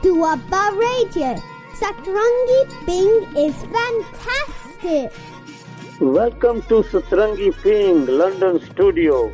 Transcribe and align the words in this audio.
Duaba 0.00 0.70
Radio. 0.78 1.34
Satrangi 1.74 2.66
Bing 2.86 3.26
is 3.36 3.54
fantastic. 3.74 5.12
Welcome 6.00 6.62
to 6.62 6.82
Satrangi 6.82 7.52
Ping 7.62 8.06
London 8.06 8.58
studio. 8.72 9.30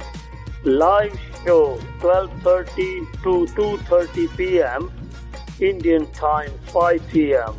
Live 0.64 1.16
show 1.44 1.78
12:30 2.00 3.06
to 3.22 3.46
2:30 3.54 4.36
p.m. 4.36 4.90
Indian 5.60 6.06
time 6.12 6.50
5 6.66 7.08
p.m. 7.08 7.54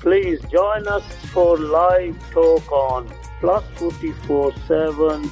Please 0.00 0.40
join 0.50 0.88
us 0.88 1.04
for 1.32 1.56
live 1.58 2.16
talk 2.32 2.72
on 2.72 3.08
plus 3.40 3.62
44 3.76 4.52
7 4.66 5.30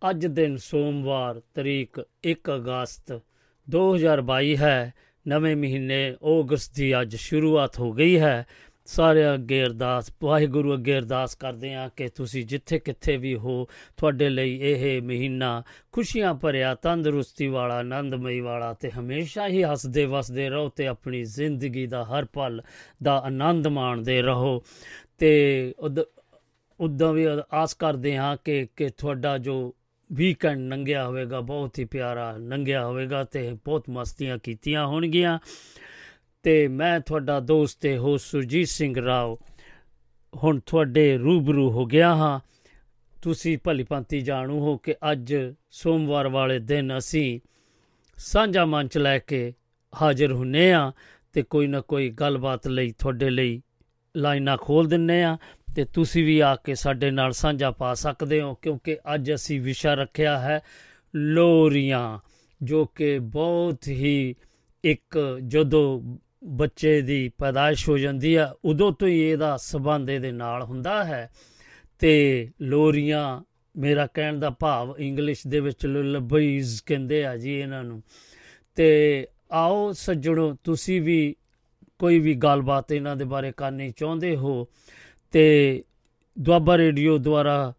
ਅੱਜ 0.02 0.26
ਦਿਨ 0.26 0.58
ਸੋਮਵਾਰ 0.64 1.42
ਤਰੀਕ 1.56 2.00
1 2.28 2.56
ਅਗਸਤ 2.56 3.20
2022 3.68 4.56
ਹੈ 4.58 4.94
ਨਵੇਂ 5.26 5.56
ਮਹੀਨੇ 5.56 6.02
ਅਗਸਤ 6.32 6.76
ਦੀ 6.76 6.94
ਅੱਜ 7.02 7.16
ਸ਼ੁਰੂਆਤ 7.16 7.80
ਹੋ 7.80 7.92
ਗਈ 7.94 8.18
ਹੈ 8.20 8.46
ਸਾਰੇ 8.88 9.34
ਅੱਗੇ 9.34 9.64
ਅਰਦਾਸ, 9.64 10.12
ਵਾਹਿਗੁਰੂ 10.24 10.74
ਅੱਗੇ 10.74 10.98
ਅਰਦਾਸ 10.98 11.36
ਕਰਦੇ 11.36 11.74
ਹਾਂ 11.74 11.90
ਕਿ 11.96 12.08
ਤੁਸੀਂ 12.08 12.46
ਜਿੱਥੇ 12.46 12.80
ਕਿੱਥੇ 12.80 13.18
ਵੀ 13.18 13.36
ਹੋ, 13.36 13.68
ਤੁਹਾਡੇ 13.98 14.30
ਲਈ 14.30 14.60
ਇਹ 14.62 15.02
ਮਹੀਨਾ 15.02 15.64
ਖੁਸ਼ੀਆਂ 15.92 16.34
ਭਰਿਆ, 16.34 16.76
ਤੰਦਰੁਸਤੀ 16.76 17.48
ਵਾਲਾ, 17.48 17.76
ਆਨੰਦਮਈ 17.76 18.40
ਵਾਲਾ 18.40 18.74
ਤੇ 18.74 18.92
ਹਮੇਸ਼ਾ 18.92 19.48
ਹੀ 19.48 19.64
ਹੱਸਦੇ 19.64 20.06
ਵਸਦੇ 20.06 20.50
ਰਹੋ 20.50 20.70
ਤੇ 20.70 20.88
ਆਪਣੀ 20.88 21.24
ਜ਼ਿੰਦਗੀ 21.24 21.88
ਦਾ 21.88 22.04
ਹਰ 22.04 22.26
ਪਲ 22.26 22.62
ਦਾ 23.04 23.18
ਆਨੰਦ 23.18 23.68
ਮਾਣਦੇ 23.68 24.22
ਰਹੋ। 24.22 24.64
ਤੇ 25.18 25.74
ਉਦ- 25.80 26.24
ਉਦਾਂ 26.80 27.14
ਵੀ 27.14 27.26
ਆਸ 27.54 27.74
ਕਰਦੇ 27.74 28.18
ਹਾਂ 28.18 28.38
ਕਿ 28.46 28.68
ਕਿ 28.76 28.90
ਤੁਹਾਡਾ 28.90 29.38
ਜੋ 29.38 29.76
ਵੀਕਐਂਡ 30.14 30.60
ਲੰਘਿਆ 30.60 31.08
ਹੋਵੇਗਾ, 31.08 31.40
ਬਹੁਤ 31.40 31.80
ਹੀ 31.80 31.86
ਪਿਆਰਾ 31.86 32.36
ਲੰਘਿਆ 32.38 32.86
ਹੋਵੇਗਾ 32.86 33.24
ਤੇ 33.24 33.54
ਬਹੁਤ 33.66 33.90
ਮਸਤੀਆਂ 33.90 34.38
ਕੀਤੀਆਂ 34.44 34.88
ਹੋਣਗੀਆਂ। 34.88 35.40
ਤੇ 36.48 36.68
ਮੈਂ 36.68 37.00
ਤੁਹਾਡਾ 37.00 37.40
ਦੋਸਤ 37.40 37.82
ਤੇ 37.82 37.98
ਹੋ 37.98 38.18
ਸੁਰਜੀਤ 38.18 38.68
ਸਿੰਘ 38.68 38.96
ਰਾਓ 39.06 39.40
ਹੁਣ 40.34 40.60
ਤੁਹਾਡੇ 40.66 41.18
ਰੂਬਰੂ 41.18 41.70
ਹੋ 41.72 41.86
ਗਿਆ 41.86 42.16
ਹਾਂ। 42.16 42.40
ਤੁਸੀਂ 43.22 43.58
ਭਲੀ 43.64 43.84
ਭਾਂਤੀ 43.84 44.22
ਜਾਣੂ 44.22 44.60
ਹੋ 44.60 44.78
ਕਿ 44.78 44.96
ਅੱਜ 45.12 45.36
ਸੋਮਵਾਰ 45.72 46.28
ਵਾਲੇ 46.28 46.60
ਦਿਨ 46.60 46.98
ਅਸੀਂ 46.98 47.40
ਸਾਂਝਾ 48.18 48.66
ਮੰਚ 48.66 48.98
ਲੈ 48.98 49.20
ਕੇ 49.20 49.54
ਹਾਜ਼ਰ 50.02 50.32
ਹੁੰਨੇ 50.32 50.74
ਆ 50.74 50.92
ਤੇ 51.34 51.42
ਕੋਈ 51.42 51.68
ਨਾ 51.68 51.82
ਕੋਈ 51.82 52.10
ਗੱਲਬਾਤ 52.10 52.68
ਲਈ 52.68 52.92
ਤੁਹਾਡੇ 52.92 53.30
ਲਈ 53.30 53.62
ਲਾਈਨਾਂ 54.18 54.58
ਖੋਲ 54.58 54.88
ਦਿੰਨੇ 54.88 55.24
ਆ 55.24 55.38
ਤੇ 55.76 55.86
ਤੁਸੀਂ 55.86 56.26
ਵੀ 56.26 56.40
ਆ 56.40 56.56
ਕੇ 56.56 56.76
ਸਾਡੇ 56.76 57.12
ਨਾਲ 57.12 57.32
ਸਾਂਝਾ 57.32 57.72
ਪਾ 57.72 57.94
ਸਕਦੇ 57.94 58.42
ਹੋ 58.42 58.54
ਕਿਉਂਕਿ 58.54 58.98
ਅੱਜ 59.14 59.34
ਅਸੀਂ 59.34 59.62
ਵਿਸ਼ਾ 59.62 59.94
ਰੱਖਿਆ 59.94 60.40
ਹੈ 60.40 60.62
ਲੋਰੀਆਂ 61.16 62.20
ਜੋ 62.64 62.86
ਕਿ 62.86 63.20
ਬਹੁਤ 63.20 63.88
ਹੀ 63.88 64.36
ਇੱਕ 64.84 65.40
ਜਦੋਂ 65.48 66.02
ਬੱਚੇ 66.44 67.02
ਦੀ 67.02 67.30
ਪੈਦਾਇਸ਼ 67.38 67.90
ਹੋ 67.90 67.98
ਜਾਂਦੀ 67.98 68.36
ਆ, 68.36 68.56
ਉਦੋਂ 68.66 68.92
ਤੋਂ 68.92 69.08
ਹੀ 69.08 69.22
ਇਹਦਾ 69.22 69.58
ਸਬੰਧ 69.58 70.10
ਇਹਦੇ 70.10 70.32
ਨਾਲ 70.32 70.64
ਹੁੰਦਾ 70.64 71.06
ਹੈ। 71.06 71.30
ਤੇ 72.00 72.50
ਲੋਰੀਆਂ, 72.62 73.42
ਮੇਰਾ 73.78 74.08
ਕਹਿਣ 74.08 74.40
ਦਾ 74.40 74.50
ਭਾਵ 74.50 74.96
ਇੰਗਲਿਸ਼ 75.00 75.48
ਦੇ 75.48 75.60
ਵਿੱਚ 75.60 75.86
ਲੁਲਬੀਜ਼ 75.86 76.84
ਕਹਿੰਦੇ 76.86 77.26
ਆ 77.26 77.38
ਜੀ 77.38 77.60
ਇਹਨਾਂ 77.60 77.84
ਨੂੰ। 77.84 78.04
ਤੇ 78.76 79.28
ਆਓ 79.52 79.92
ਸੱਜਣੋ, 79.92 80.58
ਤੁਸੀਂ 80.64 81.02
ਵੀ 81.02 81.36
ਕੋਈ 82.00 82.20
ਵੀ 82.20 82.34
ਗੱਲਬਾਤ 82.34 82.92
ਇਹਨਾਂ 82.92 83.16
ਦੇ 83.16 83.26
ਬਾਰੇ 83.26 83.52
ਕਰਨੀ 83.58 83.92
ਚਾਹੁੰਦੇ 83.92 84.36
ਹੋ, 84.36 84.68
ਤੇ 85.32 85.84
ਦੁਆਬਾ 86.40 86.78
ਰੇਡੀਓ 86.78 87.18
ਦੁਆਰਾ 87.18 87.74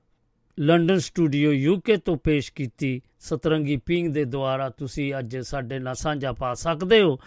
ਲੰਡਨ 0.60 0.98
ਸਟੂਡੀਓ 0.98 1.52
ਯੂਕੇ 1.52 1.96
ਤੋਂ 1.96 2.16
ਪੇਸ਼ 2.16 2.52
ਕੀਤੀ 2.52 3.02
ਸਤਰੰਗੀ 3.18 3.76
ਪਿੰਗ 3.76 4.14
ਦੇ 4.14 4.24
ਦੁਆਰਾ 4.24 4.68
ਤੁਸੀਂ 4.68 5.14
ਅੱਜ 5.18 5.36
ਸਾਡੇ 5.36 5.78
ਨਾਲ 5.78 5.94
ਸਾਂਝਾ 5.94 6.32
ਪਾ 6.32 6.54
ਸਕਦੇ 6.54 7.02
ਹੋ। 7.02 7.18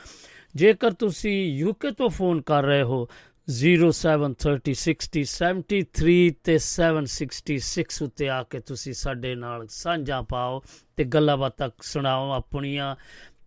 ਜੇਕਰ 0.55 0.91
ਤੁਸੀਂ 0.91 1.57
ਯੂਕੇ 1.57 1.91
ਤੋਂ 1.91 2.09
ਫੋਨ 2.09 2.41
ਕਰ 2.41 2.63
ਰਹੇ 2.63 2.83
ਹੋ 2.83 3.07
073060703 3.47 6.31
ਤੇ 6.43 6.59
766 6.65 8.03
ਉੱਤੇ 8.03 8.29
ਆ 8.29 8.43
ਕੇ 8.43 8.59
ਤੁਸੀਂ 8.59 8.93
ਸਾਡੇ 8.93 9.35
ਨਾਲ 9.35 9.67
ਸਾਂਝਾ 9.69 10.21
ਪਾਓ 10.21 10.63
ਤੇ 10.97 11.03
ਗੱਲਾਂ 11.03 11.37
ਬਾਤਾਂ 11.37 11.69
ਸੁਣਾਓ 11.81 12.31
ਆਪਣੀਆਂ 12.31 12.95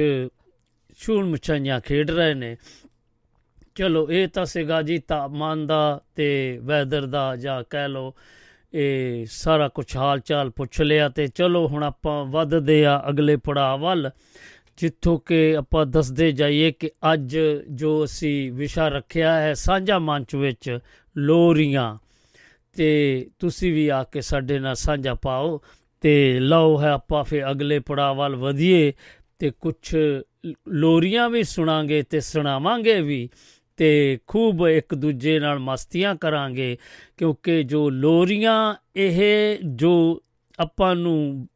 ਛੂਣ 0.99 1.29
ਮਛਾਈਆਂ 1.29 1.81
ਖੇਡ 1.81 2.11
ਰਹੇ 2.11 2.35
ਨੇ। 2.35 2.57
ਚਲੋ, 3.75 4.11
ਇਹ 4.11 4.29
ਤਾਂ 4.29 4.45
ਸੀਗਾ 4.45 4.83
ਜੀ 4.83 4.99
ਤਾਪਮਾਨ 4.99 5.67
ਦਾ 5.67 6.01
ਤੇ 6.15 6.61
ਵੈਦਰ 6.63 7.07
ਦਾ 7.07 7.37
ਜਾਂ 7.37 7.65
ਕਹਿ 7.71 7.89
ਲਓ 7.89 8.15
ਇਹ 8.79 9.27
ਸਾਰਾ 9.31 9.69
ਕੁਝ 9.69 9.97
ਹਾਲ 9.97 10.21
ਚਾਲ 10.21 10.51
ਪੁੱਛ 10.51 10.81
ਲਿਆ 10.81 11.09
ਤੇ 11.09 11.27
ਚਲੋ 11.27 11.69
ਹੁਣ 11.69 11.83
ਆਪਾਂ 11.83 12.25
ਵੱਧਦੇ 12.25 12.85
ਆ 12.87 13.03
ਅਗਲੇ 13.09 13.37
ਪੜਾਅ 13.37 13.77
ਵੱਲ, 13.77 14.11
ਜਿੱਥੋਂ 14.77 15.19
ਕਿ 15.19 15.57
ਆਪਾਂ 15.57 15.87
ਦੱਸਦੇ 15.87 16.33
ਜਾਈਏ 16.33 16.71
ਕਿ 16.73 16.91
ਅੱਜ 17.13 17.39
ਜੋ 17.71 18.05
ਅਸੀਂ 18.05 18.53
ਵਿਸ਼ਾ 18.53 18.89
ਰੱਖਿਆ 18.89 19.41
ਹੈ 19.41 19.55
ਸਾਂਝਾ 19.55 19.99
ਮੰਚ 19.99 20.35
ਵਿੱਚ 20.35 20.79
ਲੋਰੀਆਂ। 21.17 21.99
ਤੇ 22.73 23.31
ਤੁਸੀਂ 23.39 23.73
ਵੀ 23.73 23.89
ਆ 23.89 24.03
ਕੇ 24.03 24.21
ਸਾਡੇ 24.21 24.59
ਨਾਲ 24.59 24.75
ਸਾਂਝਾ 24.75 25.15
ਪਾਓ 25.15 25.61
ਤੇ 26.01 26.41
ਲਓ 26.41 26.81
ਹੈ 26.81 26.89
ਆਪਾਂ 26.89 27.25
ਫਿਰ 27.25 27.51
ਅਗਲੇ 27.51 27.79
ਪੜਾਅ 27.79 28.15
ਵੱਲ 28.15 28.37
ਵਧੀਏ 28.37 28.93
ਤੇ 29.39 29.51
ਕੁਝ 29.51 29.97
ਲੋਰੀਆਂ 30.69 31.31
ਵੀ 31.31 31.43
ਸੁਣਾਂਗੇ 31.43 32.03
ਤੇ 32.03 32.21
ਸੁਣਾਵਾਂਗੇ 32.21 33.01
ਵੀ। 33.01 33.29
ਤੇ 33.77 34.19
ਖੂਬ 34.27 34.67
ਇੱਕ 34.67 34.95
ਦੂਜੇ 34.95 35.39
ਨਾਲ 35.39 35.59
ਮਸਤੀਆਂ 35.59 36.15
ਕਰਾਂਗੇ, 36.15 36.79
ਕਿਉਂਕਿ 37.17 37.63
ਜੋ 37.63 37.91
ਲੋਰੀਆਂ, 37.91 38.75
ਇਹ 38.97 39.59
ਜੋ 39.65 40.23
ਆਪਾਂ 40.59 40.97
ਨੂੰ 40.97 41.49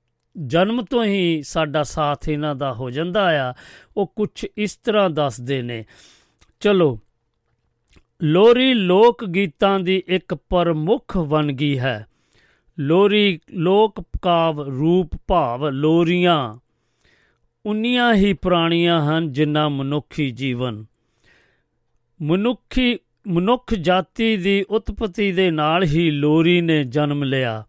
ਜਨਮ 0.46 0.84
ਤੋਂ 0.84 1.04
ਹੀ 1.04 1.42
ਸਾਡਾ 1.42 1.82
ਸਾਥ 1.82 2.28
ਇਹਨਾਂ 2.28 2.54
ਦਾ 2.54 2.72
ਹੋ 2.72 2.90
ਜਾਂਦਾ 2.90 3.50
ਆ, 3.50 3.54
ਉਹ 3.96 4.12
ਕੁਝ 4.16 4.46
ਇਸ 4.56 4.76
ਤਰ੍ਹਾਂ 4.76 5.10
ਦੱਸਦੇ 5.10 5.62
ਨੇ। 5.62 5.84
ਚਲੋ, 6.60 6.98
ਲੋਰੀ 8.22 8.74
ਲੋਕ 8.74 9.24
ਗੀਤਾਂ 9.24 9.80
ਦੀ 9.80 10.02
ਇੱਕ 10.06 10.34
ਪ੍ਰਮੁੱਖ 10.34 11.16
ਵੰਨਗੀ 11.16 11.78
ਹੈ। 11.78 12.06
ਲੋਰੀ 12.78 13.40
ਲੋਕ 13.50 14.02
ਕਾਵ 14.22 14.60
ਰੂਪ 14.60 15.10
ਭਾਵ 15.26 15.68
ਲੋਰੀਆਂ, 15.68 16.58
ਉਨੀਆਂ 17.66 18.14
ਹੀ 18.14 18.32
ਪੁਰਾਣੀਆਂ 18.32 19.00
ਹਨ 19.02 19.32
ਜਿੰਨਾ 19.32 19.68
ਮਨੁੱਖੀ 19.68 20.30
ਜੀਵਨ 20.30 20.84
ਮਨੁੱਖੀ, 22.22 22.98
ਮਨੁੱਖ 23.26 23.74
ਜਾਤੀ 23.74 24.36
ਦੀ 24.36 24.64
ਉਤਪਤੀ 24.70 25.32
ਦੇ 25.32 25.50
ਨਾਲ 25.50 25.82
ਹੀ 25.82 26.10
ਲੋਰੀ 26.10 26.60
ਨੇ 26.60 26.84
ਜਨਮ 26.84 27.24
ਲਿਆ। 27.24 27.64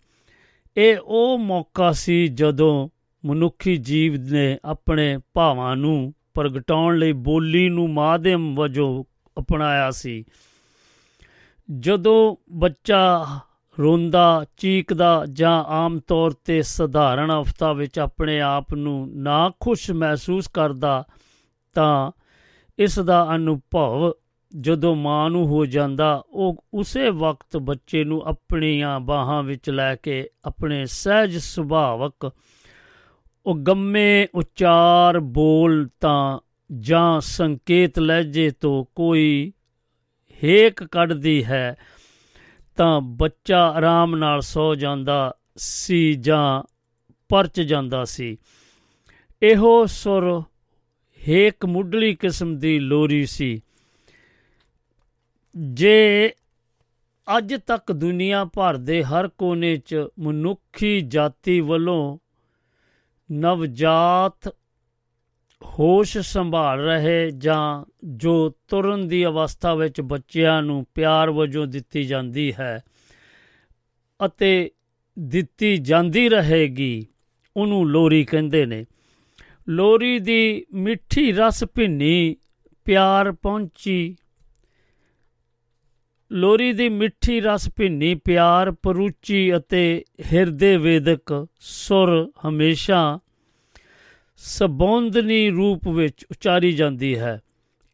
ਇਹ 0.77 0.97
ਉਹ 1.03 1.37
ਮੌਕਾ 1.37 1.91
ਸੀ 1.91 2.27
ਜਦੋਂ 2.27 2.89
ਮਨੁੱਖੀ 3.25 3.77
ਜੀਵ 3.77 4.15
ਨੇ 4.15 4.57
ਆਪਣੇ 4.65 5.19
ਭਾਵਾਂ 5.33 5.75
ਨੂੰ 5.75 6.13
ਪ੍ਰਗਟਾਉਣ 6.33 6.97
ਲਈ 6.97 7.11
ਬੋਲੀ 7.11 7.69
ਨੂੰ 7.69 7.93
ਮਾਧਿਅਮ 7.93 8.55
ਵਜੋਂ 8.55 9.03
ਅਪਣਾਇਆ 9.39 9.91
ਸੀ। 9.91 10.25
ਜਦੋਂ 11.79 12.35
ਬੱਚਾ 12.51 13.25
ਰੋਂਦਾ, 13.79 14.45
ਚੀਕਦਾ 14.57 15.25
ਜਾਂ 15.33 15.63
ਆਮ 15.63 15.99
ਤੌਰ 15.99 16.31
ਤੇ 16.31 16.61
ਸਧਾਰਨ 16.61 17.31
ਅਵਸਥਾ 17.31 17.73
ਵਿੱਚ 17.73 17.99
ਆਪਣੇ 17.99 18.41
ਆਪ 18.41 18.73
ਨੂੰ 18.73 19.09
ਨਾ 19.13 19.51
ਖੁਸ਼ 19.59 19.91
ਮਹਿਸੂਸ 19.91 20.47
ਕਰਦਾ, 20.47 21.05
ਤਾਂ 21.73 22.11
ਇਸ 22.79 22.99
ਦਾ 22.99 23.35
ਅਨੁਭਵ 23.35 24.13
ਜਦੋਂ 24.59 24.95
ਮਾਂ 24.95 25.29
ਨੂੰ 25.29 25.45
ਹੋ 25.45 25.65
ਜਾਂਦਾ, 25.65 26.23
ਉਹ 26.29 26.65
ਉਸੇ 26.73 27.09
ਵਕਤ 27.09 27.57
ਬੱਚੇ 27.57 28.03
ਨੂੰ 28.03 28.21
ਆਪਣੀਆਂ 28.21 28.99
ਬਾਹਾਂ 28.99 29.43
ਵਿੱਚ 29.43 29.69
ਲੈ 29.69 29.95
ਕੇ 29.95 30.29
ਆਪਣੇ 30.45 30.85
ਸਹਿਜ 30.85 31.37
ਸੁਭਾਵਕ 31.37 32.31
ਉਹ 33.45 33.55
ਗੰਮੇ 33.55 34.27
ਉਚਾਰ 34.35 35.19
ਬੋਲ 35.19 35.89
ਤਾਂ 36.01 36.39
ਜਾਂ 36.79 37.19
ਸੰਕੇਤ 37.19 37.99
ਲਹਿਜੇ 37.99 38.51
ਤੋਂ 38.61 38.85
ਕੋਈ 38.95 39.53
ਹੇਕ 40.43 40.83
ਕੱਢਦੀ 40.83 41.45
ਹੈ 41.45 41.77
ਤਾਂ 42.75 43.01
ਬੱਚਾ 43.01 43.69
ਆਰਾਮ 43.69 44.15
ਨਾਲ 44.15 44.41
ਸੌ 44.41 44.75
ਜਾਂਦਾ 44.75 45.35
ਸੀ 45.57 46.13
ਜਾਂ 46.13 46.63
ਪਰਚ 47.29 47.61
ਜਾਂਦਾ 47.61 48.05
ਸੀ। 48.05 48.37
ਇਹੋ 49.43 49.85
ਸੁਰ 49.85 50.43
ਹੇਕ 51.27 51.65
ਮੁੱਢਲੀ 51.65 52.15
ਕਿਸਮ 52.15 52.59
ਦੀ 52.59 52.79
ਲੋਰੀ 52.79 53.25
ਸੀ। 53.25 53.61
ਜੇ 55.55 56.33
ਅੱਜ 57.37 57.55
ਤੱਕ 57.55 57.91
ਦੁਨੀਆ 57.91 58.45
ਭਰ 58.45 58.77
ਦੇ 58.77 59.03
ਹਰ 59.03 59.27
ਕੋਨੇ 59.27 59.77
'ਚ 59.77 59.95
ਮਨੁੱਖੀ 60.19 61.01
ਜਾਤੀ 61.01 61.59
ਵੱਲੋਂ 61.59 62.17
ਨਵਜਾਤ 63.31 64.55
ਹੋਸ਼ 65.79 66.17
ਸੰਭਾਲ 66.17 66.79
ਰਹੇ 66.79 67.31
ਜਾਂ 67.31 67.85
ਜੋ 68.03 68.53
ਤੁਰਨ 68.67 69.07
ਦੀ 69.07 69.25
ਅਵਸਥਾ 69.25 69.75
ਵਿੱਚ 69.75 70.01
ਬੱਚਿਆਂ 70.01 70.63
ਨੂੰ 70.63 70.85
ਪਿਆਰ 70.95 71.29
ਵਜੋਂ 71.29 71.67
ਦਿੱਤੀ 71.67 72.03
ਜਾਂਦੀ 72.03 72.53
ਹੈ 72.59 72.83
ਅਤੇ 74.25 74.71
ਦਿੱਤੀ 75.19 75.77
ਜਾਂਦੀ 75.77 76.29
ਰਹੇਗੀ, 76.29 77.07
ਉਹਨੂੰ 77.57 77.89
ਲੋਰੀ 77.89 78.23
ਕਹਿੰਦੇ 78.25 78.65
ਨੇ। 78.65 78.85
ਲੋਰੀ 79.69 80.19
ਦੀ 80.19 80.65
ਮਿੱਠੀ 80.73 81.31
ਰਸ 81.31 81.63
ਭਿੰਨੀ 81.63 82.35
ਪਿਆਰ 82.85 83.31
ਪਹੁੰਚੀ 83.31 84.15
ਲੋਰੀ 86.31 86.73
ਦੀ 86.73 86.89
ਮਿੱਠੀ 86.89 87.41
ਰਸ 87.41 87.69
ਭਿੰਨੀ, 87.75 88.15
ਪਿਆਰ, 88.15 88.71
ਪਰੂਚੀ 88.71 89.55
ਅਤੇ 89.55 90.03
ਹਿਰਦੇ 90.33 90.77
ਵੇਦਕ 90.77 91.47
ਸੁਰ 91.59 92.31
ਹਮੇਸ਼ਾ 92.47 93.19
ਸਬੰਧਨੀ 94.35 95.49
ਰੂਪ 95.49 95.87
ਵਿੱਚ 95.87 96.25
ਉਚਾਰੀ 96.31 96.71
ਜਾਂਦੀ 96.73 97.19
ਹੈ। 97.19 97.41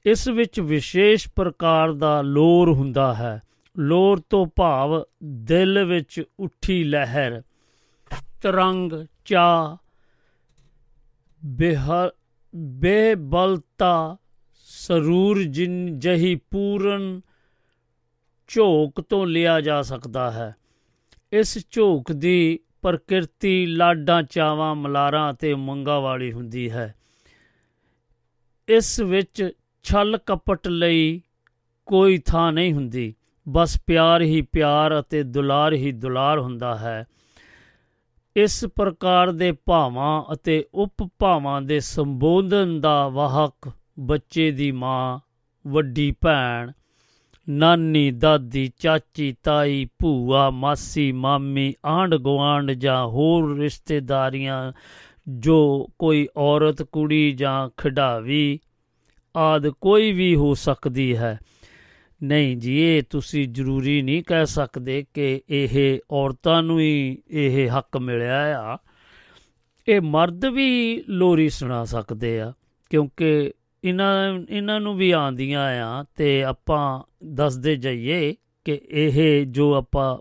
ਇਸ 0.05 0.27
ਵਿੱਚ 0.27 0.59
ਵਿਸ਼ੇਸ਼ 0.59 1.27
ਪ੍ਰਕਾਰ 1.35 1.93
ਦਾ 1.93 2.21
ਲੋਰ 2.21 2.69
ਹੁੰਦਾ 2.69 3.13
ਹੈ। 3.13 3.41
ਲੋਰ 3.79 4.21
ਤੋਂ 4.29 4.45
ਭਾਵ 4.55 5.03
ਦਿਲ 5.23 5.83
ਵਿੱਚ 5.83 6.23
ਉੱਠੀ 6.39 6.83
ਲਹਿਰ, 6.83 7.41
ਤਰੰਗ 8.41 8.91
ਚਾ 9.25 9.77
ਬੇਹਰ 11.45 12.11
ਬੇਬਲਤਾ 12.55 14.17
ਸਰੂਰ 14.63 15.43
ਜਿਨ 15.43 15.99
ਜਹੀ 15.99 16.35
ਪੂਰਨ 16.35 17.21
ਝੋਕ 18.47 19.01
ਤੋਂ 19.01 19.27
ਲਿਆ 19.27 19.61
ਜਾ 19.61 19.81
ਸਕਦਾ 19.81 20.31
ਹੈ। 20.31 20.55
ਇਸ 21.31 21.67
ਝੋਕ 21.71 22.11
ਦੀ 22.11 22.59
ਪ੍ਰਕਿਰਤੀ 22.81 23.65
ਲਾਡਾਂ, 23.65 24.23
ਚਾਵਾਂ, 24.23 24.75
ਮਲਾਰਾਂ 24.75 25.33
ਅਤੇ 25.33 25.53
ਮੰਗਾ 25.53 25.99
ਵਾਲੀ 25.99 26.31
ਹੁੰਦੀ 26.31 26.71
ਹੈ। 26.71 26.95
ਇਸ 28.67 28.99
ਵਿੱਚ 28.99 29.51
ਛਲ 29.83 30.17
ਕਪਟ 30.25 30.67
ਲਈ 30.67 31.21
ਕੋਈ 31.85 32.17
ਥਾਂ 32.17 32.53
ਨਹੀਂ 32.53 32.73
ਹੁੰਦੀ। 32.73 33.15
ਬਸ 33.49 33.81
ਪਿਆਰ 33.87 34.21
ਹੀ 34.21 34.41
ਪਿਆਰ 34.41 34.99
ਅਤੇ 34.99 35.23
ਦੁਲਾਰ 35.23 35.73
ਹੀ 35.73 35.91
ਦੁਲਾਰ 35.91 36.39
ਹੁੰਦਾ 36.39 36.77
ਹੈ। 36.77 37.05
ਇਸ 38.35 38.65
ਪ੍ਰਕਾਰ 38.65 39.31
ਦੇ 39.31 39.51
ਭਾਵਾਂ 39.51 40.33
ਅਤੇ 40.33 40.65
ਉਪ 40.73 41.09
ਭਾਵਾਂ 41.19 41.61
ਦੇ 41.61 41.79
ਸੰਬੋਧਨ 41.79 42.81
ਦਾ 42.81 43.07
ਵਾਹਕ 43.07 43.71
ਬੱਚੇ 43.99 44.51
ਦੀ 44.51 44.71
ਮਾਂ, 44.71 45.19
ਵੱਡੀ 45.67 46.15
ਭੈਣ 46.21 46.71
ਨਾਨੀ, 47.49 48.11
ਦਾਦੀ, 48.11 48.71
ਚਾਚੀ, 48.79 49.35
ਤਾਈ, 49.43 49.87
ਭੂਆ, 49.99 50.49
ਮਾਸੀ, 50.49 51.11
ਮਾਮੀ 51.11 51.73
ਆਂਡ 51.85 52.15
ਗਵਾਂਡ 52.15 52.71
ਜਾਂ 52.71 53.07
ਹੋਰ 53.07 53.57
ਰਿਸ਼ਤੇਦਾਰੀਆਂ, 53.57 54.73
ਜੋ 55.29 55.87
ਕੋਈ 55.99 56.27
ਔਰਤ, 56.37 56.83
ਕੁੜੀ 56.83 57.31
ਜਾਂ 57.31 57.69
ਖਿਡਾਵੀ 57.77 58.59
ਆਦ 59.37 59.67
ਕੋਈ 59.67 60.11
ਵੀ 60.11 60.35
ਹੋ 60.35 60.53
ਸਕਦੀ 60.53 61.17
ਹੈ। 61.17 61.39
ਨਹੀਂ 62.23 62.57
ਜੀ, 62.57 62.79
ਇਹ 62.79 63.03
ਤੁਸੀਂ 63.09 63.47
ਜ਼ਰੂਰੀ 63.47 64.01
ਨਹੀਂ 64.01 64.23
ਕਹਿ 64.23 64.45
ਸਕਦੇ 64.45 65.05
ਕਿ 65.13 65.41
ਇਹ 65.49 65.99
ਔਰਤਾਂ 66.11 66.63
ਨੂੰ 66.63 66.79
ਹੀ 66.79 67.21
ਇਹ 67.29 67.69
ਹੱਕ 67.77 67.97
ਮਿਲਿਆ 67.97 68.61
ਆ। 68.61 68.77
ਇਹ 69.87 70.01
ਮਰਦ 70.01 70.45
ਵੀ 70.45 71.03
ਲੋਰੀ 71.09 71.49
ਸੁਣਾ 71.49 71.85
ਸਕਦੇ 71.85 72.39
ਆ, 72.39 72.53
ਕਿਉਂਕਿ 72.89 73.51
ਇਹਨਾਂ 73.83 74.39
ਇਹਨਾਂ 74.49 74.79
ਨੂੰ 74.81 74.97
ਵੀ 74.97 75.11
ਆਂਦੀਆਂ 75.11 75.61
ਆ 75.61 76.05
ਤੇ 76.15 76.43
ਆਪਾਂ 76.43 77.03
ਦੱਸਦੇ 77.25 77.75
ਜਾਈਏ 77.75 78.35
ਕਿ 78.65 78.81
ਇਹ 78.89 79.45
ਜੋ 79.45 79.73
ਆਪਾਂ 79.73 80.17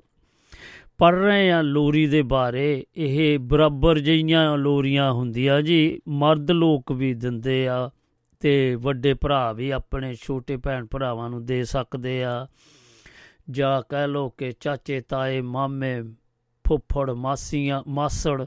ਪੜ 0.98 1.14
ਰਹੇ 1.14 1.50
ਆ 1.50 1.62
ਲੋਰੀ 1.62 2.06
ਦੇ 2.06 2.22
ਬਾਰੇ, 2.22 2.86
ਇਹ 2.96 3.38
ਬਰਾਬਰ 3.38 3.98
ਜਿਹੀਆਂ 3.98 4.58
ਲੋਰੀਆਂ 4.58 5.12
ਹੁੰਦੀਆਂ 5.12 5.62
ਜੀ, 5.62 6.00
ਮਰਦ 6.08 6.50
ਲੋਕ 6.50 6.92
ਵੀ 6.92 7.14
ਦਿੰਦੇ 7.14 7.68
ਆ 7.68 7.90
ਤੇ 8.40 8.74
ਵੱਡੇ 8.74 9.14
ਭਰਾ 9.14 9.52
ਵੀ 9.52 9.70
ਆਪਣੇ 9.70 10.14
ਛੋਟੇ 10.14 10.56
ਭੈਣ 10.56 10.86
ਭਰਾਵਾਂ 10.86 11.30
ਨੂੰ 11.30 11.46
ਦੇ 11.46 11.64
ਸਕਦੇ 11.64 12.24
ਆ। 12.24 12.46
ਜਾਂ 13.50 13.82
ਕਹਿ 13.88 14.08
ਲੋ 14.08 14.28
ਕਿ 14.28 14.52
ਚਾਚੇ, 14.60 15.00
ਤਾਏ, 15.00 15.40
ਮਾਮੇ, 15.40 16.02
ਫੁੱਫੜ, 16.68 17.10
ਮਾਸੀਆਂ, 17.10 17.82
ਮਾਸੜ 17.88 18.44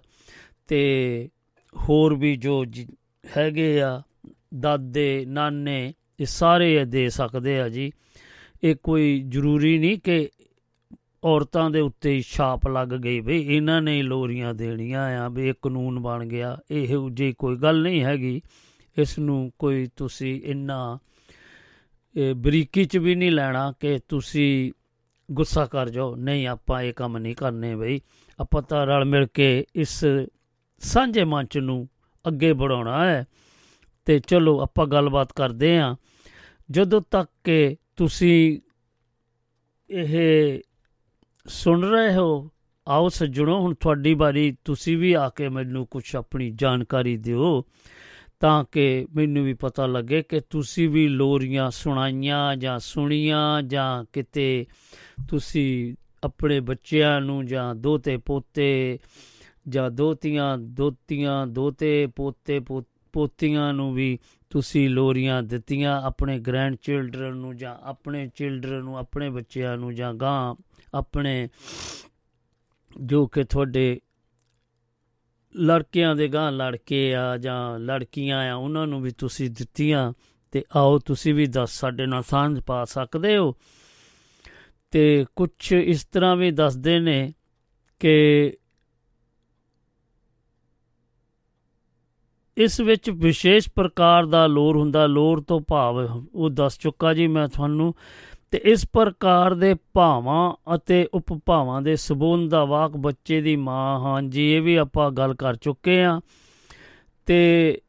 ਤੇ 0.68 1.30
ਹੋਰ 1.76 2.16
ਵੀ 2.16 2.36
ਜੋ, 2.36 2.66
ਹੈਗੇ 3.38 3.82
ਆ 3.82 4.02
ਦਾਦੇ, 4.60 5.26
ਨਾਨੇ, 5.28 5.94
ਇਹ 6.20 6.26
ਸਾਰੇ 6.26 6.86
ਦੇ 6.86 7.10
ਸਕਦੇ 7.10 7.60
ਆ 7.62 7.70
ਜੀ। 7.70 7.92
ਇਹ 8.64 8.76
ਕੋਈ 8.84 9.24
ਜ਼ਰੂਰੀ 9.30 9.78
ਨਹੀਂ 9.78 9.98
ਕਿ 10.00 10.30
ਔਰਤਾਂ 11.24 11.70
ਦੇ 11.70 11.80
ਉੱਤੇ 11.80 12.12
ਹੀ 12.12 12.22
ਛਾਪ 12.22 12.68
ਲੱਗ 12.68 12.88
ਗਈ 12.88 13.20
ਵੀ 13.20 13.42
ਇਹਨਾਂ 13.56 13.82
ਨੇ 13.82 14.02
ਲੋਰੀਆਂ 14.02 14.54
ਦੇਣੀਆਂ 14.54 15.04
ਆ, 15.20 15.30
ਵੀ 15.30 15.48
ਇਹ 15.48 15.54
ਕਾਨੂੰਨ 15.62 16.00
ਬਣ 16.00 16.26
ਗਿਆ। 16.26 16.58
ਇਹ 16.72 16.98
ਜੀ 17.14 17.34
ਕੋਈ 17.38 17.56
ਗੱਲ 17.56 17.82
ਨਹੀਂ 17.82 18.04
ਹੈਗੀ, 18.04 18.42
ਇਸ 18.98 19.20
ਨੂੰ 19.20 19.52
ਕੋਈ 19.60 19.88
ਤੁਸੀਂ 19.96 20.42
ਇੰਨਾ 20.44 20.98
ਬਰੀਕੀ 22.36 22.86
ਚ 22.86 22.98
ਵੀ 22.98 23.16
ਨਹੀਂ 23.16 23.32
ਲੈਣਾ 23.32 23.74
ਕਿ 23.80 24.00
ਤੁਸੀਂ 24.10 24.72
ਗੁੱਸਾ 25.32 25.66
ਕਰ 25.66 25.90
ਜਾਓ। 25.90 26.16
ਨਹੀਂ, 26.16 26.48
ਆਪਾਂ 26.48 26.82
ਇਹ 26.82 26.94
ਕੰਮ 26.94 27.18
ਨਹੀਂ 27.18 27.36
ਕਰਨੇ 27.36 27.76
ਬਈ। 27.76 28.00
ਆਪਾਂ 28.40 28.62
ਤਾਂ 28.62 28.86
ਰਲ 28.88 29.06
ਮਿਲ 29.06 29.28
ਕੇ 29.34 29.66
ਇਸ 29.76 30.06
ਸਾਂਝੇ 30.80 31.24
ਮੰਚ 31.24 31.58
ਨੂੰ 31.58 31.88
ਅੱਗੇ 32.26 32.52
ਵਧਾਉਣਾ 32.52 33.06
ਹੈ। 33.06 33.26
ਤੇ 34.10 34.20
ਚਲੋ 34.20 34.62
ਆਪਾਂ 34.62 34.88
ਗੱਲਬਾਤ 34.88 35.34
ਕਰਦੇ 35.34 35.78
ਆਂ। 35.78 35.96
ਜਦੋਂ 36.72 37.02
ਤੱਕ 37.12 37.32
ਕਿ 37.44 37.76
ਤੁਸੀਂ 37.96 38.60
ਇਹ 39.90 40.60
ਸੁਣ 41.48 41.84
ਰਹੇ 41.84 42.16
ਹੋ, 42.16 42.50
ਆਓ 42.88 43.10
ਸੱਜਣੋ, 43.10 43.60
ਹੁਣ 43.60 43.74
ਤੁਹਾਡੀ 43.74 44.14
ਵਾਰੀ। 44.14 44.58
ਤੁਸੀਂ 44.66 44.98
ਵੀ 44.98 45.14
ਆ 45.14 45.30
ਕੇ 45.30 45.50
ਮੈਨੂੰ 45.50 45.88
ਕੁਝ 45.88 46.16
ਆਪਣੀ 46.16 46.52
ਜਾਣਕਾਰੀ 46.56 47.18
ਦਿਓ, 47.18 47.64
ਤਾਂ 48.40 48.66
ਕਿ 48.72 49.08
ਮੈਨੂੰ 49.16 49.46
ਵੀ 49.46 49.54
ਪਤਾ 49.54 49.86
ਲੱਗੇ 49.86 50.22
ਕਿ 50.22 50.42
ਤੁਸੀਂ 50.50 50.90
ਵੀ 50.90 51.08
ਲੋਰੀਆਂ 51.08 51.72
ਸੁਣਾਈਆਂ 51.72 52.56
ਜਾਂ 52.56 52.80
ਸੁਣੀਆਂ, 52.80 53.62
ਜਾਂ 53.62 54.06
ਕਿਤੇ 54.14 54.66
ਤੁਸੀਂ 55.28 55.96
ਆਪਣੇ 56.24 56.60
ਬੱਚਿਆਂ 56.60 57.22
ਨੂੰ 57.22 57.46
ਜਾਂ 57.46 57.76
ਦੋਤੇ 57.76 58.18
ਪੋਤੇ 58.18 59.00
ਜਾਂ 59.68 59.92
ਦੋਤੀਆਂ 59.92 60.58
ਦੋਤੀਆਂ, 60.58 61.48
ਦੋਤੇ 61.48 62.08
ਪੋਤੇ 62.16 62.60
ਪੋਤੀਆਂ 63.14 63.74
ਨੂੰ 63.74 63.94
ਵੀ 63.94 64.20
ਤੁਸੀਂ 64.50 64.90
ਲੋਰੀਆਂ 64.90 65.44
ਦਿੱਤੀਆਂ, 65.44 66.02
ਆਪਣੇ 66.02 66.40
ਗ੍ਰੈਂਡ 66.40 66.76
ਚਿਲਡਰਨ 66.76 67.36
ਨੂੰ 67.36 67.58
ਜਾਂ 67.58 67.76
ਆਪਣੇ 67.84 68.28
ਚਿਲਡਰਨ 68.36 68.84
ਨੂੰ, 68.84 68.98
ਆਪਣੇ 68.98 69.30
ਬੱਚਿਆਂ 69.30 69.78
ਨੂੰ 69.78 69.96
ਜਾਂ 69.96 70.14
ਗਾਂ, 70.14 70.56
ਆਪਣੇ 70.94 71.50
ਜੋ 73.02 73.28
ਕਿ 73.28 73.44
ਤੁਹਾਡੇ 73.44 74.02
ਲੜਕਿਆਂ 75.56 76.16
ਦੇ 76.16 76.28
ਗਾਂ 76.28 76.52
ਲੜਕੇ 76.52 77.16
ਆ 77.16 77.38
ਜਾਂ 77.38 77.80
ਲੜਕੀਆਂ 77.80 78.52
ਆ, 78.52 78.56
ਉਹਨਾਂ 78.56 78.88
ਨੂੰ 78.88 79.02
ਵੀ 79.02 79.12
ਤੁਸੀਂ 79.12 79.50
ਦਿੱਤੀਆਂ। 79.50 80.14
ਤੇ 80.52 80.64
ਆਓ, 80.76 81.00
ਤੁਸੀਂ 81.00 81.34
ਵੀ 81.34 81.46
ਦੱਸ, 81.46 81.72
ਸਾਡੇ 81.72 82.06
ਨਾਲ 82.06 82.24
ਸਾਂਝ 82.24 82.60
ਪਾ 82.60 82.86
ਸਕਦੇ 82.86 83.38
ਹੋ? 83.38 83.56
ਤੇ 84.92 85.26
ਕੁਝ 85.36 85.72
ਇਸ 85.72 86.06
ਤਰ੍ਹਾਂ 86.06 86.36
ਵੀ 86.36 86.52
ਦੱਸਦੇ 86.52 87.00
ਨੇ 87.00 87.34
ਕਿ 88.00 88.54
ਇਸ 92.60 92.80
ਵਿੱਚ 92.82 93.10
ਵਿਸ਼ੇਸ਼ 93.10 93.70
ਪ੍ਰਕਾਰ 93.76 94.26
ਦਾ 94.26 94.46
ਲੋਰ 94.48 94.78
ਹੁੰਦਾ। 94.78 95.06
ਲੋਰ 95.06 95.42
ਤੋਂ 95.42 95.60
ਭਾਵ 95.68 95.98
ਉਹ 96.34 96.50
ਦੱਸ 96.50 96.78
ਚੁੱਕਾ 96.80 97.14
ਜੀ 97.14 97.28
ਮੈਂ 97.28 97.48
ਤੁਹਾਨੂੰ। 97.48 97.94
ਤੇ 98.52 98.62
ਇਸ 98.66 98.86
ਪ੍ਰਕਾਰ 98.94 99.54
ਦੇ 99.54 99.74
ਭਾਵਾਂ 99.94 100.76
ਅਤੇ 100.76 101.08
ਉਪਭਾਵਾਂ 101.14 101.82
ਦੇ 101.82 101.96
ਸਬੰਧ 101.96 102.50
ਦਾ 102.52 102.64
ਵਾਕ 102.66 102.98
ਬੱਚੇ 102.98 103.42
ਦੀ 103.42 103.56
ਮਾਂ 103.56 104.00
ਹਾਂਜੀ 104.00 104.50
ਇਹ 104.54 104.62
ਵੀ 104.62 104.76
ਆਪਾਂ 104.76 105.12
ਗੱਲ 105.12 105.34
ਕਰ 105.34 105.56
ਚੁੱਕੇ 105.56 106.04
ਆ 106.04 106.20
ਤੇ 107.28 107.80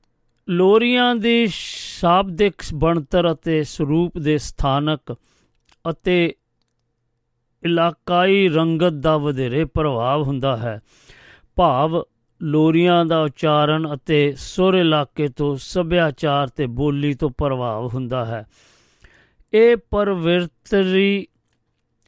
ਲੋਰੀਆਂ 0.49 1.15
ਦੀ 1.17 1.47
ਸ਼ਾਬਦਿਕ 1.51 2.63
ਬਣਤਰ 2.75 3.33
ਅਤੇ 3.33 3.63
ਸਰੂਪ 3.63 4.19
ਦੇ 4.19 4.39
ਸਥਾਨਕ 4.39 5.15
ਅਤੇ 5.91 6.35
ਇਲਾਕਾਈ 7.63 8.49
ਰੰਗਤ 8.49 8.93
ਦਾ 8.93 9.17
ਵਧੇਰੇ 9.17 9.65
ਪ੍ਰਭਾਵ 9.65 10.23
ਹੁੰਦਾ 10.23 10.57
ਹੈ। 10.57 10.81
ਭਾਵ 11.57 12.03
ਲੋਰੀਆਂ 12.43 13.05
ਦਾ 13.05 13.23
ਉਚਾਰਨ 13.23 13.95
ਅਤੇ 13.95 14.35
ਸੁਰ 14.39 14.75
ਇਲਾਕੇ 14.75 15.29
ਤੋਂ 15.29 15.57
ਸੱਭਿਆਚਾਰ 15.57 16.49
ਤੇ 16.49 16.67
ਬੋਲੀ 16.67 17.15
ਤੋਂ 17.15 17.31
ਪ੍ਰਭਾਵ 17.31 17.87
ਹੁੰਦਾ 17.95 18.25
ਹੈ। 18.25 18.47
ਇਹ 19.53 19.77
ਪਰਵਰਤਰੀ 19.91 21.27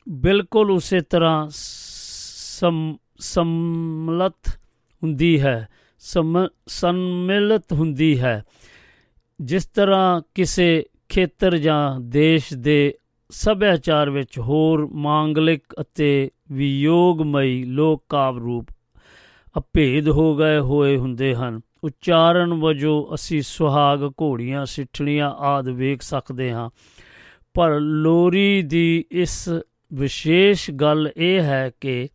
ਬਿਲਕੁਲ 0.08 0.70
ਉਸੇ 0.70 1.00
ਤਰ੍ਹਾਂ 1.00 1.48
ਸਮ, 1.50 2.96
ਸਮਲਤ 3.18 4.48
ਹੁੰਦੀ 5.02 5.40
ਹੈ, 5.40 5.68
ਸਮ, 5.98 6.48
ਸੰਮਿਲਿਤ 6.66 7.72
ਹੁੰਦੀ 7.72 8.20
ਹੈ, 8.20 8.44
ਜਿਸ 9.40 9.66
ਤਰ੍ਹਾਂ 9.66 10.22
ਕਿਸੇ 10.34 10.84
ਖੇਤਰ 11.08 11.56
ਜਾਂ 11.56 12.00
ਦੇਸ਼ 12.00 12.54
ਦੇ 12.54 12.94
ਸੱਭਿਆਚਾਰ 13.30 14.10
ਵਿੱਚ 14.10 14.38
ਹੋਰ 14.38 14.88
ਮਾਂਗਲਿਕ 14.92 15.62
ਅਤੇ 15.80 16.30
ਵਿਯੋਗਮਈ 16.52 17.64
ਲੋਕ 17.64 18.04
ਕਾਵ 18.08 18.38
ਰੂਪ 18.38 18.66
ਅਭੇਦ 19.58 20.08
ਹੋ 20.08 20.36
ਗਏ 20.36 20.58
ਹੋਏ 20.58 20.96
ਹੁੰਦੇ 20.96 21.34
ਹਨ। 21.34 21.60
ਉਚਾਰਨ 21.84 22.54
ਵਜੋਂ 22.54 23.14
ਅਸੀਂ 23.14 23.42
ਸੁਹਾਗ, 23.42 24.12
ਘੋੜੀਆਂ, 24.20 24.66
ਸਿੱਠਣੀਆਂ 24.66 25.30
ਆਦ 25.30 25.68
ਵੇਖ 25.68 26.02
ਸਕਦੇ 26.02 26.52
ਹਾਂ। 26.52 26.70
ਪਰ 27.54 27.80
ਲੋਰੀ 27.80 28.62
ਦੀ 28.62 29.04
ਇਸ 29.10 29.48
ਵਿਸ਼ੇਸ਼ 29.92 30.70
ਗੱਲ 30.70 31.10
ਇਹ 31.16 31.40
ਹੈ 31.40 31.70
ਕਿ 31.80 32.08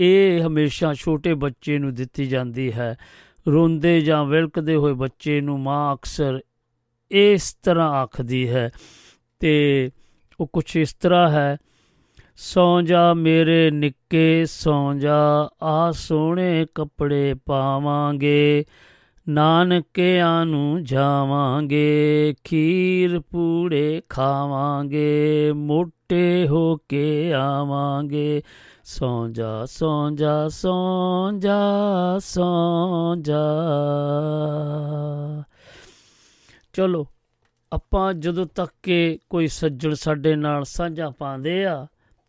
ਇਹ 0.00 0.42
ਹਮੇਸ਼ਾ 0.42 0.94
ਛੋਟੇ 0.94 1.34
ਬੱਚੇ 1.34 1.78
ਨੂੰ 1.78 1.94
ਦਿੱਤੀ 1.94 2.26
ਜਾਂਦੀ 2.26 2.72
ਹੈ। 2.72 2.96
ਰੋਂਦੇ 3.48 4.00
ਜਾਂ 4.00 4.24
ਵਿਲਕਦੇ 4.24 4.74
ਹੋਏ 4.76 4.92
ਬੱਚੇ 4.92 5.40
ਨੂੰ 5.40 5.60
ਮਾਂ 5.60 5.94
ਅਕਸਰ 5.94 6.40
ਇਸ 7.10 7.54
ਤਰ੍ਹਾਂ 7.62 7.90
ਆਖਦੀ 7.90 8.48
ਹੈ 8.48 8.70
ਤੇ 9.38 9.90
ਉਹ 10.40 10.46
ਕੁਝ 10.52 10.76
ਇਸ 10.76 10.94
ਤਰ੍ਹਾਂ 10.94 11.28
ਹੈ 11.28 11.56
ਸੌਂ 12.38 12.82
ਜਾ 12.82 13.14
ਮੇਰੇ 13.14 13.70
ਨਿੱਕੇ, 13.70 14.46
ਸੌਂ 14.46 14.94
ਜਾ 14.94 15.48
ਆ 15.62 15.92
ਸੋਹਣੇ 15.92 16.66
ਕੱਪੜੇ 16.74 17.34
ਪਾਵਾਂਗੇ। 17.46 18.64
ਨਾਨਕਿਆਂ 19.28 20.46
ਨੂੰ 20.46 20.84
ਜਾਵਾਂਗੇ, 20.84 22.34
ਖੀਰ 22.44 23.20
ਪੂੜੇ 23.20 24.02
ਖਾਵਾਂਗੇ, 24.08 25.52
ਮੋਟੇ 25.52 26.48
ਹੋ 26.48 26.76
ਕੇ 26.76 27.32
ਆਵਾਂਗੇ। 27.32 28.42
ਸੌਂ 28.84 29.28
ਜਾ 29.28 29.66
ਸੌਂ 29.66 30.10
ਜਾ 30.10 30.48
ਸੌਂ 30.48 31.32
ਜਾ 31.32 31.60
ਸੌਂ 32.18 33.16
ਜਾ। 33.16 33.44
ਚਲੋ, 36.72 37.06
ਆਪਾਂ 37.72 38.14
ਜਦੋਂ 38.14 38.46
ਤੱਕ 38.46 38.72
ਕਿ 38.82 39.18
ਕੋਈ 39.30 39.46
ਸੱਜਣ 39.46 39.94
ਸਾਡੇ 39.94 40.36
ਨਾਲ 40.36 40.64
ਸਾਂਝਾ 40.64 41.10
ਪਾਉਂਦੇ 41.10 41.66
ਆ 41.66 41.86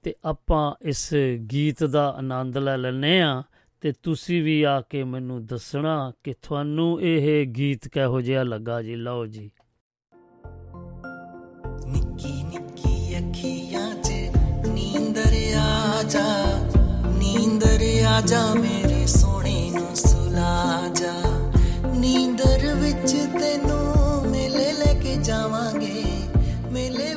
ਤੇ 0.07 0.15
ਆਪਾਂ 0.25 0.75
ਇਸ 0.81 1.13
ਗੀਤ 1.51 1.83
ਦਾ 1.83 2.15
ਆਨੰਦ 2.17 2.57
ਲੈ 2.57 2.77
ਲੈਨੇ 2.77 3.21
ਆ 3.21 3.43
ਤੇ 3.81 3.93
ਤੁਸੀਂ 4.03 4.43
ਵੀ 4.43 4.63
ਆ 4.63 4.81
ਕੇ 4.81 5.03
ਮੈਨੂੰ 5.03 5.45
ਦੱਸਣਾ 5.45 6.11
ਕਿ 6.23 6.33
ਤੁਹਾਨੂੰ 6.41 7.01
ਇਹ 7.01 7.47
ਗੀਤ 7.47 7.87
ਕਿਹੋ 7.87 8.21
ਜਿਹਾ 8.21 8.43
ਲੱਗਾ 8.43 8.81
ਜੀ? 8.81 8.95
ਲਓ 8.95 9.25
ਜੀ। 9.25 9.51
ਨਿੱਕੀ 11.87 12.43
ਨਿੱਕੀ 12.43 13.17
ਅੱਖੀਆਂ 13.17 13.95
'ਚ 13.95 14.11
ਨੀਂਦਰ 14.67 15.57
ਆ 15.57 16.03
ਜਾ, 16.03 16.25
ਨੀਂਦਰ 17.17 18.05
ਆ 18.07 18.21
ਜਾ 18.21 18.53
ਮੇਰੇ 18.53 19.05
ਸੋਹਣੇ 19.05 19.71
ਨੂੰ 19.71 19.95
ਸੁਲਾ 19.95 20.81
ਜਾ। 20.95 21.13
ਨੀਂਦਰ 21.93 22.75
ਵਿੱਚ 22.75 23.11
ਤੈਨੂੰ 23.11 24.31
ਮੇਲੇ 24.31 24.73
ਲੈ 24.73 24.93
ਕੇ 24.93 25.15
ਜਾਵਾਂਗੇ, 25.15 26.03
ਮੇਲੇ 26.71 27.15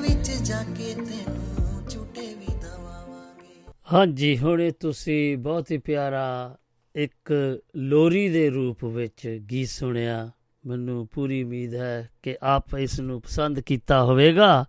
ਹਾਂਜੀ, 3.93 4.39
ਹੁਣ 4.39 4.63
ਇਹ 4.63 4.73
ਤੁਸੀਂ 4.81 5.39
ਬਹੁਤ 5.39 5.71
ਹੀ 5.71 5.79
ਪਿਆਰਾ 5.79 6.57
ਇੱਕ 6.97 7.33
ਲੋਰੀ 7.77 8.29
ਦੇ 8.29 8.51
ਰੂਪ 8.51 8.85
ਵਿੱਚ 8.85 9.29
ਗੀਤ 9.51 9.69
ਸੁਣਿਆ। 9.69 10.31
ਮੈਨੂੰ 10.67 11.09
ਪੂਰੀ 11.09 11.43
ਉਮੀਦ 11.43 11.75
ਹੈ 11.75 12.11
ਕਿ 12.23 12.37
ਆਪ 12.43 12.65
ਇਸ 12.79 13.01
ਨੂੰ 13.01 13.21
ਪਸੰਦ 13.21 13.61
ਕੀਤਾ 13.61 14.05
ਹੋਵੇਗਾ 14.05 14.65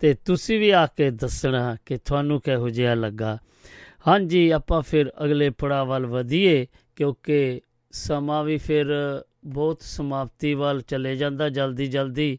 ਤੇ 0.00 0.14
ਤੁਸੀਂ 0.14 0.60
ਵੀ 0.60 0.70
ਆ 0.70 0.86
ਕੇ 0.86 1.10
ਦੱਸਣਾ 1.10 1.76
ਕਿ 1.86 1.96
ਤੁਹਾਨੂੰ 1.96 2.40
ਕਿਹੋ 2.40 2.68
ਜਿਹਾ 2.68 2.94
ਲੱਗਾ। 2.94 3.38
ਹਾਂਜੀ, 4.08 4.50
ਆਪਾਂ 4.50 4.82
ਫਿਰ 4.82 5.12
ਅਗਲੇ 5.24 5.50
ਪੜਾਅ 5.50 5.84
ਵੱਲ 5.84 6.06
ਵਧੀਏ, 6.06 6.66
ਕਿਉਂਕਿ 6.96 7.60
ਸਮਾਂ 7.92 8.44
ਵੀ 8.44 8.58
ਫਿਰ 8.58 8.86
ਬਹੁਤ 9.44 9.82
ਸਮਾਪਤੀ 9.82 10.54
ਵੱਲ 10.54 10.80
ਚਲੇ 10.80 11.16
ਜਾਂਦਾ 11.16 11.48
ਜਲਦੀ 11.48 11.86
ਜਲਦੀ 11.86 12.38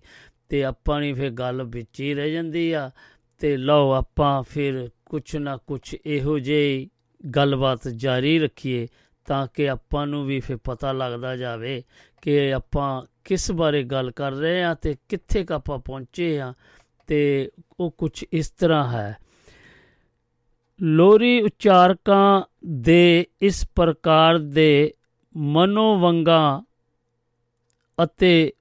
ਤੇ 0.49 0.63
ਆਪਾਂ 0.63 0.99
ਨਹੀਂ 0.99 1.15
ਫਿਰ 1.15 1.29
ਗੱਲ 1.29 1.63
ਵਿੱਚ 1.63 2.01
ਹੀ 2.01 2.13
ਰਹਿ 2.13 2.31
ਜਾਂਦੀ 2.31 2.71
ਆ। 2.71 2.91
ਤੇ 3.39 3.57
ਲਓ, 3.57 3.91
ਆਪਾਂ 3.91 4.43
ਫਿਰ 4.43 4.89
ਕੁਛ 5.09 5.35
ਨਾ 5.35 5.57
ਕੁਛ 5.57 5.95
ਇਹੋ 6.05 6.39
ਜਿਹੀ 6.39 6.89
ਗੱਲਬਾਤ 7.35 7.87
ਜਾਰੀ 7.87 8.39
ਰੱਖੀਏ 8.39 8.87
ਤਾਂ 9.25 9.47
ਕਿ 9.53 9.69
ਆਪਾਂ 9.69 10.07
ਨੂੰ 10.07 10.25
ਵੀ 10.25 10.39
ਫਿਰ 10.39 10.57
ਪਤਾ 10.57 10.91
ਲੱਗਦਾ 10.91 11.35
ਜਾਵੇ 11.35 11.83
ਕਿ 12.21 12.53
ਆਪਾਂ 12.53 13.01
ਕਿਸ 13.25 13.51
ਬਾਰੇ 13.51 13.83
ਗੱਲ 13.83 14.11
ਕਰ 14.11 14.31
ਰਹੇ 14.31 14.63
ਹਾਂ 14.63 14.75
ਤੇ 14.75 14.95
ਕਿੱਥੇ 15.09 15.43
ਕ 15.43 15.51
ਆਪਾਂ 15.51 15.79
ਪਹੁੰਚੇ 15.79 16.39
ਹਾਂ 16.39 16.53
ਤੇ 17.07 17.51
ਉਹ 17.79 17.91
ਕੁਝ 17.91 18.25
ਇਸ 18.33 18.49
ਤਰ੍ਹਾਂ 18.49 18.91
ਹੈ। 18.91 19.17
ਲੋਰੀ 20.81 21.41
ਉਚਾਰਕਾਂ 21.41 22.41
ਦੇ 22.65 23.27
ਇਸ 23.41 23.67
ਪ੍ਰਕਾਰ 23.75 24.37
ਦੇ 24.37 24.93
ਮਨੋਵੰਗਾਂ 25.37 26.61
ਅਤੇ 28.03 28.53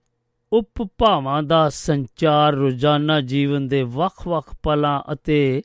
ਉਪਭਾਵਾਂ 0.52 1.42
ਦਾ 1.42 1.68
ਸੰਚਾਰ 1.68 2.52
ਰੋਜ਼ਾਨਾ 2.54 3.20
ਜੀਵਨ 3.20 3.68
ਦੇ 3.68 3.82
ਵੱਖ-ਵੱਖ 3.82 4.54
ਪਲਾਂ 4.62 5.02
ਅਤੇ 5.12 5.62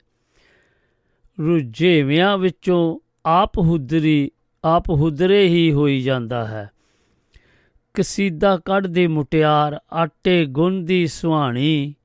ਰੁਝੇਵਿਆਂ 1.41 2.37
ਵਿੱਚੋਂ 2.37 2.99
ਆਪ 3.25 3.57
ਹੁਦਰੀ 3.57 4.31
ਆਪ 4.63 4.89
ਹੁਦਰੇ 4.89 5.47
ਹੀ 5.47 5.71
ਹੋਈ 5.71 6.01
ਜਾਂਦਾ 6.01 6.47
ਹੈ। 6.47 6.69
ਕਸੀਦਾ 7.93 8.57
ਕੱਢਦੀ 8.57 9.07
ਮੁਟਿਆਰ, 9.07 9.79
ਆਟੇ 9.93 10.45
ਗੁੰਦੀ 10.45 11.07
ਸੁਹਾਣੀ। 11.07 11.95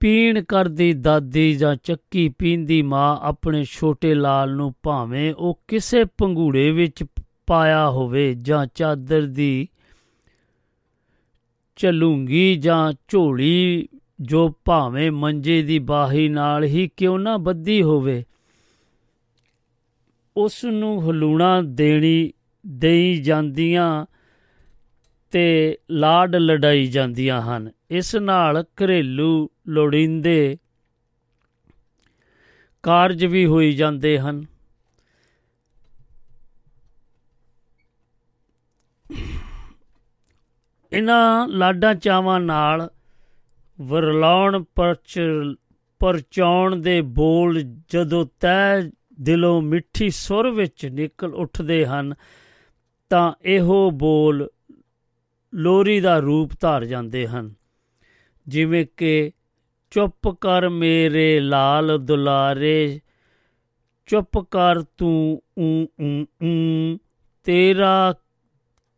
ਪੀਣ 0.00 0.44
ਕਰਦੀ 0.44 0.92
ਦਾਦੀ 0.92 1.54
ਜਾਂ 1.54 1.76
ਚੱਕੀ 1.76 2.28
ਪੀਂਦੀ 2.28 2.82
ਮਾਂ 2.82 3.18
ਆਪਣੇ 3.22 3.64
ਛੋਟੇ 3.64 4.14
ਲਾਲ 4.14 4.54
ਨੂੰ 4.54 4.74
ਭਾਵੇਂ 4.82 5.34
ਉਹ 5.34 5.60
ਕਿਸੇ 5.68 6.04
ਪੰਗੂੜੇ 6.04 6.70
ਵਿੱਚ 6.70 7.04
ਪਾਇਆ 7.46 7.90
ਹੋਵੇ 7.90 8.34
ਜਾਂ 8.34 8.66
ਚਾਦਰ 8.74 9.22
ਦੀ 9.22 9.68
ਚਲੂੰਗੀ 11.76 12.54
ਜਾਂ 12.54 12.92
ਝੋਲੀ 13.08 13.88
ਜੋ 14.20 14.56
ਭਾਵੇਂ 14.64 15.10
ਮੰਜੇ 15.10 15.62
ਦੀ 15.62 15.78
ਬਾਹੀ 15.78 16.28
ਨਾਲ 16.28 16.64
ਹੀ 16.64 16.90
ਕਿਉਂ 16.96 17.18
ਨਾ 17.18 17.36
ਬੱਧੀ 17.36 17.82
ਹੋਵੇ 17.82 18.24
ਉਸ 20.36 20.64
ਨੂੰ 20.64 21.10
ਹਲੂਣਾ 21.10 21.62
ਦੇਣੀ 21.62 22.32
ਦੇਈ 22.66 23.20
ਜਾਂਦੀਆਂ 23.22 24.06
ਤੇ 25.30 25.78
ਲਾਡ 25.90 26.36
ਲੜਾਈ 26.36 26.86
ਜਾਂਦੀਆਂ 26.86 27.42
ਹਨ। 27.42 27.70
ਇਸ 27.90 28.16
ਨਾਲ 28.16 28.62
ਘਰੇਲੂ 28.62 29.50
ਲੋੜੀਂਦੇ 29.68 30.58
ਕਾਰਜ 32.82 33.24
ਵੀ 33.24 33.46
ਹੋਈ 33.46 33.72
ਜਾਂਦੇ 33.72 34.18
ਹਨ। 34.18 34.46
ਇਹਨਾਂ 40.92 41.48
ਲਾਡਾਂ 41.48 41.94
ਚਾਵਾਂ 41.94 42.40
ਨਾਲ 42.40 42.90
ਵਰਲਾਉਣ 43.80 44.64
ਪਰਚ, 44.74 45.20
ਪਰਚਾਉਣ 45.98 46.76
ਦੇ 46.76 47.00
ਬੋਲ 47.00 47.62
ਜਦੋਂ 47.88 48.26
ਤੈ 48.40 48.82
ਦਿਲੋਂ 49.20 49.62
ਮਿੱਠੀ 49.62 50.10
ਸੁਰ 50.10 50.50
ਵਿੱਚ 50.50 50.86
ਨਿਕਲ 50.86 51.34
ਉੱਠਦੇ 51.34 51.86
ਹਨ, 51.86 52.14
ਤਾਂ 53.10 53.32
ਇਹੋ 53.42 53.90
ਬੋਲ 53.90 54.48
ਲੋਰੀ 55.54 56.00
ਦਾ 56.00 56.18
ਰੂਪ 56.18 56.50
ਧਾਰ 56.60 56.84
ਜਾਂਦੇ 56.84 57.26
ਹਨ। 57.26 57.54
ਜਿਵੇਂ 58.48 58.86
ਕਿ, 58.96 59.32
ਚੁੱਪ 59.90 60.28
ਕਰ 60.28 60.68
ਮੇਰੇ 60.68 61.40
ਲਾਲ 61.40 61.98
ਦੁਲਾਰੇ, 61.98 63.00
ਚੁੱਪ 64.06 64.38
ਕਰ 64.38 64.82
ਤੂੰ 64.82 65.42
ਊ 65.58 65.82
ਊ 65.82 66.22
ਊ, 66.22 66.98
ਤੇਰਾ 67.44 68.14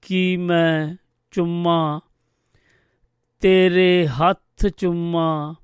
ਕੀ 0.03 0.37
ਮੈਂ 0.37 0.97
ਚੁੰਮਾ, 1.31 2.01
ਤੇਰੇ 3.41 4.07
ਹੱਥ 4.07 4.52
ਚੁੰਮਾ 4.67 5.55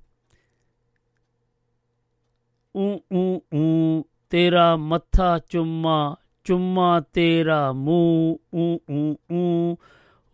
ਊ 2.77 2.99
ਊ 3.13 3.41
ਊ 3.55 4.03
ਤੇਰਾ 4.31 4.77
ਮੱਥਾ 4.77 5.39
ਚੁੰਮਾ 5.39 6.17
ਚੁੰਮਾ 6.45 7.01
ਤੇਰਾ 7.01 7.73
ਮੂੰਹ 7.73 8.57
ਊ 8.57 8.79
ਊ 8.91 9.17
ਊ 9.33 9.75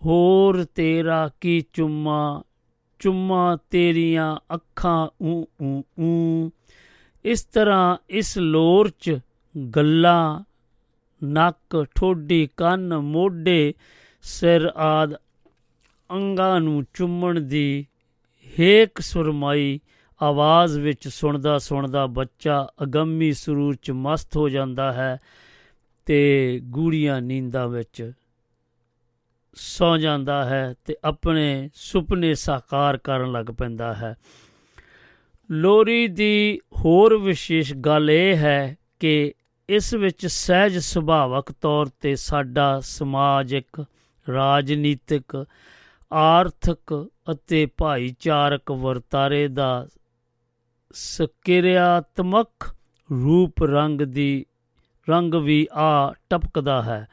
ਹੋਰ 0.04 0.64
ਤੇਰਾ 0.64 1.30
ਕੀ 1.40 1.64
ਚੁੰਮਾ 1.72 2.42
ਚੁੰਮਾ 2.98 3.58
ਤੇਰੀਆਂ 3.70 4.36
ਅੱਖਾਂ 4.54 5.08
ਊ 5.22 5.44
ਊ 5.62 5.82
ਊ 6.00 6.50
ਇਸ 7.24 7.44
ਤਰ੍ਹਾਂ 7.44 7.96
ਇਸ 8.10 8.38
ਲੋਰ 8.38 8.90
ਚ 9.00 9.18
ਗੱਲਾਂ 9.74 10.40
ਨੱਕ 11.24 11.86
ਠੋਡੀ 11.94 12.48
ਕੰਨ 12.56 12.96
ਮੋਢੇ 12.98 13.74
ਸਿਰ 14.22 14.72
ਆਦ 14.76 15.14
ਅੰਗਾਂ 16.10 16.60
ਨੂੰ 16.60 16.84
ਚੁੰਮਣ 16.94 17.40
ਦੀ 17.40 17.86
ਹੇਕ 18.60 19.00
ਸੁਰਮਾਈ 19.00 19.80
ਆਵਾਜ਼ 20.22 20.78
ਵਿੱਚ 20.78 21.08
ਸੁਣਦਾ 21.08 21.58
ਸੁਣਦਾ 21.58 22.06
ਬੱਚਾ 22.06 22.68
ਅਗੰਮੀ 22.82 23.32
ਸਰੂਰ 23.32 23.76
ਚ 23.82 23.90
ਮਸਤ 23.90 24.36
ਹੋ 24.36 24.48
ਜਾਂਦਾ 24.48 24.92
ਹੈ 24.92 25.20
ਤੇ 26.06 26.60
ਗੂੜੀਆਂ 26.64 27.20
ਨੀਂਦਾਂ 27.20 27.68
ਵਿੱਚ 27.68 28.12
ਸੌ 29.54 29.96
ਜਾਂਦਾ 29.96 30.44
ਹੈ 30.44 30.74
ਤੇ 30.84 30.96
ਆਪਣੇ 31.04 31.70
ਸੁਪਨੇ 31.74 32.34
ਸਾਕਾਰ 32.34 32.96
ਕਰਨ 32.96 33.32
ਲੱਗ 33.32 33.46
ਪੈਂਦਾ 33.46 33.94
ਹੈ। 33.94 34.16
ਲੋਰੀ 35.50 36.08
ਦੀ 36.08 36.60
ਹੋਰ 36.72 37.16
ਵਿਸ਼ੇਸ਼ 37.16 37.74
ਗੱਲ 37.74 38.10
ਇਹ 38.10 38.36
ਹੈ 38.36 38.76
ਕਿ 39.00 39.34
ਇਸ 39.68 39.94
ਵਿੱਚ 39.94 40.26
ਸਹਿਜ 40.26 40.78
ਸੁਭਾਵਕ 40.78 41.52
ਤੌਰ 41.52 41.86
ਤੇ 42.00 42.16
ਸਾਡਾ 42.16 42.80
ਸਮਾਜਿਕ 42.80 43.86
ਰਾਜਨੀਤਿਕ 44.32 45.46
ਆਰਥਿਕ 46.14 47.10
ਅਤੇ 47.32 47.66
ਭਾਈਚਾਰਕ 47.66 48.70
ਵਰਤਾਰੇ 48.70 49.48
ਦਾ 49.48 49.88
ਸਕਿਰਿਆਤਮਕ 50.94 52.74
ਰੂਪ 53.10 53.62
ਰੰਗ 53.62 54.00
ਦੀ, 54.00 54.46
ਰੰਗ 55.08 55.34
ਵੀ 55.34 55.66
ਆ 55.72 56.14
ਟਪਕਦਾ 56.30 56.82
ਹੈ। 56.82 57.06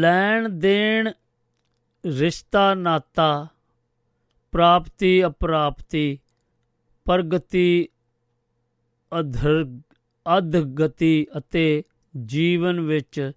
ਲੈਣ 0.00 0.48
ਦੇਣ 0.48 1.10
ਰਿਸ਼ਤਾ 2.06 2.74
ਨਾਤਾ 2.74 3.46
ਪ੍ਰਾਪਤੀ, 4.52 5.24
ਅਪ੍ਰਾਪਤੀ, 5.26 6.18
ਪ੍ਰਗਤੀ 7.04 7.88
ਅਧਰ 9.20 9.64
ਅਧਗਤੀ 10.38 11.26
ਅਤੇ 11.38 11.84
ਜੀਵਨ 12.26 12.80
ਵਿੱਚ 12.80 13.32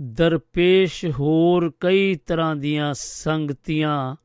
ਦਰਪੇਸ਼ 0.00 1.04
ਹੋਰ 1.04 1.72
ਕਈ 1.80 2.14
ਤਰ੍ਹਾਂ 2.14 2.56
ਦੀਆਂ 2.56 2.94
ਸੰਗਤੀਆਂ, 2.94 4.16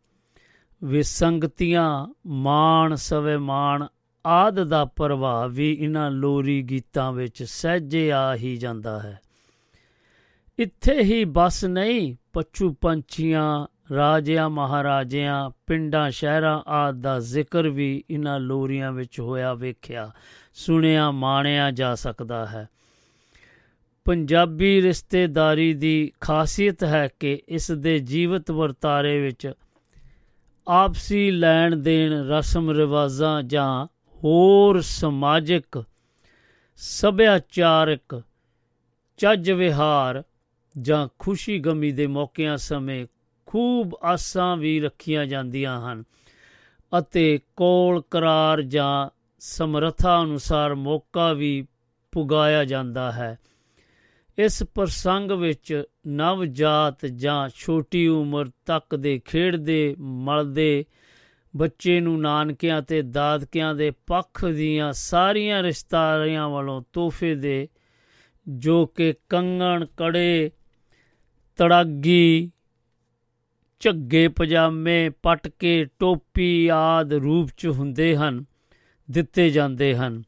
ਵਿਸੰਗਤੀਆਂ, 0.83 2.13
ਮਾਣ 2.27 2.95
ਸਵੇ 2.95 3.37
ਮਾਣ 3.37 3.87
ਆਦ 4.27 4.63
ਦਾ 4.63 4.85
ਪ੍ਰਭਾਵ 4.85 5.51
ਵੀ 5.51 5.77
ਇਹਨਾਂ 5.79 6.11
ਲੋਰੀ 6.11 6.61
ਗੀਤਾਂ 6.61 7.11
ਵਿੱਚ 7.11 7.43
ਸਹਿਜੇ 7.43 8.11
ਆ 8.11 8.35
ਹੀ 8.35 8.57
ਜਾਂਦਾ 8.57 8.99
ਹੈ। 8.99 9.19
ਇੱਥੇ 10.57 11.03
ਹੀ 11.03 11.25
ਬਸ 11.25 11.65
ਨਹੀਂ, 11.65 12.15
ਪਛੂ 12.33 12.73
ਪੰਛੀਆਂ, 12.73 13.67
ਰਾਜਿਆਂ, 13.93 14.49
ਮਹਾਰਾਜਿਆਂ, 14.49 15.49
ਪਿੰਡਾਂ, 15.67 16.11
ਸ਼ਹਿਰਾਂ 16.11 16.63
ਆਦ 16.67 17.01
ਦਾ 17.01 17.19
ਜ਼ਿਕਰ 17.19 17.69
ਵੀ 17.69 18.03
ਇਹਨਾਂ 18.09 18.39
ਲੋਰੀਆਂ 18.39 18.91
ਵਿੱਚ 18.91 19.19
ਹੋਇਆ 19.19 19.53
ਵੇਖਿਆ, 19.53 20.11
ਸੁਣਿਆ, 20.53 21.11
ਮਾਣਿਆ 21.11 21.71
ਜਾ 21.71 21.95
ਸਕਦਾ 21.95 22.45
ਹੈ। 22.45 22.67
ਪੰਜਾਬੀ 24.09 24.81
ਰਿਸ਼ਤੇਦਾਰੀ 24.81 25.73
ਦੀ 25.73 26.11
ਖਾਸੀਅਤ 26.21 26.83
ਹੈ 26.83 27.09
ਕਿ 27.19 27.41
ਇਸ 27.47 27.71
ਦੇ 27.71 27.99
ਜੀਵਤ 27.99 28.51
ਵਰਤਾਰੇ 28.51 29.19
ਵਿੱਚ 29.21 29.53
ਆਪਸੀ 30.67 31.31
ਲੈਣ 31.31 31.75
ਦੇਣ, 31.75 32.13
ਰਸਮ 32.13 32.71
ਰਿਵਾਜ਼ਾਂ 32.71 33.43
ਜਾਂ 33.43 33.85
ਹੋਰ 34.23 34.81
ਸਮਾਜਿਕ 34.81 35.83
ਸੱਭਿਆਚਾਰਕ 36.75 38.21
ਚੱਜ 39.17 39.51
ਵਿਹਾਰ 39.51 40.23
ਜਾਂ 40.81 41.07
ਖੁਸ਼ੀ 41.19 41.59
ਗਮੀ 41.59 41.91
ਦੇ 41.91 42.07
ਮੌਕਿਆਂ 42.07 42.57
ਸਮੇਂ 42.57 43.07
ਖੂਬ 43.45 43.97
ਆਸਾਂ 44.03 44.57
ਵੀ 44.57 44.79
ਰੱਖੀਆਂ 44.79 45.25
ਜਾਂਦੀਆਂ 45.25 45.81
ਹਨ 45.81 46.03
ਅਤੇ 46.99 47.39
ਕੋਲ 47.55 48.01
ਕਰਾਰ 48.11 48.61
ਜਾਂ 48.61 49.09
ਸਮਰੱਥਾ 49.39 50.21
ਅਨੁਸਾਰ 50.21 50.75
ਮੌਕਾ 50.75 51.33
ਵੀ 51.33 51.67
ਪੁਗਾਇਆ 52.11 52.63
ਜਾਂਦਾ 52.65 53.11
ਹੈ। 53.11 53.37
ਇਸ 54.39 54.63
ਪ੍ਰਸੰਗ 54.63 55.31
ਵਿੱਚ 55.31 55.83
ਨਵਜਾਤ 56.07 57.05
ਜਾਂ 57.05 57.49
ਛੋਟੀ 57.55 58.07
ਉਮਰ 58.07 58.45
ਤੱਕ 58.65 58.95
ਦੇ 58.95 59.21
ਖੇਡਦੇ, 59.25 59.95
ਮਲਦੇ 59.99 60.85
ਬੱਚੇ 61.55 61.99
ਨੂੰ 61.99 62.21
ਨਾਨਕਿਆਂ 62.21 62.81
ਤੇ 62.81 63.01
ਦਾਦਕਿਆਂ 63.01 63.75
ਦੇ 63.75 63.91
ਪੱਖ 63.91 64.45
ਦੀਆਂ 64.45 64.93
ਸਾਰੀਆਂ 64.93 65.63
ਰਿਸ਼ਤਾਰੀਆਂ 65.63 66.49
ਵੱਲੋਂ 66.49 66.81
ਤੋਹਫੇ 66.93 67.35
ਦੇ, 67.35 67.67
ਜੋ 68.47 68.85
ਕਿ 68.85 69.13
ਕੰਗਣ, 69.29 69.85
ਕੜੇ, 69.85 70.51
ਤੜਾਗੀ, 71.57 72.51
ਝੱਗੇ 73.79 74.27
ਪਜਾਮੇ, 74.27 75.09
ਪਟਕੇ, 75.09 75.87
ਟੋਪੀ 75.99 76.69
ਆਦ 76.73 77.13
ਰੂਪ 77.13 77.49
ਚ 77.57 77.67
ਹੁੰਦੇ 77.67 78.15
ਹਨ, 78.15 78.45
ਦਿੱਤੇ 79.11 79.49
ਜਾਂਦੇ 79.49 79.95
ਹਨ। 79.95 80.23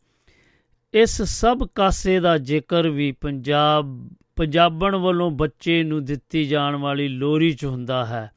ਇਸ 0.94 1.22
ਸਭ 1.22 1.68
ਕਾਸੇ 1.76 2.20
ਦਾ 2.20 2.38
ਜ਼ਿਕਰ 2.38 2.90
ਵੀ 2.90 3.12
ਪੰਜਾਬ, 3.12 4.10
ਪੰਜਾਬਣ 4.36 4.96
ਵੱਲੋਂ 4.96 5.32
ਬੱਚੇ 5.32 5.84
ਨੂੰ 5.84 6.06
ਦਿੱਤੀ 6.06 6.46
ਜਾਣ 6.46 6.76
ਵਾਲੀ 6.76 7.08
ਲੋਰੀ 7.08 7.52
'ਚ 7.54 7.66
ਹੁੰਦਾ 7.66 8.06
ਹੈ। 8.06 8.32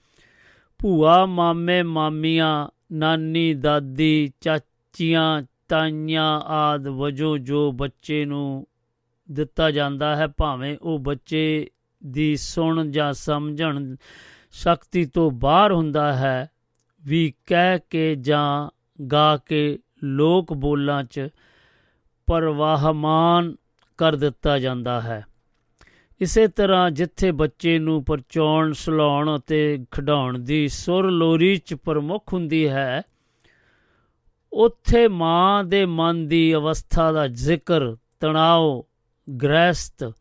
ਭੂਆ, 0.80 1.26
ਮਾਮੇ, 1.26 1.82
ਮਾਮੀਆਂ, 1.82 2.68
ਨਾਨੀ, 2.92 3.54
ਦਾਦੀ, 3.54 4.32
ਚਾਚੀਆਂ, 4.40 5.42
ਤਾਈਆਂ 5.68 6.40
ਆਦ 6.40 6.88
ਵਜੋਂ 6.88 7.38
ਜੋ 7.38 7.72
ਬੱਚੇ 7.72 8.24
ਨੂੰ 8.24 8.66
ਦਿੱਤਾ 9.30 9.70
ਜਾਂਦਾ 9.70 10.16
ਹੈ, 10.16 10.26
ਭਾਵੇਂ 10.26 10.76
ਉਹ 10.82 10.98
ਬੱਚੇ 10.98 11.70
ਦੀ 12.06 12.36
ਸੁਣ 12.36 12.90
ਜਾਂ 12.90 13.12
ਸਮਝਣ 13.12 13.96
ਸ਼ਕਤੀ 14.52 15.04
ਤੋਂ 15.04 15.30
ਬਾਹਰ 15.30 15.72
ਹੁੰਦਾ 15.72 16.12
ਹੈ, 16.16 16.50
ਵੀ 17.06 17.34
ਕਹਿ 17.46 17.78
ਕੇ 17.90 18.14
ਜਾਂ 18.14 18.70
ਗਾ 19.12 19.36
ਕੇ 19.36 19.78
ਲੋਕ 20.04 20.52
ਬੋਲਾਂ 20.52 21.04
'ਚ 21.04 21.28
ਪਰਵਾਹਮਾਨ 22.26 23.56
ਕਰ 23.98 24.16
ਦਿੱਤਾ 24.16 24.58
ਜਾਂਦਾ 24.58 25.00
ਹੈ। 25.00 25.26
ਇਸੇ 26.20 26.48
ਤਰ੍ਹਾਂ 26.48 26.90
ਜਿੱਥੇ 26.90 27.32
ਬੱਚੇ 27.32 27.78
ਨੂੰ 27.78 28.04
ਪਰਚਾਉਣ, 28.04 28.72
ਸਲਾਉਣ 28.72 29.38
ਅਤੇ 29.38 29.84
ਖਿਡਾਉਣ 29.90 30.38
ਦੀ 30.38 30.68
ਸੁਰ 30.68 31.10
ਲੋਰੀ 31.10 31.56
'ਚ 31.56 31.74
ਪ੍ਰਮੁੱਖ 31.74 32.32
ਹੁੰਦੀ 32.32 32.68
ਹੈ, 32.68 33.02
ਉੱਥੇ 34.52 35.08
ਮਾਂ 35.08 35.64
ਦੇ 35.64 35.86
ਮਨ 35.86 36.28
ਦੀ 36.28 36.54
ਅਵਸਥਾ 36.54 37.12
ਦਾ 37.12 37.26
ਜ਼ਿਕਰ 37.26 37.96
ਤਣਾਅ 38.20 38.82
ਗ੍ਰਸਤ 39.28 40.12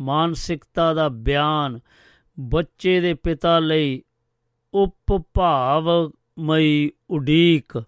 ਮਾਨਸਿਕਤਾ 0.00 0.94
ਦਾ 0.94 1.08
ਬਿਆਨ 1.08 1.80
ਬੱਚੇ 2.40 3.00
ਦੇ 3.00 3.14
ਪਿਤਾ 3.14 3.58
ਲਈ 3.58 4.02
ਉਪਭਾਵਮਈ 4.74 6.90
ਉਡੀਕ 7.10 7.84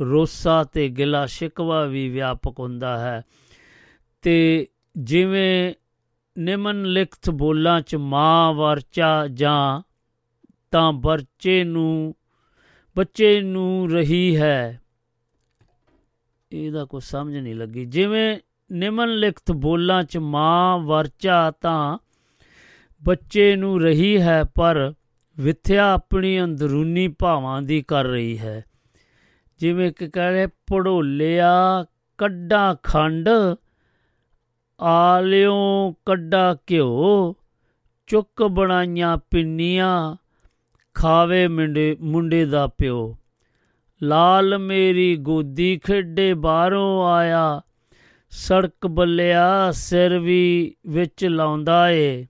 ਰੋਸਾ 0.00 0.64
ਤੇ 0.64 0.88
ਗਿਲਾ 0.88 1.26
ਸ਼ਿਕਵਾ 1.26 1.84
ਵੀ 1.84 2.08
ਵਿਆਪਕ 2.08 2.58
ਹੁੰਦਾ 2.58 2.98
ਹੈ। 2.98 3.22
ਤੇ 4.22 4.68
ਜਿਵੇਂ 4.96 5.74
ਨਿਮਨ 6.38 6.84
ਲਿਖਤ 6.84 7.30
ਬੋਲਾਂ 7.30 7.80
ਚ 7.80 7.96
ਮਾਂ 7.96 8.52
ਵਰਚਾ 8.52 9.26
ਜਾਂ 9.26 9.82
ਤਾਂ 10.70 10.92
ਬੱਚੇ 10.92 11.64
ਨੂੰ 11.64 12.14
ਬੱਚੇ 12.96 13.40
ਨੂੰ 13.40 13.90
ਰਹੀ 13.90 14.36
ਹੈ। 14.36 14.80
ਇਹਦਾ 16.52 16.84
ਕੋਈ 16.84 17.00
ਸਮਝ 17.00 17.36
ਨਹੀਂ 17.36 17.54
ਲੱਗੀ। 17.54 17.84
ਜਿਵੇਂ 17.84 18.38
ਨਿਮਨ 18.72 19.08
ਲਿਖਤ 19.08 19.52
ਬੋਲਾਂ 19.52 20.02
ਚ 20.02 20.18
ਮਾਂ 20.18 20.78
ਵਰਚਾ 20.78 21.50
ਤਾਂ 21.50 21.98
ਬੱਚੇ 23.02 23.56
ਨੂੰ 23.56 23.82
ਰਹੀ 23.82 24.20
ਹੈ, 24.20 24.44
ਪਰ 24.44 24.92
ਵਿਥਿਆ 25.38 25.92
ਆਪਣੀ 25.92 26.44
ਅੰਦਰੂਨੀ 26.44 27.08
ਭਾਵਾਂ 27.08 27.62
ਦੀ 27.62 27.82
ਕਰ 27.82 28.04
ਰਹੀ 28.04 28.38
ਹੈ। 28.38 28.64
ਜਿਵੇਂ 29.58 29.92
ਕਿ 29.92 30.08
ਕਹੇ 30.08 30.46
ਪੜੋਲਿਆ 30.46 31.84
ਕੱਡਾ 32.18 32.76
ਖੰਡ, 32.82 33.28
ਆਲਿਓ 34.80 35.94
ਕੱਡਾ 36.06 36.56
ਘਿਓ, 36.70 37.34
ਚੁੱਕ 38.06 38.42
ਬਣਾਈਆਂ 38.42 39.16
ਪਿੰਨੀਆਂ, 39.30 40.16
ਖਾਵੇ 40.94 41.48
ਮੁੰਡੇ 41.48 41.96
ਮੁੰਡੇ 42.00 42.44
ਦਾ 42.44 42.66
ਪਿਓ। 42.66 43.16
ਲਾਲ 44.02 44.58
ਮੇਰੀ 44.58 45.16
ਗੋਦੀ 45.16 45.80
ਖੇਡੇ 45.84 46.34
ਬਾਹਰੋਂ 46.34 47.08
ਆਇਆ, 47.08 47.60
ਸੜਕ 48.30 48.86
ਬੱਲਿਆ 48.86 49.72
ਸਿਰ 49.72 50.18
ਵੀ 50.18 50.76
ਵਿੱਚ 50.86 51.24
ਲਾਉਂਦਾ 51.24 51.90
ਏ। 51.90 52.26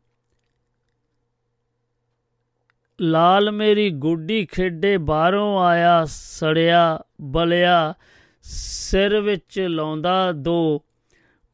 ਲਾਲ 3.00 3.50
ਮੇਰੀ 3.50 3.90
ਗੋਡੀ 3.90 4.46
ਖੇਡੇ 4.46 4.96
ਬਾਹਰੋਂ 4.96 5.64
ਆਇਆ, 5.64 6.04
ਸੜਿਆ, 6.04 7.00
ਬਲਿਆ, 7.20 7.94
ਸਿਰ 8.42 9.20
ਵਿੱਚ 9.20 9.60
ਲਾਉਂਦਾ 9.60 10.32
ਦੋ। 10.32 10.82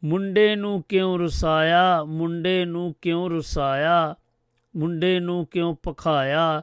ਮੁੰਡੇ 0.05 0.57
ਨੂੰ 0.57 0.85
ਕਿਉਂ 0.89 1.19
ਰਸਾਇਆ, 1.19 2.05
ਮੁੰਡੇ 2.05 2.65
ਨੂੰ 2.65 2.95
ਕਿਉਂ 3.03 3.31
ਰਸਾਇਆ, 3.31 4.15
ਮੁੰਡੇ 4.77 5.21
ਨੂੰ 5.21 5.47
ਕਿਉਂ 5.47 5.77
ਪਖਾਇਆ 5.83 6.63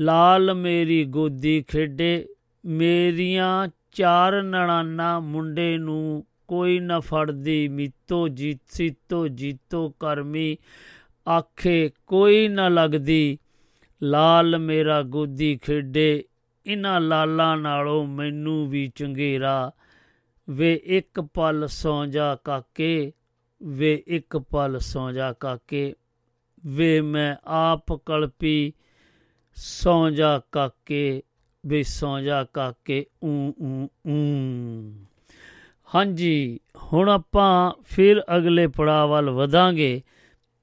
ਲਾਲ 0.00 0.54
ਮੇਰੀ 0.54 1.04
ਗੋਦੀ 1.04 1.64
ਖੇਡੇ, 1.68 2.28
ਮੇਰੀਆਂ 2.64 3.68
ਚਾਰ 3.92 4.42
ਨਣਾਨਾ 4.42 5.20
ਮੁੰਡੇ 5.20 5.78
ਨੂੰ 5.78 6.26
ਕੋਈ 6.48 6.78
ਨਾ 6.78 7.00
ਫੜਦੀ। 7.00 7.68
ਮੀਤੋ 7.68 8.28
ਜੀਤ, 8.28 8.60
ਸੀਤੋ 8.68 9.28
ਜੀਤੋ 9.28 9.94
ਕਰਮੀ, 10.00 10.56
ਆਖੇ 11.28 11.90
ਕੋਈ 12.06 12.48
ਨਾ 12.48 12.68
ਲੱਗਦੀ। 12.68 13.38
ਲਾਲ 14.02 14.58
ਮੇਰਾ 14.58 15.02
ਗੋਦੀ 15.02 15.58
ਖੇਡੇ 15.62 16.24
ਇਨਾਂ 16.66 17.00
ਲਾਲਾਂ 17.00 17.56
ਨਾਲੋਂ 17.56 18.06
ਮੈਨੂੰ 18.06 18.68
ਵੀ 18.68 18.92
ਚੰਗੇਰਾ। 18.94 19.72
ਵੇ 20.50 20.80
ਇੱਕ 20.84 21.20
ਪਲ 21.20 21.66
ਸੌ 21.66 22.06
ਜਾ 22.06 22.36
ਕਾਕੇ, 22.44 23.12
ਵੇ 23.62 24.02
ਇੱਕ 24.06 24.36
ਪਲ 24.36 24.78
ਸੌ 24.78 25.12
ਜਾ 25.12 25.32
ਕਾਕੇ, 25.32 25.94
ਵੇ 26.66 27.00
ਮੈਂ 27.00 27.36
ਆਪ 27.44 27.92
ਕਲਪੀ 28.06 28.72
ਸੌ 29.54 30.10
ਜਾ 30.10 30.40
ਕਾਕੇ, 30.52 31.22
ਵੇ 31.66 31.82
ਸੌ 31.82 32.20
ਜਾ 32.20 32.44
ਕਾਕੇ, 32.44 33.06
ਊ 33.24 33.52
ਊ 33.62 33.88
ਊ। 34.08 34.16
ਹਾਂਜੀ, 35.94 36.60
ਹੁਣ 36.76 37.08
ਆਪਾਂ 37.08 37.72
ਫਿਰ 37.84 38.22
ਅਗਲੇ 38.36 38.66
ਪੜਾਅ 38.66 39.06
ਵੱਲ 39.06 39.30
ਵਧਾਂਗੇ 39.30 40.02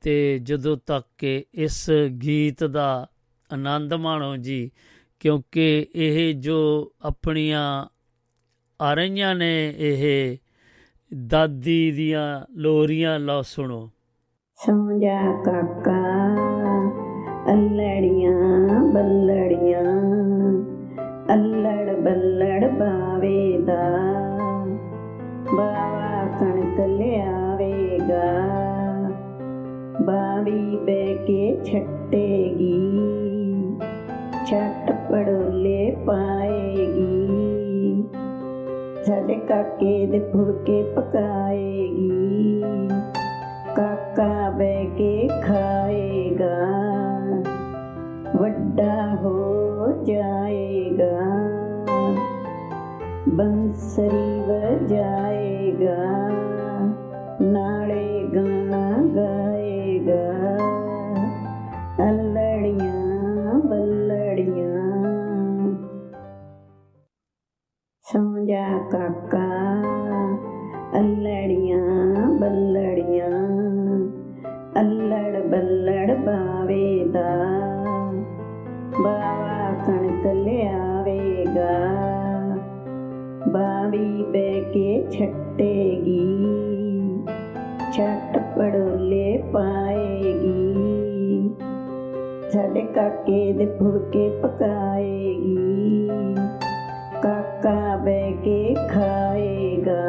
ਤੇ 0.01 0.39
ਜਦੋਂ 0.39 0.77
ਤੱਕ 0.85 1.07
ਕਿ 1.17 1.45
ਇਸ 1.53 1.91
ਗੀਤ 2.23 2.63
ਦਾ 2.63 3.07
ਆਨੰਦ 3.53 3.93
ਮਾਣੋ 3.93 4.35
ਜੀ, 4.37 4.71
ਕਿਉਂਕਿ 5.19 5.87
ਇਹ 5.95 6.33
ਜੋ 6.33 6.91
ਆਪਣੀਆਂ 7.01 7.85
ਆ 8.81 8.93
ਰਹੀਆਂ 8.93 9.35
ਨੇ, 9.35 9.73
ਇਹ 9.77 10.37
ਦਾਦੀ 11.27 11.91
ਦੀਆਂ 11.91 12.45
ਲੋਰੀਆਂ, 12.51 13.19
ਲਓ 13.19 13.41
ਸੁਣੋ। 13.41 13.89
ਸੌਂ 14.55 14.99
ਜਾ 14.99 15.41
ਕਾਕਾ, 15.45 16.01
ਅੱਲੜੀਆਂ 17.53 18.79
ਬੱਲੜੀਆਂ, 18.93 19.83
ਅੱਲੜ 21.33 21.95
ਬੱਲੜ 21.95 22.71
ਬਾਵੇ 22.71 23.57
ਦਾ 23.57 23.89
ਬਾਵਾ 25.57 26.37
ਕਣਕ 26.39 26.79
ਲਿਆਵੇਗਾ, 26.79 28.23
ਬਾਵੀ 30.05 30.77
ਬੈ 30.77 31.05
ਕੇ 31.25 31.57
ਛੱਟੇਗੀ। 31.65 32.79
ਛੱਟ 32.99 33.18
ਪੜੋਲੇ 35.11 35.97
ਪਾਏਗੀ 36.07 38.03
ਸਾਡੇ 39.05 39.35
ਕਾਕੇ 39.35 40.05
ਦੇ 40.05 40.19
ਫੁਲਕੇ 40.19 40.83
ਪਕਾਏਗੀ 40.83 42.61
ਕਾਕਾ 43.75 44.49
ਬਹਿ 44.49 44.85
ਕੇ 44.85 45.29
ਖਾਏਗਾ, 45.43 46.65
ਵੱਡਾ 48.39 49.15
ਹੋ 49.15 50.03
ਜਾਏਗਾ। 50.05 51.21
ਬੰਸਰੀ 53.29 54.39
ਵਜਾਏਗਾ, 54.39 56.29
ਨਾ 57.41 57.78
ਜਾ 68.49 68.77
ਕਾਕਾ 68.91 69.47
ਅੱਲੜੀਆਂ, 70.99 72.27
ਬੱਲੜੀਆਂ 72.29 73.29
ਅੱਲੜ 74.79 75.41
ਬੱਲੜ 75.41 76.15
ਬਾਵੇ 76.15 77.05
ਦਾ 77.05 77.35
ਬਾਵਾ 79.03 79.71
ਕਣਕ 79.87 80.25
ਲਿਆਵੇਗਾ, 80.27 81.77
ਬਾਵੀ 83.47 84.23
ਬੈ 84.23 84.59
ਕੇ 84.73 85.05
ਛੱਟੇਗੀ, 85.11 86.47
ਛੱਟ 87.93 88.37
ਪੜੋਲੇ 88.57 89.37
ਪਾਏਗੀ, 89.53 90.73
ਸਾਡੇ 92.53 92.81
ਕਾਕੇ 92.81 93.53
ਦੇ 93.53 93.65
ਫੁਲਕੇ 93.65 94.29
ਪਕਾਏਗੀ। 94.43 96.09
ਕਾਕਾ 97.23 97.95
ਬੈ 97.97 98.31
ਕੇ 98.31 98.75
ਖਾਏਗਾ, 98.89 100.01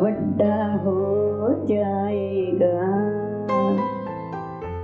ਵੱਡਾ 0.00 0.76
ਹੋ 0.76 1.64
ਜਾਏਗਾ, 1.64 2.82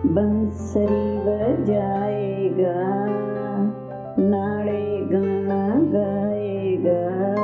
ਬੰਸਰੀ 0.06 1.18
ਵਜਾਏਗਾ, 1.18 2.82
ਨਾਲੇ 4.18 5.06
ਗਾਣਾ 5.12 5.68
ਗਾਏਗਾ। 5.92 7.34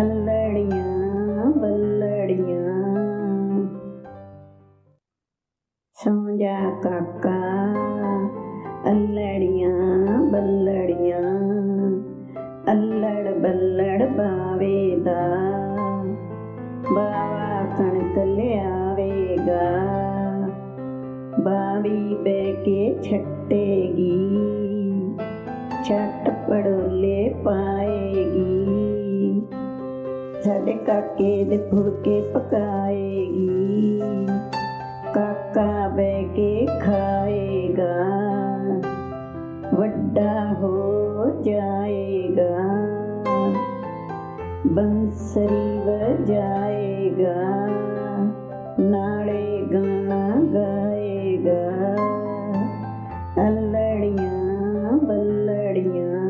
ਅਲੜੀਆਂ 0.00 1.46
ਬੱਲੜੀਆਂ। 1.50 2.74
ਸੌਂ 5.94 6.36
ਜਾ 6.36 6.70
ਕਾਕਾ। 6.82 7.83
ਅੱਲੜੀਆਂ 8.84 10.18
ਬੱਲੜੀਆਂ 10.22 11.20
ਅੱਲੜ 12.70 13.32
ਬੱਲੜ 13.34 14.06
ਬਾਵੇ 14.08 14.96
ਦਾ 14.96 15.20
ਬਾਵਾ 16.94 17.62
ਕਣਕ 17.78 18.18
ਲਿਆਵੇਗਾ 18.18 19.62
ਬਾਵੀ 21.40 22.14
ਬੈ 22.14 22.52
ਕੇ 22.64 22.94
ਛੱਟੇਗੀ 23.02 24.12
ਛੱਟ 25.84 26.30
ਪੜੋਲੇ 26.48 27.28
ਪਾਏਗੀ 27.44 28.54
ਸਾਡੇ 30.44 30.72
ਕਾਕੇ 30.86 31.44
ਦੇ 31.44 31.58
ਫੁਲਕੇ 31.70 32.20
ਪਕਾਏਗੀ 32.34 34.00
ਕਾਕਾ 35.14 35.88
ਬੈ 35.88 36.22
ਕੇ 36.36 36.66
ਖਾ 36.80 37.13
ਵੱਡਾ 39.74 40.54
ਹੋ 40.54 41.42
ਜਾਏਗਾ 41.42 42.58
ਬੰਸਰੀ 44.66 45.78
ਵਜਾਏਗਾ 45.78 47.66
ਨਾਲੇ 48.80 49.62
ਗਾਣਾ 49.72 50.28
ਗਾਏਗਾ। 50.54 51.62
ਅਲੜੀਆਂ 53.48 54.92
ਬੱਲੜੀਆਂ 54.98 56.22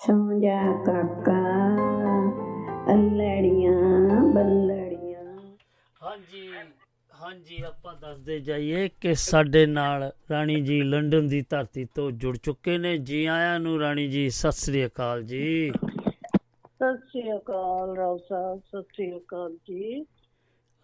ਸੌਂ 0.00 0.40
ਜਾ 0.40 0.60
ਕਾਕਾ 0.86 1.39
ਹਾਂਜੀ 7.30 7.60
ਆਪਾਂ 7.62 7.94
ਦੱਸਦੇ 7.94 8.38
ਜਾਈਏ 8.40 8.88
ਕਿ 9.00 9.14
ਸਾਡੇ 9.14 9.64
ਨਾਲ 9.66 10.02
ਰਾਣੀ 10.30 10.60
ਜੀ 10.60 10.80
ਲੰਡਨ 10.82 11.26
ਦੀ 11.28 11.40
ਧਰਤੀ 11.50 11.84
ਤੋਂ 11.94 12.10
ਜੁੜ 12.10 12.36
ਚੁੱਕੇ 12.36 12.76
ਨੇ। 12.78 12.96
ਜੀ 12.98 13.24
ਆਇਆਂ 13.24 13.60
ਨੂੰ 13.60 13.78
ਰਾਣੀ 13.80 14.06
ਜੀ 14.08 14.30
ਸਤਿ 14.30 14.52
ਸ੍ਰੀ 14.52 14.84
ਅਕਾਲ 14.86 15.22
ਜੀ। 15.22 15.70
ਸਤਿ 15.70 16.96
ਸ੍ਰੀ 16.96 17.22
ਅਕਾਲ 17.36 17.96
ਰਾਓ 17.96 18.16
ਸਾਹਿਬ 18.18 18.58
ਸਤਿ 18.58 18.82
ਸ੍ਰੀ 18.82 19.10
ਅਕਾਲ 19.16 19.56
ਜੀ। 19.68 20.04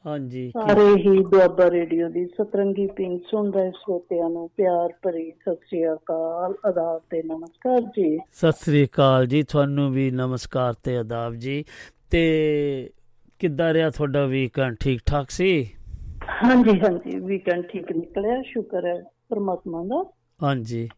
ਹਾਂਜੀ 0.05 0.49
ਸਾਰੇ 0.51 0.87
ਹੀ 0.97 1.23
ਦੁਆਬਾ 1.23 1.71
ਰੇਡੀਓ 1.71 2.09
ਦੀ 2.09 2.25
ਸਤਰੰਗੀ 2.27 2.87
ਪਿੰਗ 2.87 3.21
ਸੁਣ 3.31 3.53
ਰਹੇ 3.53 3.71
ਸਰੋਤਿਆਂ 3.71 4.31
ਨੂੰ 4.31 4.49
ਪਿਆਰ 4.57 4.93
ਭਰੀ 5.03 5.31
ਸਤਿ 5.31 5.55
ਸ੍ਰੀ 5.55 5.85
ਅਕਾਲ 5.93 6.55
ਆਦਾਬ 6.65 7.01
ਤੇ 7.11 7.23
ਨਮਸਕਾਰ 7.23 7.81
ਜੀ। 7.81 8.19
ਸਤਿ 8.33 8.65
ਸ੍ਰੀ 8.65 8.85
ਅਕਾਲ 8.85 9.27
ਜੀ 9.27 9.43
ਤੁਹਾਨੂੰ 9.43 9.91
ਵੀ 9.93 10.11
ਨਮਸਕਾਰ 10.11 10.75
ਤੇ 10.75 10.97
ਆਦਾਬ 10.97 11.35
ਜੀ। 11.35 11.65
ਤੇ 12.11 12.23
ਕਿੱਦਾਂ 13.41 13.73
ਰਿਹਾ 13.75 13.91
ਤੁਹਾਡਾ 13.91 14.27
ਵੀਕਐਂਡ 14.27 14.77
ਠੀਕ 14.81 15.01
ਠਾਕ 15.07 15.31
ਸੀ? 15.31 15.69
ਹਾਂਜੀ 16.29 16.81
ਹਾਂਜੀ 16.81 17.19
ਵੀਕਐਂਡ 17.19 17.65
ਠੀਕ 17.67 17.93
ਨਿਕਲਿਆ 17.93 18.43
ਸ਼ੁਕਰ 18.43 18.87
ਹੈ 18.87 19.03
ਪਰਮਾਤਮਾ 19.29 19.85
ਦਾ। 19.85 20.03
ਹਾਂਜੀ। 20.43 20.89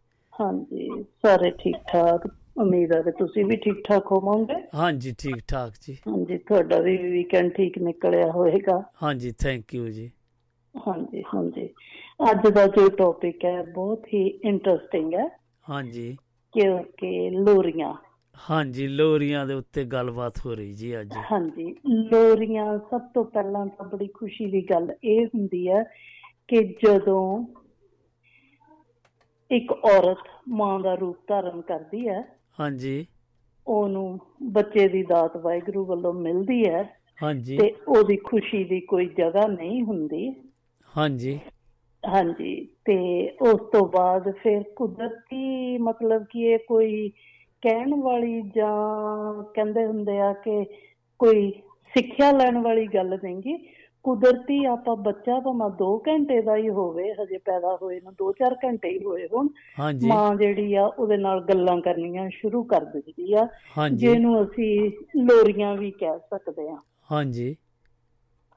ਹਾਂਜੀ 0.41 0.89
ਸਾਰੇ 1.03 1.51
ਠੀਕ 1.51 1.77
ਠਾਕ 1.89 2.27
ਉਮੀਦ 2.59 2.93
ਹੈ 2.93 3.03
ਕਿ 3.03 3.11
ਤੁਸੀਂ 3.11 3.45
ਵੀ 3.45 3.57
ਠੀਕ 3.57 3.83
ਠਾਕ 3.85 4.13
ਹੋਵੋਗੇ। 4.13 4.55
ਹਾਂਜੀ 4.75 5.15
ਠੀਕ 5.19 5.37
ਠਾਕ 5.49 5.73
ਜੀ। 5.81 5.95
ਹਾਂਜੀ 6.09 6.39
ਤੁਹਾਡਾ 6.39 6.79
ਵੀ 6.79 6.97
ਵੀਕਐਂਡ 6.97 7.53
ਠੀਕ 7.53 7.79
ਨਿਕਲਿਆ 7.79 8.31
ਹੋਵੇਗਾ 8.31 8.83
ਹਾਂਜੀ 9.03 9.33
ਥੈਂਕ 9.33 9.75
ਯੂ 9.75 9.89
ਜੀ। 9.89 10.11
ਹਾਂਜੀ 10.75 11.23
ਹਾਂਜੀ। 11.35 11.69
ਅੱਜ 12.31 12.49
ਦਾ 12.49 12.67
ਜੋ 12.67 12.89
ਟੌਪਿਕ 12.89 13.45
ਹੈ 13.45 13.63
ਬਹੁਤ 13.63 14.07
ਹੀ 14.15 14.27
ਇੰਟਰਸਟਿੰਗ 14.45 15.15
ਹੈ। 15.15 15.29
ਹਾਂਜੀ। 15.69 16.17
ਕਿਉਂਕਿ 16.55 17.31
ਲੋਰੀਆਂ। 17.31 17.95
ਹਾਂਜੀ 18.39 18.87
ਲੋਰੀਆਂ 18.89 19.47
ਦੇ 19.47 19.55
ਉੱਤੇ 19.55 19.85
ਗੱਲਬਾਤ 19.85 20.39
ਹੋ 20.47 20.55
ਰਹੀ 20.55 20.73
ਜੀ 20.75 21.01
ਅੱਜ। 21.01 21.19
ਹਾਂਜੀ 21.33 21.75
ਲੋਰੀਆਂ 21.87 22.79
ਸਭ 22.91 23.01
ਤੋਂ 23.15 23.25
ਪਹਿਲਾਂ 23.25 23.67
ਤਾਂ 23.67 23.87
ਬੜੀ 23.89 24.07
ਖੁਸ਼ੀ 24.09 24.47
ਦੀ 24.47 24.63
ਗੱਲ 24.71 24.91
ਇਹ 25.05 25.27
ਹੁੰਦੀ 25.27 25.69
ਹੈ 25.69 25.83
ਕਿ 26.49 26.63
ਜਦੋਂ 26.85 27.23
ਇੱਕ 29.51 29.73
ਔਰਤ 29.73 30.19
ਮਾਂ 30.49 30.79
ਦਾ 30.81 30.95
ਰੂਪ 30.95 31.17
ਧਾਰਨ 31.29 31.61
ਕਰਦੀ 31.61 32.09
ਹੈ 32.09 32.23
ਹਾਂਜੀ। 32.59 33.07
ਉਹਨੂੰ 33.67 34.19
ਬੱਚੇ 34.53 34.87
ਦੀ 34.89 35.03
ਦਾਤ 35.03 35.37
ਵਾਹਿਗੁਰੂ 35.37 35.85
ਵੱਲੋਂ 35.85 36.13
ਮਿਲਦੀ 36.13 36.63
ਹੈ 36.65 36.83
ਹਾਂਜੀ। 37.19 37.57
ਤੇ 37.59 37.71
ਉਹਦੀ 37.89 38.17
ਖੁਸ਼ੀ 38.17 38.65
ਦੀ 38.65 38.81
ਕੋਈ 38.81 39.07
ਜਗ੍ਹਾ 39.09 39.47
ਨਹੀਂ 39.47 39.83
ਹੁੰਦੀ। 39.83 40.29
ਹਾਂਜੀ। 40.93 41.39
ਹਾਂਜੀ 42.05 42.55
ਤੇ 42.85 42.97
ਉਸ 43.43 43.61
ਤੋਂ 43.73 43.87
ਬਾਅਦ 43.89 44.31
ਫਿਰ 44.33 44.63
ਕੁਦਰਤੀ 44.77 45.79
ਮਤਲਬ 45.79 46.25
ਕਿ 46.25 46.43
ਇਹ 46.45 46.59
ਕੋਈ 46.59 47.11
ਕਹਿਣ 47.63 47.95
ਵਾਲੀ 47.95 48.43
ਜਾਂ 48.43 49.43
ਕਹਿੰਦੇ 49.43 49.87
ਹੁੰਦੇ 49.87 50.19
ਆ 50.19 50.33
ਕਿ 50.33 50.65
ਕੋਈ 51.19 51.51
ਸਿੱਖਿਆ 51.97 52.31
ਲੈਣ 52.33 52.59
ਵਾਲੀ 52.59 52.87
ਗੱਲ 52.87 53.19
ਨਹੀਂਗੀ। 53.25 53.59
ਕੁਦਰਤੀ 54.05 54.65
ਆਪਾਂ 54.65 54.97
ਬੱਚਾ 54.97 55.41
ਭਾਵੇਂ 55.41 55.71
2 55.71 56.03
ਘੰਟੇ 56.09 56.41
ਦਾ 56.43 56.57
ਹੀ 56.57 56.69
ਹੋਵੇ 56.69 57.13
ਹਜੇ 57.13 57.39
ਪੈਦਾ 57.39 57.79
ਹੋਏ 57.83 58.01
ਨੂੰ 58.01 58.13
2-4 58.13 58.55
ਘੰਟੇ 58.65 58.89
ਹੀ 58.89 59.05
ਹੋਏ 59.05 59.29
ਹੋਣ 59.33 59.49
ਮਾਂ 60.07 60.35
ਜਿਹੜੀ 60.35 60.75
ਆ 60.75 60.87
ਉਹਦੇ 60.87 61.17
ਨਾਲ 61.17 61.41
ਗੱਲਾਂ 61.41 61.81
ਕਰਨੀਆਂ 61.81 62.31
ਸ਼ੁਰੂ 62.31 62.63
ਕਰ 62.65 62.85
ਦਿੰਦੀ 62.85 63.35
ਆ। 63.35 63.49
ਜਿਹਨੂੰ 63.95 64.45
ਅਸੀਂ 64.45 64.91
ਲੋਰੀਆਂ 65.17 65.77
ਵੀ 65.77 65.91
ਕਹਿ 65.91 66.19
ਸਕਦੇ 66.19 66.69
ਆ। 66.69 66.77
ਹਾਂਜੀ। 67.13 67.57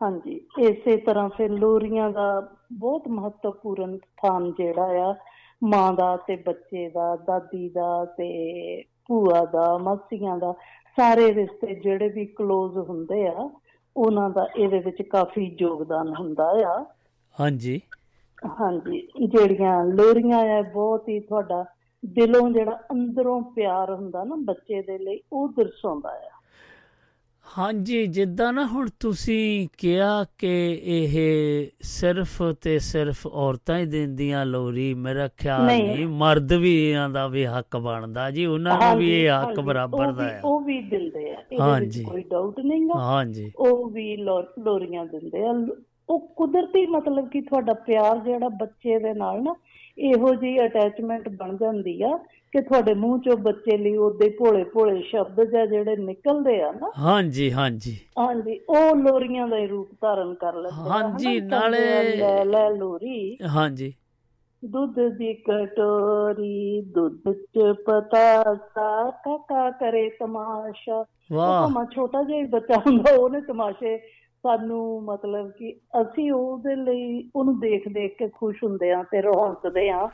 ਹਾਂਜੀ। 0.01 0.41
ਇਸੇ 0.59 0.97
ਤਰ੍ਹਾਂ 0.97 1.29
ਫਿਰ 1.29 1.49
ਲੋਰੀਆਂ 1.49 2.09
ਦਾ 2.09 2.57
ਬਹੁਤ 2.71 3.07
ਮਹੱਤਵਪੂਰਨ 3.07 3.97
ਸਥਾਨ 3.97 4.51
ਜਿਹੜਾ 4.57 5.09
ਆ 5.09 5.15
ਮਾਂ 5.63 5.93
ਦਾ 5.93 6.17
ਤੇ 6.17 6.35
ਬੱਚੇ 6.35 6.89
ਦਾ 6.89 7.15
ਦਾਦੀ 7.15 7.69
ਦਾ 7.69 8.05
ਤੇ 8.05 8.83
ਭੂਆ 9.11 9.45
ਦਾ 9.45 9.77
ਮਾਸੀਆਂ 9.77 10.37
ਦਾ 10.37 10.51
ਸਾਰੇ 10.95 11.33
ਰਿਸ਼ਤੇ 11.33 11.75
ਜਿਹੜੇ 11.75 12.09
ਵੀ 12.09 12.35
ক্লোਜ਼ 12.41 12.77
ਹੁੰਦੇ 12.77 13.27
ਆ 13.27 13.49
ਉਹਨਾਂ 13.97 14.29
ਦਾ 14.29 14.47
ਇਹਦੇ 14.55 14.79
ਵਿੱਚ 14.79 15.01
ਕਾਫੀ 15.01 15.57
ਯੋਗਦਾਨ 15.61 16.15
ਹੁੰਦਾ 16.19 16.45
ਆ। 16.45 16.85
ਹਾਂਜੀ। 17.39 17.81
ਹਾਂਜੀ 18.61 19.07
ਜਿਹੜੀਆਂ 19.27 19.85
ਲੋਰੀਆਂ 19.85 20.39
ਆ 20.39 20.61
ਬਹੁਤ 20.61 21.09
ਹੀ 21.09 21.19
ਤੁਹਾਡਾ 21.19 21.65
ਦਿਲੋਂ 22.05 22.49
ਜਿਹੜਾ 22.49 22.79
ਅੰਦਰੋਂ 22.91 23.41
ਪਿਆਰ 23.41 23.93
ਹੁੰਦਾ 23.93 24.23
ਨਾ 24.23 24.35
ਬੱਚੇ 24.39 24.81
ਦੇ 24.81 24.97
ਲਈ 24.97 25.19
ਉਹ 25.33 25.47
ਦਰਸਾਉਂਦਾ 25.47 26.09
ਆ। 26.09 26.40
ਹਾਂਜੀ 27.51 28.05
ਜਿੱਦਾਂ 28.07 28.51
ਨਾ 28.53 28.65
ਹੁਣ 28.65 28.89
ਤੁਸੀਂ 28.99 29.67
ਕਿਹਾ 29.77 30.23
ਕਿ 30.37 30.51
ਇਹ 30.85 31.15
ਸਿਰਫ 31.83 32.41
ਤੇ 32.61 32.77
ਸਿਰਫ 32.79 33.25
ਔਰਤਾਂ 33.27 33.77
ਹੀ 33.79 33.85
ਦਿੰਦੀਆਂ 33.85 34.45
ਲੋਰੀ 34.45 34.93
ਮੇਰਾ 34.97 35.27
ਖਿਆਲ 35.37 35.65
ਨਹੀਂ। 35.65 35.83
ਨਹੀਂ 35.85 36.05
ਮਰਦ 36.15 36.53
ਵੀ 36.53 36.73
ਇਹਨਾਂ 36.81 37.09
ਦਾ 37.09 37.27
ਵੀ 37.27 37.45
ਹੱਕ 37.47 37.77
ਬਣਦਾ 37.77 38.29
ਜੀ 38.31 38.45
ਉਹਨਾਂ 38.45 38.77
ਨੂੰ 38.79 38.97
ਵੀ 38.97 39.09
ਇਹ 39.13 39.29
ਹੱਕ 39.31 39.59
ਬਰਾਬਰ 39.59 40.11
ਦਾ 40.11 40.23
ਹੈ 40.23 40.39
ਉਹ 40.43 40.59
ਵੀ 40.61 40.79
ਦਿੰਦੇ 40.81 41.29
ਆ 41.31 41.35
ਹਾਂਜੀ। 41.59 41.99
ਵਿੱਚ 41.99 42.09
ਕੋਈ 42.09 42.23
ਡਾਊਟ 42.29 42.59
ਨਹੀਂਗਾ 42.59 42.99
ਹਾਂਜੀ 43.01 43.51
ਉਹ 43.57 43.89
ਵੀ 43.89 44.15
ਲੋਰੀਆਂ 44.17 45.05
ਦਿੰਦੇ 45.05 45.45
ਆ 45.45 45.53
ਉਹ 46.09 46.19
ਕੁਦਰਤੀ 46.37 46.85
ਮਤਲਬ 46.87 47.27
ਕਿ 47.29 47.41
ਤੁਹਾਡਾ 47.41 47.73
ਪਿਆਰ 47.85 48.17
ਜਿਹੜਾ 48.19 48.49
ਬੱਚੇ 48.57 48.97
ਦੇ 48.99 49.13
ਨਾਲ 49.13 49.41
ਨਾ 49.43 49.55
ਇਹੋ 49.97 50.33
ਜਿਹੀ 50.35 50.57
ਅਟੈਚਮੈਂਟ 50.65 51.29
ਬਣ 51.29 51.55
ਜਾਂਦੀ 51.57 52.01
ਆ 52.03 52.17
ਕਿ 52.51 52.61
ਤੁਹਾਡੇ 52.61 52.93
ਮੂੰਹ 52.93 53.19
ਚੋਂ 53.19 53.37
ਬੱਚੇ 53.37 53.77
ਲਈ 53.77 53.97
ਉਹਦੇ 53.97 54.29
ਭੋਲੇ 54.29 54.63
ਭੋਲੇ 54.63 55.01
ਸ਼ਬਦ 55.01 55.43
ਜਾਂ 55.43 55.67
ਜਿਹੜੇ 55.67 55.95
ਨਿਕਲਦੇ 55.95 56.61
ਆ 56.61 56.71
ਨਾ 56.71 56.91
ਹਾਂਜੀ 56.99 57.51
ਹਾਂਜੀ। 57.53 57.97
ਹਾਂਜੀ 58.19 58.59
ਉਹ 58.69 58.95
ਲੋਰੀਆਂ 58.95 59.47
ਦਾ 59.47 59.57
ਰੂਪ 59.57 59.89
ਧਾਰਨ 60.01 60.33
ਕਰ 60.33 60.53
ਲੈਂਦੇ 60.53 60.89
ਹਾਂਜੀ, 60.89 61.41
ਨਾਲੇ- 61.41 62.17
ਲੈ 62.19 62.45
ਲੈ 62.45 62.69
ਲੋਰੀ। 62.69 63.37
ਹਾਂਜੀ। 63.55 63.93
ਦੁੱਧ 64.65 64.99
ਦੀ 65.17 65.33
ਕਟੋਰੀ 65.33 66.81
ਦੁੱਧ 66.81 67.33
ਚ 67.33 67.73
ਪਤਾਸਾ 67.85 69.09
ਕਾਕਾ 69.09 69.71
ਕਰੇ 69.71 70.09
ਤਮਾਸ਼ਾ। 70.09 71.05
ਵਾਹ। 71.31 71.67
ਭਾਵੇਂ 71.67 71.85
ਛੋਟਾ 71.95 72.23
ਜਿਹਾ 72.23 72.47
ਬੱਚਾ 72.49 72.81
ਹੁੰਦਾ 72.87 73.15
ਉਹਨੇ 73.15 73.41
ਤਮਾਸ਼ੇ 73.41 73.97
ਸਾਨੂੰ 74.43 75.03
ਮਤਲਬ 75.03 75.51
ਕਿ 75.51 75.75
ਅਸੀਂ 76.01 76.31
ਉਹਦੇ 76.31 76.75
ਲਈ 76.75 77.29
ਉਹਨੂੰ 77.35 77.59
ਦੇਖ 77.59 77.87
ਦੇਖ 77.87 78.17
ਕੇ 78.17 78.27
ਖੁਸ਼ 78.27 78.63
ਹੁੰਦੇ 78.63 78.91
ਆ 78.91 79.03
ਤੇ 79.03 79.21
ਰੌਣਕਦੇ 79.21 79.89
ਆ। 79.89 80.09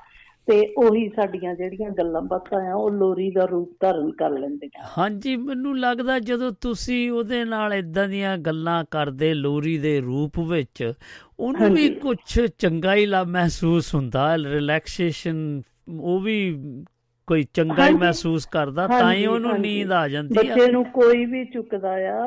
ਤੇ 0.47 0.73
ਉਹੀ 0.77 1.09
ਸਾਡੀਆਂ 1.09 1.55
ਜਿਹੜੀਆਂ 1.55 1.89
ਗੱਲਾਂ 1.89 2.21
ਬਾਤਾਂ 2.21 2.71
ਆ 2.71 2.73
ਉਹ 2.75 2.91
ਲੋਰੀ 2.91 3.31
ਦਾ 3.31 3.45
ਰੂਪ 3.45 3.71
ਧਾਰਨ 3.79 4.11
ਕਰ 4.11 4.29
ਲੈਂਦੀਆਂ 4.29 4.85
ਹਾਂਜੀ 4.97 5.35
ਮੈਨੂੰ 5.35 5.79
ਲੱਗਦਾ 5.79 6.19
ਜਦੋਂ 6.19 6.51
ਤੁਸੀਂ 6.61 7.11
ਉਹਦੇ 7.11 7.45
ਨਾਲ 7.45 7.73
ਇਦਾਂ 7.73 8.07
ਦੀਆਂ 8.07 8.37
ਗੱਲਾਂ 8.37 8.85
ਕਰਦੇ 8.91 9.33
ਲੋਰੀ 9.33 9.77
ਦੇ 9.77 9.99
ਰੂਪ 9.99 10.39
ਵਿੱਚ 10.39 10.93
ਉਹਨੂੰ 11.39 11.69
ਵੀ। 11.73 11.89
ਕੁਝ 11.89 12.17
ਚੰਗਾ 12.57 12.95
ਹੀ 12.95 13.05
ਲਾ 13.05 13.23
ਮਹਿਸੂਸ 13.23 13.95
ਹੁੰਦਾ 13.95 14.35
ਰਿਲੈਕਸੇਸ਼ਨ 14.37 15.61
ਉਹ 15.99 16.19
ਵੀ 16.19 16.57
ਕੋਈ 17.27 17.43
ਚੰਗਾ 17.53 17.87
ਹੀ। 17.87 17.93
ਮਹਿਸੂਸ 17.93 18.45
ਕਰਦਾ 18.45 18.87
ਤਾਂ 18.87 19.13
ਹੀ 19.13 19.25
ਉਹਨੂੰ। 19.25 19.59
ਨੀਂਦ 19.59 19.91
ਆ 19.91 20.07
ਜਾਂਦੀ 20.07 20.47
ਆ 20.47 20.55
ਬੱਚੇ 20.55 20.71
ਨੂੰ 20.71 20.85
ਕੋਈ 20.85 21.25
ਵੀ 21.25 21.45
ਚੁੱਕਦਾ 21.45 21.89
ਆ 21.89 22.25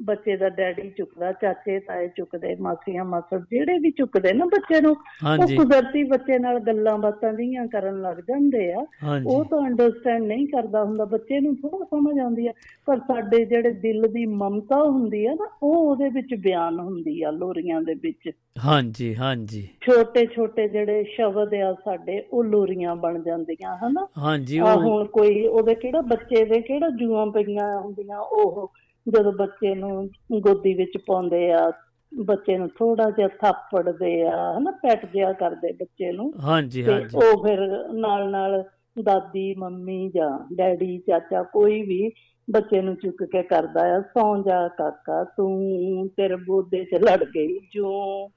ਬੱਚੇ 0.00 0.36
ਦਾ 0.36 0.48
ਡੈਡੀ 0.48 0.88
ਚੁੱਕਦਾ 0.90 1.32
ਚਾਚੇ 1.32 1.78
ਤਾਏ 1.80 2.08
ਚੁੱਕਦੇ 2.08 2.54
ਮਾਸੀਆਂ 2.60 3.04
ਮਾਸੜ 3.04 3.40
ਜਿਹੜੇ 3.50 3.78
ਵੀ 3.78 3.90
ਚੁੱਕਦੇ 3.90 4.32
ਨਾ 4.32 4.44
ਬੱਚੇ 4.44 4.80
ਨੂੰ 4.80 4.92
ਉਹ 4.92 5.46
ਕੁਦਰਤੀ 5.56 6.02
ਬੱਚੇ 6.04 6.38
ਨਾਲ 6.38 6.58
ਗੱਲਾਂ 6.60 6.96
ਬਾਤਾਂ 6.98 7.32
ਦੀਆਂ 7.32 7.66
ਕਰਨ 7.66 8.00
ਲੱਗ 8.02 8.16
ਜਾਂਦੇ 8.28 8.72
ਆ। 8.72 8.84
ਉਹ 9.26 9.44
ਤਾਂ 9.44 9.58
ਅੰਡਰਸਟੈਂਡ 9.66 10.24
ਨਹੀਂ 10.24 10.46
ਕਰਦਾ 10.48 10.84
ਹੁੰਦਾ 10.84 11.04
ਬੱਚੇ 11.04 11.40
ਨੂੰ 11.40 11.54
ਥੋੜਾ 11.56 11.84
ਸਮਝ 11.84 12.18
ਆਉਂਦੀ 12.18 12.46
ਆ 12.46 12.52
ਪਰ 12.86 12.98
ਸਾਡੇ 12.98 13.44
ਜਿਹੜੇ 13.44 13.70
ਦਿਲ 13.70 14.08
ਦੀ 14.12 14.24
ਮਮਤਾ 14.26 14.82
ਹੁੰਦੀ 14.82 15.24
ਆ 15.26 15.34
ਨਾ 15.34 15.48
ਉਹ 15.62 15.76
ਉਹਦੇ 15.76 16.08
ਵਿੱਚ 16.08 16.34
ਬਿਆਨ 16.34 16.80
ਹੁੰਦੀ 16.80 17.22
ਆ 17.22 17.30
ਲੋਰੀਆਂ 17.30 17.80
ਦੇ 17.82 17.94
ਵਿੱਚ। 17.94 18.30
ਹਾਂਜੀ 18.64 19.14
ਹਾਂਜੀ। 19.16 19.68
ਛੋਟੇ 19.80 20.26
ਛੋਟੇ 20.26 20.68
ਜਿਹੜੇ 20.68 21.04
ਸ਼ਬਦ 21.04 21.54
ਆ 21.54 21.72
ਸਾਡੇ 21.84 22.22
ਉਹ 22.32 22.44
ਲੋਰੀਆਂ 22.44 22.96
ਬਣ 22.96 23.22
ਜਾਂਦੀਆਂ 23.22 23.76
ਹਨਾ? 23.76 24.06
ਹਾਂਜੀ 24.18 24.60
ਹੁਣ 24.60 25.04
ਕੋਈ 25.06 25.46
ਉਹਦੇ 25.46 25.74
ਕਿਹੜਾ 25.74 26.00
ਬੱਚੇ 26.00 26.44
ਦੇ 26.44 26.60
ਕਿਹੜਾ 26.60 26.88
ਜੂਆਂ 26.90 27.26
ਪਈਆਂ 27.26 27.78
ਹੁੰਦੀਆਂ 27.80 28.18
ਉਹ 28.18 28.72
ਜਦੋਂ 29.08 29.32
ਬੱਚੇ 29.32 29.74
ਨੂੰ 29.74 30.10
ਗੋਦੀ 30.40 30.74
ਵਿੱਚ 30.74 30.98
ਪਾਉਂਦੇ 31.06 31.52
ਆ 31.52 31.72
ਬੱਚੇ 32.14 32.58
ਨੂੰ 32.58 32.68
ਥੋੜਾ 32.68 33.10
ਜਿਹਾ 33.10 33.28
ਥਾਪੜਦੇ 33.28 34.22
ਆ 34.22 34.58
ਹਨਾ 34.58 34.70
ਪੈਟ 34.70 35.06
ਜਿਹਾ 35.12 35.32
ਕਰਦੇ 35.32 35.72
ਬੱਚੇ 35.72 36.12
ਨੂੰ। 36.12 36.32
ਹਾਂਜੀ 36.40 36.84
ਹਾਂਜੀ। 36.86 37.16
ਉਹ 37.16 37.44
ਫਿਰ 37.44 37.88
ਨਾਲ 37.92 38.30
ਨਾਲ 38.30 38.64
ਦਾਦੀ 39.02 39.54
ਮੰਮੀ 39.54 40.10
ਜਾਂ 40.14 40.38
ਡੈਡੀ 40.54 40.98
ਚਾਚਾ 40.98 41.42
ਕੋਈ 41.42 41.82
ਵੀ 41.82 42.12
ਬੱਚੇ 42.50 42.82
ਨੂੰ 42.82 42.96
ਚੁੱਕ 42.96 43.24
ਕੇ 43.24 43.42
ਕਰਦਾ 43.42 43.96
ਆ 43.96 44.00
ਸੌਂ 44.00 44.42
ਜਾ 44.42 44.68
ਕਾਕਾ 44.68 45.24
ਤੂੰ 45.24 46.08
ਤੇਰੇ 46.16 46.36
ਬੋਦੇ 46.36 46.84
'ਚ 46.84 46.94
ਲੜ 46.94 47.24
ਗਈ 47.24 47.58
ਜੋ 47.74 48.28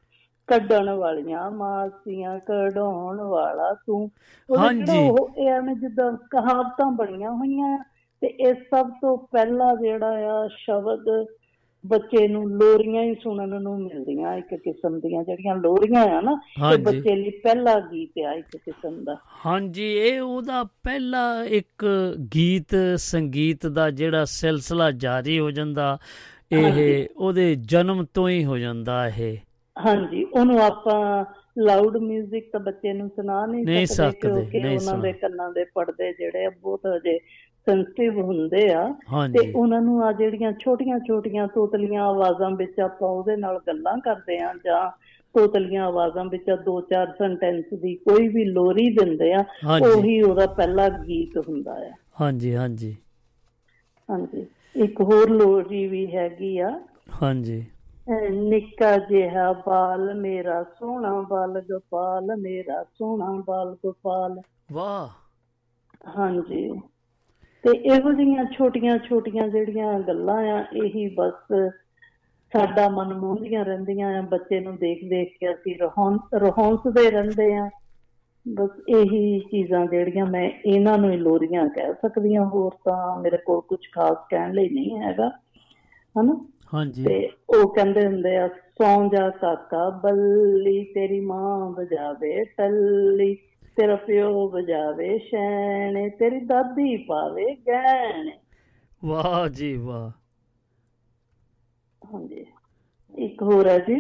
ਕੱਢਣ 0.48 0.90
ਵਾਲੀਆਂ 0.90 1.52
ਮਾਸੀਆਂ 1.52 2.40
ਕਢਾਉਣ 2.40 3.22
ਵਾਲਾ 3.22 3.74
ਤੂੰ। 3.74 4.12
ਹਾਂਜੀ। 4.58 5.10
ਉਹ 5.10 5.30
ਐਵੇਂ 5.48 5.76
ਜਿੱਦਾਂ 5.76 6.12
ਕਹਾਵਤਾਂ 6.32 6.92
ਬਣੀਆਂ 6.92 7.32
ਹੋਈਆਂ 7.32 7.78
ਤੇ 8.24 8.28
ਇਸ 8.28 8.58
ਸਭ 8.58 8.90
ਤੋਂ 9.02 9.18
ਪਹਿਲਾ 9.18 9.76
ਜਿਹੜਾ 9.76 10.08
ਆ 10.08 10.48
ਸ਼ਬਦ 10.48 11.26
ਬੱਚੇ 11.84 12.28
ਨੂੰ 12.28 12.50
ਲੋਰੀਆਂ 12.50 13.04
ਹੀ 13.04 13.16
ਸੁਣਨ 13.16 13.62
ਨੂੰ 13.62 13.82
ਮਿਲਦੀਆਂ 13.82 14.36
ਇੱਕ 14.38 14.54
ਕਿਸਮ 14.56 15.00
ਦੀਆਂ 15.00 15.24
ਜਿਹੜੀਆਂ 15.24 15.56
ਲੋਰੀਆਂ 15.56 16.04
ਆ 16.08 16.22
ਨਾ 16.22 16.32
ਇਹ 16.32 16.62
ਹਾਂਜੀ। 16.64 16.84
ਬੱਚੇ 16.84 17.16
ਲਈ 17.16 17.30
ਪਹਿਲਾ 17.30 17.80
ਗੀਤ 17.80 18.10
ਆ 18.26 18.34
ਇੱਕ 18.34 18.58
ਕਿਸਮ 18.58 19.04
ਦਾ 19.04 19.18
ਹਾਂਜੀ 19.46 19.92
ਇਹ 19.94 20.22
ਉਹਦਾ 20.22 20.64
ਪਹਿਲਾ 20.64 21.44
ਇੱਕ 21.44 21.86
ਗੀਤ 22.36 22.76
ਸੰਗੀਤ 22.98 23.68
ਦਾ 23.68 23.90
ਜਿਹੜਾ 23.90 24.26
ਸਿਲਸਿਲਾ 24.26 24.92
ਜਾਰੀ 24.92 25.40
ਹੋ 25.40 25.52
ਜਾਂਦਾ 25.52 25.98
ਇਹ। 26.52 27.08
ਉਹਦੇ 27.18 27.56
ਜਨਮ 27.56 28.06
ਤੋਂ 28.14 28.30
ਹੀ 28.30 28.46
ਹੋ 28.46 28.58
ਜਾਂਦਾ 28.58 29.08
ਇਹ 29.08 29.38
ਹਾਂਜੀ 29.78 30.24
ਉਹਨੂੰ 30.24 30.60
ਆਪਾਂ 30.62 31.26
ਲਾਊਡ 31.58 31.98
뮤직 31.98 32.42
ਤਾਂ 32.52 32.60
ਬੱਚੇ 32.60 32.94
ਨੂੰ 32.94 33.10
ਸੁਣਾ 33.10 33.46
ਨਹੀਂ 33.46 33.86
ਸਕਦੇ, 33.86 34.12
ਕਿਉਂਕਿ 34.12 34.76
ਉਹਨਾਂ 34.76 34.98
ਦੇ। 34.98 35.12
ਕੰਨਾਂ 35.14 35.52
ਦੇ 35.52 35.64
ਪਰਦੇ 35.76 36.14
ਜਿਹੜੇ 36.14 36.50
ਬਹੁਤ 36.50 36.82
ਅਜੇ 36.96 37.20
ਸੈਂਸਿਟਿਵ 37.68 38.20
ਹੁੰਦੇ 38.22 38.74
ਆ 38.74 38.88
ਤੇ 39.34 39.52
ਉਹਨਾਂ 39.56 39.82
ਨੂੰ 39.82 40.04
ਆ 40.04 40.12
ਜਿਹੜੀਆਂ 40.12 40.52
ਛੋਟੀਆਂ 40.60 41.00
ਛੋਟੀਆਂ 41.00 41.48
ਤੋਤਲੀਆਂ 41.48 42.04
ਆਵਾਜ਼ਾਂ 42.04 42.52
ਵਿੱਚ 42.52 42.80
ਆਪਾਂ 42.80 43.10
ਉਹਦੇ 43.10 43.36
ਨਾਲ 43.36 43.60
ਗੱਲਾਂ 43.68 43.98
ਕਰਦੇ 43.98 44.40
ਆ 44.40 44.54
ਜਾਂ 44.66 44.92
ਤੋਤਲੀਆਂ 45.36 45.86
ਆਵਾਜ਼ਾਂ 45.86 46.26
ਵਿੱਚ 46.26 46.50
ਆ 46.50 46.56
ਦੋ 46.56 46.82
ਚਾਰ 46.82 47.08
ਸੈਂਟੈਂਸ 47.18 47.66
ਦੀ 47.80 47.96
ਕੋਈ 47.96 48.28
ਵੀ 48.28 48.46
ਲੋਰੀ 48.46 48.90
ਦਿੰਦੇ 48.90 49.34
ਆ 49.34 49.44
ਉਹੀ 49.82 50.22
ਉਹਦਾ 50.22 50.46
ਪਹਿਲਾ 50.48 50.90
ਗੀਤ 50.90 51.38
ਹੁੰਦਾ 51.50 51.72
ਆ। 51.72 51.92
ਹਾਂਜੀ 52.22 52.56
ਹਾਂਜੀ। 52.56 52.96
ਹਾਂਜੀ। 54.10 54.46
ਇੱਕ 54.76 55.02
ਹੋਰ 55.02 55.30
ਲੋਰੀ 55.30 55.88
ਵੀ 55.88 56.16
ਹੈਗੀ 56.16 56.58
ਆ। 56.58 56.80
ਹਾਂਜੀ। 57.24 57.66
ਨਿੱਕਾ 58.32 58.98
ਜਿਹਾ 58.98 59.54
ਬਾਲ 59.54 60.14
ਮੇਰਾ 60.14 60.64
ਸੋਹਣਾ 60.64 61.22
ਬਾਲ 61.22 61.62
ਗੋਪਾਲ 61.62 62.36
ਮੇਰਾ 62.36 62.84
ਸੋਹਣਾ 62.84 63.44
ਬਾਲ 63.48 63.76
ਗੋਪਾਲ। 63.76 64.42
ਵਾਹ। 64.72 65.10
ਹਾਂਜੀ। 66.18 66.82
ਤੇ 67.64 67.78
ਇਹੋ 67.78 68.12
ਜਿਹੀਆਂ 68.14 68.46
ਛੋਟੀਆਂ 68.46 68.98
ਛੋਟੀਆਂ 68.98 69.48
ਜਿਹੜੀਆਂ 69.48 70.00
ਗੱਲਾਂ 70.00 70.38
ਆ 70.38 70.66
ਇਹੀ 70.74 71.08
ਬਸ 71.08 71.54
ਸਾਡਾ 72.54 72.90
ਮਨ 72.90 73.14
ਮੋਹਦੀਆਂ 73.14 73.66
ਰਹਿੰਦੀਆਂ 73.66 74.18
ਆ 74.18 74.22
ਬੱਚੇ 74.22 74.60
ਨੂੰ 74.60 74.76
ਦੇਖ 74.78 75.10
ਦੇਖ 75.10 75.38
ਕੇ 75.40 75.54
ਅਸੀਂ 75.54 75.76
ਰਹਾਉਂ 75.82 76.18
ਰਹਾਉਂਸਦੇ 76.36 77.12
ਰਹਿੰਦੇ 77.12 77.56
ਆ। 77.56 77.70
ਬਸ 78.48 78.70
ਇਹੀ 78.90 79.40
ਚੀਜ਼ਾਂ 79.40 79.86
ਜਿਹੜੀਆਂ 79.86 80.26
ਮੈਂ 80.26 80.52
ਇਹਨਾਂ 80.66 80.98
ਨੂੰ 80.98 81.12
ਹੀ 81.12 81.18
ਲੋਰੀਆਂ 81.18 81.70
ਕਹਿ 81.70 81.94
ਸਕਦੀ 81.94 82.36
ਹਾਂ। 82.36 82.46
ਹੋਰ 82.46 82.72
ਤਾਂ 82.72 83.22
ਮੇਰੇ 83.22 83.38
ਕੋਲ 83.38 83.62
ਕੁਝ 83.62 83.80
ਖਾਸ 83.92 84.18
ਕਹਿਣ 84.30 84.54
ਲਈ 84.54 84.70
ਨਹੀਂ 84.70 84.98
ਹੈਗਾ 85.00 85.30
ਹਨਾ? 86.20 86.46
ਹਾਂਜੀ। 86.74 87.04
ਤੇ 87.04 87.30
ਉਹ 87.50 87.74
ਕਹਿੰਦੇ 87.74 88.06
ਹੁੰਦੇ 88.06 88.38
ਆ 88.38 88.48
ਸੌਂ 88.48 89.10
ਜਾ 89.10 89.30
ਕਾਕਾ 89.30 89.90
ਬੱਲੀ 89.90 90.84
ਤੇਰੀ 90.84 91.20
ਮਾਂ 91.20 91.72
ਵਜਾਵੇ 91.72 92.44
ਟੱਲੀ। 92.44 93.38
ਤੇਰਾ 93.78 93.96
ਪਿਓ 93.96 94.48
ਵਜਾਵੇ 94.50 95.18
ਸ਼ੈਣੇ 95.20 96.10
ਤੇਰੀ 96.10 96.40
ਦਾਦੀ 96.40 96.98
ਪਾਵੇ 96.98 97.56
ਗਹਿਣੇ। 97.68 98.32
ਵਾਹ 99.02 99.48
ਜੀ 99.50 99.76
ਵਾਹ। 99.78 100.12
ਹਾਂਜੀ। 102.02 102.46
ਇੱਕ 103.16 103.44
ਹੋਰ 103.44 103.68
ਹੈ 103.68 103.78
ਜੀ 103.80 103.96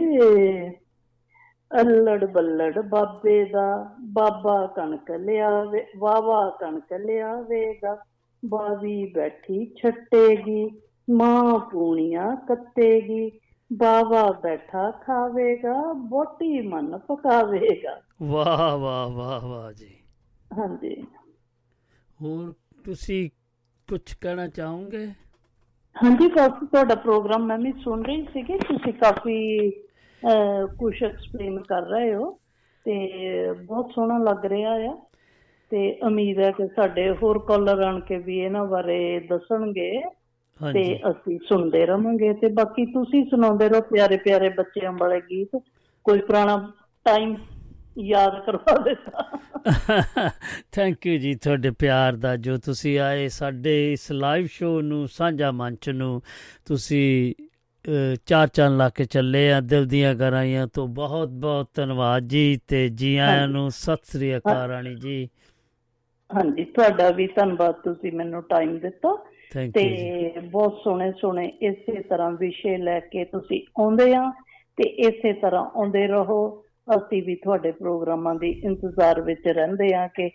ਅਲੜ 1.71 2.25
ਬੱਲੜ 2.25 2.79
ਬਾਬੇ 2.81 3.43
ਦਾ 3.45 3.65
ਬਾਬਾ 4.13 4.65
ਕਣਕ 4.67 5.11
ਲਿਆਵੇ 5.11 5.85
ਵਾਵਾ 5.97 6.49
ਕਣਕ 6.59 6.93
ਲਿਆਵੇਗਾ। 6.93 8.03
ਬਾਵੀ 8.43 9.05
ਬੈਠੀ 9.13 9.65
ਛੱਟੇਗੀ 9.77 10.65
ਮਾਂ 11.09 11.59
ਪੂਣੀਆਂ 11.59 12.35
ਕੱਤੇਗੀ 12.35 13.29
ਬਾਵਾ 13.73 14.31
ਬੈਠਾ 14.31 14.91
ਖਾਵੇਗਾ 14.91 15.93
ਬੋਟੀ 15.93 16.67
ਮਨ 16.67 16.97
ਪਕਾਵੇਗਾ। 16.97 18.01
ਵਾਹ 18.21 18.77
ਵਾਹ 18.77 19.09
ਵਾਹ 19.09 19.41
ਵਾਹ 19.41 19.73
ਜੀ। 19.73 19.95
ਹਾਂਜੀ। 20.57 20.95
ਹੋਰ 22.21 22.53
ਤੁਸੀਂ 22.83 23.29
ਕੁਝ 23.89 24.13
ਕਹਿਣਾ 24.21 24.47
ਚਾਹੋਗੇ? 24.47 25.05
ਹਾਂਜੀ 25.95 26.29
ਕਾਫੀ 26.29 26.65
ਤੁਹਾਡਾ 26.65 26.95
ਪ੍ਰੋਗਰਾਮ 26.95 27.45
ਮੈਂ 27.45 27.57
ਵੀ 27.57 27.73
ਸੁਣ 27.83 28.03
ਰਹੀ 28.05 28.23
ਸੀਗੀ 28.23 28.57
ਤੁਸੀਂ 28.57 28.93
ਕਾਫੀ 28.93 29.69
ਕੁਝ 30.79 31.03
ਐਕਸਪਲੇਨ 31.03 31.59
ਕਰ 31.59 31.81
ਰਹੇ 31.81 32.15
ਹੋ 32.15 32.31
ਤੇ 32.85 32.95
ਬਹੁਤ 33.53 33.91
ਸੋਹਣਾ 33.95 34.17
ਲੱਗ 34.17 34.45
ਰਿਹਾ 34.45 34.71
ਆ। 34.71 34.97
ਤੇ 35.69 35.99
ਉਮੀਦ 36.05 36.39
ਹੈ 36.39 36.51
ਕਿ 36.51 36.67
ਸਾਡੇ 36.67 37.09
ਹੋਰ 37.11 37.39
ਕਾਲਰ 37.39 37.79
ਆਣ 37.81 37.99
ਕੇ 37.99 38.17
ਵੀ 38.17 38.39
ਇਹਨਾਂ 38.39 38.65
ਬਾਰੇ 38.65 39.19
ਦੱਸਣਗੇ। 39.19 40.01
ਤੇ 40.59 40.83
ਅਸੀਂ 41.09 41.39
ਸੁਣਦੇ 41.47 41.85
ਰਵਾਂਗੇ 41.85 42.33
ਤੇ 42.33 42.47
ਬਾਕੀ 42.53 42.85
ਤੁਸੀਂ 42.85 43.23
ਸੁਣਾਉਂਦੇ 43.25 43.69
ਰਹੋ 43.69 43.81
ਪਿਆਰੇ 43.81 44.17
ਪਿਆਰੇ 44.17 44.49
ਬੱਚਿਆਂ 44.49 44.91
ਵਾਲੇ 44.91 45.19
ਗੀਤ। 45.21 45.59
ਕੋਈ 46.05 46.19
ਪੁਰਾਣਾ 46.19 46.57
ਟਾਈਮ 47.05 47.35
ਯਾਦ 47.99 48.39
ਕਰਵਾ 48.45 48.77
ਦਿੱਤਾ 48.83 49.37
ਥੈਂਕ 50.71 51.05
ਯੂ 51.07 51.17
ਜੀ 51.19 51.33
ਤੁਹਾਡੇ 51.35 51.71
ਪਿਆਰ 51.71 52.15
ਦਾ 52.15 52.35
ਜੋ 52.37 52.57
ਤੁਸੀਂ 52.57 52.97
ਆਏ 52.99 53.27
ਸਾਡੇ 53.29 53.91
ਇਸ 53.93 54.11
ਲਾਈਵ 54.11 54.47
ਸ਼ੋਅ 54.51 54.81
ਨੂੰ 54.81 55.07
ਸਾਂਝਾ 55.07 55.51
ਮੰਚ 55.51 55.89
ਨੂੰ 55.89 56.21
ਤੁਸੀਂ 56.65 57.33
ਚਾਰ 58.25 58.47
ਚੰਨ 58.47 58.77
ਲਾ 58.77 58.89
ਕੇ 58.89 59.05
ਚੱਲੇ 59.05 59.51
ਆ 59.53 59.59
ਦਿਲ 59.61 59.85
ਦੀਆਂ 59.85 60.13
ਗਹਿਰਾਈਆਂ 60.15 60.67
ਤੋਂ 60.67 60.87
ਬਹੁਤ 60.87 61.29
ਬਹੁਤ 61.29 61.69
ਧੰਨਵਾਦ 61.73 62.23
ਜੀ 62.23 62.59
ਤੇ 62.67 62.87
ਜੀ 62.89 63.15
ਆਇਆਂ। 63.17 63.47
ਨੂੰ 63.47 63.69
ਸਤਿ 63.71 64.11
ਸ੍ਰੀ 64.11 64.35
ਅਕਾਲ 64.37 64.67
ਰਾਣੀ 64.69 64.95
ਜੀ। 64.95 65.27
ਹਾਂਜੀ 66.29 66.63
ਤੁਹਾਡਾ 66.65 67.09
ਵੀ 67.09 67.27
ਧੰਨਵਾਦ 67.27 67.75
ਤੁਸੀਂ 67.75 68.11
ਮੈਨੂੰ 68.11 68.41
ਟਾਈਮ 68.43 68.77
ਦਿੱਤਾ। 68.79 69.15
ਤੇ 69.55 70.33
ਬਹੁਤ 70.39 70.77
ਸੋਹਣੇ 70.83 71.11
ਸੋਹਣੇ 71.21 71.45
ਇਸੇ 71.61 72.01
ਤਰ੍ਹਾਂ 72.01 72.31
ਵਿਸ਼ੇ 72.31 72.77
ਲੈ 72.77 72.99
ਕੇ 72.99 73.25
ਤੁਸੀਂ 73.25 73.61
ਆਉਂਦੇ 73.79 74.15
ਆ 74.15 74.31
ਤੇ 74.77 74.89
ਇਸੇ 74.89 75.33
ਤਰ੍ਹਾਂ 75.33 75.71
ਆਉਂਦੇ 75.75 76.07
ਰਹੋ। 76.07 76.63
ਅਸੀਂ 76.97 77.23
ਵੀ 77.23 77.35
ਤੁਹਾਡੇ 77.35 77.71
ਪ੍ਰੋਗਰਾਮਾਂ 77.71 78.35
ਦੀ 78.35 78.61
ਇੰਤਜ਼ਾਰ 78.63 79.21
ਵਿੱਚ 79.21 79.47
ਰਹਿੰਦੇ 79.47 79.93
ਆ 79.93 80.07
ਕਿ 80.07 80.25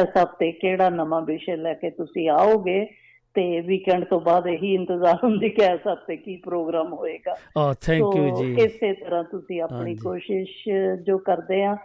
ਇਸ 0.00 0.22
ਹਫ਼ਤੇ 0.22 0.52
ਕਿਹੜਾ 0.52 0.90
ਨਵਾਂ 0.90 1.22
ਵਿਸ਼ੇ 1.22 1.56
ਲੈ 1.56 1.74
ਕੇ 1.74 1.90
ਤੁਸੀਂ 1.90 2.28
ਆਓਗੇ 2.28 2.86
ਤੇ 3.34 3.60
ਵੀਕਐਂਡ 3.60 4.04
ਤੋਂ 4.04 4.20
ਬਾਅਦ 4.20 4.46
ਇਹੀ 4.46 4.74
ਇੰਤਜ਼ਾਰ 4.74 5.18
ਹੁੰਦੀ 5.24 5.48
ਕਿ 5.48 5.62
ਇਸ 5.64 5.80
ਹਫ਼ਤੇ 5.92 6.16
ਕੀ 6.16 6.36
ਪ੍ਰੋਗਰਾਮ 6.36 6.92
ਹੋਏਗਾ। 6.92 7.36
ਓ 7.60 7.72
ਥੈਂਕ 7.72 8.16
ਯੂ 8.16 8.36
ਜੀ। 8.36 8.56
ਇਸੇ 8.62 8.92
ਤਰ੍ਹਾਂ 8.92 9.24
ਤੁਸੀਂ 9.24 9.60
ਆਪਣੀ। 9.60 9.94
ਕੋਸ਼ਿਸ਼ 9.94 10.68
ਜੋ 11.02 11.18
ਕਰਦੇ 11.18 11.64
ਆ 11.64 11.76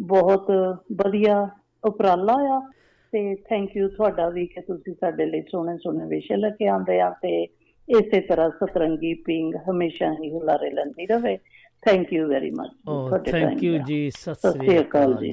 ਬਹੁਤ 0.00 0.50
ਵਧੀਆ 0.96 1.48
ਉਪਰਾਲਾ 1.84 2.32
ਆ। 2.32 2.70
ਤੇ 3.12 3.34
ਥੈਂਕ 3.34 3.76
ਯੂ 3.76 3.88
ਤੁਹਾਡਾ 3.88 4.28
ਵੀ 4.28 4.46
ਕਿ 4.46 4.60
ਤੁਸੀਂ 4.60 4.94
ਸਾਡੇ 4.94 5.26
ਲਈ 5.26 5.42
ਸੋਹਣੇ 5.42 5.76
ਸੋਹਣੇ 5.76 6.06
ਵਿਸ਼ੇ 6.06 6.36
ਲੈ 6.36 6.50
ਕੇ 6.50 6.66
ਆਉਂਦੇ 6.66 7.00
ਆ 7.00 7.10
ਤੇ 7.22 7.42
ਇਸੇ 7.88 8.20
ਤਰ੍ਹਾਂ 8.20 8.50
ਸਤਰੰਗੀ 8.50 9.14
ਪਿੰਗ 9.14 9.54
ਹਮੇਸ਼ਾ 9.70 10.12
ਹੀ 10.12 10.30
ਹੁਲਾਰੇ 10.30 10.70
ਲੈਂਦੀ 10.70 11.06
ਰਵੇ 11.06 11.36
thank 11.82 12.12
you 12.12 12.28
very 12.28 12.50
much 12.50 12.70
O 12.88 13.18
thank 13.18 13.62
you 13.64 13.78
ਜੀ 13.78 14.10
ਸਤਿ 14.10 14.34
ਸ੍ਰੀ 14.34 14.78
ਅਕਾਲ 14.80 15.14
ਜੀ। 15.14 15.32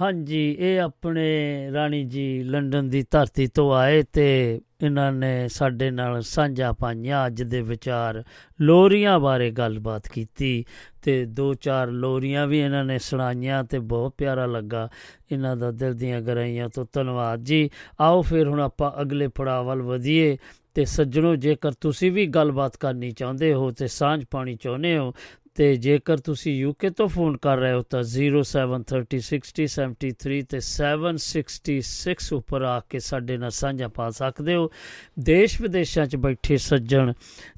ਹਾਂਜੀ, 0.00 0.56
ਇਹ 0.58 0.80
ਆਪਣੇ 0.80 1.26
ਰਾਣੀ 1.72 2.02
ਜੀ 2.04 2.42
ਲੰਡਨ 2.42 2.88
ਦੀ 2.88 3.04
ਧਰਤੀ 3.10 3.46
ਤੋਂ 3.46 3.72
ਆਏ 3.74 4.02
ਤੇ 4.12 4.60
ਇਹਨਾਂ 4.82 5.12
ਨੇ 5.12 5.48
ਸਾਡੇ 5.48 5.90
ਨਾਲ 5.90 6.20
ਸਾਂਝਾ 6.22 6.72
ਪਾਈਆਂ। 6.72 7.26
ਅੱਜ 7.26 7.42
ਦੇ 7.42 7.60
ਵਿਚਾਰ 7.62 8.22
ਲੋਰੀਆਂ 8.60 9.18
ਬਾਰੇ 9.20 9.50
ਗੱਲਬਾਤ 9.50 10.08
ਕੀਤੀ 10.08 10.64
ਤੇ 11.02 11.24
ਦੋ 11.24 11.54
ਚਾਰ 11.54 11.90
ਲੋਰੀਆਂ 11.90 12.46
ਵੀ 12.46 12.58
ਇਹਨਾਂ 12.58 12.84
ਨੇ 12.84 12.98
ਸੁਣਾਈਆਂ 12.98 13.62
ਤੇ 13.64 13.78
ਬਹੁਤ 13.78 14.14
ਪਿਆਰਾ 14.18 14.46
ਲੱਗਾ। 14.46 14.88
ਇਹਨਾਂ 15.32 15.56
ਦਾ 15.56 15.70
ਦਿਲ 15.70 15.94
ਦੀਆਂ 15.94 16.20
ਗਹਿਰਾਈਆਂ 16.20 16.68
ਤੋਂ 16.68 16.86
ਧੰਨਵਾਦ 16.92 17.44
ਜੀ। 17.44 17.70
ਆਓ 18.00 18.22
ਫਿਰ 18.22 18.48
ਹੁਣ 18.48 18.60
ਆਪਾਂ 18.60 18.92
ਅਗਲੇ 19.02 19.28
ਪੜਾਅ 19.28 19.62
ਵੱਲ 19.62 19.82
ਵਧੀਏ 19.82 20.36
ਤੇ 20.74 20.84
ਸੱਜਣੋ, 20.84 21.34
ਜੇਕਰ 21.36 21.72
ਤੁਸੀਂ 21.72 22.12
ਵੀ 22.12 22.26
ਗੱਲਬਾਤ 22.26 22.76
ਕਰਨੀ 22.76 23.10
ਚਾਹੁੰਦੇ 23.10 23.52
ਹੋ 23.54 23.70
ਤੇ 23.70 23.86
ਸਾਂਝ 23.86 24.24
ਪਾਣੀ 24.30 24.56
ਚਾਹੁੰਦੇ 24.56 24.96
ਹੋ 24.98 25.12
ਤੇ 25.56 25.76
ਜੇਕਰ 25.76 26.16
ਤੁਸੀਂ 26.16 26.54
ਯੂਕੇ 26.54 26.90
ਤੋਂ 26.90 27.08
ਫੋਨ 27.08 27.36
ਕਰ 27.36 27.56
ਰਹੇ 27.56 27.72
ਹੋ 27.72 27.82
ਤਾਂ 27.82 28.02
0736073 28.06 30.42
ਤੇ 30.48 30.60
766 30.64 32.32
ਉੱਪਰ 32.32 32.62
ਆ 32.62 32.82
ਕੇ 32.90 32.98
ਸਾਡੇ 32.98 33.36
ਨਾਲ 33.36 33.50
ਸਾਂਝਾ 33.50 33.88
ਪਾ 33.88 34.10
ਸਕਦੇ 34.10 34.54
ਹੋ। 34.54 34.70
ਦੇਸ਼ 35.18 35.62
ਵਿਦੇਸ਼ਾਂ 35.62 36.06
'ਚ 36.06 36.16
ਬੈਠੇ 36.16 36.56
ਸੱਜਣ 36.56 37.12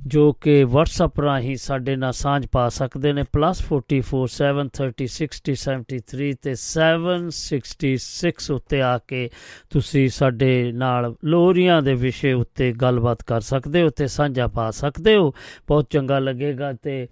ਜੋ 0.07 0.33
ਕਿ 0.33 0.65
WhatsApp 0.65 1.23
ਰਾਹੀਂ 1.23 1.57
ਸਾਡੇ 1.57 1.97
ਨਾਲ 1.97 2.13
ਸਾਂਝ 2.13 2.47
ਪਾ 2.53 2.69
ਸਕਦੇ 2.69 3.13
ਨੇ 3.13 3.25
+44 3.39 4.37
730 4.37 5.09
60 5.17 5.57
73 5.57 6.33
ਤੇ 6.43 6.55
766 6.59 8.51
ਉੱਤੇ 8.51 8.83
ਆ 8.83 9.01
ਕੇ 9.09 9.31
ਤੁਸੀਂ 9.71 10.09
ਸਾਡੇ 10.09 10.73
ਨਾਲ 10.73 11.15
ਲੋਰੀਆਂ 11.25 11.83
ਦੇ 11.83 11.95
ਵਿਸ਼ੇ 11.95 12.33
ਉੱਤੇ 12.33 12.73
ਗੱਲਬਾਤ 12.73 13.23
ਕਰ 13.23 13.41
ਸਕਦੇ 13.41 13.83
ਹੋ 13.83 13.89
ਤੇ 13.89 14.07
ਸਾਂਝਾ 14.07 14.47
ਪਾ 14.47 14.71
ਸਕਦੇ 14.71 15.17
ਹੋ। 15.17 15.35
ਬਹੁਤ 15.67 15.87
ਚੰਗਾ 15.91 16.19
ਲੱਗੇਗਾ 16.19 16.73
ਤੇ 16.73 17.09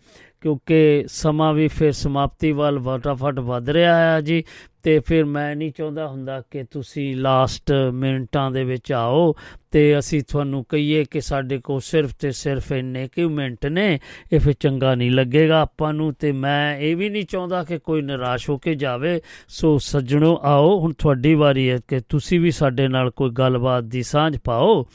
ਕਿਉਂਕਿ 0.46 1.04
ਸਮਾਂ 1.08 1.52
ਵੀ 1.52 1.68
ਫਿਰ 1.68 1.92
ਸਮਾਪਤੀ 1.92 2.52
ਵੱਲ 2.52 2.78
ਫਟਾਫਟ 2.78 3.38
ਵੱਧ 3.38 3.70
ਰਿਹਾ 3.70 3.96
ਹੈ 3.96 4.20
ਜੀ। 4.20 4.44
ਤੇ 4.82 5.00
ਫਿਰ 5.00 5.24
ਮੈਂ 5.24 5.56
ਨਹੀਂ 5.56 5.72
ਚਾਹੁੰਦਾ 5.78 6.08
ਹੁੰਦਾ 6.08 6.42
ਕਿ 6.50 6.64
ਤੁਸੀਂ 6.70 7.16
ਲਾਸਟ 7.16 7.72
ਮਿੰਟਾਂ 7.72 8.50
ਦੇ 8.50 8.64
ਵਿੱਚ 8.64 8.92
ਆਓ। 8.92 9.34
ਤੇ 9.70 9.98
ਅਸੀਂ 9.98 10.22
ਤੁਹਾਨੂੰ 10.28 10.64
ਕਹੀਏ 10.68 11.04
ਕਿ 11.04 11.20
ਸਾਡੇ 11.20 11.58
ਕੋਲ 11.58 11.80
ਸਿਰਫ 11.80 12.14
ਤੇ 12.14 12.32
ਸਿਰਫ 12.32 12.72
ਇੰਨੇ 12.72 13.08
ਕੁ 13.08 13.30
ਮਿੰਟ 13.30 13.66
ਨੇ। 13.66 14.00
ਇਹ 14.32 14.40
ਫਿਰ 14.40 14.52
ਚੰਗਾ 14.52 14.94
ਨਹੀਂ 14.94 15.10
ਲੱਗੇਗਾ 15.10 15.60
ਆਪਾਂ 15.60 15.92
ਨੂੰ। 15.92 16.14
ਤੇ 16.18 16.32
ਮੈਂ 16.32 16.78
ਇਹ 16.78 16.96
ਵੀ 16.96 17.08
ਨਹੀਂ 17.08 17.24
ਚਾਹੁੰਦਾ 17.24 17.64
ਕਿ 17.64 17.78
ਕੋਈ 17.78 18.02
ਨਿਰਾਸ਼ 18.02 18.50
ਹੋ 18.50 18.58
ਕੇ 18.58 18.74
ਜਾਵੇ। 18.74 19.20
ਸੋ 19.48 19.78
ਸੱਜਣੋ, 19.78 20.40
ਆਓ, 20.42 20.78
ਹੁਣ 20.78 20.92
ਤੁਹਾਡੀ 20.92 21.34
ਵਾਰੀ 21.34 21.70
ਹੈ 21.70 21.78
ਕਿ 21.88 22.00
ਤੁਸੀਂ 22.08 22.40
ਵੀ 22.40 22.50
ਸਾਡੇ 22.50 22.88
ਨਾਲ 22.88 23.10
ਕੋਈ 23.10 23.30
ਗੱਲਬਾਤ 23.30 23.84
ਦੀ 23.84 24.02
ਸਾਂਝ 24.02 24.38
ਪਾਓ। 24.44 24.86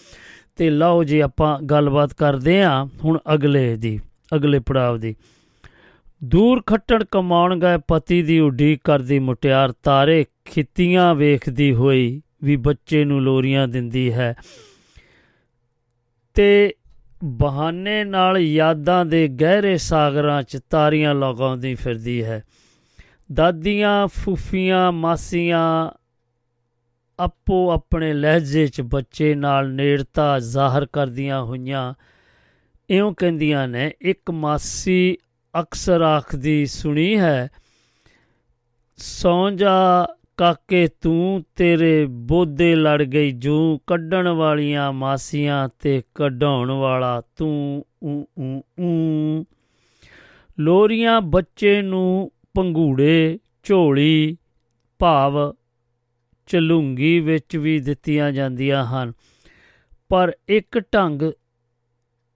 ਤੇ 0.56 0.70
ਲਓ 0.70 1.04
ਜੀ, 1.04 1.20
ਆਪਾਂ 1.20 1.60
ਗੱਲਬਾਤ 1.60 2.14
ਕਰਦੇ 2.14 2.64
ਹਾਂ 2.64 2.86
ਹੁਣ 3.04 3.18
ਅਗਲੇ 3.34 3.76
ਦੀ, 3.76 4.00
ਅਗਲੇ 4.36 4.60
ਪੜਾਅ 4.60 4.98
ਦੀ। 4.98 5.16
ਦੂਰ 6.24 6.62
ਖੱਟਣ 6.66 7.04
ਕਮਾਉਣ 7.04 7.60
ਗਏ 7.60 7.80
ਪਤੀ 7.88 8.22
ਦੀ 8.22 8.40
ਉਡੀਕ 8.40 8.82
ਕਰਦੀ 8.84 9.20
ਮੁਟਿਆਰ 9.20 9.72
ਤਾਰੇ 9.72 10.26
ਖਿੱਤੀਆਂ 10.46 11.16
ਵੇਖਦੀ 11.16 11.74
ਹੋਈ 11.74 12.22
ਵੀ 12.44 12.56
ਬੱਚੇ 12.56 13.06
ਨੂੰ 13.06 13.22
ਲੋਰੀਆਂ 13.22 13.68
ਦਿੰਦੀ 13.68 14.14
ਹੈ। 14.14 14.36
ਤੇ 16.34 16.76
ਬਹਾਨੇ 17.24 18.04
ਨਾਲ 18.04 18.38
ਯਾਦਾਂ 18.38 19.06
ਦੇ 19.06 19.28
ਗਹਿਰੇ 19.28 19.78
ਸਾਗਰਾਂ 19.78 20.44
'ਚ 20.44 20.60
ਤਾਰੀਆਂ 20.70 21.16
ਲਗਾਉਂਦੀ 21.16 21.76
ਫਿਰਦੀ 21.76 22.24
ਹੈ। 22.24 22.44
ਦਾਦੀਆਂ, 23.34 24.08
ਫੁੱਫੀਆਂ, 24.08 24.92
ਮਾਸੀਆਂ 24.92 25.92
ਆਪੋ 27.20 27.72
ਆਪਣੇ 27.72 28.14
ਲਹਿਜੇ 28.14 28.68
'ਚ 28.68 28.82
ਬੱਚੇ 28.82 29.36
ਨਾਲ 29.36 29.74
ਨੇੜਤਾ 29.74 30.40
ਜ਼ਾਹਰ 30.40 30.86
ਕਰਦੀਆਂ 30.86 31.42
ਹੋਈਆਂ 31.42 31.94
ਇਉਂ 32.90 33.16
ਕਹਿੰਦੀਆਂ 33.16 33.68
ਨੇ, 33.68 33.92
ਇੱਕ 34.02 34.32
ਮਾਸੀ 34.32 35.18
ਅਕਸਰ 35.56 36.02
ਆਖਦੀ, 36.02 36.66
ਸੁਣੀ 36.66 37.18
ਹੈ, 37.20 37.50
ਸੌਂ 39.00 39.52
ਜਾ 39.52 40.08
ਕਾਕੇ 40.38 40.88
ਤੂੰ 41.02 41.44
ਤੇਰੇ 41.56 42.06
ਬੋਦੇ 42.28 42.76
ਲੜ 42.76 43.02
ਗਈ, 43.04 43.32
ਜੂ 43.32 43.80
ਕੱਢਣ 43.88 44.28
ਵਾਲੀਆਂ 44.28 44.92
ਮਾਸੀਆਂ 44.94 45.68
ਤੇ 45.80 46.02
ਕਢਾਉਣ 46.16 46.72
ਵਾਲਾ 46.72 47.22
ਤੂੰ 47.36 47.86
ਊ 48.04 48.24
ਊ 48.40 48.62
ਊ 48.80 49.44
ਲੋਰੀਆਂ 50.58 51.20
ਬੱਚੇ 51.22 51.82
ਨੂੰ 51.82 52.32
ਪੰਗੂੜੇ 52.54 53.40
ਝੋਲੀ, 53.64 54.38
ਭਾਵ 55.00 55.38
ਚਲੂੰਗੀ 56.50 57.20
ਵਿੱਚ 57.20 57.58
ਵੀ 57.58 57.80
ਦਿੱਤੀਆਂ 57.80 58.32
ਜਾਂਦੀਆਂ 58.32 58.84
ਹਨ, 58.86 59.12
ਪਰ 60.12 60.32
ਇੱਕ 60.50 60.80
ਢੰਗ 60.94 61.22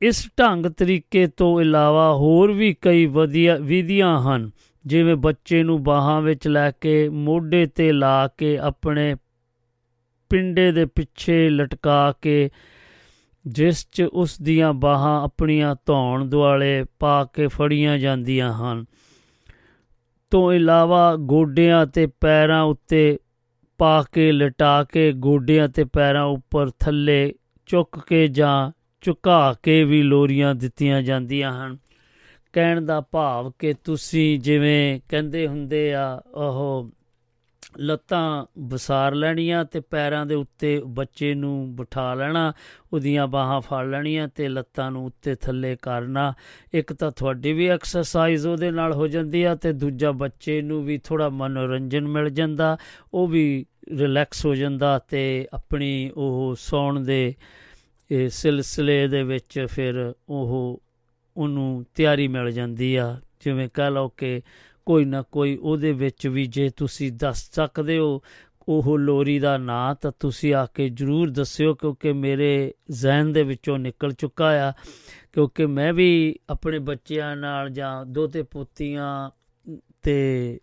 ਇਸ 0.02 0.30
ਢੰਗ 0.40 0.66
ਤਰੀਕੇ 0.66 1.28
ਤੋਂ 1.28 1.62
ਇਲਾਵਾ 1.62 2.14
ਹੋਰ 2.14 2.52
ਵੀ 2.52 2.76
ਕਈ 2.82 3.06
ਵਧੀਆ 3.06 3.56
ਵਿਧੀਆਂ 3.56 4.22
ਹਨ, 4.22 4.52
ਜਿਵੇਂ 4.86 5.16
ਬੱਚੇ 5.16 5.64
ਨੂੰ 5.64 5.84
ਬਾਹਾਂ 5.84 6.22
ਵਿੱਚ 6.22 6.48
ਲੈ 6.48 6.72
ਕੇ, 6.72 7.10
ਮੋਢੇ 7.10 7.66
ਤੇ 7.66 7.92
ਲਾ 7.92 8.28
ਕੇ, 8.28 8.58
ਆਪਣੇ 8.58 9.16
ਪਿੰਡੇ 10.30 10.72
ਦੇ 10.72 10.86
ਪਿੱਛੇ 10.86 11.50
ਲਟਕਾ 11.50 12.14
ਕੇ, 12.22 12.50
ਜਿਸ 13.48 13.88
'ਚ 13.92 14.02
ਉਸ 14.02 14.42
ਦੀਆਂ 14.42 14.74
ਬਾਹਾਂ 14.74 15.24
ਆਪਣੀਆਂ 15.24 15.76
ਧੌਣ 15.86 16.26
ਦੁਆਲੇ 16.26 16.86
ਪਾ 17.00 17.24
ਕੇ 17.24 17.48
ਫੜੀਆਂ 17.48 17.98
ਜਾਂਦੀਆਂ 17.98 18.54
ਹਨ। 18.54 18.86
ਤੋਂ 20.32 20.54
ਇਲਾਵਾ 20.54 21.16
ਗੋਡਿਆਂ 21.16 21.86
ਤੇ 21.86 22.08
ਪੈਰਾਂ 22.22 22.64
ਉੱਤੇ 22.64 23.20
ਪਾ 23.78 24.04
ਕੇ, 24.12 24.32
ਲਟਾ 24.32 24.84
ਕੇ, 24.84 25.12
ਗੋਡਿਆਂ 25.12 25.68
ਤੇ 25.68 25.84
ਪੈਰਾਂ 25.84 26.24
ਉੱਪਰ 26.24 26.70
ਥੱਲੇ 26.80 27.34
ਚੁੱਕ 27.66 28.00
ਕੇ 28.08 28.28
ਜਾਂ 28.28 28.72
ਝੁਕਾ 29.06 29.56
ਕੇ 29.64 29.84
ਵੀ 29.84 30.02
ਲੋਰੀਆਂ 30.04 30.56
ਦਿੱਤੀਆਂ 30.56 31.02
ਜਾਂਦੀਆਂ 31.02 31.52
ਹਨ। 31.52 31.78
ਕਹਿਣ 32.54 32.82
ਦਾ 32.82 33.02
ਭਾਵ 33.02 33.52
ਕਿ 33.60 33.74
ਤੁਸੀਂ 33.74 34.40
ਜਿਵੇਂ 34.40 35.00
ਕਹਿੰਦੇ 35.10 35.48
ਹੁੰਦੇ 35.48 35.94
ਆ, 35.94 36.22
ਉਹ 36.36 36.90
ਲੱਤਾਂ 37.80 38.46
ਵਸਾਰ 38.60 39.16
ਲੈਣੀਆਂ 39.16 39.66
ਤੇ 39.66 39.80
ਪੈਰਾਂ 39.80 40.26
ਦੇ 40.26 40.36
ਉੱਤੇ 40.36 40.82
ਬੱਚੇ 40.88 41.34
ਨੂੰ 41.34 41.76
ਬਿਠਾ 41.76 42.14
ਲੈਣਾ, 42.14 42.54
ਉਹਦੀਆਂ 42.94 43.28
ਬਾਹਾਂ 43.28 43.62
ਫੜ 43.62 43.86
ਲੈਣੀਆਂ 43.86 44.28
ਤੇ 44.28 44.48
ਲੱਤਾਂ 44.48 44.92
ਨੂੰ 44.92 45.06
ਉੱਤੇ 45.06 45.36
ਥੱਲੇ 45.36 45.78
ਕਰਨਾ। 45.82 46.34
ਇੱਕ 46.74 46.94
ਤਾਂ 46.94 47.12
ਤੁਹਾਡੀ 47.12 47.54
ਵੀ 47.54 47.68
ਐਕਸਰਸਾਈਜ਼ 47.68 48.48
ਉਹਦੇ 48.48 48.72
ਨਾਲ 48.72 48.94
ਹੋ 48.94 49.08
ਜਾਂਦੀ 49.08 49.44
ਆ 49.44 49.56
ਤੇ 49.56 49.74
ਦੂਜਾ 49.74 50.12
ਬੱਚੇ 50.12 50.62
ਨੂੰ 50.62 50.86
ਵੀ 50.86 50.98
ਥੋੜਾ 50.98 51.30
ਮਨੋਰੰਜਨ 51.30 52.08
ਮਿਲ 52.08 52.30
ਜਾਂਦਾ, 52.30 52.78
ਉਹ 53.14 53.28
ਵੀ 53.28 53.66
ਰਿਲੈਕਸ 53.98 54.46
ਹੋ 54.46 54.56
ਜਾਂਦਾ 54.56 55.00
ਤੇ 55.00 55.48
ਆਪਣੀ 55.54 56.12
ਉਹ 56.18 56.56
ਸੌਣ 56.60 57.00
ਦੇ 57.00 57.36
ਇਹ 58.12 58.30
ਸਿਲਸਿਲੇ 58.30 59.08
ਦੇ 59.08 59.24
ਵਿੱਚ 59.24 59.68
ਫਿਰ 59.70 60.14
ਉਹ 60.30 60.84
ਉਹਨੂੰ 61.38 61.86
ਤਿਆਰੀ 61.96 62.28
ਮਿਲ 62.28 62.52
ਜਾਂਦੀ 62.52 62.96
ਆ। 62.96 63.20
ਜਿਵੇਂ 63.40 63.70
ਕਹ 63.74 63.90
ਲਓ 63.92 64.08
ਕਿ 64.08 64.42
ਕੋਈ 64.86 65.06
ਨਾ 65.06 65.22
ਕੋਈ 65.22 65.56
ਉਹਦੇ 65.56 65.92
ਵਿੱਚ 65.92 66.28
ਵੀ 66.28 66.46
ਜੇ 66.46 66.70
ਤੁਸੀਂ 66.70 67.12
ਦੱਸ 67.12 67.52
ਸਕਦੇ 67.52 67.98
ਹੋ 67.98 68.22
ਉਹ 68.70 69.00
ਲੋਰੀ 69.00 69.40
ਦਾ 69.40 69.58
ਨਾਂ, 69.58 69.96
ਤਾਂ 69.96 70.12
ਤੁਸੀਂ 70.20 70.54
ਆ 70.54 70.66
ਕੇ 70.66 70.90
ਜਰੂਰ 70.90 71.30
ਦੱਸਿਓ 71.30 71.74
ਕਿਉਂਕਿ 71.74 72.14
ਮੇਰੇ 72.14 72.74
ਜ਼ਿਹਨ 72.92 73.34
ਦੇ 73.34 73.44
ਵਿੱਚੋਂ 73.44 73.78
ਨਿਕਲ 73.78 74.12
ਚੁੱਕਾ 74.12 74.70
ਆ। 74.70 74.74
ਕਿਉਂਕਿ 75.34 75.66
ਮੈਂ 75.66 75.94
ਵੀ 75.94 76.36
ਆਪਣੇ 76.50 76.80
ਬੱਚਿਆਂ 76.80 77.36
ਨਾਲ 77.36 77.70
ਜਾਂ 77.70 78.06
ਦੋਤੇ 78.06 78.44
ਪੋਤੀਆਂ 78.44 79.30
ਤੇ 80.04 80.60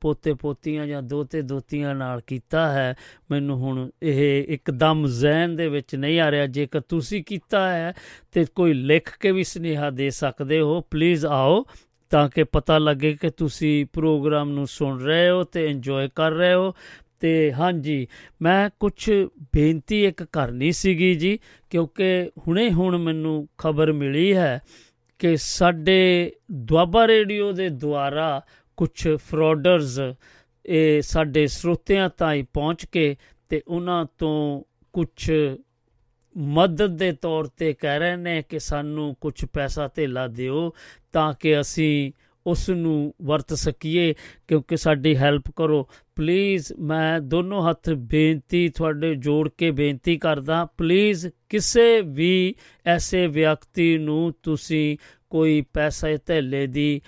ਪੋਤੇ 0.00 0.34
ਪੋਤੀਆਂ 0.34 0.86
ਜਾਂ 0.86 1.02
ਦੋਤੇ 1.02 1.42
ਦੋਤੀਆਂ 1.42 1.94
ਨਾਲ 1.94 2.20
ਕੀਤਾ 2.26 2.72
ਹੈ, 2.72 2.94
ਮੈਨੂੰ 3.30 3.58
ਹੁਣ 3.58 3.90
ਇਹ 4.02 4.44
ਇੱਕਦਮ 4.48 5.06
ਜ਼ਹਿਨ 5.06 5.56
ਦੇ 5.56 5.68
ਵਿੱਚ 5.68 5.94
ਨਹੀਂ 5.94 6.20
ਆ 6.20 6.30
ਰਿਹਾ। 6.30 6.46
ਜੇਕਰ 6.46 6.80
ਤੁਸੀਂ 6.80 7.24
ਕੀਤਾ 7.24 7.72
ਹੈ 7.72 7.92
ਤੇ 8.32 8.44
ਕੋਈ 8.54 8.72
ਲਿਖ 8.72 9.18
ਕੇ 9.18 9.32
ਵੀ 9.32 9.44
ਸੁਨੇਹਾ 9.44 9.90
ਦੇ 9.90 10.10
ਸਕਦੇ 10.10 10.60
ਹੋ 10.60 10.80
ਪਲੀਜ਼ 10.90 11.26
ਆਓ 11.26 11.64
ਤਾਂ 12.10 12.28
ਕਿ 12.28 12.44
ਪਤਾ 12.44 12.78
ਲੱਗੇ 12.78 13.16
ਕਿ 13.20 13.30
ਤੁਸੀਂ 13.30 13.86
ਪ੍ਰੋਗਰਾਮ 13.92 14.50
ਨੂੰ 14.50 14.66
ਸੁਣ 14.66 15.00
ਰਹੇ 15.00 15.30
ਹੋ 15.30 15.44
ਤੇ 15.44 15.66
ਇੰਜੋਏ 15.66 16.08
ਕਰ 16.14 16.32
ਰਹੇ 16.32 16.54
ਹੋ। 16.54 16.74
ਤੇ 17.20 17.52
ਹਾਂਜੀ, 17.52 18.06
ਮੈਂ 18.42 18.70
ਕੁਝ 18.80 19.10
ਬੇਨਤੀ 19.54 20.04
ਇੱਕ 20.04 20.22
ਕਰਨੀ 20.22 20.72
ਸੀਗੀ 20.72 21.14
ਜੀ, 21.14 21.38
ਕਿਉਂਕਿ 21.70 22.30
ਹੁਣੇ 22.38 22.70
ਹੁਣ 22.70 22.98
ਮੈਨੂੰ 22.98 23.48
ਖਬਰ 23.58 23.92
ਮਿਲੀ 23.92 24.34
ਹੈ 24.34 24.60
ਕਿ 25.18 25.36
ਸਾਡੇ 25.36 26.32
ਦੁਆਬਾ 26.52 27.06
ਰੇਡੀਓ 27.06 27.52
ਦੇ 27.52 27.68
ਦੁਆਰਾ 27.68 28.40
ਕੁਝ 28.80 29.08
ਫਰਾਡਰਸ 29.16 29.98
ਇਹ 30.66 31.02
ਸਾਡੇ 31.02 31.46
ਸਰੋਤਿਆਂ 31.46 32.08
ਤਾਈਂ 32.08 32.44
ਪਹੁੰਚ 32.52 32.84
ਕੇ 32.84 33.16
ਤੇ 33.48 33.62
ਉਹਨਾਂ 33.68 34.06
ਤੋਂ 34.18 34.62
ਕੁਝ 34.92 35.30
ਮਦਦ 36.36 36.96
ਦੇ 36.96 37.12
ਤੌਰ 37.12 37.44
ਤੇ 37.44 37.72
ਕਹਿ 37.72 37.98
ਰਹੇ 37.98 38.16
ਨੇ 38.16 38.42
ਕਿ 38.48 38.58
ਸਾਨੂੰ 38.58 39.16
ਕੁਝ 39.20 39.44
ਪੈਸਾ 39.44 39.88
ਧੇਲਾ 39.94 40.26
ਦਿਓ 40.26 40.74
ਤਾਂ 41.12 41.34
ਕਿ 41.40 41.60
ਅਸੀਂ 41.60 42.12
ਉਸ 42.46 42.70
ਨੂੰ 42.70 43.14
ਵਰਤ 43.22 43.54
ਸਕੀਏ, 43.54 44.14
ਕਿਉਂਕਿ 44.48 44.76
ਸਾਡੀ 44.76 45.16
ਹੈਲਪ 45.16 45.42
ਕਰੋ। 45.56 45.88
ਪਲੀਜ਼ 46.16 46.72
ਮੈਂ 46.78 47.20
ਦੋਨੋਂ 47.20 47.70
ਹੱਥ 47.70 47.90
ਬੇਨਤੀ, 47.90 48.68
ਤੁਹਾਡੇ 48.68 49.14
ਜੋੜ 49.14 49.48
ਕੇ 49.58 49.70
ਬੇਨਤੀ 49.70 50.16
ਕਰਦਾ 50.16 50.64
ਪਲੀਜ਼ 50.64 51.26
ਕਿਸੇ 51.48 52.00
ਵੀ 52.00 52.54
ਐਸੇ 52.86 53.26
ਵਿਅਕਤੀ 53.26 53.98
ਨੂੰ 53.98 54.34
ਤੁਸੀਂ 54.42 54.96
ਕੋਈ 55.30 55.60
ਪੈਸੇ 55.60 56.18
ਧੇਲੇ 56.26 56.66
ਦੀ 56.66 57.00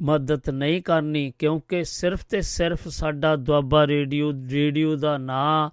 ਮਦਦ 0.00 0.48
ਨਹੀਂ 0.50 0.82
ਕਰਨੀ, 0.82 1.32
ਕਿਉਂਕਿ 1.38 1.82
ਸਿਰਫ 1.84 2.24
ਤੇ 2.24 2.40
ਸਿਰਫ 2.42 2.86
ਸਾਡਾ 2.88 3.34
ਦੁਆਬਾ 3.36 3.86
ਰੇਡੀਓ 3.86 4.32
ਰੇਡੀਓ 4.50 4.94
ਦਾ 4.96 5.16
ਨਾਂ 5.18 5.70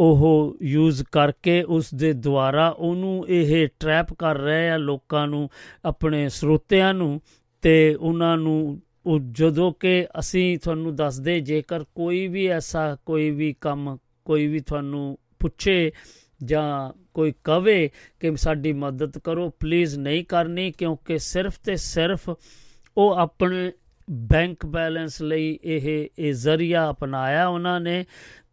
ਉਹ 0.00 0.56
ਯੂਜ਼ 0.62 1.02
ਕਰਕੇ 1.12 1.62
ਉਸ 1.62 1.94
ਦੇ 1.94 2.12
ਦੁਆਰਾ 2.12 2.68
ਉਹਨੂੰ 2.68 3.24
ਇਹ 3.28 3.68
ਟ੍ਰੈਪ 3.80 4.12
ਕਰ 4.14 4.36
ਰਹੇ 4.36 4.68
ਆ 4.70 4.76
ਲੋਕਾਂ 4.76 5.26
ਨੂੰ, 5.26 5.48
ਆਪਣੇ 5.84 6.28
ਸਰੋਤਿਆਂ 6.28 6.92
ਨੂੰ, 6.94 7.20
ਤੇ 7.62 7.94
ਉਹਨਾਂ 7.94 8.36
ਨੂੰ 8.36 8.80
ਉਹ 9.06 9.18
ਜਦੋਂ 9.32 9.72
ਕਿ 9.80 10.06
ਅਸੀਂ 10.18 10.58
ਤੁਹਾਨੂੰ 10.58 10.94
ਦੱਸਦੇ, 10.96 11.40
ਜੇਕਰ 11.40 11.84
ਕੋਈ 11.94 12.26
ਵੀ 12.28 12.46
ਐਸਾ 12.46 12.96
ਕੋਈ 13.06 13.30
ਵੀ 13.30 13.54
ਕੰਮ, 13.60 13.96
ਕੋਈ 14.24 14.46
ਵੀ 14.46 14.60
ਤੁਹਾਨੂੰ 14.60 15.18
ਪੁੱਛੇ 15.40 15.92
ਜਾਂ 16.44 16.92
ਕੋਈ 17.14 17.32
ਕਵੇ 17.44 17.90
ਕਿ 18.20 18.36
ਸਾਡੀ 18.36 18.72
ਮਦਦ 18.72 19.18
ਕਰੋ 19.18 19.48
ਪਲੀਜ਼ 19.60 19.98
ਨਹੀਂ 19.98 20.24
ਕਰਨੀ, 20.24 20.70
ਕਿਉਂਕਿ 20.70 21.18
ਸਿਰਫ 21.18 21.58
ਤੇ 21.64 21.76
ਸਿਰਫ 21.76 22.30
ਉਹ 22.98 23.14
ਆਪਣੇ 23.14 23.72
ਬੈਂਕ 24.10 24.66
ਬੈਲੈਂਸ 24.66 25.22
ਲਈ 25.22 25.58
ਇਹ 25.64 26.08
ਇਹ 26.18 26.32
ਜ਼ਰੀਆ 26.32 26.90
ਅਪਣਾਇਆ 26.90 27.48
ਉਹਨਾਂ 27.48 27.80
ਨੇ 27.80 28.04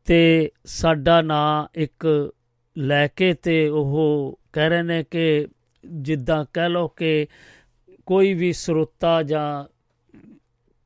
ਤੇ 0.06 0.52
ਸਾਡਾ 0.66 1.22
ਨਾਂ 1.22 1.68
ਇੱਕ 1.76 2.32
ਲੈ 2.78 3.08
ਕੇ 3.08 3.34
ਤੇ 3.34 3.68
ਉਹ 3.68 4.40
ਕਹਿ 4.54 4.70
ਰਹੇ 4.70 4.82
ਨੇ 4.82 5.04
ਕਿ 5.12 5.48
ਜਿੱਦਾਂ 5.86 6.46
ਕਹਿ 6.54 6.70
ਲੋ 6.70 6.88
ਕਿ 6.88 7.28
ਕੋਈ 8.06 8.34
ਵੀ 8.34 8.54
ਸਰੋਤਾ 8.54 9.24
ਜਾਂ 9.24 9.66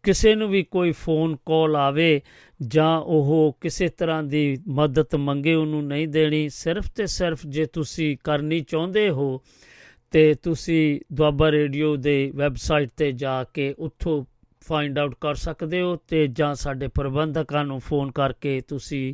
ਕਿਸੇ 0.04 0.36
ਨੂੰ 0.36 0.50
ਵੀ 0.50 0.64
ਕੋਈ 0.64 0.92
ਫੋਨ 0.92 1.36
ਕਾਲ 1.36 1.76
ਆਵੇ 1.76 2.22
ਜਾਂ 2.68 3.00
ਉਹ 3.00 3.58
ਕਿਸੇ 3.62 3.88
ਤਰ੍ਹਾਂ 3.88 4.24
ਦੀ 4.24 4.58
ਮਦਦ 4.68 5.16
ਮੰਗੇ 5.16 5.54
ਉਹਨੂੰ 5.54 5.88
ਨਹੀਂ 5.88 6.08
ਦੇਣੀ, 6.08 6.50
ਸਿਰਫ 6.50 6.90
ਤੇ 6.96 7.06
ਸਿਰਫ 7.08 7.48
ਜੇ 7.48 7.66
ਤੁਸੀਂ 7.66 8.18
ਕਰਨੀ 8.24 8.60
ਚਾਹੁੰਦੇ 8.60 9.10
ਹੋ 9.10 9.42
ਤੇ 10.12 10.34
ਤੁਸੀਂ 10.34 11.00
ਦੁਆਬਾ 11.14 11.52
ਰੇਡੀਓ 11.52 11.96
ਦੇ 11.96 12.32
ਵੈਬਸਾਈਟ 12.36 12.90
ਤੇ 12.98 13.12
ਜਾ 13.12 13.44
ਕੇ 13.44 13.76
ਉੱਥੋਂ 13.80 14.26
ਫਾਈਂਡ 14.68 15.00
ਆਊਟ 15.00 15.16
ਕਰ 15.22 15.36
ਸਕਦੇ 15.36 15.82
ਹੋ 15.82 15.96
ਤੇ 16.08 16.28
ਜਾਂ 16.28 16.56
ਸਾਡੇ 16.56 16.88
ਪ੍ਰਬੰਧਕਾਂ 16.88 17.66
ਨੂੰ 17.66 17.80
ਫੋਨ 17.80 18.12
ਕਰਕੇ 18.12 18.62
ਤੁਸੀਂ 18.62 19.14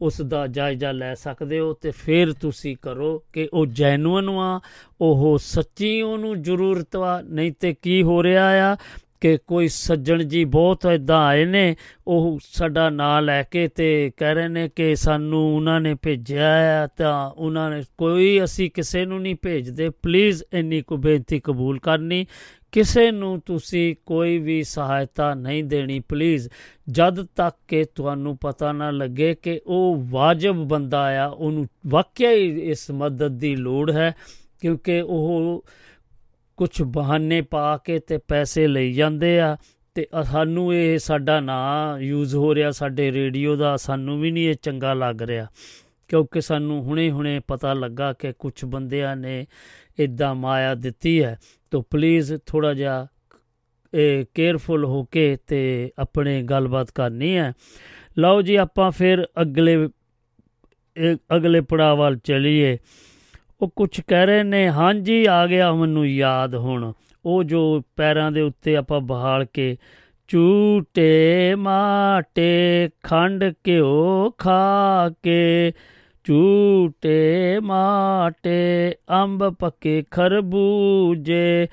ਉਸ 0.00 0.20
ਦਾ 0.22 0.46
ਜਾਇਜ਼ਾ 0.46 0.92
ਲੈ 0.92 1.14
ਸਕਦੇ 1.14 1.58
ਹੋ 1.58 1.72
ਤੇ 1.72 1.90
ਫਿਰ 1.90 2.32
ਤੁਸੀਂ 2.32 2.76
ਕਰੋ 2.82 3.22
ਕਿ 3.32 3.48
ਉਹ 3.52 3.66
ਜੈਨੂਇਨ 3.66 4.28
ਆ 4.28 4.60
ਉਹ 5.00 5.38
ਸੱਚੀ 5.38 6.02
ਉਹਨੂੰ 6.02 6.42
ਜ਼ਰੂਰਤ 6.42 6.96
ਵਾ, 6.96 7.22
ਨਹੀਂ 7.22 7.52
ਤੇ 7.60 7.74
ਕੀ 7.82 8.02
ਹੋ 8.02 8.22
ਰਿਹਾ 8.22 8.72
ਆ 8.72 8.76
ਕਿ 9.20 9.38
ਕੋਈ 9.46 9.68
ਸੱਜਣ 9.68 10.22
ਜੀ 10.22 10.44
ਬਹੁਤ 10.44 10.86
ਇਦਾਂ 10.94 11.26
ਆਏ 11.26 11.44
ਨੇ, 11.44 11.76
ਉਹ 12.06 12.38
ਸਾਡਾ 12.42 12.90
ਨਾਂ 12.90 13.22
ਲੈ 13.22 13.42
ਕੇ 13.42 13.68
ਤੇ 13.68 14.12
ਕਹਿ 14.16 14.34
ਰਹੇ 14.34 14.48
ਨੇ 14.48 14.70
ਕਿ 14.76 14.96
ਸਾਨੂੰ 14.96 15.56
ਉਹਨਾਂ 15.56 15.80
ਨੇ 15.80 15.94
ਭੇਜਿਆ 15.94 16.84
ਆ, 16.84 16.86
ਤਾਂ 16.86 17.30
ਉਹਨਾਂ 17.30 17.70
ਨੇ 17.70 17.82
ਕੋਈ 17.98 18.44
ਅਸੀਂ 18.44 18.70
ਕਿਸੇ 18.70 19.04
ਨੂੰ 19.04 19.22
ਨਹੀਂ 19.22 19.36
ਭੇਜਦੇ। 19.42 19.90
ਪਲੀਜ਼ 19.90 20.42
ਇੰਨੀ 20.52 20.82
ਕੋ 20.82 20.96
ਬੇਨਤੀ 20.96 21.40
ਕਬੂਲ 21.40 21.78
ਕਰਨੀ। 21.78 22.26
ਕਿਸੇ 22.72 23.10
ਨੂੰ 23.10 23.40
ਤੁਸੀਂ 23.46 23.96
ਕੋਈ 24.06 24.38
ਵੀ 24.38 24.62
ਸਹਾਇਤਾ 24.62 25.34
ਨਹੀਂ 25.34 25.64
ਦੇਣੀ 25.64 26.00
ਪਲੀਜ਼ 26.00 26.48
ਜਦ 26.90 27.26
ਤੱਕ 27.36 27.56
ਕਿ 27.68 27.84
ਤੁਹਾਨੂੰ 27.84 28.36
ਪਤਾ 28.36 28.72
ਨਾ 28.72 28.90
ਲੱਗੇ 28.90 29.34
ਕਿ 29.34 29.60
ਉਹ 29.66 30.02
ਵਾਜਬ 30.10 30.54
ਬੰਦਾ 30.54 31.24
ਆ, 31.24 31.26
ਉਹਨੂੰ 31.26 31.66
ਵਾਕਿਆ 31.86 32.30
ਹੀ 32.30 32.60
ਇਸ 32.60 32.90
ਮਦਦ 32.90 33.38
ਦੀ 33.38 33.56
ਲੋੜ 33.56 33.90
ਹੈ, 33.90 34.14
ਕਿਉਂਕਿ 34.60 35.00
ਉਹ 35.00 35.64
ਕੁਝ 36.60 36.82
ਬਹਾਨੇ 36.82 37.40
ਪਾ 37.40 37.76
ਕੇ 37.76 37.98
ਤੇ 37.98 38.18
ਪੈਸੇ 38.18 38.66
ਲਈ 38.66 38.92
ਜਾਂਦੇ 38.92 39.40
ਆ 39.40 39.56
ਤੇ 39.94 40.06
ਸਾਨੂੰ 40.24 40.74
ਇਹ 40.74 40.98
ਸਾਡਾ 40.98 41.40
ਨਾਂ 41.40 41.98
ਯੂਜ਼ 41.98 42.36
ਹੋ 42.36 42.54
ਰਿਹਾ 42.54 42.70
ਸਾਡੇ 42.70 43.12
ਰੇਡੀਓ 43.12 43.56
ਦਾ, 43.56 43.76
ਸਾਨੂੰ 43.76 44.20
ਵੀ 44.20 44.30
ਨਹੀਂ 44.30 44.48
ਇਹ 44.48 44.54
ਚੰਗਾ 44.54 44.94
ਲੱਗ 44.94 45.22
ਰਿਹਾ। 45.22 45.46
ਕਿਉਂਕਿ 46.08 46.40
ਸਾਨੂੰ 46.40 46.82
ਹੁਣੇ-ਹੁਣੇ 46.82 47.40
ਪਤਾ 47.48 47.74
ਲੱਗਾ 47.74 48.12
ਕਿ 48.12 48.32
ਕੁਝ 48.38 48.64
ਬੰਦਿਆਂ 48.64 49.16
ਨੇ 49.16 49.46
ਇਦਾਂ 49.98 50.34
ਮਾਇਆ 50.34 50.74
ਦਿੱਤੀ 50.74 51.22
ਹੈ। 51.22 51.38
ਤਾਂ 51.70 51.80
ਪਲੀਜ਼ 51.90 52.34
ਥੋੜਾ 52.46 52.74
ਜਿਹਾ 52.74 53.06
ਇਹ 53.94 54.24
ਕੇਅਰਫੁਲ 54.34 54.84
ਹੋ 54.84 55.04
ਕੇ 55.04 55.36
ਤੇ 55.46 55.90
ਆਪਣੇ 55.98 56.42
ਗੱਲਬਾਤ 56.42 56.90
ਕਰਨੀ 56.90 57.36
ਹੈ। 57.36 57.52
ਲਓ 58.18 58.42
ਜੀ, 58.42 58.56
ਆਪਾਂ 58.56 58.90
ਫਿਰ 58.90 59.26
ਅਗਲੇ 59.42 59.88
ਅਗਲੇ 61.36 61.60
ਪੜਾਅ 61.60 61.94
ਵੱਲ 61.94 62.16
ਚਲੀਏ। 62.16 62.78
ਉਹ 63.62 63.72
ਕੁਝ 63.76 64.00
ਕਹਿ 64.00 64.26
ਰਹੇ 64.26 64.42
ਨੇ, 64.42 64.68
ਹਾਂਜੀ, 64.68 65.26
ਆ 65.26 65.46
ਗਿਆ 65.46 65.72
ਮੈਨੂੰ 65.72 66.08
ਯਾਦ 66.08 66.54
ਹੁਣ। 66.54 66.92
ਉਹ 67.24 67.44
ਜੋ 67.44 67.82
ਪੈਰਾਂ 67.96 68.32
ਦੇ 68.32 68.40
ਉੱਤੇ 68.40 68.76
ਆਪਾਂ 68.76 69.00
ਬਹਾਲ 69.00 69.44
ਕੇ 69.44 69.76
ਝੂਟੇ 70.28 71.54
ਮਾਟੇ 71.54 72.90
ਖੰਡ 73.02 73.44
ਘਿਓ 73.68 74.30
ਖਾ 74.38 75.10
ਕੇ 75.22 75.72
ਝੂਟੇ 76.24 77.58
ਮਾਟੇ 77.60 78.94
ਅੰਬ 79.22 79.48
ਪੱਕੇ 79.48 80.04
ਖਰਬੂਜੇ 80.10 81.68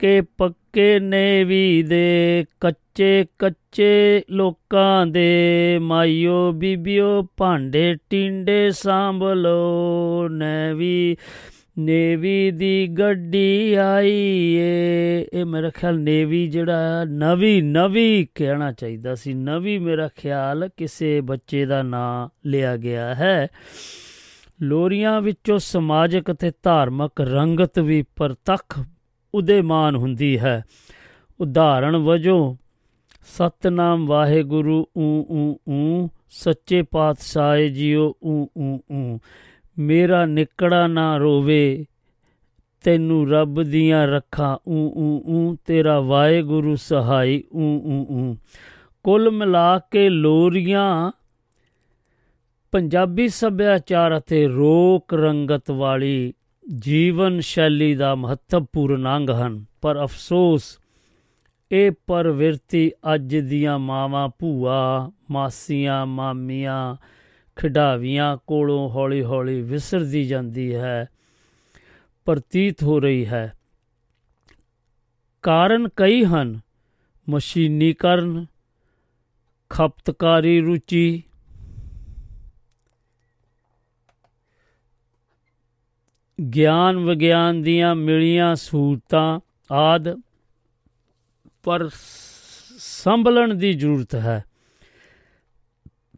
ਪੱਕੇ 0.00 0.20
ਪੱਕੇ 0.20 1.00
ਨੇਵੀ 1.00 1.82
ਦੇ, 1.82 2.44
ਕੱਚੇ 2.60 3.24
ਕੱਚੇ 3.38 4.22
ਲੋਕਾਂ 4.30 5.06
ਦੇ। 5.06 5.78
ਮਾਇਓ 5.82 6.52
ਬੀਬੀਓ, 6.52 7.26
ਭਾਂਡੇ 7.36 7.96
ਟਿੰਡੇ 8.10 8.70
ਸੰਭਲੋ, 8.70 10.28
ਨੇਵੀ 10.28 11.16
ਨੇਵੀ 11.78 12.50
ਦੀ 12.50 12.88
ਗੱਡੀ 12.88 13.74
ਆਈ 13.74 14.56
ਏ 14.58 15.26
ਇਹ 15.32 15.44
ਮੇਰਾ 15.44 15.70
ਖਿਆਲ 15.70 15.98
ਨੇਵੀ 15.98 16.46
ਜਿਹੜਾ 16.46 17.04
ਨਵੀਂ 17.04 17.62
ਨਵੀਂ 17.62 18.26
ਕਹਿਣਾ 18.34 18.72
ਚਾਹੀਦਾ 18.72 19.14
ਸੀ, 19.14 19.34
ਨਵੀਂ 19.34 19.80
ਮੇਰਾ 19.80 20.08
ਖਿਆਲ 20.16 20.68
ਕਿਸੇ 20.76 21.20
ਬੱਚੇ 21.20 21.66
ਦਾ 21.66 21.82
ਨਾਂ 21.82 22.28
ਲਿਆ 22.48 22.76
ਗਿਆ 22.76 23.14
ਹੈ। 23.14 23.48
ਲੋਰੀਆਂ 24.62 25.20
ਵਿੱਚੋਂ 25.20 25.58
ਸਮਾਜਿਕ 25.58 26.32
ਤੇ 26.32 26.52
ਧਾਰਮਿਕ 26.62 27.20
ਰੰਗਤ 27.20 27.78
ਵੀ 27.78 28.02
ਪ੍ਰਤੱਖ 28.16 28.80
ਉਦੇਮਾਨ 29.34 29.96
ਹੁੰਦੀ 29.96 30.38
ਹੈ। 30.38 30.64
ਉਦਾਹਰਣ 31.40 31.96
ਵਜੋਂ, 31.96 32.56
ਸਤਨਾਮ 33.24 34.06
ਵਾਹਿਗੁਰੂ 34.06 34.86
ਊ 34.98 35.24
ਊ 35.30 35.56
ਊ, 35.70 36.08
ਸੱਚੇ 36.30 36.82
ਪਾਤਸ਼ਾਹ 36.82 37.58
ਜੀਓ 37.58 38.14
ਊ 38.24 38.46
ਊ 38.58 38.78
ਊ, 38.92 39.18
ਮੇਰਾ 39.78 40.26
ਨਿਕੜਾ 40.26 40.86
ਨਾ 40.86 41.16
ਰੋਵੇ, 41.16 41.84
ਤੈਨੂੰ 42.82 43.30
ਰੱਬ 43.30 43.62
ਦੀਆਂ 43.62 44.06
ਰੱਖਾਂ 44.06 44.58
ਊ 44.68 44.90
ਊ 44.96 45.22
ਊ, 45.26 45.56
ਤੇਰਾ 45.66 46.00
ਵਾਹਿਗੁਰੂ 46.00 46.76
ਸਹਾਈ 46.76 47.44
ਊ 47.54 47.80
ਊ 47.86 48.06
ਊ। 48.10 48.34
ਕੁੱਲ 49.02 49.30
ਮਿਲਾ 49.30 49.78
ਕੇ 49.78 50.08
ਲੋਰੀਆਂ, 50.08 51.12
ਪੰਜਾਬੀ 52.72 53.28
ਸੱਭਿਆਚਾਰ 53.28 54.18
ਅਤੇ 54.18 54.46
ਰੋਕ 54.46 55.14
ਰੰਗਤ 55.14 55.70
ਵਾਲੀ 55.70 56.32
ਜੀਵਨ 56.78 57.40
ਸ਼ੈਲੀ 57.40 57.94
ਦਾ 57.94 58.14
ਮਹੱਤਵਪੂਰਨ 58.14 59.16
ਅੰਗ 59.16 59.30
ਹਨ। 59.30 59.64
ਪਰ 59.80 60.04
ਅਫਸੋਸ, 60.04 60.78
ਇਹ 61.72 61.92
ਪਰਵਿਰਤੀ 62.06 62.92
ਅੱਜ 63.14 63.36
ਦੀਆਂ 63.36 63.78
ਮਾਵਾਂ, 63.78 64.28
ਭੂਆ, 64.38 65.12
ਮਾਸੀਆਂ, 65.30 66.06
ਮਾਮੀਆਂ, 66.06 66.96
ਖਿਡਾਵੀਆਂ 67.56 68.36
ਕੋਲੋਂ 68.46 68.90
ਹੌਲੀ-ਹੌਲੀ 68.90 69.62
ਵਿਸਰਦੀ 69.62 70.24
ਜਾਂਦੀ 70.24 70.74
ਹੈ, 70.74 71.08
ਪ੍ਰਤੀਤ 72.24 72.82
ਹੋ 72.82 73.00
ਰਹੀ 73.00 73.26
ਹੈ। 73.26 73.52
ਕਾਰਨ 75.42 75.88
ਕਈ 75.96 76.24
ਹਨ। 76.24 76.60
ਮਸ਼ੀਨੀਕਰਨ, 77.28 78.46
ਖਪਤਕਾਰੀ 79.70 80.60
ਰੁਚੀ 80.60 81.22
ਗਿਆਨ 86.40 86.96
ਵਿਗਿਆਨ 86.96 87.62
ਦੀਆਂ 87.62 87.94
ਮਿਲੀਆਂ 87.94 88.54
ਸਹੂਲਤਾਂ 88.54 89.40
ਆਦ 89.72 90.20
ਪਰ 91.62 91.88
ਸੰਭਲਣ 92.78 93.54
ਦੀ 93.54 93.72
ਜ਼ਰੂਰਤ 93.72 94.14
ਹੈ। 94.14 94.44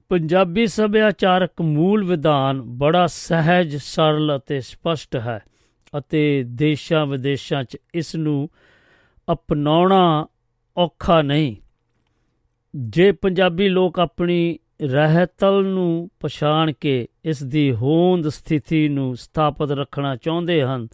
ਪੰਜਾਬੀ 0.08 0.66
ਸੱਭਿਆਚਾਰਕ 0.66 1.62
ਮੂਲ 1.62 2.04
ਵਿਧਾਨ 2.04 2.62
ਬੜਾ 2.62 3.06
ਸਹਿਜ, 3.06 3.76
ਸਰਲ 3.76 4.36
ਅਤੇ 4.36 4.60
ਸਪਸ਼ਟ 4.60 5.16
ਹੈ 5.16 5.42
ਅਤੇ 5.98 6.44
ਦੇਸ਼ਾਂ 6.46 7.06
ਵਿਦੇਸ਼ਾਂ 7.06 7.64
'ਚ 7.64 7.76
ਇਸ 7.94 8.16
ਨੂੰ 8.16 8.48
ਅਪਣਾਉਣਾ 9.32 10.26
ਔਖਾ 10.76 11.22
ਨਹੀਂ। 11.22 11.56
ਜੇ 12.76 13.12
ਪੰਜਾਬੀ 13.12 13.68
ਲੋਕ 13.68 13.98
ਆਪਣੀ 13.98 14.58
ਰਹਿਤਲ 14.82 15.64
ਨੂੰ 15.64 16.10
ਪਛਾਣ 16.20 16.72
ਕੇ 16.72 17.08
ਇਸ 17.24 17.42
ਦੀ 17.42 17.72
ਹੋਂਦ 17.72 18.28
ਸਥਿਤੀ 18.28 18.88
ਨੂੰ 18.88 19.16
ਸਥਾਪਿਤ 19.16 19.70
ਰੱਖਣਾ 19.70 20.16
ਚਾਹੁੰਦੇ 20.16 20.62
ਹਨ, 20.62 20.88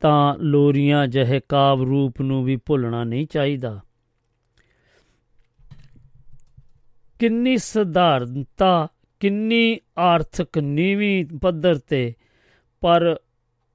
ਤਾਂ 0.00 0.34
ਲੋਰੀਆਂ 0.38 1.06
ਜਿਹੇ 1.06 1.40
ਕਾਵ 1.48 1.82
ਰੂਪ 1.82 2.20
ਨੂੰ 2.20 2.44
ਵੀ 2.44 2.56
ਭੁੱਲਣਾ 2.56 3.04
ਨਹੀਂ 3.04 3.26
ਚਾਹੀਦਾ। 3.26 3.80
ਕਿੰਨੀ 7.18 7.56
ਸਧਾਰਨਤਾ, 7.56 8.88
ਕਿੰਨੀ 9.20 9.80
ਆਰਥਿਕ 9.98 10.58
ਨੀਵੀਂ 10.58 11.38
ਪੱਧਰ 11.38 11.78
ਤੇ, 11.78 12.14
ਪਰ 12.80 13.16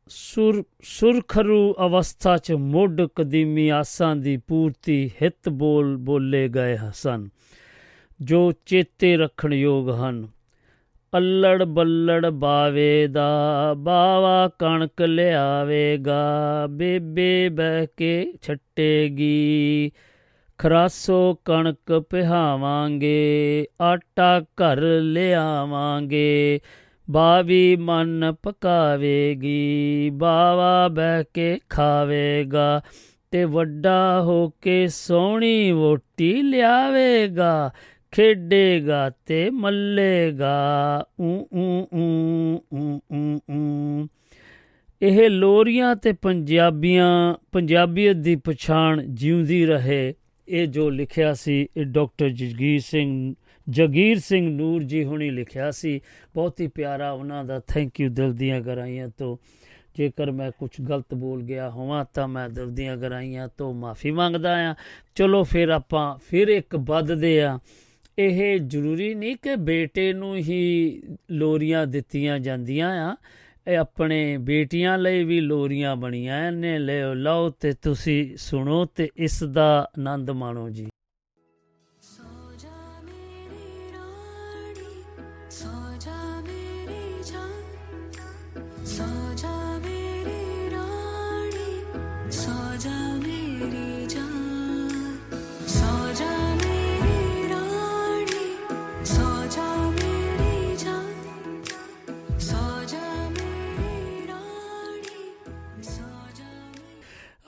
ਸੁਰ, 0.07 0.63
ਸੁਰਖਰੂ 0.81 1.75
ਅਵਸਥਾ 1.85 2.37
ਚ 2.37 2.51
ਮੁੱਢ 2.51 3.01
ਕਦੀਮੀ 3.15 3.69
ਆਸਾਂ 3.69 4.15
ਦੀ 4.15 4.37
ਪੂਰਤੀ 4.37 5.11
ਹਿੱਤ 5.21 5.49
ਬੋਲ, 5.49 5.97
ਬੋਲੇ 5.97 6.47
ਗਏ 6.47 6.77
ਸਨ। 6.93 7.29
ਜੋ 8.21 8.51
ਚੇਤੇ 8.65 9.17
ਰੱਖਣ 9.17 9.53
ਯੋਗ 9.53 9.89
ਹਨ। 9.89 10.27
ਅੱਲੜ 11.17 11.63
ਬੱਲੜ 11.63 12.25
ਬਾਵੇ 12.25 13.07
ਦਾ, 13.07 13.73
ਬਾਵਾ 13.77 14.49
ਕਣਕ 14.59 15.01
ਲਿਆਵੇਗਾ, 15.01 16.27
ਬੇਬੇ 16.69 17.49
ਬਹਿ 17.49 17.87
ਕੇ 17.97 18.33
ਛੱਟੇਗੀ। 18.41 19.91
ਖਰਾਸੋ 20.57 21.39
ਕਣਕ 21.45 22.05
ਪਿਹਾਵਾਂਗੇ, 22.09 23.67
ਆਟਾ 23.81 24.39
ਘਰ 24.39 24.81
ਲਿਆਵਾਂਗੇ, 25.01 26.59
ਬਾਵੀ 27.11 27.75
ਮਨ 27.75 28.35
ਪਕਾਵੇਗੀ, 28.43 30.09
ਬਾਵਾ 30.13 30.87
ਬਹਿ 30.87 31.23
ਕੇ 31.33 31.59
ਖਾਵੇਗਾ, 31.69 32.81
ਤੇ 33.31 33.43
ਵੱਡਾ 33.43 34.21
ਹੋ 34.21 34.49
ਕੇ 34.49 34.87
ਸੋਹਣੀ 34.87 35.71
ਵੋਟੀ 35.71 36.41
ਲਿਆਵੇਗਾ। 36.41 37.71
ਖੇਡੇਗਾ 38.11 39.11
ਤੇ 39.25 39.49
ਮੱਲੇਗਾ। 39.49 41.05
ਊ 41.21 41.45
ਊ 41.55 41.85
ਊ 41.93 42.59
ਊ 42.73 42.99
ਊ 43.13 43.39
ਊ 43.51 44.07
ਇਹ 45.01 45.29
ਲੋਰੀਆਂ 45.29 45.95
ਤੇ 45.95 46.11
ਪੰਜਾਬੀਆਂ, 46.11 47.35
ਪੰਜਾਬੀਅਤ 47.51 48.15
ਦੀ 48.15 48.35
ਪਛਾਣ 48.35 49.03
ਜਿਉਂਦੀ 49.03 49.65
ਰਹੇ। 49.65 50.13
ਇਹ 50.47 50.67
ਜੋ 50.67 50.89
ਲਿਖਿਆ 50.89 51.33
ਸੀ, 51.33 51.67
ਇਹ 51.77 51.85
ਡਾਕਟਰ 51.85 52.29
ਜਗੀਰ 52.29 52.79
ਸਿੰਘ 52.79 53.35
ਜਗੀਰ 53.69 54.19
ਸਿੰਘ 54.19 54.49
ਨੂਰ 54.49 54.83
ਜੀ 54.83 55.03
ਹੁਣੀ 55.03 55.29
ਲਿਖਿਆ 55.29 55.71
ਸੀ। 55.71 56.01
ਬਹੁਤ 56.35 56.61
ਹੀ 56.61 56.67
ਪਿਆਰਾ 56.67 57.11
ਉਹਨਾਂ 57.11 57.45
ਦਾ 57.45 57.59
ਥੈਂਕ 57.59 58.01
ਯੂ 58.01 58.09
ਦਿਲ 58.09 58.33
ਦੀਆਂ 58.33 58.61
ਗਰਾਈਆਂ 58.61 59.09
ਤੋਂ। 59.17 59.37
ਜੇਕਰ 59.95 60.31
ਮੈਂ 60.31 60.51
ਕੁਝ 60.51 60.81
ਗਲਤ 60.81 61.13
ਬੋਲ 61.13 61.41
ਗਿਆ 61.41 61.69
ਹੋਵਾਂ, 61.69 62.05
ਤਾਂ 62.13 62.27
ਮੈਂ 62.27 62.49
ਦਿਲ 62.49 62.69
ਦੀਆਂ 62.69 62.97
ਗਰਾਈਆਂ 62.97 63.47
ਤੋਂ 63.57 63.73
ਮਾਫੀ 63.73 64.11
ਮੰਗਦਾ 64.11 64.71
ਆ 64.71 64.75
ਚਲੋ 65.15 65.43
ਫਿਰ 65.43 65.69
ਆਪਾਂ 65.69 66.17
ਫਿਰ 66.29 66.47
ਇੱਕ 66.47 66.75
ਵੱਧਦੇ 66.75 67.41
ਆ 67.41 67.59
ਇਹ 68.19 68.59
ਜ਼ਰੂਰੀ 68.59 69.15
ਨਹੀਂ 69.15 69.35
ਕਿ 69.35 69.55
ਬੇਟੇ 69.55 70.13
ਨੂੰ 70.13 70.35
ਹੀ 70.35 71.01
ਲੋਰੀਆਂ 71.31 71.87
ਦਿੱਤੀਆਂ 71.87 72.39
ਜਾਂਦੀਆਂ 72.39 73.11
ਆ। 73.11 73.15
ਇਹ 73.67 73.77
ਆਪਣੇ 73.77 74.37
ਬੇਟੀਆਂ 74.37 74.97
ਲਈ 74.97 75.23
ਵੀ 75.23 75.39
ਲੋਰੀਆਂ 75.39 75.95
ਬਣੀਆਂ 75.95 76.51
ਨੇ। 76.51 76.79
ਲਿਓ, 76.79 77.13
ਲਓ 77.13 77.49
ਤੇ 77.49 77.73
ਤੁਸੀਂ 77.81 78.37
ਸੁਣੋ 78.37 78.85
ਤੇ 78.85 79.09
ਇਸ 79.17 79.43
ਦਾ 79.43 79.91
ਆਨੰਦ 79.99 80.29
ਮਾਣੋ 80.29 80.69
ਜੀ। 80.69 80.87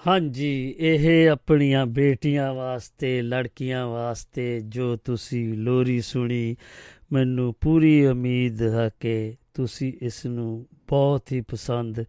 ਹਾਂਜੀ, 0.07 0.75
ਇਹ 0.79 1.29
ਆਪਣੀਆਂ 1.29 1.85
ਬੇਟੀਆਂ 1.85 2.53
ਵਾਸਤੇ, 2.53 3.21
ਲੜਕੀਆਂ 3.21 3.87
ਵਾਸਤੇ 3.87 4.59
ਜੋ 4.59 4.95
ਤੁਸੀਂ 4.95 5.53
ਲੋਰੀ 5.53 6.01
ਸੁਣੀ, 6.01 6.55
ਮੈਨੂੰ 7.13 7.55
ਪੂਰੀ 7.61 8.05
ਉਮੀਦ 8.05 8.61
ਹੈ 8.61 8.89
ਕਿ 8.99 9.35
ਤੁਸੀਂ 9.53 9.93
ਇਸ 10.01 10.25
ਨੂੰ 10.25 10.67
ਬਹੁਤ 10.87 11.31
ਹੀ 11.31 11.41
ਪਸੰਦ 11.41 12.03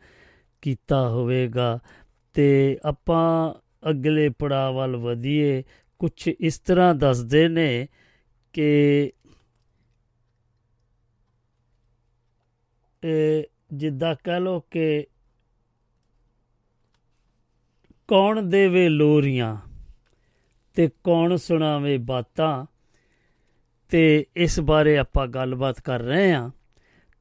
ਕੀਤਾ 0.63 1.09
ਹੋਵੇਗਾ। 1.09 1.79
ਤੇ 2.35 2.79
ਆਪਾਂ 2.85 3.55
ਅਗਲੇ 3.91 4.29
ਪੜਾਅ 4.29 4.73
ਵੱਲ 4.73 4.97
ਵਧੀਏ। 4.97 5.63
ਕੁਝ 5.99 6.29
ਇਸ 6.41 6.59
ਤਰ੍ਹਾਂ 6.59 6.95
ਦੱਸਦੇ 6.95 7.49
ਨੇ 7.49 7.89
ਕਿ 8.53 9.13
ਇਹ 13.05 13.45
ਜਿੱਦਾਂ 13.75 14.15
ਕਹ 14.15 14.41
ਲੋ 14.41 14.61
ਕਿ 14.61 15.07
ਕੌਣ 18.13 18.43
ਦੇਵੇ 18.43 18.89
ਲੋਰੀਆਂ 18.89 19.57
ਤੇ 20.75 20.89
ਕੌਣ 21.05 21.37
ਸੁਣਾਵੇ 21.37 21.99
ਬਾਤਾਂ? 21.99 22.67
ਤੇ 23.91 24.27
ਇਸ 24.37 24.61
ਬਾਰੇ 24.61 24.99
ਆਪਾਂ 24.99 25.27
ਗੱਲਬਾਤ 25.27 25.81
ਕਰ 25.81 26.01
ਰਹੇ 26.01 26.33
ਹਾਂ 26.33 26.51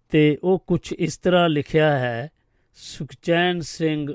ਤੇ 0.09 0.37
ਉਹ 0.43 0.63
ਕੁਝ 0.67 0.93
ਇਸ 0.93 1.17
ਤਰ੍ਹਾਂ 1.17 1.49
ਲਿਖਿਆ 1.49 1.99
ਹੈ, 1.99 2.29
ਸੁਖਚੈਨ 2.73 3.59
ਸਿੰਘ 3.59 4.13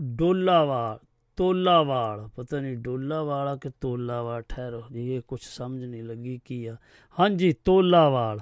ਡੋਲਾਵਾਲ, 0.00 1.06
ਤੋਲਾਵਾਲ, 1.36 2.28
ਪਤਾ 2.36 2.60
ਨਹੀਂ 2.60 2.76
ਡੋਲਾਵਾਲਾ 2.76 3.56
ਕਿ 3.56 3.70
ਤੋਲਾਵਾਲ 3.80 4.42
ਠਹਿਰੋ, 4.42 4.82
ਜੀ 4.92 5.14
ਇਹ 5.14 5.20
ਕੁਝ 5.28 5.40
ਸਮਝ 5.42 5.84
ਨਹੀਂ 5.84 6.02
ਲੱਗੀ 6.02 6.40
ਕੀ 6.44 6.66
ਆ। 6.66 6.76
ਹਾਂਜੀ, 7.20 7.52
ਤੋਲਾਵਾਲ 7.52 8.38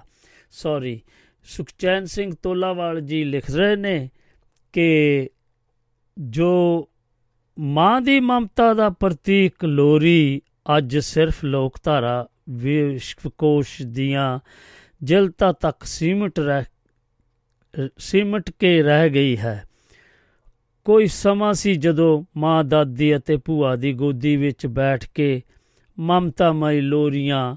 ਸੌਰੀ 0.50 1.00
ਸੁਖਚੈਨ 1.42 2.04
ਸਿੰਘ 2.04 2.34
ਤੋਲਾਵਾਲ 2.42 3.00
ਜੀ 3.00 3.24
ਲਿਖ 3.24 3.50
ਰਹੇ 3.50 3.76
ਨੇ 3.76 4.10
ਕਿ 4.72 5.30
ਜੋ 6.18 6.88
ਮਾਂ 7.58 8.00
ਦੀ 8.00 8.20
ਮਮਤਾ 8.20 8.74
ਦਾ 8.74 8.90
ਪ੍ਰਤੀਕ 8.90 9.64
ਲੋਰੀ 9.64 10.42
ਅੱਜ 10.76 10.98
ਸਿਰਫ 10.98 11.44
ਲੋਕਧਾਰਾ 11.44 12.28
ਵਿਸ਼ਵਕੋਸ਼ 12.50 13.82
ਦੀਆਂ 13.82 14.38
ਜਲਤਾ 15.02 15.52
ਤੱਕ 15.52 15.84
ਸੀਮਟ 15.84 16.40
ਰਹਿ 16.40 16.64
ਸੀਮਟ 17.98 18.50
ਕੇ 18.50 18.82
ਰਹਿ 18.82 19.10
ਗਈ 19.10 19.36
ਹੈ। 19.36 19.68
ਕੋਈ 20.84 21.06
ਸਮਾਂ 21.06 21.54
ਸੀ 21.54 21.74
ਜਦੋਂ 21.74 22.24
ਮਾਂ, 22.36 22.64
ਦਾਦੀ 22.64 23.16
ਅਤੇ 23.16 23.36
ਭੂਆ 23.36 23.76
ਦੀ 23.76 23.92
ਗੋਦੀ 23.92 24.36
ਵਿੱਚ 24.36 24.66
ਬੈਠ 24.66 25.08
ਕੇ 25.14 25.42
ਮਮਤਾਮਈ 25.98 26.80
ਲੋਰੀਆਂ 26.80 27.56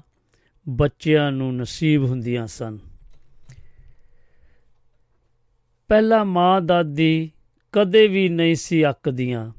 ਬੱਚਿਆਂ 0.68 1.32
ਨੂੰ 1.32 1.56
ਨਸੀਬ 1.56 2.04
ਹੁੰਦੀਆਂ 2.04 2.46
ਸਨ। 2.46 2.78
ਪਹਿਲਾਂ 5.88 6.24
ਮਾਂ, 6.24 6.60
ਦਾਦੀ 6.60 7.30
ਕਦੇ 7.72 8.06
ਵੀ 8.06 8.28
ਨਹੀਂ 8.28 8.54
ਸੀ 8.54 8.88
ਅੱਕਦੀਆਂ। 8.88 9.52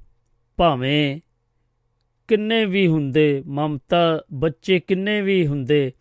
ਭਾਵੇਂ 0.57 1.19
ਕਿੰਨੇ 2.27 2.65
ਵੀ 2.65 2.87
ਹੁੰਦੇ, 2.87 3.43
ਮਮਤਾ, 3.47 4.21
ਬੱਚੇ 4.33 4.79
ਕਿੰਨੇ 4.79 5.21
ਵੀ 5.21 5.47
ਹੁੰਦੇ, 5.47 5.91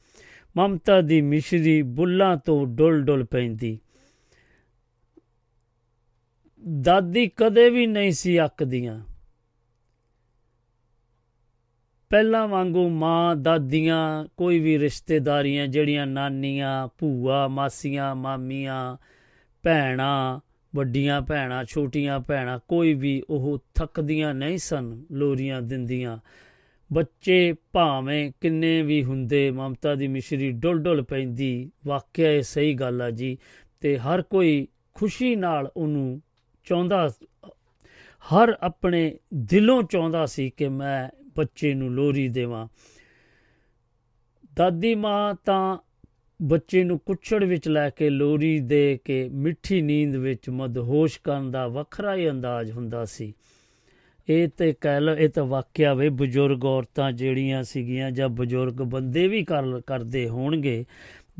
ਮਮਤਾ 0.56 1.00
ਦੀ 1.00 1.20
ਮਿਸ਼ਰੀ 1.20 1.82
ਬੁੱਲਾਂ 1.82 2.36
ਤੋਂ 2.36 2.66
ਡੁੱਲ 2.66 3.02
ਡੁੱਲ 3.02 3.24
ਪੈਂਦੀ। 3.24 3.78
ਦਾਦੀ 6.80 7.30
ਕਦੇ 7.36 7.70
ਵੀ 7.70 7.86
ਨਹੀਂ 7.86 8.12
ਸੀ 8.12 8.44
ਅੱਕਦੀਆਂ। 8.44 9.00
ਪਹਿਲਾਂ 12.10 12.48
ਵਾਂਗੂ 12.48 12.88
ਮਾਂ, 12.88 13.36
ਦਾਦੀਆਂ, 13.36 14.26
ਕੋਈ 14.36 14.58
ਵੀ 14.58 14.78
ਰਿਸ਼ਤੇਦਾਰੀਆਂ 14.78 15.66
ਜਿਹੜੀਆਂ 15.66 16.06
ਨਾਨੀਆਂ, 16.06 16.88
ਭੂਆ, 16.98 17.48
ਮਾਸੀਆਂ, 17.48 18.14
ਮਾਮੀਆਂ, 18.14 18.96
ਭੈਣਾਂ 19.62 20.40
ਵੱਡੀਆਂ 20.76 21.22
ਭੈਣਾਂ, 21.22 21.64
ਛੋਟੀਆਂ 21.64 22.20
ਭੈਣਾਂ, 22.20 22.58
ਕੋਈ 22.68 22.94
ਵੀ 22.94 23.22
ਉਹ 23.30 23.64
ਥੱਕਦੀਆਂ 23.74 24.34
ਨਹੀਂ 24.34 24.58
ਸਨ, 24.58 25.04
ਲੋਰੀਆਂ 25.12 25.62
ਦਿੰਦੀਆਂ। 25.62 26.18
ਬੱਚੇ 26.92 27.54
ਭਾਵੇਂ 27.72 28.32
ਕਿੰਨੇ 28.40 28.82
ਵੀ 28.82 29.04
ਹੁੰਦੇ, 29.04 29.50
ਮਮਤਾ 29.50 29.94
ਦੀ 29.94 30.08
ਮਿਸ਼ਰੀ 30.08 30.50
ਡੁੱਲ 30.50 30.78
ਡੁੱਲ 30.78 31.02
ਪੈਂਦੀ। 31.02 31.70
ਵਾਕਿਆ 31.86 32.30
ਇਹ 32.32 32.42
ਸਹੀ 32.42 32.74
ਗੱਲ 32.74 33.02
ਆ 33.02 33.10
ਜੀ। 33.10 33.38
ਤੇ 33.80 33.98
ਹਰ 33.98 34.22
ਕੋਈ 34.22 34.68
ਖੁਸ਼ੀ 34.94 35.36
ਨਾਲ 35.36 35.70
ਉਹਨੂੰ 35.76 36.22
ਚਾਹੁੰਦਾ, 36.64 37.10
ਹਰ 38.20 38.56
ਆਪਣੇ 38.60 39.18
ਦਿਲੋਂ 39.34 39.82
ਚਾਹੁੰਦਾ 39.82 40.26
ਸੀ 40.26 40.50
ਕਿ 40.50 40.68
ਮੈਂ 40.68 41.08
ਬੱਚੇ 41.36 41.74
ਨੂੰ 41.74 41.90
ਲੋਰੀ 41.90 42.28
ਦੇਵਾਂ। 42.28 42.68
ਦਾਦੀ 44.56 44.94
ਮਾਂ 44.94 45.34
ਤਾਂ 45.44 45.78
ਬੱਚੇ 46.42 46.84
ਨੂੰ 46.84 46.98
ਕੁੱਛੜ 46.98 47.44
ਵਿੱਚ 47.44 47.68
ਲੈ 47.68 47.90
ਕੇ 47.90 48.10
ਲੋਰੀ 48.10 48.60
ਦੇ 48.60 48.98
ਕੇ 49.04 49.28
ਮਿੱਠੀ 49.28 49.82
ਨੀਂਦ 49.82 50.16
ਵਿੱਚ 50.16 50.50
ਮਦਹੋਸ਼ 50.50 51.20
ਕਰਨ 51.24 51.50
ਦਾ 51.50 51.68
ਵੱਖਰਾ 51.68 52.14
ਹੀ 52.14 52.30
ਅੰਦਾਜ਼ 52.30 52.72
ਹੁੰਦਾ 52.72 53.04
ਸੀ। 53.04 53.34
ਇਹ 54.28 54.48
ਤੇ 54.48 54.74
ਕਹਿ 54.80 55.00
ਲਓ, 55.00 55.14
ਇਹ 55.14 55.28
ਤਾਂ 55.28 55.44
ਵਾਕਿਆ 55.44 55.94
ਵੇ 55.94 56.08
ਬਜ਼ੁਰਗ 56.08 56.64
ਔਰਤਾਂ 56.64 57.12
ਜਿਹੜੀਆਂ 57.12 57.62
ਸੀਗੀਆਂ 57.62 58.10
ਜਾਂ 58.10 58.28
ਬਜ਼ੁਰਗ 58.28 58.74
ਬੰਦੇ 58.74 59.28
ਵੀ 59.28 59.44
ਕਰ, 59.44 59.80
ਕਰਦੇ 59.80 60.28
ਹੋਣਗੇ 60.28 60.84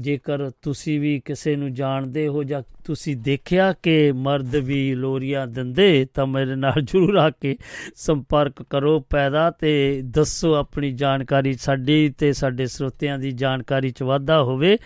ਜੇਕਰ 0.00 0.50
ਤੁਸੀਂ 0.50 1.00
ਵੀ 1.00 1.20
ਕਿਸੇ 1.24 1.56
ਨੂੰ 1.56 1.74
ਜਾਣਦੇ 1.74 2.28
ਹੋ 2.28 2.42
ਜਾਂ 2.42 2.62
ਤੁਸੀਂ 2.84 3.16
ਦੇਖਿਆ 3.16 3.72
ਕਿ 3.72 4.12
ਮਰਦ 4.12 4.56
ਵੀ 4.56 4.94
ਲੋਰੀਆਂ 4.94 5.46
ਦਿੰਦੇ, 5.46 6.06
ਤਾਂ 6.14 6.26
ਮੇਰੇ 6.26 6.54
ਨਾਲ 6.54 6.82
ਜਰੂਰ 6.82 7.16
ਆ 7.16 7.30
ਕੇ 7.30 7.56
ਸੰਪਰਕ 7.94 8.62
ਕਰੋ, 8.62 9.00
ਪੈਦਾ 9.00 9.50
ਤੇ 9.50 10.02
ਦੱਸੋ 10.04 10.54
ਆਪਣੀ 10.54 10.92
ਜਾਣਕਾਰੀ 10.92 11.52
ਸਾਡੀ 11.52 12.08
ਤੇ 12.18 12.32
ਸਾਡੇ 12.32 12.66
ਸਰੋਤਿਆਂ 12.66 13.18
ਦੀ 13.18 13.30
ਜਾਣਕਾਰੀ 13.30 13.90
ਚ 13.90 14.02
ਵਾਧਾ 14.02 14.42
ਹੋਵੇ 14.42 14.78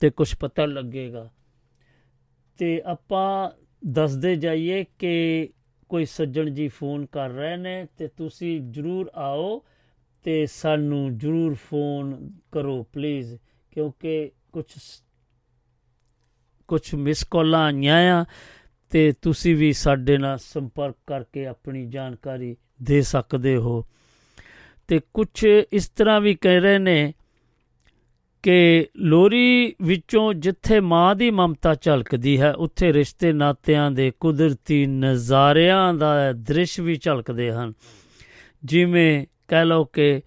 ਤੇ 0.00 0.10
ਕੁਝ 0.10 0.34
ਪਤਾ 0.34 0.66
ਲੱਗੇਗਾ। 0.66 1.30
ਤੇ 2.58 2.82
ਆਪਾਂ 2.86 3.50
ਦੱਸਦੇ 3.86 4.36
ਜਾਈਏ 4.36 4.84
ਕਿ 4.98 5.48
ਕੋਈ 5.88 6.04
ਸੱਜਣ 6.04 6.50
ਜੀ 6.50 6.68
ਫੋਨ 6.68 7.06
ਕਰ 7.06 7.30
ਰਹੇ 7.30 7.56
ਨੇ 7.56 7.86
ਤੇ 7.96 8.08
ਤੁਸੀਂ 8.08 8.60
ਜਰੂਰ 8.60 9.10
ਆਓ 9.14 9.62
ਤੇ 10.22 10.46
ਸਾਨੂੰ 10.46 11.18
ਜਰੂਰ 11.18 11.54
ਫੋਨ 11.54 12.30
ਕਰੋ 12.52 12.86
ਪਲੀਜ਼ 12.92 13.36
ਕਿਉਂਕਿ 13.70 14.30
ਕੁਝ 14.52 14.64
ਕੁਝ 16.68 16.94
ਮਿਸ 16.94 17.24
ਕਾਲਾਂ 17.24 17.64
ਆਈਆਂ 17.64 18.20
ਆ 18.20 18.24
ਤੇ 18.90 19.12
ਤੁਸੀਂ 19.22 19.56
ਵੀ 19.56 19.72
ਸਾਡੇ 19.72 20.18
ਨਾਲ 20.18 20.38
ਸੰਪਰਕ 20.38 20.94
ਕਰਕੇ 21.06 21.46
ਆਪਣੀ 21.46 21.86
ਜਾਣਕਾਰੀ 21.86 22.56
ਦੇ 22.82 23.02
ਸਕਦੇ 23.02 23.56
ਹੋ। 23.56 23.86
ਤੇ 24.88 25.00
ਕੁਝ 25.14 25.44
ਇਸ 25.72 25.88
ਤਰ੍ਹਾਂ 25.88 26.20
ਵੀ 26.20 26.34
ਕਹਿ 26.34 26.60
ਰਹੇ 26.60 26.78
ਨੇ 26.78 27.14
ਕਿ 28.42 28.86
ਲੋਰੀ 28.96 29.74
ਵਿੱਚੋਂ 29.82 30.34
ਜਿੱਥੇ 30.34 30.80
ਮਾਂ 30.80 31.14
ਦੀ 31.16 31.30
ਮਮਤਾ 31.30 31.74
ਝਲਕਦੀ 31.74 32.40
ਹੈ, 32.40 32.52
ਉੱਥੇ 32.52 32.92
ਰਿਸ਼ਤੇ 32.92 33.32
ਨਾਤਿਆਂ 33.32 33.90
ਦੇ 33.90 34.12
ਕੁਦਰਤੀ 34.20 34.86
ਨਜ਼ਾਰਿਆਂ 34.86 35.94
ਦਾ 35.94 36.32
ਦ੍ਰਿਸ਼ 36.32 36.80
ਵੀ 36.80 36.96
ਝਲਕਦੇ 36.96 37.52
ਹਨ। 37.52 37.72
ਜਿਵੇਂ 38.64 39.26
ਕਹਿ 39.48 39.64
ਲਓ 39.64 39.84
ਕਿ 39.84 40.22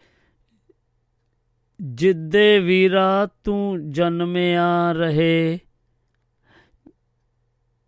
ਜਿੱਦੇ 1.81 2.59
ਵੀਰਾ 2.59 3.27
ਤੂੰ 3.43 3.91
ਜਨਮਿਆ 3.91 4.91
ਰਹੇ, 4.91 5.59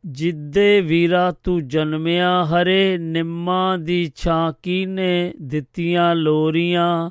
ਜਿੱਦੇ 0.06 0.82
ਵੀਰਾ 0.82 1.32
ਤੂੰ 1.32 1.68
ਜਨਮਿਆ 1.68 2.46
ਹਰੇ, 2.46 2.98
ਨਿੰਮਾਂ 2.98 3.78
ਦੀ 3.78 4.12
ਛਾਂ 4.16 4.54
ਕੀਨੇ 4.64 5.34
ਦਿੱਤੀਆਂ 5.42 6.16
ਲੋਰੀਆਂ, 6.16 7.10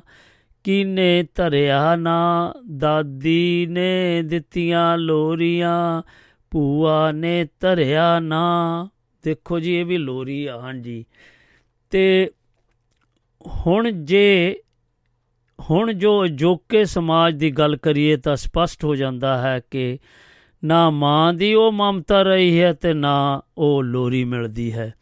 ਕੀਨੇ 0.63 1.27
ਧਰਿਆ 1.35 1.95
ਨਾ, 1.95 2.53
ਦਾਦੀ 2.77 3.67
ਨੇ 3.69 4.21
ਦਿੱਤੀਆਂ 4.21 4.97
ਲੋਰੀਆਂ, 4.97 6.01
ਭੂਆ 6.51 7.11
ਨੇ 7.11 7.47
ਧਰਿਆ 7.59 8.19
ਨਾ। 8.19 8.89
ਦੇਖੋ 9.23 9.59
ਜੀ, 9.59 9.75
ਇਹ 9.75 9.85
ਵੀ 9.85 9.97
ਲੋਰੀ 9.97 10.45
ਆ, 10.45 10.59
ਹਾਂਜੀ। 10.59 11.05
ਤੇ 11.89 12.31
ਹੁਣ 13.47 13.91
ਜੇ 13.91 14.59
ਹੁਣ 15.59 15.93
ਜੋ 15.93 16.25
ਅਜੋਕੇ 16.25 16.85
ਸਮਾਜ 16.85 17.35
ਦੀ 17.35 17.51
ਗੱਲ 17.51 17.75
ਕਰੀਏ 17.75 18.15
ਤਾਂ 18.15 18.35
ਸਪਸ਼ਟ 18.35 18.85
ਹੋ 18.85 18.95
ਜਾਂਦਾ 18.95 19.37
ਹੈ 19.37 19.61
ਕਿ 19.71 19.99
ਨਾ 20.63 20.89
ਮਾਂ 20.89 21.33
ਦੀ 21.33 21.53
ਉਹ 21.53 21.71
ਮਮਤਾ 21.71 22.21
ਰਹੀ 22.21 22.61
ਹੈ 22.61 22.73
ਤੇ 22.73 22.93
ਨਾ 22.93 23.41
ਉਹ 23.57 23.83
ਲੋਰੀ 23.83 24.23
ਮਿਲਦੀ 24.23 24.73
ਹੈ। 24.73 24.93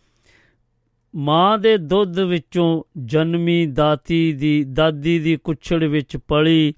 ਮਾਂ 1.16 1.58
ਦੇ 1.58 1.78
ਦੁੱਧ 1.78 2.20
ਵਿੱਚੋਂ 2.20 2.84
ਜਨਮੀ 3.06 3.66
ਦਾਤੀ 3.66 4.34
ਦੀ, 4.34 4.64
ਦਾਦੀ 4.64 5.20
ਦੀ 5.20 5.36
ਕੁੱਛੜ 5.36 5.84
ਵਿੱਚ 5.84 6.18
ਪਲੀ, 6.18 6.74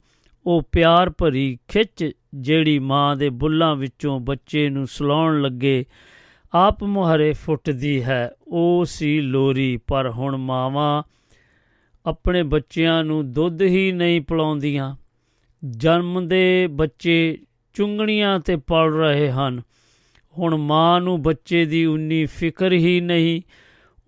ਉਹ 0.45 0.61
ਪਿਆਰ 0.71 1.09
ਭਰੀ 1.09 1.57
ਖਿੱਚ 1.67 2.11
ਜਿਹੜੀ 2.33 2.79
ਮਾਂ 2.79 3.15
ਦੇ 3.15 3.29
ਬੁੱਲਾਂ 3.29 3.75
ਵਿੱਚੋਂ 3.75 4.19
ਬੱਚੇ 4.19 4.69
ਨੂੰ 4.69 4.87
ਸਲਾਉਣ 4.87 5.41
ਲੱਗੇ, 5.41 5.85
ਆਪ 6.53 6.83
ਮੁਹਰੇ 6.83 7.33
ਫੁੱਟਦੀ 7.33 8.03
ਹੈ, 8.03 8.31
ਉਹ 8.47 8.85
ਸੀ 8.87 9.21
ਲੋਰੀ। 9.21 9.77
ਪਰ 9.87 10.09
ਹੁਣ 10.09 10.37
ਮਾਵਾਂ 10.37 11.03
ਆਪਣੇ 12.07 12.43
ਬੱਚਿਆਂ 12.43 13.03
ਨੂੰ 13.03 13.33
ਦੁੱਧ 13.33 13.61
ਹੀ 13.61 13.91
ਨਹੀਂ 13.91 14.21
ਪਿਲਾਉਂਦੀਆਂ। 14.21 14.95
ਜਨਮਦੇ 15.69 16.67
ਬੱਚੇ 16.67 17.37
ਚੁੰਗਣੀਆਂ 17.73 18.39
ਤੇ 18.39 18.55
ਪਲ 18.55 18.93
ਰਹੇ 18.93 19.31
ਹਨ। 19.31 19.61
ਹੁਣ 20.37 20.55
ਮਾਂ 20.55 21.01
ਨੂੰ 21.01 21.21
ਬੱਚੇ 21.21 21.65
ਦੀ 21.65 21.85
ਉਨੀ 21.85 22.25
ਫਿਕਰ 22.25 22.71
ਹੀ 22.71 23.01
ਨਹੀਂ। 23.01 23.41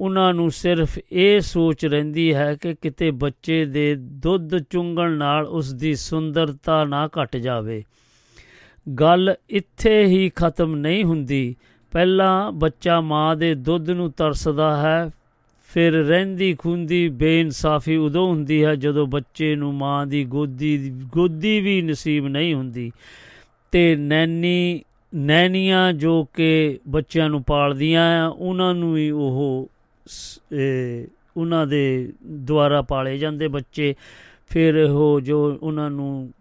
ਉਹਨਾਂ 0.02 0.34
ਨੂੰ 0.34 0.52
ਸਿਰਫ 0.52 1.00
ਇਹ 1.12 1.40
ਸੋਚ 1.40 1.86
ਰਹਿੰਦੀ 1.86 2.34
ਹੈ 2.34 2.56
ਕਿ 2.62 2.76
ਕਿਤੇ 2.82 3.12
ਬੱਚੇ 3.12 3.66
ਦੇ 3.66 3.96
ਦੁੱਧ 4.00 4.58
ਚੁੰਗਣ 4.58 5.12
ਨਾਲ 5.12 5.46
ਉਸ 5.46 5.74
ਦੀ 5.74 5.96
ਸੁੰਦਰਤਾ 5.96 6.86
ਨਾ 6.86 7.08
ਘਟ 7.08 7.38
ਜਾਵੇ। 7.38 7.84
ਗੱਲ 9.00 9.36
ਇੱਥੇ 9.50 10.06
ਹੀ 10.06 10.32
ਖਤਮ 10.36 10.76
ਨਹੀਂ 10.76 11.04
ਹੁੰਦੀ। 11.04 11.56
ਪਹਿਲਾਂ 11.92 12.52
ਬੱਚਾ 12.52 13.02
ਮਾਂ 13.02 13.36
ਦੇ 13.36 13.56
ਦੁੱਧ 13.56 13.90
ਨੂੰ 13.90 14.12
ਤਰਸਦਾ 14.12 14.78
ਹੈ 14.78 15.10
ਫਿਰ 15.74 15.94
ਰਹਿੰਦੀ 15.94 16.54
ਖੁੰਦੀ 16.54 17.10
ਬੇਇਨਸਾਫੀ 17.10 17.96
ਉਦੋਂ 17.96 18.28
ਹੁੰਦੀ 18.28 18.66
ਹੈ 18.66 18.76
ਜਦੋਂ 18.76 19.08
ਬੱਚੇ 19.08 19.56
ਨੂੰ 19.56 19.74
ਮਾਂ 19.74 20.08
ਦੀ 20.08 20.26
ਗੋਦੀ 20.26 20.92
ਗੋਦੀ 21.14 21.60
ਵੀ 21.60 21.82
ਨਸੀਬ 21.82 22.28
ਨਹੀਂ 22.28 22.54
ਹੁੰਦੀ। 22.54 22.92
ਤੇ 23.72 23.96
ਨੈਣੀ 23.96 24.82
ਨੈਣੀਆਂ 25.16 25.94
ਜੋ 25.94 26.26
ਕਿ 26.34 26.80
ਬੱਚਿਆਂ 26.88 27.30
ਨੂੰ 27.30 27.44
ਪਾਲਦੀਆਂ 27.44 28.26
ਆ, 28.26 28.28
ਉਹਨਾਂ 28.28 28.76
ਨੂੰ 28.76 28.94
ਵੀ 28.94 29.10
ਉਹ 29.10 29.70
ਸ- 30.08 30.40
ਇਹ 30.52 31.08
ਉਹਨਾਂ 31.38 31.68
ਦੇ 31.68 32.14
ਦੁਆਰਾ 32.26 32.82
ਪਾਲੇ 32.82 33.18
ਜਾਂਦੇ 33.18 33.48
ਬੱਚੇ। 33.48 33.96
ਫਿਰ 34.50 34.76
ਉਹ 34.76 35.22
ਜੋ 35.22 35.60
ਉਹਨਾਂ 35.62 35.90
ਨੂੰ 35.90 36.34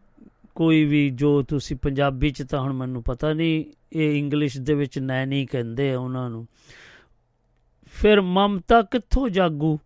ਕੋਈ 0.55 0.85
ਵੀ 0.85 1.11
ਜੋ 1.11 1.43
ਤੁਸੀਂ 1.43 1.76
ਪੰਜਾਬੀ 1.76 2.31
ਚ 2.31 2.43
ਤਾਂ 2.43 2.61
ਹੁਣ 2.61 2.72
ਮੈਨੂੰ 2.72 3.03
ਪਤਾ 3.03 3.33
ਨਹੀਂ, 3.33 3.64
ਇਹ 3.93 4.18
ਇੰਗਲਿਸ਼ 4.18 4.59
ਦੇ 4.59 4.74
ਵਿੱਚ 4.74 4.99
ਨੈਣੀ 4.99 5.47
ਕਹਿੰਦੇ 5.47 5.93
ਆ 5.93 6.01
ਉਹਨਾਂ 6.01 6.31
ਨੂੰ। 6.31 6.47
ਫਿਰ 8.03 8.20
ਮਮਤਾ 8.20 8.82
ਕਿੱਥੋਂ 8.82 9.28
ਜਾਗੂ? 9.28 9.78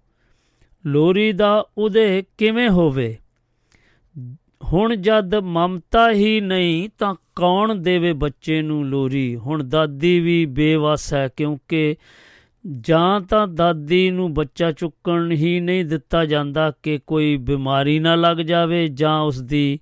ਲੋਰੀ 0.87 1.33
ਦਾ 1.33 1.67
ਉਹਦੇ 1.79 2.25
ਕਿਵੇਂ 2.39 2.71
ਹੋਵੇ? 2.71 3.17
ਹੁਣ 4.65 4.97
ਜਦ 4.97 5.35
ਮਮਤਾ 5.35 6.11
ਹੀ 6.11 6.41
ਨਹੀਂ 6.41 6.89
ਤਾਂ 6.99 7.15
ਕੌਣ 7.37 7.75
ਦੇਵੇ 7.75 8.13
ਬੱਚੇ 8.13 8.63
ਨੂੰ 8.63 8.87
ਲੋਰੀ? 8.87 9.37
ਹੁਣ 9.37 9.65
ਦਾਦੀ 9.65 10.21
ਵੀ 10.21 10.47
ਬੇਵਸ 10.47 11.15
ਹੈ 11.15 11.29
ਕਿਉਂਕਿ 11.37 11.97
ਜਾਂ 12.81 13.21
ਤਾਂ 13.21 13.49
ਦਾਦੀ 13.49 14.11
ਨੂੰ 14.11 14.35
ਬੱਚਾ 14.35 14.73
ਚੁੱਕਣ 14.73 15.33
ਹੀ 15.33 15.61
ਨਹੀਂ 15.61 15.85
ਦਿੱਤਾ 15.85 16.25
ਜਾਂਦਾ 16.25 16.73
ਕਿ 16.83 17.01
ਕੋਈ 17.07 17.37
ਬਿਮਾਰੀ 17.37 17.99
ਨਾ 17.99 18.15
ਲੱਗ 18.15 18.37
ਜਾਵੇ 18.37 18.89
ਜਾਂ 18.89 19.21
ਉਸ 19.21 19.43
ਦੀ 19.43 19.81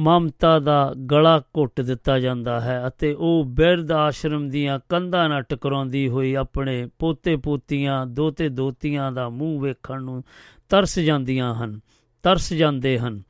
ਮਮਤਾ 0.00 0.58
ਦਾ 0.58 0.94
ਗਲਾ 1.10 1.38
ਘੁੱਟ 1.38 1.80
ਦਿੱਤਾ 1.80 2.18
ਜਾਂਦਾ 2.18 2.60
ਹੈ 2.60 2.84
ਅਤੇ 2.86 3.12
ਉਹ 3.12 3.44
ਬਿਰਧ 3.44 3.92
ਆਸ਼ਰਮ 3.92 4.48
ਦੀਆਂ 4.48 4.80
ਕੰਧਾਂ 4.88 5.28
ਨਾਲ 5.28 5.42
ਟਕਰਾਉਂਦੀ 5.42 6.08
ਹੋਈ 6.08 6.34
ਆਪਣੇ 6.34 6.88
ਪੋਤੇ 6.98 7.36
ਪੋਤੀਆਂ, 7.36 8.06
ਦੋਤੇ 8.06 8.48
ਦੋਤੀਆਂ 8.48 9.12
ਦਾ 9.12 9.28
ਮੂੰਹ 9.28 9.62
ਵੇਖਣ 9.62 10.02
ਨੂੰ 10.02 10.24
ਤਰਸ 10.68 10.98
ਜਾਂਦੀਆਂ 10.98 11.54
ਹਨ, 11.54 11.80
ਤਰਸ 12.22 12.52
ਜਾਂਦੇ 12.52 12.98
ਹਨ। 12.98 13.22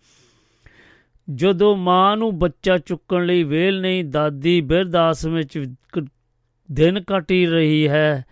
ਜਦੋਂ 1.34 1.76
ਮਾਂ 1.76 2.16
ਨੂੰ 2.16 2.38
ਬੱਚਾ 2.38 2.78
ਚੁੱਕਣ 2.78 3.26
ਲਈ 3.26 3.42
ਵੇਲ 3.42 3.80
ਨਹੀਂ, 3.80 4.04
ਦਾਦੀ 4.04 4.60
ਬਿਰਧ 4.60 4.96
ਆਸ਼ਰਮ 4.96 5.34
ਵਿੱਚ 5.34 5.58
ਕ- 5.92 6.06
ਦਿਨ 6.72 7.02
ਕੱਟੀ 7.02 7.46
ਰਹੀ 7.46 7.88
ਹੈ 7.88 8.24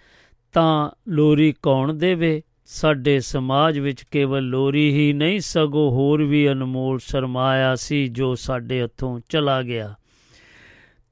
ਤਾਂ 0.52 0.90
ਲੋਰੀ 1.08 1.54
ਕੌਣ 1.62 1.94
ਦੇਵੇ? 1.94 2.42
ਸਾਡੇ 2.70 3.20
ਸਮਾਜ 3.20 3.78
ਵਿੱਚ 3.78 4.02
ਕੇਵਲ 4.02 4.42
ਲੋਰੀ 4.42 4.92
ਹੀ 4.92 5.12
ਨਹੀਂ, 5.12 5.40
ਸਗੋਂ 5.40 5.90
ਹੋਰ 5.90 6.22
ਵੀ 6.22 6.52
ਅਨਮੋਲ 6.52 6.98
ਸਰਮਾਇਆ 6.98 7.74
ਸੀ 7.74 8.08
ਜੋ 8.08 8.34
ਸਾਡੇ 8.34 8.82
ਹੱਥੋਂ 8.82 9.20
ਚਲਾ 9.28 9.62
ਗਿਆ। 9.62 9.94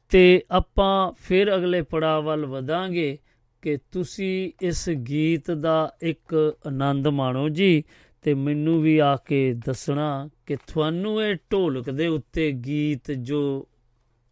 ਤੇ 0.08 0.42
ਆਪਾਂ 0.50 1.12
ਫਿਰ 1.12 1.56
ਅਗਲੇ 1.56 1.82
ਪੜਾਅ 1.82 2.20
ਵੱਲ 2.20 2.46
ਵਧਾਂਗੇ 2.46 3.18
ਕਿ 3.62 3.78
ਤੁਸੀਂ 3.92 4.52
ਇਸ 4.62 4.90
ਗੀਤ 4.90 5.50
ਦਾ 5.50 5.92
ਇੱਕ 6.02 6.56
ਆਨੰਦ 6.66 7.08
ਮਾਣੋ 7.08 7.48
ਜੀ 7.48 7.84
ਤੇ 8.22 8.34
ਮੈਨੂੰ 8.34 8.82
ਵੀ 8.82 8.98
ਆ 8.98 9.16
ਕੇ 9.16 9.54
ਦੱਸਣਾ 9.66 10.28
ਕਿ 10.46 10.56
ਤੁਹਾਨੂੰ 10.56 11.24
ਇਹ 11.24 11.36
ਢੋਲਕ 11.52 11.90
ਦੇ 11.90 12.06
ਉੱਤੇ 12.06 12.52
ਗੀਤ 12.52 13.12
ਜੋ 13.12 13.68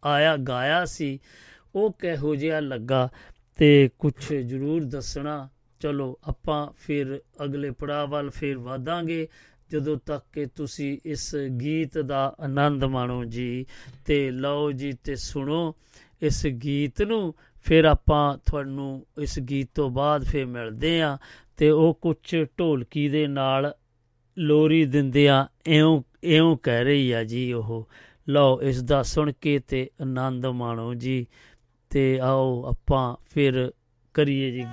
ਆਇਆ, 0.05 0.37
ਗਾਇਆ 0.37 0.85
ਸੀ, 0.85 1.19
ਉਹ 1.75 1.91
ਕਿਹੋ 1.99 2.35
ਜਿਹਾ 2.35 2.59
ਲੱਗਾ 2.59 3.09
ਤੇ 3.55 3.89
ਕੁਝ 3.99 4.33
ਜ਼ਰੂਰ 4.33 4.83
ਦੱਸਣਾ। 4.83 5.49
ਚਲੋ 5.79 6.19
ਆਪਾਂ 6.23 6.67
ਫਿਰ 6.77 7.19
ਅਗਲੇ 7.43 7.71
ਪੜਾਅ 7.71 8.05
ਵੱਲ 8.05 8.29
ਫਿਰ 8.29 8.57
ਵਾਧਾਂਗੇ। 8.57 9.27
ਜਦੋਂ 9.71 9.97
ਤੱਕ 10.05 10.25
ਕਿ 10.33 10.45
ਤੁਸੀਂ 10.45 10.97
ਇਸ 11.05 11.35
ਗੀਤ 11.61 11.97
ਦਾ 11.97 12.35
ਆਨੰਦ 12.39 12.83
ਮਾਣੋ 12.83 13.23
ਜੀ, 13.25 13.65
ਤੇ 14.05 14.31
ਲਓ 14.31 14.71
ਜੀ 14.71 14.91
ਤੇ 15.03 15.15
ਸੁਣੋ 15.15 15.75
ਇਸ 16.21 16.45
ਗੀਤ 16.47 17.01
ਨੂੰ। 17.01 17.33
ਫਿਰ 17.65 17.85
ਆਪਾਂ 17.85 18.37
ਤੁਹਾਨੂੰ 18.45 19.05
ਇਸ 19.21 19.39
ਗੀਤ 19.39 19.69
ਤੋਂ 19.75 19.89
ਬਾਅਦ 19.89 20.23
ਫਿਰ 20.23 20.45
ਮਿਲਦੇ 20.45 21.01
ਆ 21.01 21.17
ਤੇ 21.57 21.69
ਉਹ 21.69 21.93
ਕੁਝ 22.01 22.43
ਢੋਲਕੀ 22.59 23.07
ਦੇ 23.09 23.27
ਨਾਲ 23.27 23.73
ਲੋਰੀ 24.37 24.85
ਦਿੰਦਿਆਂ 24.85 25.45
ਇਉਂ 25.67 26.01
ਇਉਂ 26.23 26.57
ਕਹਿ 26.57 26.83
ਰਹੀ 26.83 27.11
ਆ 27.11 27.23
ਜੀ 27.23 27.53
ਉਹ। 27.53 27.87
ਲਓ 28.29 28.61
ਇਸ 28.61 28.81
ਦਾ 28.83 29.01
ਸੁਣ 29.03 29.31
ਕੇ 29.41 29.59
ਤੇ 29.59 29.89
ਆਨੰਦ 30.01 30.45
ਮਾਣੋ 30.45 30.93
ਜੀ, 30.93 31.25
ਤੇ 31.89 32.19
ਆਓ 32.19 32.63
ਆਪਾਂ 32.65 33.15
ਫਿਰ 33.33 33.71
ਕਰੀਏ 34.13 34.51
ਜੀ। 34.51 34.65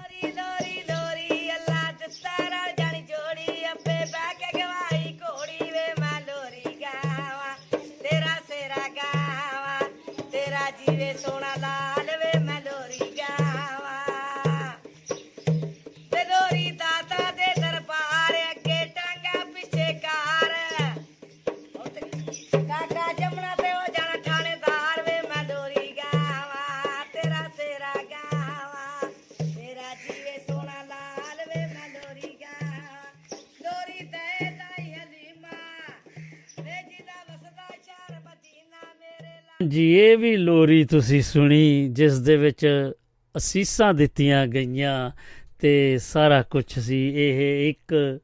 ਜੀ 39.73 39.93
ਇਹ 39.93 40.19
ਵੀ 40.19 40.37
ਲੋਰੀ 40.37 40.85
ਤੁਸੀਂ 40.85 41.23
ਸੁਣੀ, 41.23 41.89
ਜਿਸ 41.89 42.19
ਦੇ 42.19 42.37
ਵਿੱਚ 42.37 42.93
ਅਸੀਸਾਂ 43.37 43.95
ਦਿੱਤੀਆਂ 43.95 44.47
ਗਈਆਂ 44.47 45.11
ਤੇ 45.59 45.99
ਸਾਰਾ 45.99 46.43
ਕੁਝ 46.43 46.79
ਸੀ। 46.79 47.13
ਇਹ 47.15 47.71
ਇੱਕ 47.71 48.19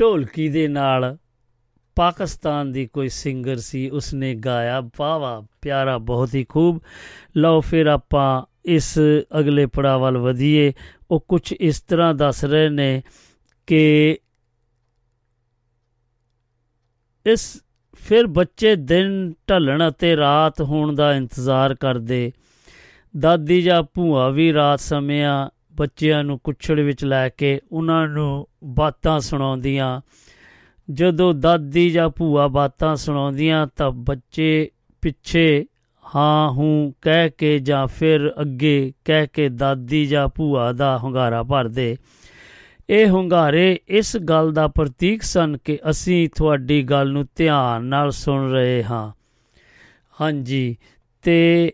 ਢੋਲਕੀ 0.00 0.48
ਦੇ 0.48 0.68
ਨਾਲ 0.68 1.18
ਪਾਕਿਸਤਾਨ 1.96 2.72
ਦੀ 2.72 2.86
ਕੋਈ 2.86 3.08
ਸਿੰਗਰ 3.08 3.56
ਸੀ, 3.56 3.90
ਉਸਨੇ 3.90 4.34
ਗਾਇਆ। 4.34 4.90
ਵਾਵਾ 4.98 5.46
ਪਿਆਰਾ, 5.62 5.98
ਬਹੁਤ 5.98 6.34
ਹੀ 6.34 6.44
ਖੂਬ। 6.48 6.82
ਲਓ 7.36 7.60
ਫਿਰ 7.60 7.86
ਆਪਾਂ 7.86 8.42
ਇਸ 8.64 8.98
ਅਗਲੇ 9.38 9.66
ਪੜਾਅ 9.66 9.98
ਵੱਲ 9.98 10.18
ਵਧੀਏ। 10.18 10.72
ਉਹ 11.10 11.24
ਕੁਝ 11.28 11.52
ਇਸ 11.52 11.80
ਤਰ੍ਹਾਂ 11.80 12.14
ਦੱਸ 12.14 12.44
ਰਹੇ 12.44 12.68
ਨੇ 12.68 13.02
ਕਿ 13.66 14.18
ਇਸ 17.26 17.63
ਫਿਰ 18.08 18.26
ਬੱਚੇ 18.26 18.76
ਦਿਨ 18.76 19.34
ਢਲਣ 19.50 19.88
ਅਤੇ 19.88 20.16
ਰਾਤ 20.16 20.62
ਹੋਣ 20.62 20.94
ਦਾ 20.94 21.14
ਇੰਤਜ਼ਾਰ 21.14 21.74
ਕਰਦੇ। 21.74 22.32
ਦਾਦੀ 23.18 23.62
ਜਾਂ 23.62 23.82
ਭੂਆ 23.82 24.28
ਵੀ 24.28 24.52
ਰਾਤ 24.52 24.80
ਸਮਿਆਂ 24.80 25.48
ਬੱਚਿਆਂ 25.72 26.24
ਨੂੰ 26.24 26.38
ਕੁੱਛੜ 26.38 26.80
ਵਿੱਚ 26.80 27.04
ਲੈ 27.04 27.28
ਕੇ 27.28 27.60
ਉਹਨਾਂ 27.72 28.08
ਨੂੰ 28.08 28.46
ਬਾਤਾਂ 28.64 29.20
ਸੁਣਾਉਂਦੀਆਂ। 29.20 30.00
ਜਦੋਂ 30.90 31.34
ਦਾਦੀ 31.34 31.90
ਜਾਂ 31.90 32.08
ਭੂਆ 32.08 32.48
ਬਾਤਾਂ 32.48 32.96
ਸੁਣਾਉਂਦੀਆਂ 32.96 33.66
ਤਾਂ 33.76 33.90
ਬੱਚੇ 33.90 34.70
ਪਿੱਛੇ 35.02 35.66
ਹਾਂ, 36.16 36.52
ਹੂੰ 36.52 36.94
ਕਹਿ 37.02 37.30
ਕੇ 37.30 37.58
ਜਾਂ 37.58 37.86
ਫਿਰ 37.86 38.32
ਅੱਗੇ 38.40 38.92
ਕਹਿ 39.04 39.26
ਕੇ 39.26 39.48
ਦਾਦੀ 39.48 40.06
ਜਾਂ 40.06 40.28
ਭੂਆ 40.28 40.72
ਦਾ 40.72 40.98
ਹੁੰਗਾਰਾ 40.98 41.42
ਭਰਦੇ। 41.42 41.96
ਇਹ 42.90 43.08
ਹੁੰਗਾਰੇ 43.08 43.80
ਇਸ 43.88 44.16
ਗੱਲ 44.16 44.52
ਦਾ 44.52 44.68
ਪ੍ਰਤੀਕ 44.68 45.22
ਸਨ 45.22 45.56
ਕਿ 45.56 45.78
ਅਸੀਂ 45.90 46.28
ਤੁਹਾਡੀ 46.28 46.82
ਗੱਲ 46.82 47.10
ਨੂੰ 47.10 47.26
ਧਿਆਨ 47.36 47.84
ਨਾਲ 47.84 48.10
ਸੁਣ 48.10 48.50
ਰਹੇ 48.50 48.84
ਹਾਂ। 48.84 49.12
ਹਾਂਜੀ, 50.20 50.76
ਤੇ 51.22 51.72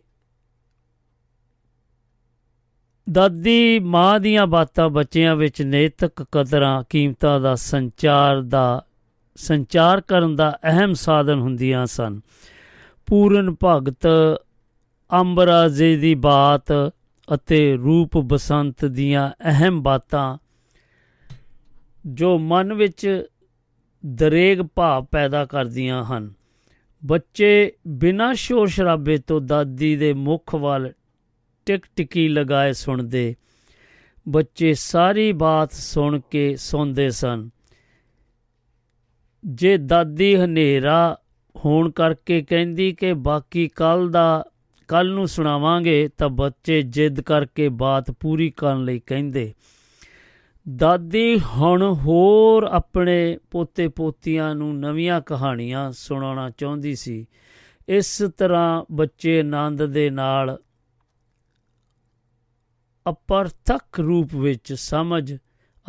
ਦਾਦੀ 3.13 3.79
ਮਾਂ 3.79 4.21
ਦੀਆਂ 4.21 4.47
ਬਾਤਾਂ 4.47 4.89
ਬੱਚਿਆਂ 4.89 5.37
ਵਿੱਚ 5.37 5.63
ਨੈਤਿਕ 5.63 6.25
ਕਦਰਾਂ, 6.33 6.85
ਕੀਮਤਾਂ 6.91 7.41
ਦਾ 7.41 7.55
ਸੰਚਾਰ 7.55 8.41
ਦਾ, 8.41 8.85
ਸੰਚਾਰ 9.37 10.01
ਕਰਨ 10.01 10.37
ਦਾ 10.37 10.59
ਅਹਿਮ 10.65 10.95
ਸਾਧਨ 10.95 11.39
ਹੁੰਦੀਆਂ 11.39 11.87
ਸਨ। 11.87 12.21
ਪੂਰਨ 13.07 13.55
ਭਗਤ 13.65 14.07
ਅੰਬਰਾਜੇ 15.13 15.97
ਦੀ 15.97 16.15
ਬਾਤ 16.15 16.73
ਅਤੇ 17.35 17.77
ਰੂਪ 17.77 18.19
ਬਸੰਤ 18.19 18.85
ਦੀਆਂ 18.85 19.31
ਅਹਿਮ 19.45 19.83
ਬਾਤਾਂ 19.83 20.39
ਜੋ 22.07 22.39
ਮਨ 22.39 22.73
ਵਿੱਚ 22.73 23.25
ਦਰੇਗ 24.07 24.59
ਭਾਵ 24.59 25.05
ਪੈਦਾ 25.05 25.45
ਕਰਦੀਆਂ 25.45 26.05
ਹਨ। 26.05 26.33
ਬੱਚੇ 27.05 27.73
ਬਿਨਾਂ 27.87 28.35
ਸ਼ੋਰ 28.35 28.67
ਸ਼ਰਾਬੇ 28.67 29.19
ਤੋਂ 29.19 29.41
ਦਾਦੀ 29.41 29.97
ਦੇ 29.97 30.13
ਮੁਖ 30.13 30.55
ਵੱਲ 30.55 30.93
ਟਿਕ 31.67 31.83
ਟਿਕੀ 31.97 32.29
ਲਗਾਏ 32.29 32.73
ਸੁਣਦੇ। 32.73 33.37
ਬੱਚੇ 34.29 34.75
ਸਾਰੀ 34.75 35.33
ਬਾਤ 35.33 35.73
ਸੁਣ 35.73 36.21
ਕੇ 36.31 36.57
ਸੌਂਦੇ 36.57 37.11
ਸਨ। 37.11 37.51
ਜੇ 39.45 39.77
ਦਾਦੀ 39.77 40.37
ਹਨੇਰਾ 40.37 41.19
ਹੋਣ 41.65 41.91
ਕਰਕੇ 41.91 42.43
ਕਹਿੰਦੀ 42.43 42.93
ਕਿ 42.93 43.13
ਬਾਕੀ 43.13 43.69
ਕੱਲ 43.69 44.11
ਦਾ, 44.11 44.45
ਕੱਲ 44.89 45.11
ਨੂੰ 45.11 45.29
ਸੁਣਾਵਾਂਗੇ 45.29 46.09
ਤਾਂ 46.19 46.29
ਬੱਚੇ 46.29 46.83
ਜਿੱਦ 46.83 47.21
ਕਰਕੇ 47.21 47.69
ਬਾਤ 47.69 48.11
ਪੂਰੀ 48.11 48.51
ਕਰਨ 48.51 48.85
ਲਈ 48.85 49.01
ਕਹਿੰਦੇ। 49.07 49.55
ਦਾਦੀ 50.77 51.41
ਹੁਣ 51.41 51.83
ਹੋਰ 51.83 52.63
ਆਪਣੇ 52.63 53.39
ਪੋਤੇ 53.51 53.89
ਪੋਤੀਆਂ 53.89 54.55
ਨੂੰ 54.55 54.81
ਨਵੀਆਂ 54.81 55.21
ਕਹਾਣੀਆਂ 55.21 55.93
ਸੁਣਾਉਣਾ 55.93 56.51
ਚਾਹੁੰਦੀ 56.51 56.95
ਸੀ। 56.95 57.27
ਇਸ 57.89 58.23
ਤਰ੍ਹਾਂ 58.37 58.85
ਬੱਚੇ 58.93 59.41
ਆਨੰਦ 59.41 59.87
ਦੇ 59.87 60.11
ਨਾਲ 60.11 60.59
ਅਪਰਥਕ 63.09 64.01
ਰੂਪ 64.01 64.35
ਵਿੱਚ 64.35 64.73
ਸਮਝ 64.73 65.37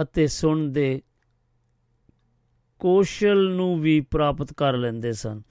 ਅਤੇ 0.01 0.27
ਸੁਣ 0.27 0.69
ਦੇ 0.69 1.01
ਕੌਸ਼ਲ 2.79 3.49
ਨੂੰ 3.49 3.81
ਵੀ 3.81 3.99
ਪ੍ਰਾਪਤ 3.99 4.53
ਕਰ 4.53 4.77
ਲੈਂਦੇ 4.77 5.13
ਸਨ। 5.13 5.41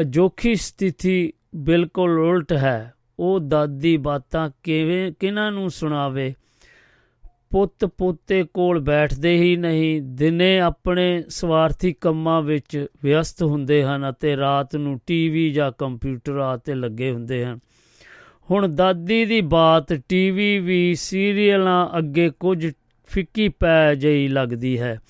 ਅਜੋਖੀ 0.00 0.54
ਸਥਿਤੀ 0.54 1.32
ਬਿਲਕੁਲ 1.54 2.18
ਉਲਟ 2.18 2.52
ਹੈ। 2.52 2.94
ਉਹ 3.18 3.40
ਦਾਦੀ 3.40 3.96
ਬਾਤਾਂ 3.96 4.50
ਕਿਵੇਂ 4.62 5.12
ਕਿਨਾਂ 5.12 5.52
ਨੂੰ 5.52 5.70
ਸੁਣਾਵੇ? 5.70 6.34
ਪੁੱਤ 7.52 7.84
ਪੋਤੇ 7.84 8.44
ਕੋਲ 8.54 8.80
ਬੈਠਦੇ 8.80 9.36
ਹੀ 9.36 9.56
ਨਹੀਂ, 9.56 10.02
ਦਿਨੇ 10.02 10.60
ਆਪਣੇ 10.60 11.24
ਸਵਾਰਥੀ 11.28 11.92
ਕੰਮਾਂ 11.92 12.42
ਵਿੱਚ 12.42 12.86
ਵਿਅਸਤ 13.02 13.42
ਹੁੰਦੇ 13.42 13.84
ਹਨ 13.84 14.10
ਅਤੇ 14.10 14.36
ਰਾਤ 14.36 14.76
ਨੂੰ 14.76 15.00
ਟੀਵੀ 15.06 15.50
ਜਾਂ 15.50 15.72
ਕੰਪਿਊਟਰਾਂ 15.78 16.58
ਤੇ 16.58 16.74
ਲੱਗੇ 16.74 17.10
ਹੁੰਦੇ 17.10 17.44
ਹਨ। 17.44 17.58
ਹੁਣ 18.50 18.68
ਦਾਦੀ 18.68 19.24
ਦੀ 19.24 19.40
ਬਾਤ 19.40 19.92
ਟੀਵੀ 19.92 20.58
ਵੀ 20.58 20.94
ਸੀਰੀਅਲਾਂ 20.94 21.98
ਅੱਗੇ 21.98 22.30
ਕੁਝ 22.40 22.72
ਫਿੱਕੀ 23.06 23.48
ਪੈ 23.48 23.94
ਜਈ 23.94 24.28
ਲੱਗਦੀ 24.28 24.78
ਹੈ। 24.78 25.00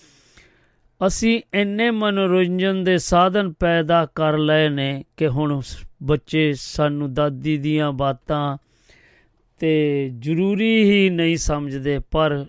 ਅਸੀਂ 1.06 1.40
ਇੰਨੇ 1.54 1.90
ਮਨੋਰੰਜਨ 1.90 2.84
ਦੇ 2.84 2.98
ਸਾਧਨ 2.98 3.52
ਪੈਦਾ 3.52 4.06
ਕਰ 4.14 4.38
ਲਏ 4.38 4.68
ਨੇ 4.68 5.04
ਕਿ 5.16 5.28
ਹੁਣ 5.28 5.60
ਬੱਚੇ 6.02 6.52
ਸਾਨੂੰ 6.56 7.14
ਦਾਦੀ 7.14 7.56
ਦੀਆਂ 7.56 7.92
ਬਾਤਾਂ 7.92 8.58
ਤੇ 9.62 10.10
ਜ਼ਰੂਰੀ 10.18 10.82
ਹੀ 10.84 11.10
ਨਹੀਂ 11.10 11.36
ਸਮਝਦੇ, 11.36 11.98
ਪਰ 12.10 12.46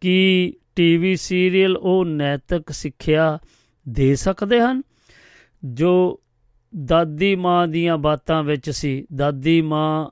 ਕੀ 0.00 0.52
ਟੀਵੀ 0.76 1.16
ਸੀਰੀਅਲ 1.16 1.76
ਉਹ 1.76 2.04
ਨੈਤਿਕ 2.04 2.70
ਸਿੱਖਿਆ 2.70 3.38
ਦੇ 3.88 4.14
ਸਕਦੇ 4.14 4.60
ਹਨ? 4.60 4.82
ਜੋ 5.64 6.20
ਦਾਦੀ 6.84 7.34
ਮਾਂ 7.36 7.68
ਦੀਆਂ 7.68 7.98
ਬਾਤਾਂ 7.98 8.42
ਵਿੱਚ 8.42 8.70
ਸੀ, 8.70 9.06
ਦਾਦੀ 9.14 9.62
ਮਾਂ 9.62 10.10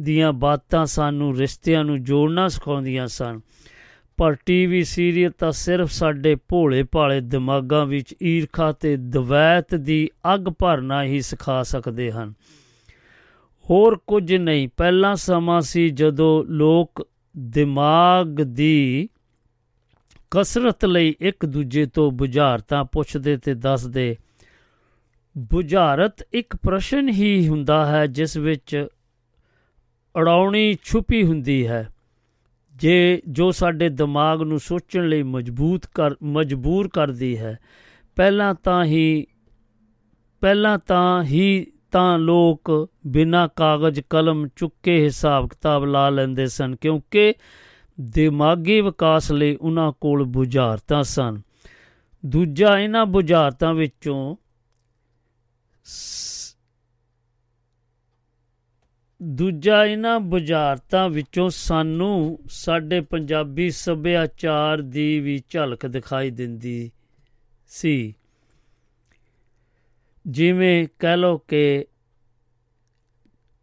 ਦੀਆਂ 0.00 0.32
ਬਾਤਾਂ 0.32 0.86
ਸਾਨੂੰ 0.86 1.36
ਰਿਸ਼ਤਿਆਂ 1.36 1.84
ਨੂੰ 1.84 2.02
ਜੋੜਨਾ 2.04 2.48
ਸਿਖਾਉਂਦੀਆਂ 2.48 3.06
ਸਨ, 3.06 3.40
ਪਰ 4.16 4.36
ਟੀਵੀ 4.46 4.84
ਸੀਰੀਅਲ 4.84 5.32
ਤਾਂ 5.38 5.52
ਸਿਰਫ 5.52 5.90
ਸਾਡੇ 5.90 6.34
ਭੋਲੇ 6.34 6.82
ਭਾਲੇ 6.82 7.20
ਦਿਮਾਗਾਂ 7.20 7.86
ਵਿੱਚ 7.86 8.14
ਈਰਖਾ 8.22 8.72
ਤੇ 8.72 8.96
ਦਵੈਤ 8.96 9.74
ਦੀ 9.74 10.08
ਅੱਗ 10.34 10.40
ਭਰਨਾ 10.58 11.04
ਹੀ 11.04 11.20
ਸਿਖਾ 11.20 11.62
ਸਕਦੇ 11.62 12.10
ਹਨ। 12.12 12.34
ਹੋਰ 13.70 14.00
ਕੁਝ 14.06 14.34
ਨਹੀਂ। 14.34 14.68
ਪਹਿਲਾ 14.76 15.14
ਸਮਾਂ 15.14 15.60
ਸੀ 15.60 15.88
ਜਦੋਂ 15.90 16.44
ਲੋਕ 16.44 17.08
ਦਿਮਾਗ 17.38 18.26
ਦੀ 18.26 19.08
ਕਸਰਤ 20.30 20.84
ਲਈ 20.84 21.14
ਇੱਕ 21.20 21.46
ਦੂਜੇ 21.46 21.86
ਤੋਂ 21.86 22.10
ਬੁਝਾਰਤਾਂ 22.10 22.84
ਪੁੱਛਦੇ 22.84 23.36
ਤੇ 23.36 23.54
ਦੱਸਦੇ। 23.54 24.16
ਬੁਝਾਰਤ 25.38 26.26
ਇੱਕ 26.32 26.56
ਪ੍ਰਸ਼ਨ 26.56 27.08
ਹੀ 27.08 27.48
ਹੁੰਦਾ 27.48 27.86
ਹੈ, 27.86 28.06
ਜਿਸ 28.06 28.36
ਵਿੱਚ 28.36 28.86
ਅੜਾਉਣੀ 30.18 30.76
ਛੁਪੀ 30.84 31.24
ਹੁੰਦੀ 31.24 31.66
ਹੈ। 31.66 31.88
ਜੇ 32.76 33.22
ਜੋ 33.28 33.50
ਸਾਡੇ 33.50 33.88
ਦਿਮਾਗ 33.88 34.42
ਨੂੰ 34.42 34.60
ਸੋਚਣ 34.60 35.08
ਲਈ 35.08 35.22
ਮਜ਼ਬੂਤ 35.22 35.86
ਕਰ, 35.86 36.14
ਮਜਬੂਰ 36.22 36.88
ਕਰਦੀ 36.88 37.38
ਹੈ, 37.38 37.58
ਪਹਿਲਾਂ 38.16 38.54
ਤਾਂ 38.54 38.84
ਹੀ, 38.84 39.26
ਪਹਿਲਾਂ 40.40 40.78
ਤਾਂ 40.78 41.22
ਹੀ 41.22 41.66
ਤਾਂ 41.94 42.18
ਲੋਕ 42.18 42.70
ਬਿਨਾਂ 43.06 43.48
ਕਾਗਜ਼ 43.56 44.00
ਕਲਮ 44.10 44.48
ਚੁੱਕੇ 44.56 45.04
ਹਿਸਾਬ 45.04 45.48
ਕਿਤਾਬ 45.48 45.84
ਲਾ 45.84 46.08
ਲੈਂਦੇ 46.10 46.46
ਸਨ, 46.46 46.76
ਕਿਉਂਕਿ 46.76 47.34
ਦਿਮਾਗੀ 48.00 48.80
ਵਿਕਾਸ 48.80 49.32
ਲਈ 49.32 49.56
ਉਹਨਾਂ 49.56 49.92
ਕੋਲ 50.00 50.24
ਬੁਝਾਰਤਾਂ 50.24 51.02
ਸਨ। 51.02 51.40
ਦੂਜਾ, 52.26 52.78
ਇਹਨਾਂ 52.78 53.06
ਬੁਝਾਰਤਾਂ 53.06 53.74
ਵਿੱਚੋਂ 53.74 54.36
ਦੂਜਾ, 59.22 59.84
ਇਹਨਾਂ 59.84 60.20
ਬੁਝਾਰਤਾਂ 60.20 61.08
ਵਿੱਚੋਂ 61.08 61.48
ਸਾਨੂੰ 61.50 62.38
ਸਾਡੇ 62.48 63.00
ਪੰਜਾਬੀ 63.00 63.70
ਸੱਭਿਆਚਾਰ 63.70 64.82
ਦੀ 64.82 65.20
ਵੀ 65.20 65.42
ਝਲਕ 65.48 65.86
ਦਿਖਾਈ 65.86 66.30
ਦਿੰਦੀ 66.30 66.90
ਸੀ। 67.66 68.14
ਜਿਵੇਂ 70.24 70.86
ਕਹਿ 70.98 71.16
ਲੋ 71.16 71.38
ਕਿ 71.38 71.86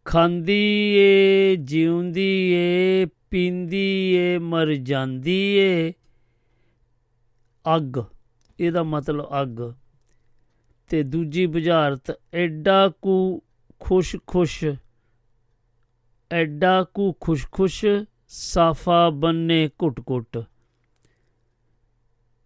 ਖਾਂਦੀ 0.04 0.62
ਏ 0.96 1.56
ਜਿਉਂਦੀ 1.56 2.52
ਏ 2.52 3.06
ਪੀਂਦੀ 3.30 4.12
ਏ 4.14 4.38
ਮਰ 4.38 4.74
ਜਾਂਦੀ 4.74 5.40
ਏ 5.56 5.92
ਅੱਗ, 7.64 7.98
ਇਹਦਾ 8.58 8.82
ਮਤਲਬ 8.82 9.28
ਅੱਗ। 9.42 9.60
ਤੇ 10.90 11.02
ਦੂਜੀ 11.02 11.46
ਬੁਝਾਰਤ, 11.46 12.10
ਐਡਾ 12.34 12.88
ਕੁ 13.02 13.42
ਖੁਸ਼ 13.80 14.16
ਖੁਸ਼ 14.26 14.64
ਐਡਾ 16.30 16.82
ਕੁ 16.84 17.12
ਖੁਸ਼ 17.20 17.46
ਖੁਸ਼ 17.52 17.84
ਸਾਫਾ 18.28 19.10
ਬੰਨੇ 19.10 19.68
ਘੁੱਟ 19.82 20.00
ਘੁੱਟ 20.10 20.38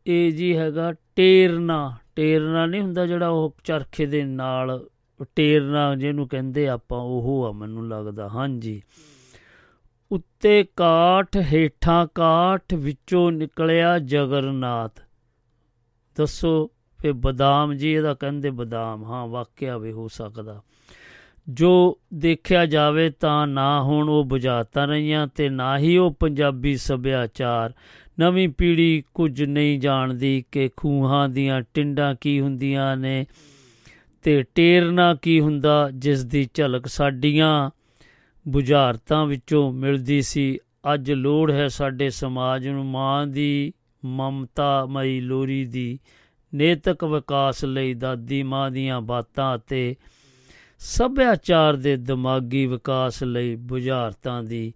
ਇਹ 0.06 0.32
ਜੀ 0.32 0.56
ਹੈਗਾ 0.56 0.92
ਟੇਰਨਾ। 1.16 1.98
ਟੇਰਨਾ 2.16 2.66
ਨਹੀਂ 2.66 2.82
ਹੁੰਦਾ 2.82 3.06
ਜਿਹੜਾ 3.06 3.28
ਉਹ 3.28 3.56
ਚਰਖੇ 3.64 4.06
ਦੇ 4.06 4.24
ਨਾਲ, 4.24 4.88
ਟੇਰਨਾ 5.36 5.94
ਜਿਹਨੂੰ 5.94 6.28
ਕਹਿੰਦੇ 6.28 6.68
ਆਪਾਂ, 6.68 6.98
ਉਹ 6.98 7.44
ਆ 7.48 7.52
ਮੈਨੂੰ 7.52 7.88
ਲੱਗਦਾ, 7.88 8.28
ਹਾਂਜੀ। 8.28 8.82
ਉੱਤੇ 10.12 10.64
ਕਾਠ 10.76 11.36
ਹੇਠਾਂ 11.36 12.06
ਕਾਠ 12.14 12.74
ਵਿੱਚੋਂ 12.74 13.32
ਨਿਕਲਿਆ 13.32 13.98
ਜਗਰਨਾਥ। 13.98 15.00
ਦੱਸੋ 16.16 16.70
ਫੇ 16.98 17.12
ਬਦਾਮ 17.12 17.74
ਜੀ, 17.74 17.92
ਇਹਦਾ 17.92 18.14
ਕਹਿੰਦੇ 18.14 18.50
ਬਦਾਮ, 18.50 19.04
ਹਾਂ, 19.04 19.26
ਵਾਕਿਆ 19.26 19.78
ਵੀ 19.78 19.92
ਹੋ 19.92 20.08
ਸਕਦਾ। 20.08 20.62
ਜੋ 21.48 21.98
ਦੇਖਿਆ 22.14 22.66
ਜਾਵੇ 22.66 23.10
ਤਾਂ 23.10 23.46
ਨਾ 23.46 23.82
ਹੁਣ 23.82 24.08
ਉਹ 24.08 24.24
ਬੁਝਾਰਤਾਂ 24.24 24.86
ਰਹੀਆਂ 24.86 25.26
ਤੇ 25.26 25.48
ਨਾ 25.48 25.78
ਹੀ 25.78 25.96
ਉਹ 25.96 26.10
ਪੰਜਾਬੀ 26.10 26.76
ਸੱਭਿਆਚਾਰ। 26.76 27.72
ਨਵੀਂ 28.20 28.48
ਪੀੜ੍ਹੀ 28.48 29.04
ਕੁਝ 29.14 29.42
ਨਹੀਂ 29.42 29.80
ਜਾਣਦੀ 29.80 30.44
ਕਿ 30.52 30.70
ਖੂਹਾਂ 30.76 31.28
ਦੀਆਂ 31.28 31.62
ਟਿੰਡਾਂ 31.74 32.14
ਕੀ 32.20 32.40
ਹੁੰਦੀਆਂ 32.40 32.96
ਨੇ 32.96 33.26
ਤੇ 34.22 34.42
ਟੇਰਨਾ 34.54 35.14
ਕੀ 35.14 35.40
ਹੁੰਦਾ, 35.40 35.90
ਜਿਸ 35.94 36.24
ਦੀ 36.24 36.48
ਝਲਕ 36.54 36.86
ਸਾਡੀਆਂ 36.86 37.70
ਬੁਝਾਰਤਾਂ 38.48 39.26
ਵਿੱਚੋਂ 39.26 39.72
ਮਿਲਦੀ 39.72 40.22
ਸੀ। 40.22 40.58
ਅੱਜ 40.94 41.12
ਲੋੜ 41.12 41.50
ਹੈ 41.50 41.68
ਸਾਡੇ 41.68 42.10
ਸਮਾਜ 42.10 42.68
ਨੂੰ 42.68 42.86
ਮਾਂ 42.86 43.26
ਦੀ 43.26 43.72
ਮਮਤਾ 44.04 44.86
ਮਈ 44.86 45.20
ਲੋਰੀ 45.20 45.64
ਦੀ, 45.64 45.98
ਨੇਤਕ 46.54 47.04
ਵਿਕਾਸ 47.04 47.64
ਲਈ 47.64 47.94
ਦਾਦੀ 47.94 48.42
ਮਾਂ 48.42 48.70
ਦੀਆਂ 48.70 49.00
ਬਾਤਾਂ 49.00 49.56
ਅਤੇ 49.56 49.96
ਸੱਭਿਆਚਾਰ 50.78 51.76
ਦੇ 51.76 51.96
ਦਿਮਾਗੀ 51.96 52.66
ਵਿਕਾਸ 52.66 53.22
ਲਈ 53.22 53.54
ਬੁਝਾਰਤਾਂ 53.54 54.42
ਦੀ। 54.42 54.72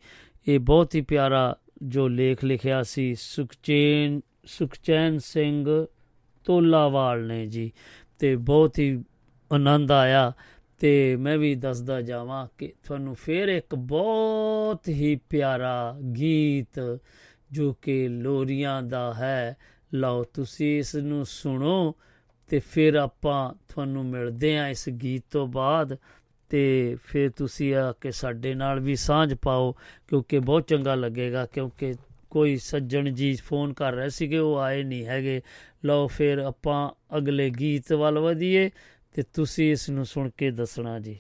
ਇਹ 0.49 0.59
ਬਹੁਤ 0.59 0.95
ਹੀ 0.95 1.01
ਪਿਆਰਾ 1.01 1.57
ਜੋ 1.83 2.09
ਲੇਖ 2.09 2.45
ਲਿਖਿਆ 2.45 2.83
ਸੀ, 2.83 3.15
ਸੁਖਚੈਨ 3.15 4.21
ਸੁਖਚੈਨ 4.45 5.19
ਸਿੰਘ 5.19 5.87
ਤੋਲਾਵਾਲ 6.45 7.27
ਨੇ 7.27 7.47
ਜੀ। 7.47 7.73
ਤੇ 8.19 8.37
ਬਹੁਤ 8.37 8.79
ਹੀ 8.79 9.05
ਆਨੰਦ 9.53 9.93
ਆਇਆ 9.93 10.33
ਤੇ 10.79 11.17
ਮੈਂ 11.17 11.39
ਵੀ 11.39 11.55
ਦੱਸਦਾ 11.55 12.01
ਜਾਵਾਂ 12.01 12.49
ਕਿ 12.59 12.73
ਤੁਹਾਨੂੰ 12.85 13.15
ਫੇਰ 13.15 13.49
ਇੱਕ 13.49 13.75
ਬਹੁਤ 13.75 14.89
ਹੀ 14.89 15.21
ਪਿਆਰਾ 15.29 15.97
ਗੀਤ 16.17 16.99
ਜੋ 17.53 17.73
ਕਿ 17.73 18.09
ਲੋਰੀਆਂ 18.09 18.83
ਦਾ 18.83 19.15
ਹੈ। 19.15 19.57
ਲਓ 19.95 20.25
ਤੁਸੀਂ 20.25 20.79
ਇਸ 20.79 20.97
ਨੂੰ 20.97 21.27
ਸੁਣੋ 21.27 21.95
ਤੇ 22.49 22.59
ਫਿਰ 22.59 22.95
ਆਪਾਂ 22.95 23.55
ਤੁਹਾਨੂੰ 23.69 24.05
ਮਿਲਦੇ 24.05 24.59
ਹਾਂ 24.59 24.69
ਇਸ 24.69 24.89
ਗੀਤ 24.89 25.23
ਤੋਂ 25.31 25.47
ਬਾਅਦ। 25.47 25.99
ਤੇ 26.51 26.97
ਫਿਰ 27.05 27.31
ਤੁਸੀਂ 27.31 27.75
ਆ 27.75 27.93
ਕੇ 27.93 28.11
ਸਾਡੇ 28.11 28.55
ਨਾਲ 28.55 28.81
ਵੀ 28.81 28.97
ਸਾਂਝ 28.97 29.35
ਪਾਓ, 29.35 29.73
ਕਿਉਂਕਿ 30.09 30.39
ਬਹੁਤ 30.39 30.69
ਚੰਗਾ 30.69 30.95
ਲੱਗੇਗਾ, 30.95 31.47
ਕਿਉਂਕਿ 31.47 31.95
ਕੋਈ 32.31 32.57
ਸੱਜਣ 32.57 33.11
ਜੀ 33.11 33.35
ਫੋਨ 33.35 33.73
ਕਰ 33.73 33.93
ਰਹੇ 33.93 34.09
ਸੀਗੇ, 34.09 34.39
ਉਹ 34.39 34.59
ਆਏ 34.59 34.83
ਨਹੀਂ 34.83 35.07
ਹੈਗੇ। 35.07 35.41
ਲਓ 35.85 36.07
ਫਿਰ 36.07 36.39
ਆਪਾਂ 36.39 36.91
ਅਗਲੇ 37.17 37.51
ਗੀਤ 37.51 37.93
ਵੱਲ 37.93 38.19
ਵਧੀਏ 38.19 38.71
ਤੇ 39.15 39.23
ਤੁਸੀਂ 39.23 39.73
ਇਸ 39.73 39.91
ਨੂੰ 39.91 40.07
ਸੁਣ 40.07 40.31
ਕੇ 40.39 40.51
ਦੱਸਣਾ 40.51 40.99
ਜੀ। 40.99 41.19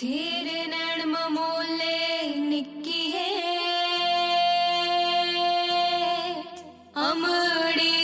ਤੇਰੇ 0.00 0.66
ਨੈਣ 0.66 1.06
ਮਮੋਲੇ 1.06 2.34
ਨਿੱਕੀ 2.40 3.12
ਹੈ 6.98 7.97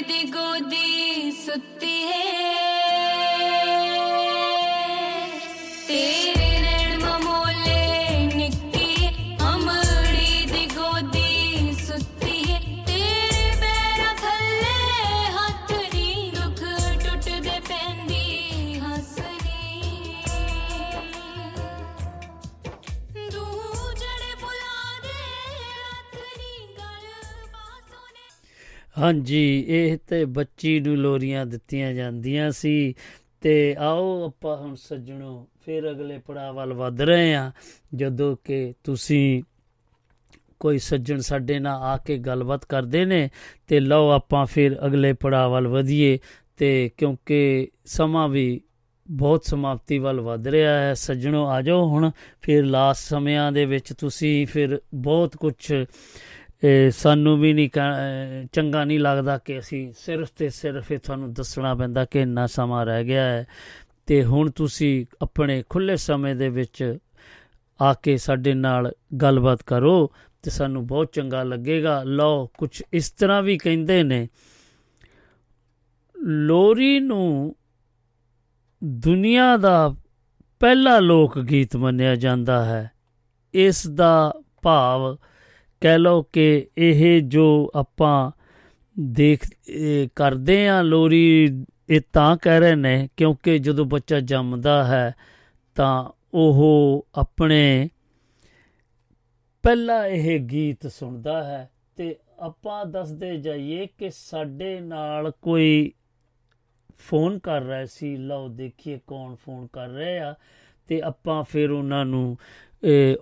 ਹਾਂਜੀ, 28.99 29.65
ਇਹ 29.69 29.99
ਤੇ 30.09 30.25
ਬੱਚੀ 30.25 30.81
ਨੂੰ 30.81 30.97
ਲੋਰੀਆਂ 30.97 31.47
ਦਿੱਤੀਆਂ 31.47 31.95
ਜਾਂਦੀਆਂ 31.95 32.51
ਸੀ। 32.51 32.95
ਤੇ 33.41 33.77
ਆਓ 33.79 34.27
ਆਪਾਂ 34.27 34.57
ਹੁਣ 34.57 34.75
ਸੱਜਣੋ, 34.75 35.49
ਫਿਰ 35.65 35.91
ਅਗਲੇ 35.91 36.19
ਪੜਾਅ 36.19 36.53
ਵੱਲ 36.53 36.73
ਵਧ 36.73 37.01
ਰਹੇ 37.01 37.35
ਹਾਂ। 37.35 37.53
ਜਦੋਂ 37.95 38.37
ਕਿ 38.45 38.75
ਤੁਸੀਂ 38.85 39.43
ਕੋਈ 40.61 40.79
ਸੱਜਣ 40.79 41.19
ਸਾਡੇ 41.19 41.59
ਨਾਲ 41.59 41.83
ਆ 41.83 41.97
ਕੇ 41.97 42.19
ਗੱਲਬਾਤ 42.19 42.65
ਕਰਦੇ 42.65 43.05
ਨੇ, 43.05 43.31
ਤੇ 43.67 43.81
ਲਓ 43.81 44.09
ਆਪਾਂ 44.09 44.47
ਫਿਰ 44.47 44.87
ਅਗਲੇ 44.87 45.13
ਪੜਾਅ 45.13 45.49
ਵੱਲ 45.49 45.69
ਵਧੀਏ। 45.69 46.19
ਤੇ 46.57 46.91
ਕਿਉਂਕਿ 46.97 47.69
ਸਮਾਂ 47.85 48.29
ਵੀ 48.29 48.61
ਬਹੁਤ 49.11 49.45
ਸਮਾਪਤੀ 49.45 49.99
ਵੱਲ 49.99 50.21
ਵਧ 50.21 50.49
ਰਿਹਾ 50.49 50.81
ਹੈ। 50.81 50.95
ਸੱਜਣੋ 50.95 51.47
ਆ 51.47 51.63
ਜਾਓ 51.63 51.89
ਹੁਣ, 51.89 52.11
ਫਿਰ 52.43 52.65
ਲਾਸਟ 52.65 53.09
ਸਮਿਆਂ 53.09 53.53
ਦੇ 53.53 53.65
ਵਿੱਚ 53.65 53.93
ਤੁਸੀਂ 53.93 54.47
ਫਿਰ 54.47 54.81
ਬਹੁਤ 54.95 55.37
ਕੁਝ 55.37 55.73
ਇਹ 56.65 56.91
ਸਾਨੂੰ 56.91 57.41
ਵੀ 57.41 57.53
ਨਹੀਂ 57.53 57.71
ਕਹਿ- 57.71 58.45
ਅਹ, 58.45 58.47
ਚੰਗਾ 58.53 58.85
ਨਹੀਂ 58.85 59.01
ਲੱਗਦਾ 59.01 59.39
ਕਿ 59.39 59.59
ਅਸੀਂ 59.59 59.93
ਸਿਰਫ 59.99 60.31
ਤੇ 60.37 60.49
ਸਿਰਫ 60.49 60.93
ਇਹ 60.93 60.99
ਤੁਹਾਨੂੰ 60.99 61.33
ਦੱਸਣਾ 61.33 61.75
ਪੈਂਦਾ 61.75 62.05
ਕਿ 62.05 62.21
ਇੰਨਾ 62.21 62.47
ਸਮਾਂ 62.47 62.87
ਰਹਿ 62.87 63.05
ਗਿਆ 63.05 63.25
ਹੈ। 63.25 63.47
ਤੇ 64.07 64.25
ਹੁਣ 64.25 64.51
ਤੁਸੀਂ 64.51 65.07
ਆਪਣੇ 65.23 65.65
ਖੁੱਲੇ 65.69 65.97
ਸਮੇਂ 65.97 66.35
ਦੇ 66.35 66.49
ਵਿੱਚ 66.49 66.99
ਆ 67.83 67.95
ਕੇ 67.95 68.17
ਸਾਡੇ 68.17 68.55
ਨਾਲ 68.55 68.93
ਗੱਲਬਾਤ 69.23 69.63
ਕਰੋ 69.63 70.11
ਤੇ 70.43 70.51
ਸਾਨੂੰ 70.51 70.87
ਬਹੁਤ 70.87 71.09
ਚੰਗਾ 71.13 71.43
ਲੱਗੇਗਾ। 71.43 72.03
ਲਓ 72.03 72.47
ਕੁਝ 72.59 72.83
ਇਸ 72.93 73.11
ਤਰ੍ਹਾਂ 73.11 73.43
ਵੀ 73.43 73.59
ਕਹਿੰਦੇ 73.59 74.03
ਨੇ, 74.03 74.29
ਲੋਰੀ 76.23 77.01
ਨੂੰ 77.01 77.57
ਦੁਨੀਆ 78.85 79.57
ਦਾ 79.57 79.97
ਪਹਿਲਾ 80.61 80.99
ਲੋਕ 80.99 81.41
ਗੀਤ 81.41 81.77
ਮੰਨਿਆ 81.77 82.17
ਜਾਂਦਾ 82.17 82.65
ਹੈ। 82.65 82.91
ਇਸ 83.55 83.87
ਦਾ 83.87 84.35
ਭਾਵ 84.63 85.19
ਕਹਿ 85.81 85.99
ਲਓ 85.99 86.23
ਕਿ 86.23 86.67
ਇਹ 86.79 87.23
ਜੋ 87.23 87.73
ਆਪਾਂ 87.75 88.31
ਦੇਖ, 89.01 89.47
ਇਹ 89.69 90.09
ਕਰਦੇ 90.17 90.69
ਆ 90.69 90.83
ਲੋਰੀ, 90.83 91.65
ਇਹ 91.89 92.01
ਤਾਂ 92.13 92.37
ਕਹਿ 92.37 92.61
ਰਹੇ 92.61 92.75
ਨੇ, 92.75 93.09
ਕਿਉਂਕਿ 93.17 93.59
ਜਦੋਂ 93.59 93.85
ਬੱਚਾ 93.85 94.21
ਜੰਮਦਾ 94.21 94.85
ਹੈ, 94.85 95.15
ਤਾਂ 95.75 96.11
ਉਹ 96.35 97.07
ਆਪਣੇ 97.15 97.89
ਪਹਿਲਾ 99.63 100.07
ਇਹ 100.07 100.41
ਗੀਤ 100.41 100.87
ਸੁਣਦਾ 100.87 101.45
ਹੈ। 101.45 101.71
ਤੇ 101.97 102.17
ਆਪਾਂ 102.41 102.87
ਦੱਸਦੇ 102.87 103.37
ਜਾਈਏ 103.37 103.87
ਕਿ 103.99 104.11
ਸਾਡੇ 104.11 104.81
ਨਾਲ 104.81 105.33
ਕੋਈ 105.43 105.93
ਫੋਨ 106.99 107.39
ਕਰ 107.39 107.63
ਰਿਹਾ 107.63 107.87
ਸੀ, 107.87 108.17
ਲਓ 108.17 108.49
ਦੇਖੀਏ 108.49 109.01
ਕੌਣ 109.07 109.35
ਫੋਨ 109.35 109.69
ਕਰ 109.73 109.89
ਰਹੇ 109.89 110.19
ਆ। 110.19 110.35
ਤੇ 110.87 111.01
ਆਪਾਂ 111.01 111.45
ਫਿਰ 111.45 111.71
ਉਹਨਾਂ 111.71 112.05
ਨੂੰ 112.05 112.37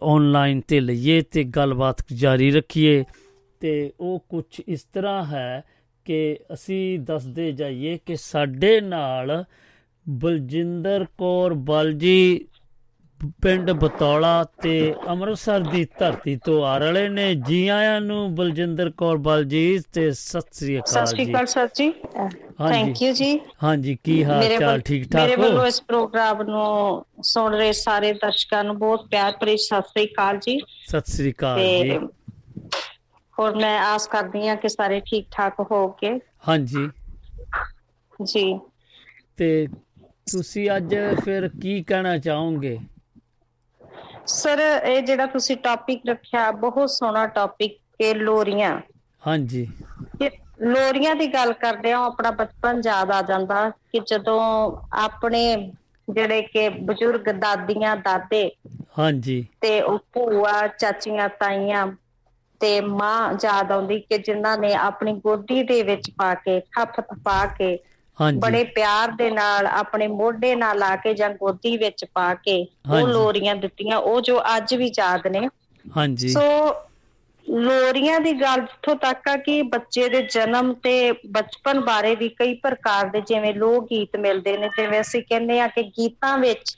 ਆਨਲਾਈਨ 0.02 0.60
ਤੇ 0.60 0.80
ਲਈਏ 0.80 1.20
ਤੇ 1.20 1.44
ਗੱਲਬਾਤ 1.44 1.96
ਜਾਰੀ 2.12 2.50
ਰੱਖੀਏ। 2.50 3.04
ਤੇ 3.60 3.92
ਉਹ 4.00 4.24
ਕੁਝ 4.28 4.60
ਇਸ 4.68 4.86
ਤਰ੍ਹਾਂ 4.92 5.24
ਹੈ 5.24 5.64
ਕਿ 6.04 6.38
ਅਸੀਂ 6.52 6.98
ਦੱਸਦੇ 6.98 7.52
ਜਾਈਏ 7.52 7.98
ਕਿ 8.06 8.16
ਸਾਡੇ 8.16 8.80
ਨਾਲ 8.80 9.44
ਬਲਜਿੰਦਰ 10.08 11.06
ਕੌਰ 11.18 11.54
ਬਲਜੀ 11.54 12.46
ਪਿੰਡ 13.42 13.70
ਬਤੌਲਾ 13.70 14.44
ਤੇ 14.62 14.94
ਅੰਮ੍ਰਿਤਸਰ 15.08 15.60
ਦੀ 15.60 15.84
ਧਰਤੀ 15.98 16.36
ਤੋਂ 16.36 16.64
ਆ 16.64 16.76
ਰਹੇ 16.78 17.08
ਨੇ। 17.08 17.34
ਜੀ 17.34 17.66
ਆਇਆਂ 17.68 18.00
ਨੂੰ 18.00 18.34
ਬਲਜਿੰਦਰ 18.34 18.90
ਕੌਰ 18.90 19.16
ਬਲਜੀ 19.16 19.80
ਤੇ 19.92 20.10
ਸਤਿ 20.10 20.40
ਸ੍ਰੀ 20.52 20.76
ਸਤਿ 20.76 20.92
ਅਕਾਲ 20.92 21.06
ਸ਼੍ਰੀ 21.06 21.24
ਜੀ। 21.24 21.32
ਅਕਾਲ 21.32 21.46
ਸਰ 21.46 21.68
ਜੀ। 21.74 21.90
ਥੈਂਕ 22.58 23.02
ਯੂ 23.02 23.12
ਜੀ। 23.12 23.38
ਹਾਂਜੀ 23.62 23.96
ਕੀ 24.04 24.22
ਹਾਲ 24.24 24.38
ਮੇਰੇ 24.38 24.56
ਚਾਲ? 24.58 24.68
ਵੱਲ- 24.68 24.82
ਠੀਕ 24.82 25.14
ਮੇਰੇ 25.14 25.30
ਠਾਕ 25.30 25.38
ਵੱਲੋਂ 25.40 25.60
ਹੋ 25.60 25.66
ਇਸ 25.66 25.82
ਪ੍ਰੋਗਰਾਮ 25.82 26.42
ਨੂੰ 26.42 27.04
ਸੁਣ 27.24 27.54
ਰਹੇ 27.54 27.72
ਸਾਰੇ 27.72 28.12
ਦਰਸ਼ਕਾਂ 28.12 28.64
ਨੂੰ 28.64 28.78
ਬਹੁਤ 28.78 29.06
ਪਿਆਰ 29.08 29.36
ਭਰੀ 29.40 29.56
ਸਤਿ 29.56 29.82
ਸ਼੍ਰੀ 29.88 30.06
ਅਕਾਲ 30.06 30.38
ਜੀ। 30.38 30.58
ਸਤਿ 30.88 31.12
ਸ੍ਰੀ 31.12 31.32
ਅਕਾਲ 31.32 31.58
ਜੀ। 31.58 31.98
ਹੋਰ 33.36 33.54
ਮੈਂ 33.54 33.78
ਆਸ 33.80 34.06
ਕਰਦੀ 34.06 34.48
ਹਾਂ 34.48 34.56
ਕਿ 34.56 34.68
ਸਾਰੇ 34.68 35.00
ਠੀਕ 35.00 35.26
ਠਾਕ 35.30 35.60
ਹੋਗੇ 35.70 36.18
ਹਾਂਜੀ। 36.48 36.88
ਜੀ। 38.24 38.58
ਤੇ 39.36 39.66
ਤੁਸੀਂ 40.32 40.68
ਅੱਜ 40.76 40.94
ਫਿਰ 41.24 41.48
ਕੀ 41.62 41.82
ਕਹਿਣਾ 41.82 42.16
ਚਾਹੋਗੇ? 42.18 42.78
ਸਰ 44.26 44.58
ਇਹ 44.60 45.00
ਜਿਹੜਾ 45.02 45.26
ਤੁਸੀਂ 45.26 45.56
ਟੌਪਿਕ 45.56 46.06
ਰੱਖਿਆ 46.06 46.50
ਬਹੁਤ 46.58 46.90
ਸੋਹਣਾ 46.90 47.26
ਟੌਪਿਕ 47.28 47.78
ਕਿ 47.98 48.12
ਲੋਰੀਆਂ। 48.14 48.78
ਹਾਂਜੀ। 49.22 49.66
ਲੋਰੀਆਂ 50.64 51.14
ਦੀ 51.14 51.26
ਗੱਲ 51.26 51.52
ਕਰਦੇ 51.52 51.92
ਆ 51.92 51.98
ਆਪਣਾ 52.04 52.30
ਬਚਪਨ 52.30 52.80
ਯਾਦ 52.84 53.10
ਆ 53.10 53.20
ਜਾਂਦਾ 53.22 53.68
ਕਿ 53.70 54.00
ਜਦੋਂ 54.06 54.40
ਆਪਣੇ 54.98 55.44
ਜਿਹੜੇ 56.08 56.40
ਕਿ 56.42 56.68
ਬਜ਼ੁਰਗ 56.82 57.28
ਦਾਦੀਆਂ 57.32 57.96
ਦਾਦੇ 57.96 58.50
ਹਾਂਜੀ। 58.98 59.44
ਤੇ 59.60 59.80
ਉਹ 59.82 59.98
ਭੂਆ 60.12 60.66
ਚਾਚੀਆਂ 60.70 61.28
ਤਾਈਆਂ 61.40 61.86
ਤੇ 62.60 62.80
ਮਾਂ 62.80 63.32
ਯਾਦ 63.44 63.72
ਆਉਂਦੀ 63.72 63.98
ਕਿ 64.00 64.18
ਜਿਨ੍ਹਾਂ 64.18 64.56
ਨੇ 64.58 64.72
ਆਪਣੀ 64.74 65.12
ਗੋਦੀ 65.14 65.62
ਦੇ 65.62 65.82
ਵਿੱਚ 65.82 66.10
ਪਾ 66.10 66.32
ਕੇ 66.34 66.60
ਖੱਪ 66.72 67.00
ਪਾ 67.24 67.44
ਕੇ 67.46 67.76
ਬੜੇ 68.36 68.62
ਪਿਆਰ 68.74 69.10
ਦੇ 69.10 69.30
ਨਾਲ 69.30 69.66
ਆਪਣੇ 69.68 70.06
ਮੋਢੇ 70.08 70.54
ਨਾਲ 70.56 70.78
ਲਾ 70.78 70.94
ਕੇ 70.96 71.14
ਜਾਂ 71.14 71.30
ਗੋਦੀ 71.30 71.76
ਵਿੱਚ 71.76 72.04
ਪਾ 72.04 72.32
ਕੇ 72.34 72.56
ਉਹ। 72.90 73.06
ਲੋਰੀਆਂ 73.08 73.54
ਦਿੱਤੀਆਂ 73.56 73.96
ਉਹ 73.98 74.20
ਜੋ 74.20 74.40
ਅੱਜ 74.56 74.74
ਵੀ 74.74 74.90
ਯਾਦ 74.98 75.26
ਨੇ। 75.26 75.48
ਹਾਂਜੀ। 75.84 76.28
ਸੋ 76.28 76.40
ਲੋਰੀਆਂ 77.46 78.18
ਦੀ 78.20 78.32
ਗੱਲ 78.32 78.60
ਇੱਥੋਂ 78.62 78.94
ਤੱਕ 78.96 79.28
ਆ 79.28 79.36
ਕਿ 79.36 79.60
ਬੱਚੇ 79.62 80.08
ਦੇ 80.08 80.20
ਜਨਮ 80.30 80.72
ਤੇ 80.74 81.12
ਬਚਪਨ 81.30 81.80
ਬਾਰੇ 81.80 82.14
ਵੀ 82.14 82.28
ਕਈ 82.28 82.54
ਪ੍ਰਕਾਰ 82.54 83.08
ਦੇ 83.08 83.20
ਜਿਵੇਂ 83.20 83.54
ਲੋਕ 83.54 83.84
ਗੀਤ 83.90 84.16
ਮਿਲਦੇ 84.16 84.56
ਨੇ 84.56 84.68
ਜਿਵੇਂ 84.68 85.00
ਅਸੀਂ 85.00 85.22
ਕਹਿੰਦੇ 85.22 85.60
ਆ 85.60 85.66
ਕਿ 85.68 85.82
ਗੀਤਾਂ 85.98 86.36
ਵਿੱਚ 86.38 86.76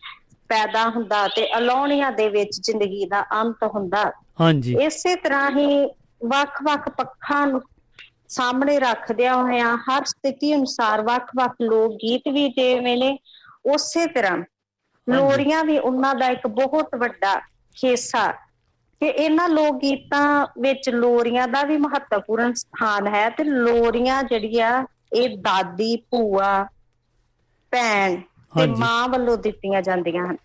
ਪੈਦਾ 0.51 0.89
ਹੁੰਦਾ 0.91 1.27
ਤੇ 1.29 1.47
ਅਲਾਉਣੀਆਂ 1.59 2.11
ਦੇ 2.13 2.29
ਵਿੱਚ 2.29 2.61
ਜ਼ਿੰਦਗੀ 2.61 3.05
ਦਾ 3.07 3.25
ਅੰਤ 3.41 3.65
ਹੁੰਦਾ। 3.65 4.11
ਹਾਂਜੀ। 4.41 4.75
ਇਸੇ 4.85 5.15
ਤਰ੍ਹਾਂ 5.17 5.51
ਹੀ 5.51 5.85
ਵੱਖ-ਵੱਖ 6.27 6.89
ਪੱਖਾਂ 6.89 7.47
ਨੂੰ 7.47 7.61
ਸਾਹਮਣੇ 8.31 8.79
ਰੱਖਦਿਆਂ 8.81 9.35
ਹੋਇਆਂ 9.37 9.77
ਹਰ 9.81 10.05
ਸਥਿਤੀ 10.05 10.55
ਅਨੁਸਾਰ 10.55 11.03
ਵੱਖ-ਵੱਖ 11.03 11.55
ਲੋਕ 11.63 11.93
ਗੀਤ 11.97 12.29
ਵੀ 12.29 12.49
ਜਿਵੇਂ 12.49 12.97
ਨੇ 12.97 13.17
ਉਸੇ 13.67 14.07
ਤਰ੍ਹਾਂ 14.07 14.37
ਲੋਰੀਆਂ 15.07 15.63
ਵੀ 15.65 15.79
ਉਹਨਾਂ 15.79 16.15
ਦਾ 16.15 16.29
ਇੱਕ 16.29 16.47
ਬਹੁਤ 16.47 16.95
ਵੱਡਾ 16.95 17.35
ਹਿੱਸਾ 17.77 18.31
ਕਿ 19.01 19.07
ਇਹਨਾਂ 19.07 19.49
ਲੋਕ 19.49 19.77
ਗੀਤਾਂ 19.77 20.47
ਵਿੱਚ 20.61 20.89
ਲੋਰੀਆਂ 20.91 21.47
ਦਾ 21.49 21.63
ਵੀ 21.63 21.77
ਮਹੱਤਵਪੂਰਨ 21.77 22.53
ਸਥਾਨ 22.55 23.07
ਹੈ 23.07 23.29
ਤੇ 23.31 23.45
ਲੋਰੀਆਂ 23.45 24.23
ਜਿਹੜੀਆਂ 24.23 24.71
ਇਹ 25.13 25.37
ਦਾਦੀ 25.39 25.97
ਭੂਆ 26.11 26.53
ਭੈਣ 27.73 28.21
ਤੇ। 28.53 28.67
ਮਾਂ 28.69 29.09
ਵੱਲੋਂ 29.09 29.37
ਦਿੱਤੀਆਂ 29.39 29.83
ਜਾਂਦੀਆਂ 29.83 30.27
ਹਨ। 30.27 30.37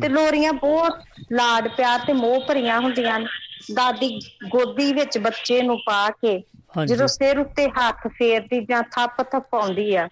ਤੇ 0.00 0.08
ਲੋਰੀਆਂ 0.08 0.52
ਬਹੁਤ 0.52 1.02
ਲਾਡ 1.32 1.68
ਪਿਆਰ 1.68 2.04
ਤੇ 2.06 2.12
ਮੋਹ 2.12 2.40
ਭਰੀਆਂ 2.48 2.80
ਹੁੰਦੀਆਂ 2.80 3.18
ਨੇ। 3.20 3.26
ਦਾਦੀ 3.74 4.08
ਗੋਦੀ 4.48 4.92
ਵਿੱਚ 4.92 5.18
ਬੱਚੇ 5.18 5.60
ਨੂੰ 5.62 5.78
ਪਾ 5.86 6.08
ਕੇ 6.12 6.38
ਜਦੋਂ 6.86 7.06
ਸਿਰ 7.08 7.38
ਉੱਤੇ 7.38 7.68
ਹੱਥ 7.72 8.06
ਫੇਰਦੀ 8.10 8.60
ਜਾਂ 8.66 8.82
ਥੱਪ 8.92 9.22
ਥਪਾਉਂਦੀ 9.30 9.94
ਆ 9.96 10.08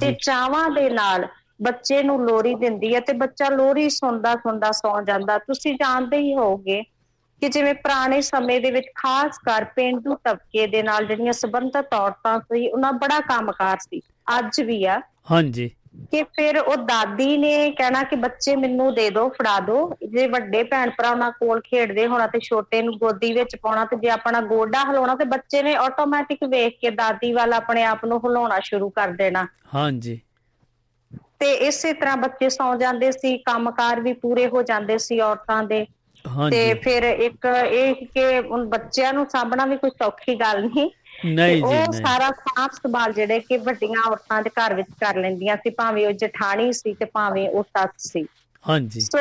ਤੇ 0.00 0.12
ਚਾਵਾਂ 0.20 0.68
ਦੇ 0.70 0.88
ਨਾਲ 0.90 1.26
ਬੱਚੇ 1.62 2.02
ਨੂੰ 2.02 2.20
ਲੋਰੀ 2.24 2.54
ਦਿੰਦੀ 2.54 2.94
ਹੈ 2.94 3.00
ਤੇ 3.00 3.12
ਬੱਚਾ 3.14 3.48
ਲੋਰੀ 3.50 3.88
ਸੁਣਦਾ 3.90 4.34
ਸੁਣਦਾ 4.36 4.70
ਸੌ 4.72 5.00
ਜਾਂਦਾ। 5.02 5.38
ਤੁਸੀਂ 5.40 5.74
ਜਾਣਦੇ 5.74 6.18
ਹੀ 6.18 6.34
ਹੋਵੋਗੇ 6.34 6.82
ਕਿ 7.42 7.48
ਜਿਵੇਂ 7.48 7.74
ਪੁਰਾਣੇ 7.76 8.20
ਸਮੇਂ 8.22 8.60
ਦੇ 8.60 8.70
ਵਿੱਚ 8.70 8.86
ਖਾਸ 8.94 9.38
ਕਰ 9.40 9.64
ਪਿੰਡੂ 9.76 10.14
ਤਬਕੇ 10.24 10.66
ਦੇ 10.66 10.82
ਨਾਲ 10.82 11.06
ਜਿਹੜੀਆਂ 11.06 11.32
ਸੰਬੰਧਤ 11.34 11.94
ਔਰਤਾਂ 11.94 12.38
ਸੀ 12.42 12.68
ਉਹਨਾਂ 12.68 12.92
ਬੜਾ 12.94 13.20
ਕੰਮਕਾਰ 13.28 13.78
ਸੀ। 13.80 14.00
ਅੱਜ 14.38 14.60
ਵੀ 14.62 14.84
ਆ। 14.86 15.00
ਹਾਂਜੀ। 15.30 15.68
ਕਿ 16.12 16.22
ਫਿਰ 16.32 16.56
ਉਹ 16.58 16.76
ਦਾਦੀ 16.84 17.36
ਨੇ 17.38 17.70
ਕਹਿਣਾ 17.72 18.02
ਕਿ 18.04 18.16
ਬੱਚੇ 18.16 18.54
ਮੈਨੂੰ 18.56 18.92
ਦੇ 18.94 19.08
ਦਿਓ 19.10 19.28
ਫੜਾ 19.30 19.58
ਦਿਓ 19.60 19.80
ਜੇ 20.08 20.26
ਵੱਡੇ 20.28 20.62
ਭੈਣ 20.64 20.90
ਭਰਾ 20.92 21.10
ਉਹਨਾਂ 21.10 21.30
ਕੋਲ 21.34 21.60
ਖੇਡਦੇ 21.62 22.06
ਹੋਣਾ 22.06 22.26
ਤੇ 22.26 22.38
ਛੋਟੇ 22.40 22.80
ਨੂੰ 22.82 22.94
ਗੋਦੀ 22.98 23.32
ਵਿੱਚ 23.32 23.56
ਪਾਉਣਾ 23.58 23.84
ਤੇ 23.86 23.96
ਜੇ 23.96 24.08
ਆਪਣਾ 24.10 24.40
ਗੋਡਾ 24.46 24.82
ਹਿਲਾਉਣਾ 24.84 25.14
ਤੇ 25.14 25.24
ਬੱਚੇ 25.26 25.62
ਨੇ 25.62 25.74
ਆਟੋਮੈਟਿਕ 25.78 26.44
ਵੇਖ 26.46 26.78
ਕੇ 26.78 26.90
ਦਾਦੀ 26.92 27.32
ਵੱਲ 27.32 27.52
ਆਪਣੇ 27.54 27.84
ਆਪ 27.86 28.04
ਨੂੰ 28.04 28.18
ਹਿਲਾਉਣਾ 28.20 28.58
ਸ਼ੁਰੂ 28.62 28.90
ਕਰ 28.90 29.10
ਦੇਣਾ। 29.14 29.46
ਹਾਂਜੀ। 29.66 30.18
ਤੇ 31.40 31.52
ਇਸੇ 31.66 31.92
ਤਰ੍ਹਾਂ 31.92 32.16
ਬੱਚੇ 32.18 32.48
ਸੌ 32.50 32.74
ਜਾਂਦੇ 32.76 33.10
ਸੀ 33.12 33.36
ਕੰਮਕਾਰ 33.40 34.00
ਵੀ 34.00 34.12
ਪੂਰੇ 34.16 34.46
ਹੋ 34.48 34.62
ਜਾਂਦੇ 34.64 34.98
ਸੀ 34.98 35.18
ਔਰਤਾਂ 35.22 35.62
ਦੇ। 35.64 35.84
ਤੇ 36.50 36.72
ਫਿਰ 36.76 37.02
ਇੱਕ 37.04 37.46
ਇਹ 37.46 37.94
ਕਿ 38.06 38.40
ਬੱਚਿਆਂ 38.66 39.12
ਨੂੰ 39.12 39.26
ਸਾਂਭਣਾ 39.28 39.66
ਵੀ 39.66 39.76
ਕੋਈ 39.76 39.90
ਸੌਖੀ 39.92 40.34
ਗੱਲ 40.36 40.62
ਨਹੀਂ। 40.62 40.88
ਨਹੀਂ 41.26 41.56
ਜੀ 41.56 41.62
ਉਹ 41.62 41.92
ਸਾਰਾ 41.92 42.30
ਸਾਂਭ 42.30 42.70
ਸੰਭਾਲ 42.72 43.12
ਜਿਹੜੇ 43.12 43.38
ਕਿ 43.40 43.56
ਵੱਡੀਆਂ 43.56 44.02
ਔਰਤਾਂ 44.10 44.42
ਦੇ 44.42 44.50
ਘਰ 44.50 44.74
ਵਿੱਚ 44.74 44.88
ਕਰ 45.00 45.16
ਲੈਂਦੀਆਂ 45.16 45.56
ਸੀ 45.56 45.70
ਭਾਵੇਂ 45.70 46.06
ਉਹ 46.06 46.12
ਜਠਾਣੀ 46.12 46.72
ਸੀ 46.72 46.94
ਤੇ 46.94 47.04
ਭਾਵੇਂ 47.04 47.48
ਉਹ 47.48 47.62
ਸੱਸ 47.62 48.12
ਸੀ। 48.12 48.26
ਹਾਂਜੀ। 48.64 49.00
ਸੋ 49.00 49.18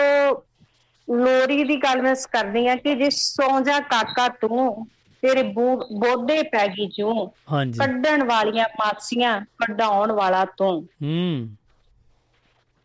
ਲੋਰੀ 1.07 1.63
ਦੀ 1.63 1.75
ਗੱਲ 1.75 2.01
ਮੈਂ 2.01 2.15
ਕਰਦੀ 2.31 2.67
ਆ 2.67 2.75
ਕਿ 2.75 2.95
ਜੇ 2.95 3.09
ਸੌਂ 3.09 3.61
ਜਾ 3.61 3.79
ਕਾਕਾ 3.79 4.27
ਤੂੰ 4.27 4.87
ਤੇਰੇ 5.23 5.43
ਬੋਧੇ 5.43 6.41
ਪੈ 6.43 6.67
ਗਈ 6.67 6.85
ਜੂ 6.87 7.31
ਹਾਂਜੀ। 7.51 7.79
ਕੱਢਣ 7.79 8.23
ਵਾਲੀਆਂ 8.23 8.65
ਮਾਸੀਆਂ 8.79 9.41
ਕਢਾਉਣ 9.41 10.11
ਵਾਲਾ 10.11 10.45
ਤੂੰ। 10.57 10.71
ਹੂੰ। 11.03 11.49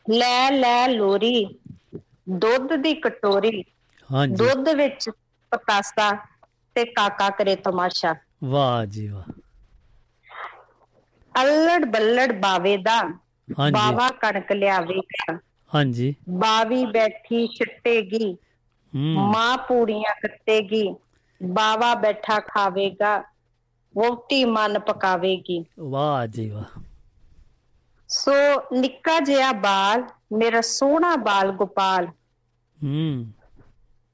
ਲੈ 0.07 0.51
ਲੈ 0.51 0.89
ਲੋਰੀ 0.89 1.47
ਦੁੱਧ 2.31 2.73
ਦੀ 2.73 2.95
ਕਟੋਰੀ 2.95 3.65
ਹਾਂਜੀ। 4.11 4.35
ਦੁੱਧ 4.37 4.69
ਵਿੱਚ 4.69 5.11
ਪਤਾਸਾ 5.53 6.11
ਤੇ 6.77 6.85
ਕਾਕਾ 6.85 7.31
ਕਰੇ 7.31 7.57
ਤਮਾਸ਼ਾ। 7.57 8.15
ਵਾਹ 8.43 8.85
ਜੀ 8.87 9.07
ਵਾਹ। 9.09 9.25
ਅਲੜ 11.35 11.85
ਬੱਲੜ 11.87 12.31
ਬਾਵੇ 12.35 12.77
ਦਾ 12.79 13.01
ਹਾਂਜੀ। 13.49 13.93
ਬਾਵਾ 13.93 14.09
ਕਣਕ 14.21 14.53
ਲਿਆਵੇਗਾ 14.53 15.39
ਹਾਂਜੀ। 15.71 16.15
ਬਾਵੀ 16.37 16.85
ਬੈਠੀ 16.87 17.47
ਛੱਟੇਗੀ 17.55 18.37
ਮਾਂ 19.17 19.57
ਪੂੜੀਆਂ 19.59 20.15
ਕੱਟੇਗੀ 20.23 20.85
ਬਾਵਾ 21.41 21.95
ਬੈਠਾ 21.97 22.39
ਖਾਵੇਗਾ 22.47 23.17
ਵੋਟੀ 23.95 24.45
ਮਨ 24.47 24.79
ਪਕਾਵੇਗੀ। 24.81 25.65
ਵਾਹ 25.87 26.27
ਜੀ 26.29 26.49
ਵਾਹ। 26.51 26.81
ਸੋ 28.11 28.33
ਨਿੱਕਾ 28.73 29.19
ਜਿਹਾ 29.21 29.53
ਬਾਲ 29.61 30.07
ਮੇਰਾ 30.35 30.61
ਸੋਹਣਾ 30.67 31.15
ਬਾਲ 31.23 31.53
ਗੋਪਾਲ। 31.55 32.09
ਹੂੰ। 32.79 32.93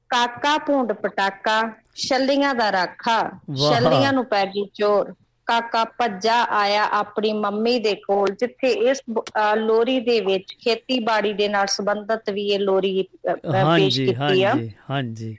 ਕਾਕਾ 0.09 0.57
ਭੂੰਡ 0.57 0.91
ਪਟਾਕਾ 0.93 1.61
ਛੱਲੀਆਂ 1.99 2.53
ਦਾ 2.55 2.71
ਰਾਖਾ। 2.71 3.21
ਛੱਲੀਆਂ 3.59 4.11
ਨੂੰ 4.13 4.25
ਪੈ 4.25 4.45
ਗਈ 4.47 4.65
ਚੋਰ। 4.73 5.13
ਕਾਕਾ 5.47 5.83
ਭੱਜਾ 5.97 6.33
ਆਇਆ 6.53 6.83
ਆਪਣੀ 6.93 7.31
ਮੰਮੀ 7.35 7.77
ਦੇ 7.79 7.93
ਕੋਲ 7.97 8.33
ਜਿੱਥੇ 8.35 8.71
ਇਸ 8.89 9.01
ਲੋਰੀ 9.57 9.99
ਦੇ 10.01 10.19
ਵਿੱਚ 10.21 10.53
ਖੇਤੀਬਾੜੀ 10.55 11.33
ਦੇ 11.33 11.47
ਨਾਲ 11.47 11.67
ਸੰਬੰਧਿਤ 11.69 12.29
ਵੀ 12.29 12.47
ਇਹ 12.47 12.59
ਲੋਰੀ 12.59 13.03
ਪੇਸ਼ 13.73 14.01
ਕੀਤੀ 14.01 14.41
ਆ। 14.43 14.55
ਹਾਂਜੀ 14.55 14.69
ਹਾਂਜੀ। 14.81 15.37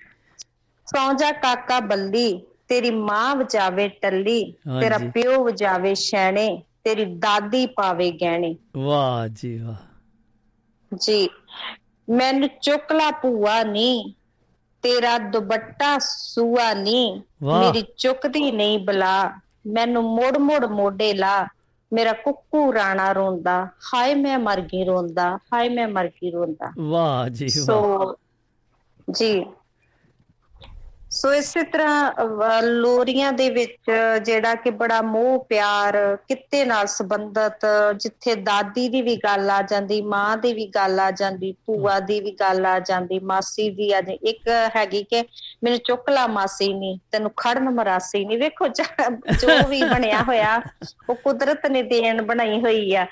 ਸੌਂ 0.86 1.12
ਜਾ 1.14 1.30
ਕਾਕਾ 1.34 1.78
ਬੱਲੀ 1.82 2.24
ਤੇਰੀ 2.68 2.90
ਮਾਂ 2.92 3.34
ਵਜਾਵੇ 3.36 3.88
ਟੱਲੀ 4.02 4.42
ਤੇਰਾ। 4.74 4.98
ਪਿਓ 5.14 5.42
ਵਜਾਵੇ 5.44 5.94
ਛੈਣੇ 6.00 6.48
ਤੇਰੀ 6.84 7.04
ਦਾਦੀ 7.16 7.66
ਪਾਵੇ 7.72 8.10
ਗਹਿਣੇ। 8.12 8.54
ਵਾਹ 8.76 9.26
ਜੀ 9.30 9.56
ਵਾਹ। 9.58 9.76
ਜੀ 10.92 11.28
ਮੈਨੂੰ 12.08 12.48
ਚੁੱਕਲਾ 12.62 13.10
ਭੂਆ 13.12 13.62
ਨੀ 13.64 14.14
ਤੇਰਾ 14.82 15.18
ਦੁਪੱਟਾ 15.18 15.98
ਸੂਆ 15.98 16.74
ਨੀ 16.74 17.22
ਵਾਹ। 17.42 17.72
ਮੇਰੀ 17.72 17.82
ਚੁੱਕਦੀ 17.96 18.50
ਨਹੀਂ 18.52 18.78
ਬਲਾ। 18.78 19.32
ਮੈਨੂੰ 19.66 20.02
ਮੋੜ 20.02 20.38
ਮੋੜ 20.38 20.64
ਮੋਢੇ 20.64 21.12
ਲਾ। 21.14 21.46
ਮੇਰਾ 21.92 22.12
ਕੁੱਕੂ 22.12 22.72
ਰਾਣਾ 22.74 23.12
ਰੋਂਦਾ। 23.12 23.68
ਹਾਏ 23.94 24.14
ਮੈਂ 24.14 24.38
ਮਰ 24.38 24.60
ਗਈ 24.60 24.84
ਰੋਂਦਾ। 24.84 25.36
ਹਾਏ 25.54 25.68
ਮੈਂ 25.68 25.88
ਮਰ 25.88 26.08
ਗਈ 26.08 26.30
ਰੋਂਦਾ। 26.30 26.72
ਵਾਹ 26.78 27.28
ਜੀ 27.28 27.48
ਵਾਹ। 27.60 27.84
ਸੋ 27.86 28.14
ਜੀ। 29.10 29.44
ਸੋ 31.12 31.32
ਇਸੇ 31.34 31.62
ਤਰ੍ਹਾਂ 31.62 32.10
ਅਹ, 32.12 32.62
ਲੋਰੀਆਂ 32.62 33.32
ਦੇ 33.32 33.48
ਵਿੱਚ 33.50 33.90
ਜਿਹੜਾ 34.24 34.54
ਕਿ 34.54 34.70
ਬੜਾ 34.70 35.00
ਮੋਹ 35.02 35.44
ਪਿਆਰ 35.44 35.96
ਕਿੱਤੇ 36.28 36.64
ਨਾਲ 36.64 36.86
ਸੰਬੰਧਤ 36.86 37.66
ਜਿੱਥੇ 37.96 38.34
ਦਾਦੀ 38.34 38.88
ਦੀ 38.88 39.02
ਵੀ 39.02 39.16
ਗੱਲ 39.16 39.50
ਆ 39.50 39.60
ਜਾਂਦੀ 39.62 40.00
ਮਾਂ 40.02 40.36
ਦੀ 40.36 40.52
ਵੀ 40.52 40.66
ਗੱਲ 40.66 41.00
ਆ 41.00 41.10
ਜਾਂਦੀ 41.10 41.52
ਭੂਆ 41.66 41.98
ਦੀ 42.00 42.20
ਵੀ 42.20 42.30
ਗੱਲ 42.30 42.66
ਆ 42.66 42.78
ਜਾਂਦੀ 42.80 43.18
ਮਾਸੀ 43.18 43.68
ਦੀ 43.70 43.92
ਆ 43.92 44.00
ਜਾਂਦੀ। 44.00 44.18
ਇੱਕ 44.30 44.48
ਹੈਗੀ 44.76 45.02
ਕਿ 45.02 45.22
ਮੈਨੂੰ 45.64 45.78
ਚੁੱਕਲਾ 45.78 46.26
ਮਾਸੀ 46.26 46.72
ਨਹੀਂ 46.74 46.98
ਤੈਨੂੰ 47.12 47.30
ਖੜਨ 47.36 47.70
ਮਰਾਸੀ 47.70 48.24
ਨਹੀਂ 48.24 48.38
ਵੇਖੋ 48.38 48.68
ਜ- 48.68 49.10
ਜੋ 49.40 49.68
ਵੀ 49.68 49.82
ਬਣਿਆ 49.84 50.22
ਹੋਇਆ 50.22 50.60
ਉਹ 51.10 51.14
ਕੁਦਰਤ 51.14 51.66
ਨੇ 51.66 51.82
ਦੇਣ 51.82 52.22
ਬਣਾਈ 52.22 52.60
ਹੋਈ 52.60 52.94
ਆ। 52.94 53.06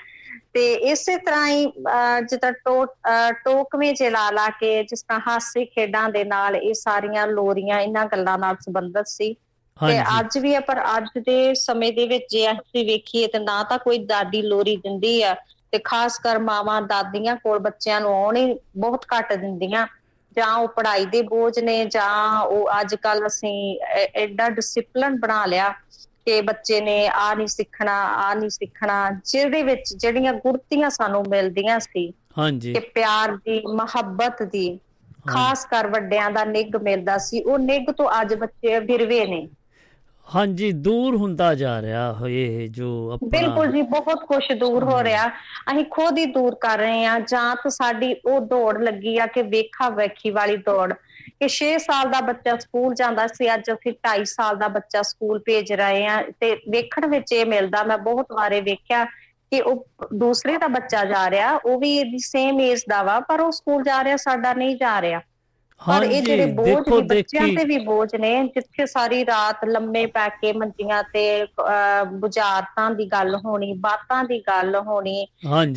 ਤੇ 0.53 0.71
ਇਸੇ 0.91 1.17
ਤਰ੍ਹਾਂ 1.17 1.47
ਹੀ 1.47 1.65
ਜਿੱਦਾਂ 2.29 2.51
ਟੋਕਵੇਂ 3.45 3.93
ਚ 3.93 4.03
ਲਾ 4.11 4.29
ਲਾ 4.31 4.47
ਕੇ 4.51 4.71
ਜਿਸ 4.83 5.01
ਤਰ੍ਹਾਂ 5.03 5.19
ਹਾਸੇ 5.27 5.65
ਖੇਡਾਂ 5.67 6.07
ਦੇ 6.09 6.23
ਨਾਲ 6.25 6.55
ਇਹ 6.55 6.73
ਸਾਰੀਆਂ 6.75 7.27
ਲੋਰੀਆਂ 7.27 7.79
ਇਹਨਾਂ 7.79 8.05
ਗੱਲਾਂ 8.07 8.37
ਨਾਲ 8.37 8.55
ਸੰਬੰਧਿਤ 8.61 9.07
ਸੀ। 9.07 9.35
ਤੇ 9.77 9.99
ਅੱਜ 10.11 10.37
ਵੀ 10.37 10.53
ਆ 10.55 10.59
ਪਰ 10.61 10.81
ਅੱਜ 10.87 11.07
ਦੇ 11.25 11.53
ਸਮੇਂ 11.55 11.91
ਦੇ 11.93 12.07
ਵਿੱਚ 12.07 12.25
ਜੇ 12.27 12.47
ਅਸੀਂ 12.51 12.85
ਵੇਖੀਏ 12.85 13.27
ਤੇ 13.27 13.39
ਨਾ 13.39 13.61
ਤਾਂ 13.63 13.77
ਕੋਈ 13.79 13.97
ਦਾਦੀ 14.05 14.41
ਲੋਰੀ 14.43 14.75
ਦਿੰਦੀ 14.77 15.21
ਆ 15.21 15.35
ਤੇ 15.73 15.79
ਖਾਸ 15.83 16.17
ਕਰ 16.19 16.39
ਮਾਵਾਂ 16.41 16.81
ਦਾਦੀਆਂ 16.83 17.35
ਕੋਲ 17.35 17.59
ਬੱਚਿਆਂ 17.59 17.99
ਨੂੰ 18.01 18.13
ਆਉਣ 18.15 18.35
ਹੀ 18.35 18.53
ਬਹੁਤ 18.77 19.05
ਘੱਟ 19.09 19.33
ਦਿੰਦੀਆਂ। 19.33 19.85
ਜਾਂ 20.37 20.53
ਉਹ 20.55 20.67
ਪੜ੍ਹਾਈ 20.69 21.05
ਦੇ 21.07 21.21
ਬੋਝ 21.23 21.59
ਨੇ 21.59 21.83
ਜਾਂ 21.87 22.41
ਉਹ 22.41 22.69
ਅੱਜ 22.79 22.95
ਕੱਲ 22.95 23.25
ਅਸੀਂ 23.27 23.53
ਐਡਾ 24.15 24.49
ਡਿਸਪਲਿਨ 24.51 25.19
ਬਣਾ 25.19 25.45
ਲਿਆ 25.45 25.73
ਕਿ 26.29 26.41
ਬੱਚੇ 26.41 26.79
ਨੇ 26.81 27.07
ਆ 27.07 27.33
ਨਹੀਂ 27.33 27.47
ਸਿੱਖਣਾ 27.47 27.93
ਆ 28.15 28.33
ਨਹੀਂ 28.33 28.49
ਸਿੱਖਣਾ 28.49 29.09
ਜਿਹਦੇ 29.25 29.63
ਵਿੱਚ 29.63 29.93
ਜਿਹੜੀਆਂ 29.93 30.33
ਗੁਰਤੀਆਂ 30.33 30.89
ਸਾਨੂੰ 30.89 31.23
ਮਿਲਦੀਆਂ 31.29 31.79
ਸੀ 31.79 32.11
ਹਾਂਜੀ। 32.37 32.73
ਕਿ 32.73 32.79
ਪਿਆਰ 32.79 33.35
ਦੀ 33.35 33.61
ਮੁਹੱਬਤ 33.67 34.43
ਦੀ 34.43 34.79
ਖਾਸ 35.27 35.65
ਕਰ 35.65 35.87
ਵੱਡਿਆਂ 35.87 36.29
ਦਾ 36.31 36.43
ਨਿੱਘ 36.45 36.77
ਮਿਲਦਾ 36.83 37.17
ਸੀ 37.17 37.41
ਉਹ 37.43 37.57
ਨਿੱਘ 37.59 37.91
ਤੋਂ 37.91 38.09
ਅੱਜ 38.21 38.33
ਬੱਚੇ 38.33 38.79
ਬਿਰਵੇ 38.79 39.25
ਨੇ। 39.25 39.47
ਹਾਂਜੀ 40.27 40.71
ਦੂਰ 40.71 41.15
ਹੁੰਦਾ 41.15 41.53
ਜਾ 41.55 41.81
ਰਿਹਾ 41.81 42.15
ਇਹ 42.29 42.69
ਜੋ 42.69 42.89
ਆਪਣਾ 43.11 43.29
ਬਿਲਕੁਲ 43.29 43.71
ਜੀ 43.71 43.81
ਬਹੁਤ 43.81 44.23
ਕੁਝ 44.25 44.43
ਦੂਰ 44.53 44.83
ਹੋ 44.83 45.03
ਰਿਹਾ। 45.03 45.27
ਅਸੀਂ 45.71 45.85
ਖੁਦ 45.85 46.17
ਹੀ 46.17 46.25
ਦੂਰ 46.25 46.55
ਕਰ 46.55 46.77
ਰਹੇ 46.77 47.05
ਹਾਂ 47.05 47.19
ਜਾਂ 47.19 47.55
ਤਾਂ 47.55 47.71
ਸਾਡੀ 47.71 48.13
ਉਹ 48.25 48.39
ਦੌੜ 48.41 48.77
ਲੱਗੀ 48.77 49.17
ਆ 49.17 49.25
ਕਿ 49.25 49.41
ਵੇਖਾ 49.41 49.89
ਵੇਖੀ 49.89 50.29
ਵਾਲੀ 50.29 50.57
ਦੌੜ। 50.57 50.93
ਕਿ 51.41 51.47
6 51.49 51.67
ਸਾਲ 51.77 52.09
ਦਾ 52.09 52.19
ਬੱਚਾ 52.21 52.55
ਸਕੂਲ 52.57 52.93
ਜਾਂਦਾ 52.93 53.27
ਸੀ, 53.27 53.53
ਅੱਜ 53.53 53.71
ਅਸੀਂ 53.71 53.91
2.5 53.91 54.23
ਸਾਲ 54.25 54.55
ਦਾ 54.55 54.67
ਬੱਚਾ 54.67 55.01
ਸਕੂਲ 55.01 55.39
ਭੇਜ 55.39 55.73
ਰਹੇ 55.73 56.05
ਹਾਂ 56.07 56.23
ਤੇ 56.39 56.53
ਵੇਖਣ 56.69 57.07
ਵਿੱਚ 57.07 57.31
ਇਹ 57.33 57.45
ਮਿਲਦਾ, 57.45 57.83
ਮੈਂ 57.83 57.97
ਬਹੁਤ 57.97 58.31
ਵਾਰੇ 58.31 58.61
ਵੇਖਿਆ 58.61 59.05
ਕਿ 59.51 59.61
ਉਹ 59.61 59.85
ਦੂਸਰੇ 60.13 60.57
ਦਾ 60.57 60.67
ਬੱਚਾ 60.67 61.05
ਜਾ 61.05 61.29
ਰਿਹਾ, 61.29 61.53
ਉਹ 61.55 61.79
ਵੀ 61.79 61.95
ਇਹਦੀ 61.97 62.17
ਸੇਮ 62.19 62.59
ਏਜ 62.59 62.83
ਦਾ 62.89 63.03
ਵਾ, 63.03 63.19
ਪਰ 63.19 63.41
ਉਹ 63.41 63.51
ਸਕੂਲ 63.51 63.83
ਜਾ 63.83 64.03
ਰਿਹਾ, 64.03 64.17
ਸਾਡਾ 64.17 64.53
ਨਹੀਂ 64.53 64.75
ਜਾ 64.75 65.01
ਰਿਹਾ। 65.01 65.21
ਪਰ 65.81 66.03
ਇਹ 66.03 66.21
ਜਿਹੜੇ 66.23 66.45
ਬੋਝ 66.45 66.89
ਵੀ 66.89 67.01
ਬੱਚਿਆਂ 67.03 67.47
ਤੇ 67.49 67.63
ਵੀ 67.65 67.77
ਬੋਝ 67.79 68.15
ਨੇ 68.15 68.31
ਜਿੱਥੇ 68.45 68.85
ਸਾਰੀ 68.85 69.25
ਰਾਤ 69.25 69.63
ਲੰਮੇ 69.65 70.05
ਪੈ 70.07 70.27
ਕੇ 70.31 70.51
ਮੰਜੀਆਂ 70.53 71.01
ਤੇ 71.13 71.23
ਬੁਝਾਰਤਾਂ 72.13 72.89
ਦੀ 72.91 73.05
ਗੱਲ 73.05 73.35
ਹੋਣੀ 73.35 73.71
ਬਾਤਾਂ 73.79 74.23
ਦੀ 74.23 74.39
ਗੱਲ 74.39 74.75
ਹੋਣੀ 74.77 75.25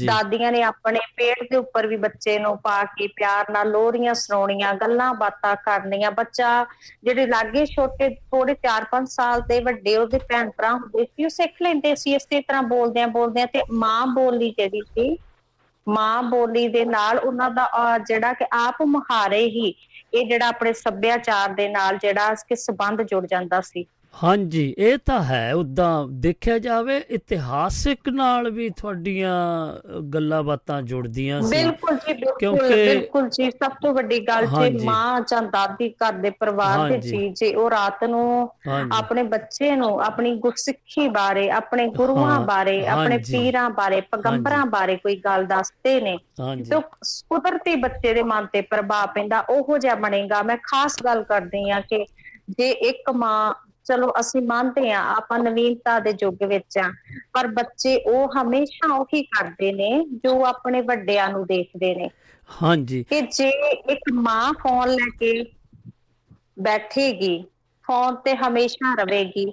ਦਾਦੀਆਂ 0.05 0.53
ਨੇ 0.53 0.63
ਆਪਣੇ 0.63 1.01
ਪੇਟ 1.17 1.43
ਦੇ 1.51 1.57
ਉੱਪਰ 1.57 1.87
ਵੀ 1.87 1.97
ਬੱਚੇ 1.97 2.39
ਨੂੰ 2.39 2.57
ਪਾ 2.59 2.83
ਕੇ 2.97 3.07
ਪਿਆਰ 3.17 3.51
ਨਾਲ 3.51 3.71
ਲੋਰੀਆਂ 3.71 4.15
ਸੁਣਾਉਣੀਆਂ 4.15 4.75
ਗੱਲਾਂ 4.75 5.13
ਬਾਤਾਂ 5.15 5.55
ਕਰਨੀਆਂ 5.65 6.11
ਬੱਚਾ 6.11 6.65
ਜਿਹੜੇ 7.05 7.27
ਲਾਗੇ 7.27 7.65
ਛੋਟੇ 7.67 8.09
ਥੋੜੇ 8.11 8.57
4-5 8.67 9.11
ਸਾਲ 9.11 9.41
ਦੇ 9.49 9.61
ਵੱਡੇ 9.61 9.97
ਉਹਦੇ 9.97 10.19
ਭੈਣ 10.29 10.51
ਭਰਾ 10.57 10.73
ਹੁੰਦੇ 10.73 11.05
ਸੀ 11.07 11.25
ਉਹ 11.25 11.31
ਸਿੱਖ 11.31 11.63
ਲੈਂਦੇ 11.63 11.95
ਸੀ 11.95 12.15
ਇਸੇ 12.15 12.41
ਤਰ੍ਹਾਂ 12.41 12.63
ਬੋਲਦਿਆਂ 12.69 13.09
ਬੋਲਦਿਆਂ 13.11 13.47
ਤੇ 13.47 13.63
ਮਾਂ 13.75 14.07
ਬੋਲੀ 14.15 14.51
ਜਿਹੜੀ 14.51 14.81
ਸੀ 14.89 15.17
ਮਾਂ 15.87 16.23
ਬੋਲੀ 16.23 16.67
ਦੇ 16.69 16.85
ਨਾਲ 16.85 17.19
ਉਹਨਾਂ 17.19 17.51
ਦਾ 17.51 17.99
ਜਿਹੜਾ 18.07 18.33
ਕਿ 18.33 18.45
ਆਪ 18.57 18.83
ਮੁਹਾਰੇ 18.87 19.45
ਹੀ 19.47 19.73
ਇਹ 20.15 20.27
ਜਿਹੜਾ 20.27 20.49
ਆਪਣੇ 20.49 20.73
ਸੱਭਿਆਚਾਰ 20.73 21.53
ਦੇ 21.53 21.69
ਨਾਲ 21.69 21.99
ਜਿਹੜਾ 21.99 22.35
ਕਿ 22.49 22.57
ਸੰਬੰਧ 22.57 23.03
ਜੁੜ 23.03 23.27
ਜਾਂਦਾ 23.27 23.61
ਸੀ। 23.61 23.87
ਹਾਂਜੀ 24.15 24.75
ਇਹ 24.79 24.99
ਤਾਂ 25.07 25.23
ਹੈ 25.23 25.55
ਉਦਾਂ 25.55 26.07
ਦੇਖਿਆ 26.09 26.59
ਜਾਵੇ 26.59 26.97
ਇਤਿਹਾਸਿਕ 27.11 28.09
ਨਾਲ 28.09 28.51
ਵੀ 28.51 28.69
ਤੁਹਾਡੀਆਂ 28.71 29.33
ਗੱਲਾਂ 30.03 30.43
ਬਾਤਾਂ 30.43 30.83
ਜੁੜਦੀਆਂ 30.83 31.41
ਸੀ 31.43 31.57
ਬਿਲਕੁਲ 31.57 31.97
ਜੀ 31.97 32.13
ਬਿਲਕੁਲ 32.13 32.35
ਕਿਉਂਕਿ- 32.39 32.69
ਬਿਲਕੁਲ 32.69 33.29
ਜੀ 33.29 33.51
ਸਭ 33.51 33.73
ਤੋਂ 33.83 33.93
ਵੱਡੀ 33.95 34.19
ਗੱਲ। 34.21 34.47
ਜੇ 34.47 34.85
ਮਾਂ 34.85 35.21
ਜਾਂ 35.21 35.43
ਦਾਦੀ 35.43 35.89
ਘਰ 35.89 36.13
ਦੇ 36.13 36.31
ਪਰਿਵਾਰ 36.31 36.77
ਦੇ 36.89 36.95
ਹਾਂਜੀ। 36.95 37.09
ਜੀ 37.11 37.29
ਜੇ 37.29 37.55
ਉਹ 37.55 37.71
ਰਾਤ 37.71 38.05
ਨੂੰ। 38.05 38.51
ਆਪਣੇ 38.93 39.23
ਬੱਚੇ 39.23 39.75
ਨੂੰ 39.77 40.01
ਆਪਣੀ 40.03 40.35
ਗੁਰਸਿੱਖੀ 40.37 41.09
ਬਾਰੇ 41.09 41.49
ਆਪਣੇ 41.51 41.87
ਗੁਰੂਆਂ 41.89 42.41
ਬਾਰੇ 42.41 42.87
ਆਪਣੇ। 42.87 43.19
ਪੀਰਾਂ 43.19 43.69
ਬਾਰੇ 43.71 44.01
ਪੈਗੰਬਰਾਂ 44.01 44.67
ਬਾਰੇ 44.67 44.97
ਕੋਈ 44.97 45.17
ਗੱਲ 45.17 45.45
ਦੱਸਦੇ 45.47 46.01
ਨੇ 46.01 46.17
ਤੇ 46.65 46.81
ਕੁਦਰਤੀ 47.29 47.77
ਬੱਚੇ 47.77 48.15
ਦੇ 48.15 48.23
ਮਨ 48.23 48.47
ਤੇ 48.53 48.61
ਪ੍ਰਭਾਵ 48.61 49.09
ਪੈਂਦਾ 49.15 49.41
ਉਹੋ 49.41 49.79
ਜਿਹਾ 49.79 49.95
ਬਣੇਗਾ 49.95 50.43
ਮੈਂ 50.43 50.57
ਖਾਸ 50.63 50.97
ਗੱਲ 51.05 51.23
ਕਰਦੀ 51.23 51.69
ਆ 51.71 51.81
ਕਿ 51.81 52.05
ਜੇ 52.59 52.71
ਇੱਕ 52.71 53.11
ਮਾਂ 53.11 53.55
ਚਲੋ 53.87 54.13
ਅਸੀਂ 54.21 54.43
ਮੰਨਦੇ 54.45 54.91
ਆ 54.93 55.01
ਆਪਾਂ 55.13 55.39
ਨਵੀਨਤਾ 55.39 55.99
ਦੇ 56.01 56.13
ਯੁੱਗ 56.19 56.43
ਵਿੱਚ 56.45 56.79
ਆ 56.79 56.91
ਪਰ 57.33 57.47
ਬੱਚੇ 57.53 57.97
ਉਹ 58.07 58.33
ਹਮੇਸ਼ਾ 58.35 58.93
ਉਹੀ 58.95 59.23
ਕਰਦੇ 59.31 59.73
ਨੇ 59.75 59.91
ਜੋ 60.25 60.43
ਆਪਣੇ 60.47 60.81
ਵੱਡਿਆਂ 60.85 61.29
ਨੂੰ 61.29 61.47
ਦੇਖਦੇ 61.47 61.95
ਨੇ। 61.95 62.09
ਹਾਂਜੀ। 62.49 63.05
ਕਿ 63.11 63.21
ਜੇ 63.29 63.49
ਇੱਕ 63.93 64.13
ਮਾਂ 64.15 64.53
ਫੋਨ 64.59 64.89
ਲੈ 64.91 65.09
ਕੇ 65.19 65.33
ਬੈਠੇਗੀ 66.61 67.37
ਫੋਨ 67.85 68.17
ਤੇ 68.25 68.35
ਹਮੇਸ਼ਾ 68.37 68.95
ਰਵੇਗੀ 68.97 69.47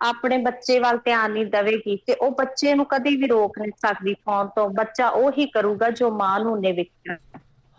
ਆਪਣੇ 0.00 0.36
ਬੱਚੇ 0.40 0.78
ਵੱਲ 0.78 0.98
ਧਿਆਨ 0.98 1.32
ਨਹੀਂ 1.32 1.44
ਦੇਵੇਗੀ 1.46 1.96
ਤੇ 2.06 2.14
ਉਹ 2.16 2.30
ਬੱਚੇ 2.36 2.74
ਨੂੰ 2.74 2.86
ਕਦੇ 2.86 3.16
ਵੀ 3.16 3.26
ਰੋਕ 3.28 3.58
ਨਹੀਂ 3.58 3.72
ਸਕਦੀ 3.78 4.14
ਫੋਨ 4.16 4.48
ਤੋਂ। 4.56 4.68
ਬੱਚਾ 4.74 5.08
ਉਹੀ 5.10 5.46
ਕਰੂਗਾ 5.50 5.90
ਜੋ 5.92 6.10
ਮਾਂ 6.12 6.38
ਨੂੰ 6.40 6.60
ਨੇ 6.60 6.72
ਵੇਖਿਆ। 6.72 7.16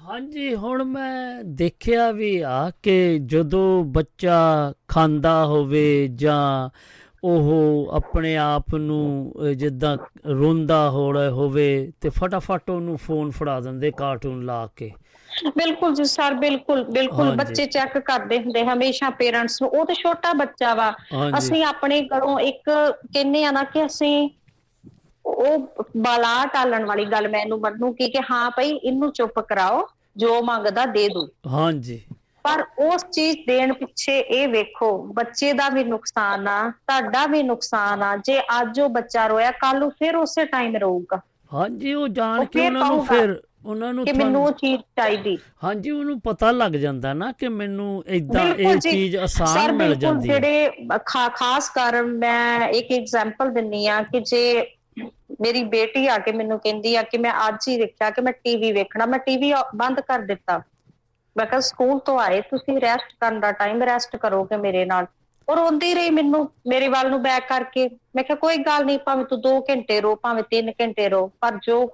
ਹਾਂਜੀ 0.03 0.55
ਹੁਣ 0.55 0.83
ਮੈਂ 0.83 1.43
ਦੇਖਿਆ 1.43 2.11
ਵੀ 2.11 2.39
ਆ 2.39 2.71
ਕਿ 2.83 3.19
ਜਦੋਂ 3.25 3.83
ਬੱਚਾ 3.83 4.73
ਖਾਂਦਾ 4.87 5.45
ਹੋਵੇ 5.45 6.07
ਜਾਂ 6.15 6.69
ਉਹ 7.23 7.91
ਆਪਣੇ 7.93 8.35
ਆਪ 8.37 8.75
ਨੂੰ 8.75 9.33
ਜਿੱਦਾਂ 9.57 9.97
ਰੋਂਦਾ 10.29 10.89
ਹੋ 10.89 11.13
ਰਿਹਾ 11.13 11.29
ਹੋਵੇ 11.29 11.91
ਤੇ 12.01 12.09
ਫਟਾਫਟ 12.09 12.69
ਉਹਨੂੰ 12.69 12.97
ਫੋਨ 12.97 13.29
ਫੜਾ 13.31 13.59
ਦਿੰਦੇ 13.59 13.91
ਕਾਰਟੂਨ 13.91 14.45
ਲਾ 14.45 14.67
ਕੇ 14.75 14.91
ਬਿਲਕੁਲ 15.57 15.93
ਜੀ 15.93 16.03
ਸਰ 16.03 16.33
ਬਿਲਕੁਲ 16.33 16.83
ਬਿਲਕੁਲ। 16.83 17.35
ਬੱਚੇ 17.35 17.65
ਚੈੱਕ 17.65 17.97
ਕਰਦੇ 17.97 18.37
ਹੁੰਦੇ 18.39 18.63
ਹਮੇਸ਼ਾ 18.65 19.09
ਪੇਰੈਂਟਸ 19.09 19.61
ਨੂੰ 19.61 19.69
ਉਹ 19.71 19.85
ਤੇ 19.85 19.93
ਛੋਟਾ 19.93 20.33
ਬੱਚਾ 20.33 20.73
ਵਾ। 20.75 20.91
ਅਸੀਂ 21.37 21.63
ਆਪਣੇ 21.65 22.01
ਘਰੋਂ 22.07 22.39
ਇੱਕ 22.39 22.61
ਕਹਿੰਨੇ 22.69 23.43
ਆ 23.45 23.51
ਨਾ 23.51 23.63
ਕਿ 23.63 23.85
ਅਸੀਂ 23.85 24.29
ਉਹ 25.25 25.83
ਬਾਲਾ 25.97 26.45
ਟਾਲਣ 26.45 26.85
ਵਾਲੀ 26.85 27.05
ਗੱਲ 27.05 27.27
ਮੈਨੂੰ 27.27 27.59
ਮੰਨੂਗੀ 27.59 28.09
ਕਿ 28.11 28.21
ਹਾਂ 28.31 28.49
ਭਈ 28.57 28.69
ਇਹਨੂੰ 28.69 29.11
ਚੁੱਪ 29.11 29.39
ਕਰਾਓ 29.39 29.87
ਜੋ 30.17 30.41
ਮੰਗਦਾ 30.43 30.85
ਦੇ 30.85 31.07
ਦੋ 31.09 31.27
ਹਾਂਜੀ। 31.47 32.01
ਪਰ 32.45 32.63
ਉਸ 32.85 33.05
ਚੀਜ਼ 33.11 33.37
ਦੇਣ 33.47 33.73
ਪਿੱਛੇ 33.73 34.17
ਇਹ 34.19 34.47
ਵੇਖੋ 34.47 34.91
ਬੱਚੇ 35.13 35.51
ਦਾ 35.53 35.67
ਵੀ 35.69 35.83
ਨੁਕਸਾਨ 35.83 36.47
ਆ 36.47 36.61
ਤੁਹਾਡਾ 36.69 37.25
ਵੀ 37.27 37.41
ਨੁਕਸਾਨ 37.43 38.03
ਆ 38.03 38.15
ਜੇ 38.17 38.39
ਅੱਜ 38.59 38.79
ਉਹ 38.81 38.89
ਬੱਚਾ 38.89 39.27
ਰੋਇਆ 39.27 39.51
ਕੱਲ 39.59 39.79
ਨੂੰ 39.79 39.89
ਫਿਰ 39.91 40.15
ਉਸੇ 40.15 40.45
ਟਾਈਮ 40.45 40.75
ਰੋਊਗਾ। 40.77 41.19
ਹਾਂਜੀ 41.53 41.93
ਉਹ 41.93 42.07
ਜਾਣ 42.09 42.45
ਕੇ 42.45 42.59
ਉਹਨਾਂ 42.61 42.85
ਨੂੰ 42.85 43.05
ਫਿਰ 43.05 43.41
ਉਹਨਾਂ 43.65 43.93
ਨੂੰ 43.93 44.05
ਕਿ 44.05 44.11
ਮੈਨੂੰ 44.13 44.43
ਉਹ 44.45 44.51
ਚੀਜ਼ 44.51 44.81
ਚਾਹੀਦੀ। 44.95 45.37
ਹਾਂਜੀ 45.63 45.91
ਉਹਨੂੰ 45.91 46.19
ਪਤਾ 46.21 46.51
ਲੱਗ 46.51 46.71
ਜਾਂਦਾ 46.75 47.13
ਨਾ 47.13 47.31
ਕਿ 47.31 47.47
ਮੈਨੂੰ 47.49 48.03
ਇਦਾਂ 48.09 48.45
ਇਹ। 48.47 48.77
ਚੀਜ਼ 48.79 49.15
ਆਸਾਨ 49.17 49.71
ਮਿਲ 49.71 49.95
ਜਾਂਦੀ 49.95 50.29
ਹੈ। 50.29 50.33
ਜਿਹੜੇ 50.35 50.87
ਖਾਸ 51.35 51.69
ਕਰ 51.69 52.01
ਮੈਂ 52.03 52.67
ਇੱਕ 52.69 52.91
ਐਗਜ਼ਾਮਪਲ 52.91 53.51
ਦਿੰਨੀ 53.51 53.85
ਆ 53.87 54.01
ਕਿ 54.03 54.19
ਜੇ 54.21 54.43
ਮੇਰੀ 55.41 55.63
ਬੇਟੀ 55.65 56.05
ਆ 56.07 56.17
ਕੇ 56.17 56.31
ਮੈਨੂੰ 56.31 56.59
ਕਹਿੰਦੀ 56.59 56.95
ਆ 56.95 57.01
ਕਿ 57.03 57.17
ਮੈਂ 57.17 57.31
ਅੱਜ 57.47 57.67
ਹੀ 57.69 57.77
ਦੇਖਿਆ 57.77 58.09
ਕਿ 58.09 58.21
ਮੈਂ 58.21 58.33
ਟੀਵੀ 58.33 58.71
ਵੇਖਣਾ, 58.71 59.05
ਮੈਂ 59.05 59.19
ਟੀਵੀ 59.19 59.53
ਬੰਦ 59.75 59.99
ਕਰ 60.01 60.21
ਦਿੱਤਾ। 60.23 60.61
ਮੈਂ 61.35 61.45
ਕਿਹਾ 61.45 61.59
ਸਕੂਲ 61.61 61.99
ਤੋਂ 61.99 62.19
ਆਏ, 62.19 62.41
ਤੁਸੀਂ 62.41 62.79
ਰੈਸਟ 62.81 63.13
ਕਰਨ 63.19 63.39
ਦਾ 63.39 63.51
ਟਾਈਮ 63.53 63.81
ਰੈਸਟ 63.83 64.15
ਕਰੋਗੇ 64.15 64.57
ਮੇਰੇ 64.57 64.85
ਨਾਲ। 64.85 65.07
ਉਹ 65.47 65.55
ਰੋਂਦੀ 65.55 65.93
ਰਹੀ 65.93 66.09
ਮੈਨੂੰ, 66.09 66.49
ਮੇਰੇ 66.67 66.87
ਵੱਲ 66.87 67.09
ਨੂੰ 67.09 67.21
ਬੈਕ 67.21 67.47
ਕਰਕੇ। 67.47 67.87
ਮੈਂ 68.15 68.23
ਕਿਹਾ, 68.23 68.35
ਕੋਈ 68.37 68.57
ਗੱਲ 68.57 68.85
ਨਹੀਂ, 68.85 68.99
ਭਾਵੇਂ 68.99 69.25
ਤੂੰ 69.25 69.39
2 69.41 69.59
ਘੰਟੇ 69.69 69.99
ਰੋ, 70.01 70.15
ਭਾਵੇਂ 70.15 70.43
3 70.51 70.71
ਘੰਟੇ 70.81 71.09
ਰੋ, 71.09 71.27
ਪਰ 71.41 71.57
ਜੋ 71.63 71.85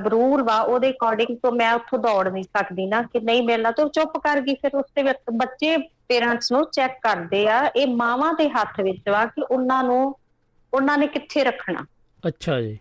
ਬਰੂਰ 0.00 0.42
ਵਾ, 0.42 0.58
ਉਹਦੇ 0.60 0.90
ਅਕੋਰਡਿੰਗ 0.90 1.36
ਤੋਂ 1.42 1.52
ਮੈਂ 1.52 1.72
ਉੱਥੋਂ 1.74 1.98
ਦੌੜ 1.98 2.28
ਨਹੀਂ 2.28 2.44
ਸਕਦੀ 2.44 2.86
ਨਾ 2.86 3.02
ਕਿ 3.02 3.20
ਨਹੀਂ 3.20 3.42
ਮਿਲਣਾ 3.42 3.70
ਤੇ 3.70 3.82
ਉਹ 3.82 3.88
ਚੁੱਪ 3.90 4.18
ਕਰ 4.18 4.40
ਗਈ। 4.40 4.54
ਫਿਰ 4.62 4.76
ਉਸ 4.76 4.84
ਦੇ 4.96 5.02
ਵਿੱਚ 5.02 5.18
ਬੱਚੇ 5.34 5.76
ਪੇਰੈਂਟਸ 6.08 6.52
ਨੂੰ 6.52 6.64
ਚੈੱਕ 6.72 6.98
ਕਰਦੇ 7.02 7.46
ਆ, 7.48 7.60
ਇਹ 7.66 7.86
ਮਾਵਾਂ 7.96 8.32
ਦੇ 8.34 8.48
ਹੱਥ 8.50 8.80
ਵਿੱਚ 8.80 9.08
ਵਾ 9.08 9.24
ਕਿ 9.26 9.42
ਉਹਨਾਂ 9.42 9.82
ਨੂੰ 9.84 10.14
ਉਹਨਾਂ 10.74 10.98
ਨੇ 10.98 11.06
ਕਿੱਥੇ 11.06 11.44
ਰੱਖਣਾ? 11.44 11.84
ਅੱਛਾ 12.28 12.60
ਜੀ। 12.60 12.78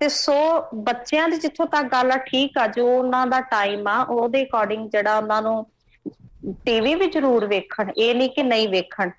ਤੇ 0.00 0.08
ਸੋ 0.08 0.34
ਬੱਚਿਆਂ 0.74 1.28
ਦੀ 1.28 1.36
ਜਿੱਥੋਂ 1.36 1.66
ਤੱਕ 1.66 1.86
ਗੱਲ 1.92 2.12
ਆ 2.12 2.16
ਠੀਕ 2.16 2.58
ਆ 2.58 2.66
ਜੋ 2.66 2.86
ਉਹਨਾਂ 2.98 3.26
ਦਾ 3.26 3.40
ਟਾਈਮ 3.40 3.88
ਆ 3.88 4.02
ਉਹਦੇ 4.02 4.44
ਅਕੋਰਡਿੰਗ 4.44 4.90
ਜਿਹੜਾ 4.90 5.18
ਉਹਨਾਂ 5.18 5.42
ਨੂੰ 5.42 5.66
ਟੀਵੀ 6.64 6.94
ਵੀ 6.94 7.06
ਜ਼ਰੂਰ 7.06 7.46
ਵੇਖਣ 7.46 7.90
ਇਹ 7.96 8.14
ਨਹੀਂ 8.14 8.30
ਕਿ 8.30 8.42
ਨਹੀਂ 8.42 8.68
ਵੇਖਣ। 8.68 9.10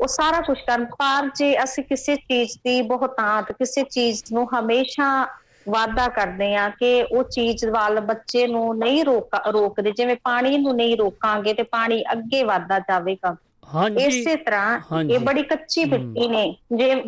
ਉਹ 0.00 0.06
ਸਾਰਾ 0.08 0.40
ਕੁਝ 0.40 0.58
ਕਰਨ 0.58 0.84
ਪਰ 0.84 1.30
ਜੇ 1.36 1.64
ਅਸੀਂ 1.64 1.84
ਕਿਸੇ 1.84 2.16
ਚੀਜ਼ 2.16 2.58
ਦੀ 2.58 2.82
ਬਹੁਤਾਤ 2.82 3.52
ਕਿਸੇ 3.52 3.82
ਚੀਜ਼ 3.82 4.22
ਨੂੰ 4.32 4.48
ਹਮੇਸ਼ਾ 4.58 5.26
ਵਾਅਦਾ 5.68 6.08
ਕਰਦੇ 6.08 6.56
ਆ 6.56 6.68
ਕਿ 6.68 7.02
ਉਹ 7.02 7.24
ਚੀਜ਼ 7.24 7.64
ਵੱਲ 7.64 8.00
ਬੱਚੇ 8.00 8.46
ਨੂੰ 8.46 8.78
ਨਹੀਂ 8.78 9.04
ਰੋਕ 9.04 9.28
ਰੋਕਦੇ 9.48 9.90
ਜਿਵੇਂ 9.90 10.16
ਪਾਣੀ 10.24 10.58
ਨੂੰ 10.58 10.76
ਨਹੀਂ 10.76 10.96
ਰੋਕਾਂਗੇ 10.96 11.54
ਤੇ 11.54 11.62
ਪਾਣੀ 11.62 12.04
ਅੱਗੇ 12.12 12.42
ਵਧਦਾ 12.42 12.78
ਜਾਵੇਗਾ। 12.78 13.36
ਹਾਂਜੀ 13.74 14.04
ਇਸੇ 14.04 14.36
ਤਰ੍ਹਾਂ। 14.36 15.02
ਇਹ 15.02 15.18
ਬੜੀ 15.18 15.42
ਕੱਚੀ 15.42 15.84
ਮਿੱਟੀ 15.84 16.28
ਨੇ 16.28 16.56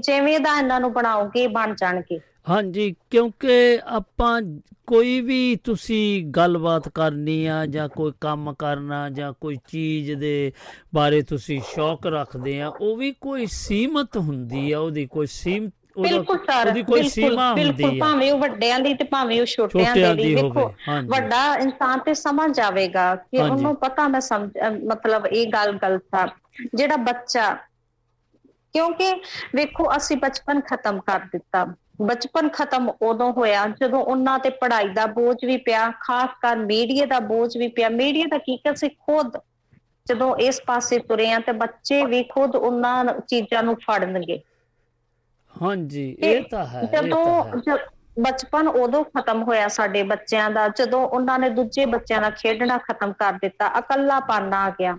ਜਿਵੇਂ 0.00 0.40
ਦਾ 0.40 0.58
ਇਹਨਾਂ 0.58 0.80
ਨੂੰ 0.80 0.92
ਬਣਾਓਗੇ 0.92 1.46
ਬਣ 1.46 1.74
ਜਾਣਗੇ 1.74 2.20
ਹਾਂਜੀ 2.48 2.94
ਕਿਉਂਕਿ 3.10 3.80
ਆਪਾਂ 3.86 4.42
ਕੋਈ 4.86 5.20
ਵੀ 5.20 5.56
ਤੁਸੀਂ 5.56 6.24
ਗੱਲਬਾਤ 6.26 6.88
ਕਰਨੀ 6.88 7.46
ਆ 7.46 7.66
ਜਾਂ 7.66 7.88
ਕੋਈ 7.88 8.12
ਕੰਮ 8.20 8.54
ਕਰਨਾ 8.54 9.08
ਜਾਂ 9.10 9.32
ਕੋਈ 9.40 9.56
ਚੀਜ਼ 9.68 10.12
ਦੇ 10.12 10.52
ਬਾਰੇ 10.94 11.22
ਤੁਸੀਂ 11.22 11.60
ਸ਼ੌਕ 11.74 12.06
ਰੱਖਦੇ 12.06 12.60
ਆ 12.60 12.68
ਉਹ 12.80 12.96
ਵੀ 12.96 13.12
ਕੋਈ 13.20 13.46
ਸੀਮਤ 13.46 14.16
ਹੁੰਦੀ 14.16 14.72
ਆ 14.72 14.78
ਉਹਦੀ 14.78 15.06
ਕੋਈ 15.06 15.26
ਸੀਮ 15.26 15.68
ਬਿਲਕੁਲ 16.00 16.38
ਸਰ 16.38 16.70
ਬਿਲਕੁਲ 16.72 17.02
ਬਿਲਕੁਲ 17.54 17.98
ਭਾਵੇਂ 18.00 18.32
ਉਹ 18.32 18.38
ਵੱਡਿਆਂ 18.38 18.80
ਦੀ 18.80 18.94
ਤੇ 18.94 19.04
ਭਾਵੇਂ 19.04 19.40
ਉਹ 19.40 19.46
ਛੋਟਿਆਂ 19.46 20.14
ਦੀ 20.14 20.34
ਦੇਖੋ। 20.34 20.72
ਵੱਡਾ 21.06 21.54
ਇਨਸਾਨ 21.56 21.98
ਤੇ 21.98 22.14
ਸਮਝ 22.14 22.56
ਜਾਵੇਗਾ 22.56 23.14
ਕਿ। 23.16 23.38
ਉਹਨੂੰ 23.38 23.74
ਪਤਾ 23.76 24.08
ਮੈਂ 24.08 24.20
ਸਮਝ 24.20 24.50
ਮਤਲਬ 24.84 25.26
ਇਹ 25.26 25.46
ਗੱਲ 25.46 25.72
ਗਲਤ 25.72 26.14
ਆ 26.14 26.26
ਜਿਹੜਾ 26.74 26.96
ਬੱਚਾ 27.04 27.56
ਕਿਉਂਕਿ 28.74 29.12
ਵੇਖੋ 29.54 29.90
ਅਸੀਂ 29.96 30.16
ਬਚਪਨ 30.16 30.60
ਖਤਮ 30.62 31.00
ਕਰ 31.00 31.20
ਦਿੱਤਾ। 31.32 31.64
ਬਚਪਨ 32.02 32.48
ਖਤਮ 32.48 32.88
ਉਦੋਂ 33.02 33.32
ਹੋਇਆ 33.32 33.66
ਜਦੋਂ 33.80 34.00
ਉਹਨਾਂ 34.02 34.38
ਤੇ 34.38 34.50
ਪੜ੍ਹਾਈ 34.60 34.88
ਦਾ 34.94 35.06
ਬੋਝ 35.12 35.36
ਵੀ 35.44 35.56
ਪਿਆ 35.66 35.90
ਖਾਸ 36.00 36.30
ਕਰ 36.42 36.56
ਮੀਡੀਆ 36.58 37.06
ਦਾ 37.06 37.20
ਬੋਝ 37.28 37.56
ਵੀ 37.58 37.68
ਪਿਆ। 37.68 37.88
ਮੀਡੀਆ 37.90 38.26
ਦਾ 38.30 38.38
ਕੀ 38.40 38.58
ਅਸੀਂ 38.72 38.90
ਖੁਦ 38.98 39.36
ਜਦੋਂ 40.06 40.34
ਇਸ 40.40 40.60
ਪਾਸੇ 40.66 40.98
ਤੁਰੇ 41.00 41.30
ਆ 41.32 41.38
ਤੇ 41.40 41.52
ਬੱਚੇ 41.54 42.04
ਵੀ 42.06 42.22
ਖੁਦ 42.24 42.56
ਉਹਨਾਂ 42.56 43.04
ਚੀਜ਼ਾਂ 43.20 43.62
ਨੂੰ 43.62 43.76
ਫੜਨਗੇ। 43.80 44.40
ਹਾਂਜੀ 45.54 46.04
ਇਹ 46.22 46.42
ਤਾਂ 46.42 46.66
ਹੈ 46.66 46.86
ਜਦੋਂ 46.92 47.78
ਬਚਪਨ 48.18 48.68
ਉਦੋਂ 48.68 49.02
ਖਤਮ 49.06 49.42
ਹੋਇਆ 49.42 49.66
ਸਾਡੇ 49.68 50.02
ਬੱਚਿਆਂ 50.04 50.50
ਦਾ 50.50 50.66
ਜਦੋਂ 50.70 51.00
ਉਹਨਾਂ 51.06 51.38
ਨੇ 51.38 51.48
ਦੂਜੇ 51.50 51.84
ਬੱਚਿਆਂ 51.86 52.20
ਨਾਲ 52.20 52.30
ਖੇਡਣਾ 52.32 52.78
ਖਤਮ 52.80 53.12
ਕਰ 53.12 53.32
ਦਿੱਤਾ 53.42 53.66
ਇਕੱਲਾਪਨ 53.78 54.54
ਆ 54.54 54.68
ਗਿਆ। 54.70 54.96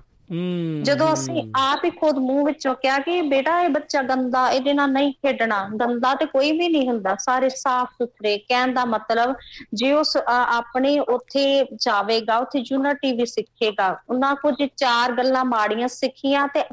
ਜਦੋਂ 0.83 1.11
ਅਸੀਂ 1.13 1.41
ਆਪ 1.57 1.83
ਹੀ 1.85 1.89
ਖੁਦ 1.89 2.17
ਮੂੰਹ 2.19 2.45
ਵਿੱਚੋਂ 2.45 2.73
ਕਿਹਾ 2.75 2.97
ਕਿ 2.99 3.21
ਬੇਟਾ 3.29 3.59
ਇਹ 3.61 3.69
ਬੱਚਾ 3.69 4.01
ਗੰਦਾ 4.03 4.49
ਇਹਦੇ 4.51 4.73
ਨਾਲ 4.73 4.91
ਨਹੀਂ 4.91 5.11
ਖੇਡਣਾ। 5.13 5.63
ਗੰਦਾ 5.79 6.13
ਤੇ 6.15 6.25
ਕੋਈ 6.25 6.51
ਵੀ 6.51 6.67
ਨਹੀਂ 6.69 6.87
ਹੁੰਦਾ। 6.87 7.15
ਸਾਰੇ 7.19 7.49
ਸਾਫ਼ 7.49 7.91
ਸੁਥਰੇ 7.93 8.37
ਕਹਿਣ 8.39 8.73
ਦਾ 8.73 8.83
ਮਤਲਬ 8.85 9.35
ਜੇ 9.73 9.91
ਉਸ 9.93 10.15
ਆਪਣੇ 10.17 10.97
ਉੱਥੇ 10.99 11.45
ਜਾਵੇਗਾ 11.75 12.37
ਉੱਥੇ 12.37 12.63
ਯੂਨਿਟੀ 12.71 13.11
ਵੀ 13.17 13.25
ਸਿੱਖੇਗਾ। 13.25 13.89
ਉਹਨਾਂ 14.09 14.35
ਕੁਝ 14.41 14.55
ਚਾਰ 14.77 15.11
ਗੱਲਾਂ 15.17 15.45
ਮਾੜੀਆਂ 15.45 15.87
ਸਿੱਖੀਆਂ 15.87 16.47
ਤੇ 16.47 16.63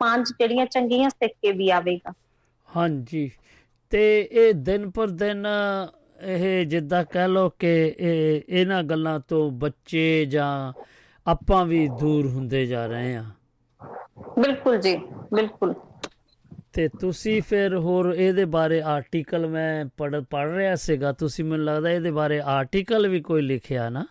ਪੰਜ 0.00 0.32
ਜਿਹੜੀਆਂ 0.38 0.66
ਚੰਗੀਆਂ 0.66 1.10
ਸਿੱਖ 1.10 1.32
ਕੇ 1.42 1.52
ਵੀ 1.52 1.70
ਆਵੇਗਾ। 1.70 2.12
ਹਾਂਜੀ। 2.68 3.30
ਤੇ 3.92 4.28
ਇਹ 4.32 4.54
ਦਿਨ 4.54 4.90
ਪਰ 4.90 5.08
ਦਿਨ 5.10 5.46
ਇਹ 6.26 6.64
ਜਿੱਦਾਂ 6.66 7.04
ਕਹਿ 7.04 7.28
ਲੋ 7.28 7.48
ਕਿ 7.58 7.68
ਇਹ 7.98 8.42
ਇਹਨਾਂ 8.48 8.82
ਗੱਲਾਂ 8.82 9.18
ਤੋਂ 9.28 9.50
ਬੱਚੇ 9.50 10.24
ਜਾਂ 10.24 10.72
ਆਪਾਂ 11.28 11.66
ਵੀ 11.66 11.88
ਦੂਰ 11.88 12.26
ਹੁੰਦੇ 12.26 12.66
ਜਾ 12.66 12.86
ਰਹੇ 12.86 13.16
ਆ 13.16 13.24
ਬਿਲਕੁਲ 14.38 14.78
ਜੀ 14.78 14.96
ਬਿਲਕੁਲ। 15.34 15.74
ਤੇ 16.72 16.88
ਤੁਸੀਂ 16.88 17.42
ਫਿਰ 17.42 17.76
ਹੋਰ 17.76 18.14
ਇਹਦੇ 18.16 18.44
ਬਾਰੇ 18.44 18.80
ਆਰਟੀਕਲ 18.82 19.46
ਮੈਂ 19.46 19.84
ਪੜ 19.96 20.20
ਪੜ 20.30 20.50
ਰਿਹਾ 20.50 20.74
ਸੀਗਾ 20.74 21.12
ਤੁਸੀਂ 21.12 21.44
ਮੈਨੂੰ 21.44 21.66
ਲੱਗਦਾ 21.66 21.90
ਇਹਦੇ 21.90 22.10
ਬਾਰੇ 22.10 22.40
ਆਰਟੀਕਲ 22.40 23.08
ਵੀ 23.08 23.20
ਕੋਈ 23.20 23.42
ਲਿਖਿਆ 23.42 23.88
ਨਾ? 23.90 24.06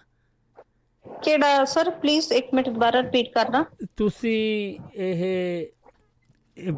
ਕਿਹੜਾ 1.23 1.65
ਸਰ? 1.65 1.89
ਪਲੀਜ਼ 1.89 2.31
ਇੱਕ 2.31 2.53
ਮਿੰਟ 2.53 2.69
ਦੁਬਾਰਾ 2.69 3.01
ਰਿਪੀਟ 3.01 3.33
ਕਰਨਾ। 3.33 3.65
ਤੁਸੀਂ 3.97 4.79
ਇਹ 4.95 5.67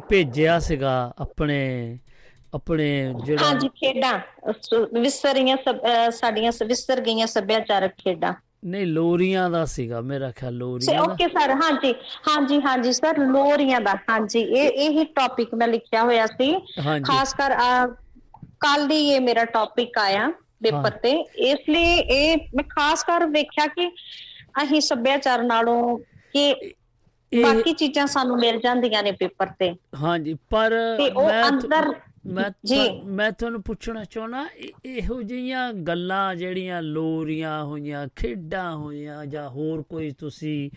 ਭੇਜਿਆ 0.08 0.58
ਸੀਗਾ 0.58 1.14
ਆਪਣੇ 1.18 1.98
ਆਪਣੇ 2.54 3.14
ਜਿਹੜਾ 3.24 3.46
ਹਾਂਜੀ 3.46 3.68
ਖੇਡਾਂ। 3.68 4.18
ਵਿਸਰ 5.00 5.38
ਅਹ 5.38 6.10
ਸਾਡੀਆਂ 6.10 6.52
ਵਿਸਰ 6.66 7.00
ਗਈਆਂ 7.00 7.26
ਸੱਭਿਆਚਾਰਕ 7.26 7.92
ਖੇਡਾਂ। 7.92 8.34
ਨਹੀਂ 8.62 8.86
ਲੋਰੀਆਂ 8.86 9.48
ਦਾ 9.50 9.64
ਸੀਗਾ 9.64 10.00
ਮੇਰਾ 10.02 10.30
ਖਿਆਲ 10.30 10.54
ਲੋਰੀਆਂ 10.54 10.94
ਦਾ 10.96 11.02
ਓਕੇ 11.02 11.28
ਸਰ 11.28 11.50
ਹਾਂਜੀ 11.52 11.92
ਹਾਂਜੀ 12.28 12.60
ਹਾਂਜੀ 12.60 12.92
ਸਰ 12.92 13.18
ਲੋਰੀਆਂ 13.20 13.80
ਦਾ 13.80 13.94
ਹਾਂਜੀ 14.10 14.40
ਇਹ 14.40 14.68
ਇਹੀ 14.80 15.04
ਟੌਪਿਕ 15.14 15.54
ਮੈਂ 15.54 15.68
ਲਿਖਿਆ 15.68 16.02
ਹੋਇਆ 16.02 16.26
ਸੀ। 16.26 16.52
ਖਾਸ 17.04 17.34
ਕਰ 17.34 17.54
ਕੱਲ 18.60 18.90
ਹੀ 18.90 19.08
ਇਹ 19.08 19.20
ਮੇਰਾ 19.20 19.44
ਟੌਪਿਕ 19.54 19.98
ਆਇਆ 19.98 20.28
ਪੇਪਰ। 20.62 20.90
ਤੇ 21.02 21.10
ਇਸ 21.44 21.68
ਲਈ 21.68 21.98
ਇਹ 21.98 22.36
ਮੈਂ 22.54 22.64
ਖਾਸ 22.70 23.04
ਕਰ 23.04 23.26
ਵੇਖਿਆ 23.28 23.66
ਕਿ 23.66 23.88
ਅਸੀਂ 24.62 24.80
ਸੱਭਿਆਚਾਰ 24.80 25.42
ਨਾਲੋਂ 25.42 25.98
ਕਿ 26.32 26.52
ਬਾਕੀ 27.32 27.72
ਚੀਜ਼ਾਂ 27.72 28.06
ਸਾਨੂੰ 28.06 28.36
ਮਿਲ 28.38 28.58
ਜਾਂਦੀਆਂ 28.60 29.02
ਨੇ 29.02 29.12
ਪੇਪਰ 29.12 29.50
ਤੇ 29.58 29.72
ਹਾਂਜੀ 30.02 30.34
ਪਰ 30.50 30.74
ਮੈਂ 31.18 31.48
ਅੰਦਰ 31.48 31.92
ਮੈਂ 32.26 32.50
ਮੈਂ 33.04 33.32
ਤੁਹਾਨੂੰ 33.32 33.62
ਪੁੱਛਣਾ 33.62 34.04
ਚਾਹੁੰਦਾ 34.04 34.46
ਇਹੋ 34.84 35.22
ਜਿਹੀਆਂ 35.22 35.72
ਗੱਲਾਂ 35.72 36.36
ਜਿਹੜੀਆਂ 36.36 36.82
ਲੋਰੀਆਂ 36.82 37.64
ਹੋਈਆਂ 37.64 38.08
ਖੇਡਾਂ 38.16 38.76
ਹੋਈਆਂ 38.76 39.26
ਜਾਂ 39.26 39.48
ਹੋਰ 39.50 39.82
ਕੋਈ 39.82 40.10
ਤੁਸੀਂ 40.10 40.70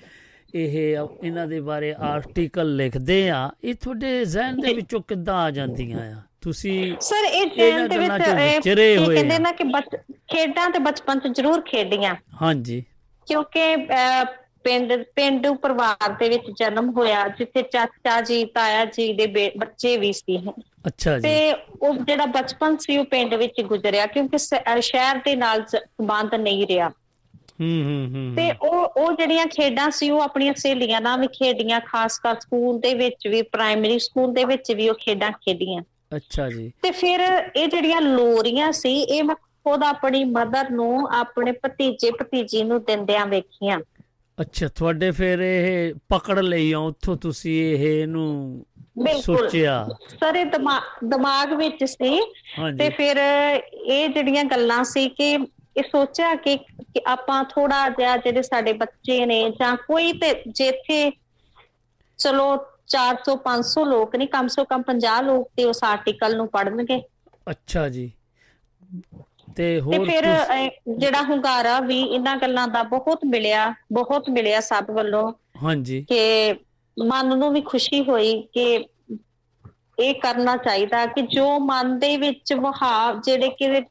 ਇਹ 0.55 0.97
ਇਹਨਾਂ 1.23 1.47
ਦੇ 1.47 1.59
ਬਾਰੇ 1.61 1.95
ਆਰਟੀਕਲ 1.99 2.75
ਲਿਖਦੇ 2.75 3.29
ਆ 3.29 3.51
ਇਹ 3.63 3.75
ਤੁਹਾਡੇ 3.75 4.25
ਜ਼ਿਹਨ 4.25 4.61
ਦੇ 4.61 4.73
ਵਿੱਚੋਂ 4.73 5.01
ਕਿੱਦਾਂ 5.01 5.35
ਆ 5.35 5.51
ਜਾਂਦੀਆਂ 5.51 6.11
ਆ? 6.11 6.21
ਤੁਸੀਂ 6.41 6.95
ਸਰ 7.01 7.25
ਇਹ 7.25 7.45
ਜੇਲ੍ਹ 7.45 7.87
ਦੇ 7.87 7.97
ਵਿੱਚ 7.97 8.13
'ਚ 8.13 8.27
ਇਹ 8.27 8.55
ਵਿਚਰੇ 8.55 8.97
ਕੀ 8.97 9.05
ਹੋਏ 9.05 9.15
ਕਹਿੰਦੇ। 9.15 9.39
ਨਾ 9.39 9.51
ਕਿ 9.51 9.63
ਖੇਡਾਂ 10.09 10.69
ਤੇ 10.69 10.79
ਬਚਪਨ 10.79 11.19
ਚ 11.19 11.27
ਜ਼ਰੂਰ 11.27 11.61
ਖੇਡੀਆਂ। 11.61 12.15
ਹਾਂਜੀ। 12.41 12.83
ਕਿਉਂਕਿ 13.27 13.75
ਪਿੰਡ 14.63 15.03
ਪਿੰਡੂ 15.15 15.53
ਪਰਿਵਾਰ 15.53 16.09
ਦੇ 16.09 16.29
ਵਿੱਚ 16.29 16.43
ਜਨਮ 16.59 16.89
ਹੋਇਆ 16.89 17.27
ਜਿੱਥੇ 17.27 17.61
ਚਾਚਾ 17.61 18.21
ਜੀ 18.21 18.45
ਤਾਇਆ 18.45 18.85
ਜੀ 18.85 19.13
ਦੇ 19.13 19.51
ਬੱਚੇ 19.57 19.97
ਵੀ 19.97 20.13
ਸੀ 20.13 20.39
ਅੱਛਾ 20.87 21.19
ਜੀ। 21.19 21.21
ਤੇ 21.21 21.53
ਉਹ 21.81 21.95
ਜਿਹੜਾ 21.95 22.25
ਬਚਪਨ 22.25 22.77
ਸੀ 22.77 22.97
ਉਹ 22.97 23.05
ਪਿੰਡ 23.05 23.33
ਵਿੱਚ 23.33 23.61
ਗੁਜ਼ਰਿਆ 23.61 24.05
ਕਿਉਂਕਿ 24.05 24.37
ਸ਼ਹਿਰ 24.81 25.15
ਦੇ 25.15 25.35
ਨਾਲ 25.35 25.65
ਸੰਬੰਧ 25.65 26.35
ਨਹੀਂ 26.35 26.67
ਰਿਹਾ। 26.67 26.91
ਹੂੰ 27.61 27.83
ਹੂੰ 27.83 28.07
ਹੂੰ। 28.13 28.35
ਤੇ 28.35 28.51
ਉਹ 28.51 28.85
ਉਹ 28.85 29.13
ਜਿਹੜੀਆਂ 29.13 29.45
ਖੇਡਾਂ 29.45 29.91
ਸੀ 29.91 30.09
ਉਹ 30.09 30.21
ਆਪਣੀਆਂ 30.21 30.53
ਸਹੇਲੀਆਂ 30.53 31.01
ਨਾਲ 31.01 31.19
ਵੀ 31.19 31.27
ਖੇਡੀਆਂ 31.27 31.79
ਖਾਸ 31.79 32.19
ਕਰ 32.19 32.35
ਸਕੂਲ 32.39 32.79
ਦੇ 32.79 32.93
ਵਿੱਚ 32.93 33.27
ਵੀ 33.27 33.41
ਪ੍ਰਾਇਮਰੀ 33.41 33.99
ਸਕੂਲ 33.99 34.33
ਦੇ 34.33 34.45
ਵਿੱਚ 34.45 34.71
ਵੀ 34.71 34.89
ਉਹ 34.89 34.95
ਖੇਡਾਂ 34.95 35.31
ਖੇਡੀਆਂ। 35.31 35.81
ਅੱਛਾ 36.15 36.49
ਜੀ। 36.49 36.71
ਤੇ 36.81 36.91
ਫਿਰ 36.91 37.19
ਇਹ 37.55 37.67
ਜਿਹੜੀਆਂ 37.67 38.01
ਲੋਰੀਆਂ 38.01 38.71
ਸੀ 38.71 39.01
ਇਹ 39.01 39.23
ਮੈਂ 39.23 39.35
ਖੁਦ 39.35 39.83
ਆਪਣੀ 39.83 40.23
ਮਦਰ 40.23 40.69
ਨੂੰ 40.69 41.07
ਆਪਣੇ 41.09 41.51
ਭਤੀਜੇ 41.51 42.11
ਭਤੀਜੀ 42.11 42.63
ਨੂੰ 42.63 42.83
ਦਿੰਦਿਆਂ 42.83 43.25
ਵੇਖੀਆਂ। 43.25 43.79
ਅੱਛਾ 44.41 44.67
ਤੁਹਾਡੇ 44.67 45.11
ਫਿਰ 45.11 45.39
ਇਹ 45.39 45.93
ਪਕੜ 46.09 46.39
ਲਈ 46.39 46.71
ਆ 46.71 46.77
ਉੱਥੋਂ 46.77 47.17
ਤੁਸੀਂ 47.17 47.73
ਇਹ 47.73 48.01
ਇਹਨੂੰ 48.01 48.65
ਸੋਚਿਆ? 49.21 49.87
ਸਰ 50.09 50.45
ਦਿਮਾਗ 51.03 51.53
ਵਿੱਚ 51.53 51.83
ਸੀ 51.83 52.19
ਤੇ 52.77 52.89
ਫਿਰ 52.89 53.17
ਇਹ 53.73 54.09
ਜਿਹੜੀਆਂ 54.09 54.43
ਗੱਲਾਂ 54.43 54.83
ਸੀ 54.83 55.09
ਕਿ 55.09 55.31
ਇਹ 55.77 55.83
ਸੋਚਿਆ 55.83 56.35
ਕਿ 56.35 56.59
ਆਪਾਂ 57.07 57.43
ਥੋੜਾ 57.43 57.89
ਜਿਹਾ 57.89 58.17
ਜਿਹੜੇ 58.17 58.41
ਸਾਡੇ 58.41 58.73
ਬੱਚੇ 58.73 59.25
ਨੇ 59.25 59.49
ਜਾਂ 59.49 59.77
ਕੋਈ 59.77 60.13
ਤੇ 60.13 60.43
ਜਿੱਥੇ 60.47 61.11
ਚਲੋ 62.17 62.55
400 62.95 63.35
500 63.45 63.85
ਲੋਕ 63.85 64.15
ਨਹੀਂ 64.15 64.27
ਕਮ 64.27 64.47
ਸੇ 64.47 64.65
ਕਮ 64.65 64.83
50 64.89 65.21
ਲੋਕ 65.23 65.49
ਤੇ 65.55 65.63
ਉਸ 65.65 65.83
ਆਰਟੀਕਲ 65.83 66.37
ਨੂੰ 66.37 66.47
ਪੜ੍ਹਨਗੇ। 66.47 67.01
ਅੱਛਾ 67.49 67.89
ਜੀ। 67.89 68.11
ਤੇ 69.55 69.79
ਤੇ 69.89 69.97
ਹੋਰ 69.97 70.05
ਫਿਰ 70.05 70.25
ਜਿਹੜਾ 70.97 71.21
ਹੁੰਗਾਰਾ 71.21 71.79
ਵੀ 71.79 72.01
ਇਹਨਾਂ 72.01 72.35
ਗੱਲਾਂ 72.35 72.67
ਦਾ 72.67 72.83
ਬਹੁਤ 72.83 73.25
ਮਿਲਿਆ 73.25 73.73
ਬਹੁਤ 73.93 74.29
ਮਿਲਿਆ 74.29 74.59
ਸਭ 74.59 74.91
ਵੱਲੋਂ। 74.91 75.33
ਹਾਂਜੀ। 75.63 76.05
ਕਿ 76.07 76.53
ਮਨ 76.97 77.37
ਨੂੰ 77.37 77.53
ਵੀ 77.53 77.61
ਖੁਸ਼ੀ 77.61 78.03
ਹੋਈ 78.03 78.41
ਕਿ 78.53 78.85
ਇਹ 79.99 80.13
ਕਰਨਾ 80.15 80.57
ਚਾਹੀਦਾ 80.57 81.05
ਕਿ 81.05 81.21
ਜੋ 81.21 81.59
ਮਨ 81.59 81.99
ਦੇ 81.99 82.17
ਵਿੱਚ 82.17 82.53
ਵਹਾਅ 82.53 83.13
ਜਿਹੜੇ 83.13 83.49
ਕਿ 83.49 83.81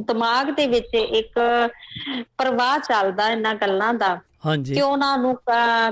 ਦਿਮਾਗ 0.00 0.50
ਦੇ 0.50 0.66
ਵਿੱਚ 0.66 0.94
ਇੱਕ 0.94 1.38
ਪ੍ਰਵਾਹ 2.38 2.78
ਚੱਲਦਾ 2.78 3.30
ਇਹਨਾਂ 3.30 3.54
ਗੱਲਾਂ 3.54 3.94
ਦਾ 3.94 4.18
ਹਾਂਜੀ। 4.46 4.74
ਕਿ 4.74 4.80
ਉਹਨਾਂ 4.80 5.18
ਨੂੰ 5.18 5.36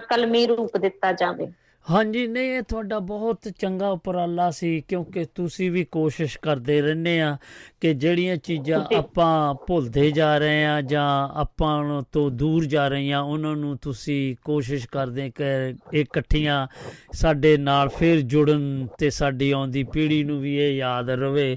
ਕਲਮੀ 0.08 0.46
ਰੂਪ 0.46 0.76
ਦਿੱਤਾ 0.76 1.12
ਜਾਵੇ। 1.12 1.46
ਹਾਂਜੀ 1.90 2.26
ਨਹੀਂ 2.26 2.50
ਇਹ 2.50 2.62
ਤੁਹਾਡਾ 2.62 2.98
ਬਹੁਤ 2.98 3.48
ਚੰਗਾ 3.58 3.88
ਉਪਰਾਲਾ 3.88 4.50
ਸੀ 4.50 4.80
ਕਿਉਂਕਿ 4.88 5.24
ਤੁਸੀਂ 5.34 5.70
ਵੀ 5.70 5.84
ਕੋਸ਼ਿਸ਼ 5.84 6.38
ਕਰਦੇ 6.42 6.80
ਰਹਿੰਦੇ 6.82 7.20
ਆ 7.20 7.36
ਕਿ 7.80 7.94
ਜਿਹੜੀਆਂ 7.94 8.36
ਚੀਜ਼ਾਂ। 8.36 8.80
ਆਪਾਂ 8.96 9.54
ਭੁੱਲਦੇ 9.66 10.10
ਜਾ 10.10 10.38
ਰਹੇ 10.38 10.64
ਆ 10.66 10.80
ਜਾਂ 10.80 11.06
ਆਪਾਂ 11.34 12.02
ਤੋਂ 12.12 12.30
ਦੂਰ 12.30 12.64
ਜਾ 12.64 12.88
ਰਹੇ 12.88 13.12
ਆ 13.12 13.20
ਉਹਨਾਂ 13.20 13.56
ਨੂੰ 13.56 13.76
ਤੁਸੀਂ 13.78 14.36
ਕੋਸ਼ਿਸ਼ 14.44 14.88
ਕਰਦੇ 14.88 15.30
ਕਿ 15.30 15.74
ਇਕੱਠੀਆਂ 16.00 16.66
ਸਾਡੇ 17.12 17.56
ਨਾਲ 17.56 17.88
ਫਿਰ 17.88 18.20
ਜੁੜਨ 18.20 18.86
ਤੇ 18.98 19.10
ਸਾਡੀ 19.10 19.50
ਆਉਂਦੀ 19.50 19.84
ਪੀੜ੍ਹੀ 19.84 20.22
ਨੂੰ 20.24 20.40
ਵੀ 20.40 20.56
ਇਹ 20.56 20.76
ਯਾਦ 20.76 21.10
ਰਵੇ 21.10 21.56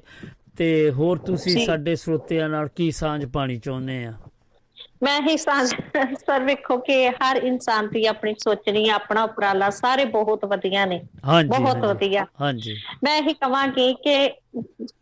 ਤੇ 0.57 0.91
ਹੋਰ 0.91 1.17
ਤੁਸੀਂ। 1.17 1.65
ਸਾਡੇ 1.65 1.95
ਸਰੋਤਿਆਂ 1.95 2.49
ਨਾਲ 2.49 2.67
ਕੀ 2.67 2.91
ਸਾਂਝ 2.91 3.25
ਪਾਣੀ 3.25 3.57
ਚਾਹੁੰਦੇ 3.57 4.03
ਆ 4.05 4.13
ਮੈਂ 5.01 5.19
ਹੀ 5.21 5.35
ਸਰ 5.37 6.43
ਵੇਖੋ 6.43 6.77
ਕਿ 6.79 7.07
ਹਰ 7.11 7.37
ਇਨਸਾਨ 7.39 7.87
ਦੀ 7.89 8.05
ਆਪਣੀ 8.05 8.33
ਸੋਚਣੀ 8.39 8.87
ਆਪਣਾ 8.91 9.23
ਉਪਰਾਲਾ 9.23 9.69
ਸਾਰੇ 9.75 10.05
ਬਹੁਤ 10.07 10.45
ਵਧੀਆ 10.47 10.85
ਨੇ। 10.85 11.01
ਬਹੁਤ 11.49 11.85
ਵਧੀਆ। 11.85 12.25
ਹਾਂਜੀ। 12.41 12.75
ਮੈਂ 13.03 13.15
ਇਹ 13.19 13.33
ਕਹਾਂਗੀ 13.35 13.93
ਕਿ 13.99 14.29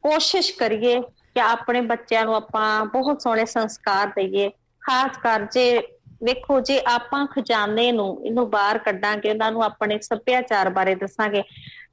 ਕੋਸ਼ਿਸ਼ 0.01 0.51
ਕਰੀਏ 0.53 0.99
ਕਿ 1.01 1.41
ਆਪਣੇ 1.41 1.81
ਬੱਚਿਆਂ 1.83 2.25
ਨੂੰ 2.25 2.35
ਆਪਾਂ 2.35 2.85
ਬਹੁਤ 2.87 3.21
ਸੋਹਣੇ 3.21 3.45
ਸੰਸਕਾਰ 3.47 4.07
ਦਈਏ। 4.15 4.49
ਖਾਸ 4.81 5.17
ਕਰ 5.17 5.45
ਜੇ 5.51 5.65
ਵੇਖੋ 6.23 6.59
ਜੇ 6.61 6.79
ਆਪਾਂ 6.87 7.25
ਖਜ਼ਾਨੇ 7.27 7.91
ਨੂੰ 7.91 8.07
ਇਹਨੂੰ 8.25 8.49
ਬਾਹਰ 8.49 8.77
ਕੱਢਾਂਗੇ 8.77 9.29
ਉਹਨਾਂ 9.29 9.51
ਨੂੰ 9.51 9.63
ਆਪਣੇ 9.63 9.99
ਸੱਭਿਆਚਾਰ 10.01 10.69
ਬਾਰੇ 10.69 10.95
ਦੱਸਾਂਗੇ 10.95 11.43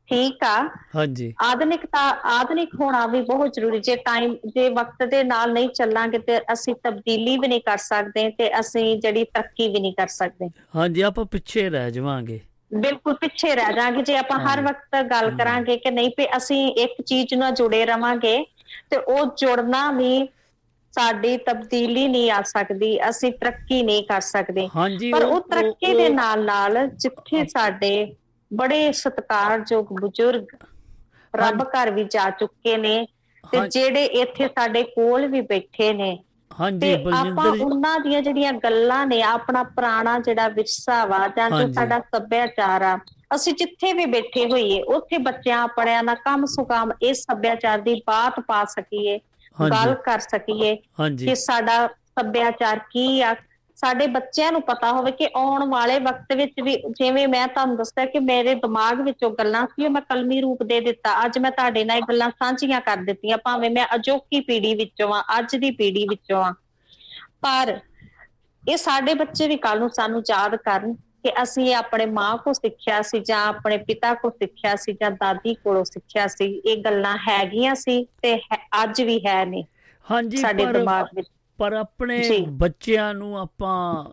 ਠੀਕ 0.08 0.44
ਆ। 0.44 0.68
ਹਾਂਜੀ। 0.94 1.34
ਆਧੁਨਿਕਤਾ 1.42 1.98
ਆਧੁਨਿਕ 2.24 2.74
ਹੋਣਾ 2.80 3.06
ਵੀ 3.06 3.20
ਬਹੁਤ 3.20 3.52
ਜ਼ਰੂਰੀ 3.54 3.78
ਜੇ 3.78 3.96
ਟਾਈਮ 3.96 4.36
ਜੇ 4.46 4.68
ਵਕਤ 4.68 5.02
ਦੇ 5.04 5.22
ਨਾਲ 5.24 5.52
ਨਹੀਂ 5.52 5.68
ਚੱਲਾਂਗੇ 5.68 6.18
ਤੇ 6.18 6.38
ਅਸੀਂ 6.52 6.74
ਤਬਦੀਲੀ 6.84 7.38
ਵੀ 7.38 7.48
ਨਹੀਂ 7.48 7.60
ਕਰ 7.60 7.76
ਸਕਦੇ 7.76 8.30
ਤੇ 8.30 8.60
ਅਸੀਂ 8.60 8.98
ਜਿਹੜੀ 9.00 9.24
ਤਰੱਕੀ 9.24 9.68
ਵੀ 9.68 9.80
ਨਹੀਂ 9.80 9.92
ਕਰ 9.92 10.06
ਸਕਦੇ। 10.06 10.48
ਹਾਂਜੀ 10.76 11.00
ਆਪਾਂ 11.00 11.24
ਪਿੱਛੇ 11.24 11.70
ਰਹਿ 11.70 11.90
ਜਾਵਾਂਗੇ। 11.90 12.40
ਬਿਲਕੁਲ 12.74 13.14
ਪਿੱਛੇ 13.14 13.54
ਰਹਿ 13.54 13.72
ਜਾਾਂਗੇ 13.72 14.02
ਜੇ 14.02 14.16
ਆਪਾਂ 14.16 14.38
ਹਰ 14.38 14.60
ਵਕਤ 14.60 15.02
ਗੱਲ 15.02 15.30
ਕਰਾਂਗੇ 15.30 15.76
ਕਿ 15.76 15.90
ਨਹੀਂ 15.90 16.10
ਵੀ 16.18 16.26
ਅਸੀਂ 16.36 16.68
ਇੱਕ 16.68 17.02
ਚੀਜ਼ 17.02 17.34
ਨਾਲ 17.34 17.52
ਜੁੜੇ 17.52 17.86
ਰਵਾਂਗੇ 17.86 18.44
ਤੇ 18.90 18.96
ਉਹ 18.96 19.24
ਜੁੜਨਾ 19.36 19.90
ਵੀ 19.92 20.28
ਸਾਡੀ 20.92 21.36
ਤਬਦੀਲੀ 21.36 22.08
ਨਹੀਂ 22.08 22.30
ਆ 22.30 22.42
ਸਕਦੀ 22.42 23.08
ਅਸੀਂ 23.08 23.32
ਤਰੱਕੀ 23.32 23.82
ਨਹੀਂ 23.82 24.04
ਕਰ 24.04 24.20
ਸਕਦੇ। 24.20 24.68
ਪਰ 25.12 25.24
ਉਹ- 25.24 25.40
ਤਰੱਕੀ 25.40 25.94
ਦੇ 25.94 26.08
ਨਾਲ 26.08 26.44
ਨਾਲ 26.44 26.86
ਜਿੱਥੇ 26.86 27.44
ਸਾਡੇ 27.44 28.14
ਬੜੇ 28.50 28.92
ਸਤਿਕਾਰਯੋਗ 28.92 29.86
ਬਜ਼ੁਰਗ 30.02 30.46
ਰੱਬ 31.34 31.62
ਘਰ 31.62 31.90
ਵੀ 31.90 32.04
ਜਾ 32.04 32.30
ਚੁੱਕੇ 32.30 32.76
ਨੇ 32.76 33.06
ਤੇ 33.44 33.68
ਜਿਹੜੇ 33.68 34.04
ਇੱਥੇ 34.04 34.48
ਸਾਡੇ 34.48 34.82
ਕੋਲ 34.82 35.26
ਵੀ 35.26 35.40
ਬੈਠੇ 35.40 35.92
ਨੇ 35.92 36.18
ਹਾਂਜੀ 36.60 36.94
ਬਲਜਿੰਦਰ 36.96 37.50
ਜੀ 37.52 37.60
ਉਹਨਾਂ 37.60 37.98
ਦੀਆਂ 38.00 38.22
ਜਿਹੜੀਆਂ 38.22 38.52
ਗੱਲਾਂ 38.52 39.06
ਨੇ 39.06 39.22
ਆਪਣਾ 39.22 39.62
ਪੁਰਾਣਾ 39.62 40.18
ਜਿਹੜਾ 40.18 40.48
ਵਿਰਸਾ 40.48 41.04
ਵਾ 41.06 41.18
ਜਾਂ 41.28 41.50
ਜੋ। 41.50 41.72
ਸਾਡਾ 41.72 41.98
ਸੱਭਿਆਚਾਰ 42.00 42.82
ਆ 42.82 42.96
ਅਸੀਂ 43.34 43.52
ਜਿੱਥੇ 43.52 43.92
ਵੀ 43.92 44.06
ਬੈਠੇ 44.06 44.46
ਹੋਈਏ 44.50 44.80
ਉੱਥੇ 44.82 45.18
ਬੱਚਿਆਂ 45.18 45.62
ਆਪਣਿਆਂ 45.62 46.02
ਨਾਲ 46.02 46.16
ਕੰਮ 46.16 46.46
ਸੁਕਾਮ 46.46 46.92
ਇਸ 47.02 47.22
ਸੱਭਿਆਚਾਰ 47.22 47.80
ਦੀ 47.80 47.94
ਬਾਤ 48.06 48.40
ਪਾ 48.40 48.64
ਸਕੀਏ। 48.64 49.18
ਗੱਲ 49.70 49.94
ਕਰ 49.94 50.18
ਸਕੀਏ 50.20 50.74
ਕਿ 51.18 51.34
ਸਾਡਾ 51.34 51.86
ਸੱਭਿਆਚਾਰ 51.86 52.78
ਕੀ 52.78 53.20
ਆ 53.22 53.34
ਸਾਡੇ 53.76 54.06
ਬੱਚਿਆਂ 54.08 54.50
ਨੂੰ 54.52 54.60
ਪਤਾ 54.64 54.90
ਹੋਵੇ 54.92 55.10
ਕਿ 55.12 55.28
ਆਉਣ 55.36 55.64
ਵਾਲੇ 55.70 55.98
ਵਕਤ 56.00 56.32
ਵਿੱਚ 56.36 56.60
ਵੀ 56.60 56.76
ਜਿਵੇਂ 56.90 57.26
ਮੈਂ 57.28 57.46
ਤੁਹਾਨੂੰ 57.48 57.76
ਦੱਸਿਆ 57.76 58.04
ਕਿ 58.06 58.18
ਮੇਰੇ 58.22 58.54
ਦਿਮਾਗ 58.56 59.00
ਵਿੱਚ 59.00 59.24
ਗੱਲਾਂ 59.38 59.66
ਸੀ 59.70 59.88
ਮੈਂ 59.88 60.02
ਕਲਮੀ 60.02 60.40
ਰੂਪ 60.40 60.62
ਦੇ 60.64 60.80
ਦਿੱਤਾ। 60.82 61.14
ਅੱਜ 61.24 61.38
ਮੈਂ 61.38 61.50
ਤੁਹਾਡੇ 61.52 61.84
ਨਾਲ 61.84 61.96
ਇਹ 61.96 62.02
ਗੱਲਾਂ 62.04 62.30
ਸਾਂਝੀਆਂ 62.32 62.80
ਕਰ 62.82 63.02
ਦਿੱਤੀਆਂ 63.04 63.38
ਭਾਵੇਂ 63.40 63.70
ਮੈਂ 63.70 63.86
ਅਜੋਕੀ 63.94 64.40
ਪੀੜ੍ਹੀ 64.42 64.74
ਵਿੱਚੋਂ 64.76 65.12
ਆ 65.14 65.22
ਅੱਜ 65.38 65.56
ਦੀ 65.56 65.70
ਪੀੜ੍ਹੀ 65.72 66.06
ਵਿੱਚੋਂ 66.08 66.42
ਆ 66.44 66.52
ਪਰ 67.42 67.78
ਇਹ 68.64 68.76
ਸਾਡੇ 68.76 69.14
ਬੱਚੇ 69.14 69.48
ਵੀ 69.48 69.56
ਕੱਲ 69.58 69.78
ਨੂੰ 69.78 69.88
ਸਾਨੂੰ 69.90 70.22
ਯਾਦ 70.30 70.56
ਕਰਨ 70.58 70.94
ਕਿ 71.18 71.32
ਅਸੀਂ 71.42 71.74
ਆਪਣੇ 71.74 72.06
ਮਾਂ 72.08 72.36
ਕੋ 72.38 72.52
ਸਿੱਖਿਆ 72.52 73.00
ਸੀ 73.02 73.18
ਜਾਂ 73.22 73.40
ਆਪਣੇ 73.48 73.76
ਪਿਤਾ 73.84 74.12
ਕੋ 74.14 74.30
ਸਿੱਖਿਆ 74.32 74.74
ਸੀ 74.76 74.92
ਜਾਂ 74.94 75.10
ਦਾਦੀ 75.12 75.54
ਕੋਲੋਂ 75.56 75.84
ਸਿੱਖਿਆ 75.84 76.26
ਸੀ। 76.28 76.46
ਇਹ 76.56 76.76
ਗੱਲਾਂ 76.84 77.16
ਹੈਗੀਆਂ 77.28 77.74
ਸੀ 77.76 78.02
ਤੇ 78.22 78.34
ਅੱਜ 78.82 79.00
ਵੀ 79.02 79.18
ਹੈ 79.26 79.44
ਨੇ 79.46 79.64
ਹਾਂਜੀ 80.06 80.36
ਸਾਡੇ 80.36 80.66
ਦਿਮਾਗ 80.68 81.06
ਵਿੱਚ। 81.14 81.28
ਪਰ 81.58 81.72
ਆਪਣੇ। 81.72 82.44
ਬੱਚਿਆਂ 82.48 83.14
ਨੂੰ 83.14 83.38
ਆਪਾਂ 83.38 84.04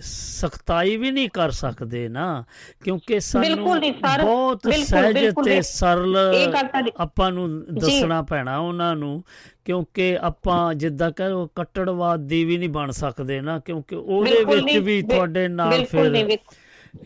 ਸਖਤਾਈ 0.00 0.96
ਵੀ 0.96 1.10
ਨਹੀਂ 1.10 1.28
ਕਰ 1.28 1.50
ਸਕਦੇ 1.50 2.08
ਨਾ 2.08 2.44
ਕਿਉਂਕਿ 2.84 3.20
ਸਾਨੂੰ 3.20 3.64
ਬਹੁਤ 4.22 4.68
ਸਹਿਜ 4.72 5.34
ਤੇ 5.44 5.62
ਸਰਲ 5.62 6.16
ਆਪਾਂ 6.96 7.32
ਨੂੰ 7.32 7.64
ਦੱਸਣਾ 7.74 8.22
ਪੈਣਾ 8.22 8.58
ਉਹਨਾਂ 8.58 8.96
ਨੂੰ 8.96 9.24
ਕਿਉਂਕਿ 9.64 10.18
ਆਪਾਂ 10.20 10.74
ਜਿੱਦਾਂ 10.74 11.10
ਕਹੋ 11.10 11.46
ਕੱਟੜਵਾਦੀ 11.54 12.44
ਵੀ 12.44 12.58
ਨਹੀਂ 12.58 12.68
ਬਣ 12.68 12.90
ਸਕਦੇ 12.90 13.40
ਨਾ 13.40 13.58
ਕਿਉਂਕਿ 13.58 13.96
ਉਹਦੇ 13.96 14.44
ਵਿੱਚ 14.44 14.76
ਵੀ 14.76 15.02
ਤੁਹਾਡੇ 15.02 15.48
ਨਾਲ 15.48 15.84
ਫਿਰ 15.84 16.38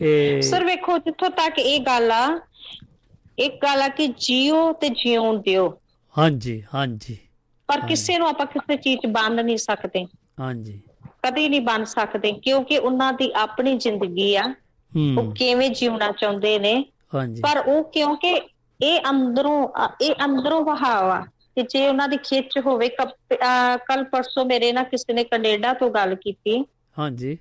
ਇਹ 0.01 0.41
ਸਰ 0.41 0.65
ਵੇਖੋ 0.65 0.97
ਜਿੱਥੋਂ 0.97 1.29
ਤੱਕ 1.29 1.59
ਇਹ 1.59 1.79
ਗੱਲ 1.79 2.11
ਆ 2.11 2.39
ਇੱਕ 3.39 3.55
ਗੱਲ 3.63 3.81
ਆ 3.81 3.87
ਕਿ 3.87 4.07
ਜੀਓ 4.07 4.73
ਤੇ 4.73 4.89
ਜਿਉਣ 4.89 5.41
ਦਿਓ। 5.41 5.79
ਹਾਂਜੀ 6.17 6.63
ਹਾਂਜੀ। 6.73 7.17
ਪਰ 7.69 7.81
ਕਿਸੇ 7.87 8.17
ਨੂੰ 8.17 8.27
ਆਪਾਂ 8.27 8.45
ਕਿਸੇ 8.45 8.75
ਚੀਜ਼ 8.77 8.99
'ਚ 9.01 9.07
ਬੰਨ 9.07 9.45
ਨਹੀਂ 9.45 9.57
ਸਕਦੇ। 9.57 10.05
ਹਾਂਜੀ। 10.39 10.79
ਕਦੀ 11.23 11.47
ਨਹੀਂ 11.49 11.61
ਬਣ 11.61 11.83
ਸਕਦੇ 11.83 12.31
ਕਿਉਂਕਿ 12.33 12.77
ਉਹਨਾਂ 12.77 13.11
ਦੀ 13.13 13.31
ਆਪਣੀ 13.35 13.77
ਜ਼ਿੰਦਗੀ 13.77 14.35
ਆ 14.35 14.43
ਉਹ 15.17 15.31
ਕਿਵੇਂ 15.31 15.69
ਜਿਉਣਾ 15.69 16.11
ਚਾਹੁੰਦੇ 16.11 16.57
ਨੇ। 16.59 16.73
ਹਾਂਜੀ। 17.15 17.41
ਪਰ 17.41 17.57
ਉਹ 17.59 17.83
ਕਿਉਂਕਿ 17.83 18.31
ਇਹ 18.79 19.09
ਅੰਦਰੋਂ 19.09 19.67
ਇਹ 20.01 20.25
ਅੰਦਰੋਂ 20.25 20.61
ਵਹਾਵਾ 20.65 21.19
ਕਿ 21.55 21.61
ਜੇ 21.61 21.87
ਉਹਨਾਂ 21.87 22.07
ਦੀ 22.07 22.17
ਖਿੱਚ 22.17 22.57
ਹੋਵੇ 22.65 22.89
ਕੱਲ 22.89 24.03
ਪਰਸੋਂ 24.03 24.45
ਮੇਰੇ 24.45 24.71
ਨਾਲ 24.71 24.83
ਕਿਸੇ 24.83 25.13
ਨੇ 25.13 25.23
ਕੈਨੇਡਾ 25.23 25.73
ਤੋਂ 25.73 25.89
ਗੱਲ 25.89 26.15
ਕੀਤੀ। 26.15 26.63
ਹਾਂਜੀ। 26.97 27.37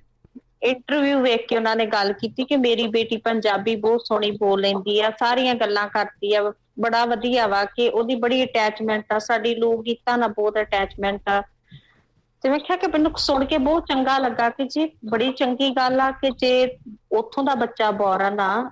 ਇੰਟਰਵਿਊ 0.63 1.21
ਵੇਖ 1.21 1.47
ਕੇ 1.49 1.57
ਉਹਨਾਂ 1.57 1.75
ਨੇ 1.77 1.87
ਗੱਲ 1.87 2.13
ਕੀਤੀ 2.13 2.45
ਕਿ 2.45 2.57
ਮੇਰੀ 2.57 2.87
ਬੇਟੀ 2.89 3.17
ਪੰਜਾਬੀ 3.17 3.77
ਬਹੁਤ 3.77 4.01
ਸੋਹਣੀ 4.05 4.31
ਬੋਲ 4.31 4.61
ਲੈਂਦੀ 4.61 5.01
ਆ 5.01 5.11
ਸਾਰੀਆਂ 5.11 5.55
ਗੱਲਾਂ 5.55 5.89
ਕਰਦੀ 5.89 6.35
ਆ। 6.35 6.53
ਬੜਾ 6.81 7.05
ਵਧੀਆ 7.05 7.47
ਵਾ 7.47 7.65
ਕਿ 7.65 7.89
ਉਹਦੀ 7.89 8.15
ਬੜੀ 8.15 8.45
ਅਟੈਚਮੈਂਟ 8.45 9.13
ਆ 9.13 9.19
ਸਾਡੀ 9.19 9.55
ਲੋਕ 9.55 9.83
ਗੀਤਾਂ 9.83 10.19
ਨਾਲ 10.19 10.29
ਬਹੁਤ 10.29 10.59
ਅਟੈਚਮੈਂਟ 10.59 11.29
ਆ। 11.29 11.43
ਤੇ 12.43 12.49
ਮੈਂ 12.49 12.59
ਕਿਹਾ 12.59 12.77
ਕਿ 12.77 12.87
ਮੈਨੂੰ 12.87 13.13
ਸੁਣ 13.19 13.45
ਕੇ 13.45 13.59
ਬਹੁਤ 13.59 13.87
ਚੰਗਾ 13.87 14.19
ਲੱਗਾ 14.19 14.49
ਕਿ 14.49 14.65
ਜੀ 14.65 14.85
ਬੜੀ 15.11 15.33
ਚੰਗੀ 15.33 15.71
ਗੱਲ 15.71 16.01
ਆ 16.01 16.11
ਕਿ 16.11 16.31
ਜੇ 16.31 16.77
ਉੱਥੋਂ 17.13 17.45
ਦਾ 17.45 17.55
ਬੱਚਾ 17.55 17.91
ਬੋਰਨ 17.91 18.41
ਆ 18.41 18.71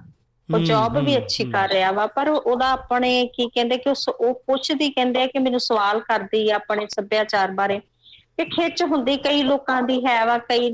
ਉਹ 0.49 0.59
ਜੌਬ 0.59 0.99
ਵੀ 0.99 1.16
ਅੱਛੀ। 1.16 1.45
ਕਰ 1.45 1.69
ਰਿਹਾ 1.69 1.91
ਵਾ 1.93 2.07
ਪਰ 2.07 2.28
ਉਹਦਾ 2.28 2.70
ਆਪਣੇ 2.70 3.11
ਕੀ 3.27 3.49
ਕਹਿੰਦੇ 3.49 3.77
ਕਿ 3.77 3.91
ਉਹ 4.11 4.35
ਪੁੱਛਦੀ 4.47 4.91
ਕਹਿੰਦੇ 4.91 5.23
ਆ 5.23 5.27
ਕਿ 5.27 5.39
ਮੈਨੂੰ 5.39 5.61
ਸਵਾਲ 5.61 6.01
ਕਰਦੀ 6.01 6.51
ਆ 6.51 6.55
ਆਪਣੇ 6.57 6.87
ਸੱਭਿਆਚਾਰ 6.91 7.51
ਬਾਰੇ। 7.51 7.78
ਕਿ 8.39 8.45
ਖਿੱਚ 8.45 8.83
ਹੁੰਦੀ 8.83 9.16
ਕਈ 9.16 9.43
ਲੋਕਾਂ 9.43 9.83
ਦੀ 9.83 10.05
ਹੈ 10.07 10.24
ਵਾ 10.27 10.39
ਕਈ 10.39 10.70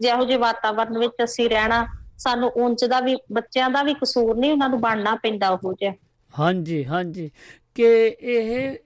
ਜਿਹੋ 0.00 0.24
ਜਿਹੇ 0.24 0.36
ਵਾਤਾਵਰਣ 0.38 0.98
ਵਿੱਚ 0.98 1.24
ਅਸੀਂ 1.24 1.48
ਰਹਿਣਾ 1.50 1.86
ਸਾਨੂੰ 2.18 2.50
ਉਂਝ 2.56 2.84
ਦਾ 2.84 3.00
ਵੀ 3.00 3.16
ਬੱਚਿਆਂ 3.32 3.70
ਦਾ 3.70 3.82
ਵੀ 3.82 3.94
ਕਸੂਰ 3.94 4.36
ਨਹੀਂ 4.36 4.52
ਉਹਨਾਂ 4.52 4.68
ਨੂੰ 4.68 4.80
ਬਣਨਾ 4.80 5.14
ਪੈਂਦਾ 5.14 5.48
ਉਹ 5.48 5.72
ਜਿਹਾ। 5.72 5.92
ਹਾਂਜੀ 6.32 6.84
ਹਾਂਜੀ। 6.84 7.30
ਕਿ 7.74 7.86
ਇਹ 8.10 8.76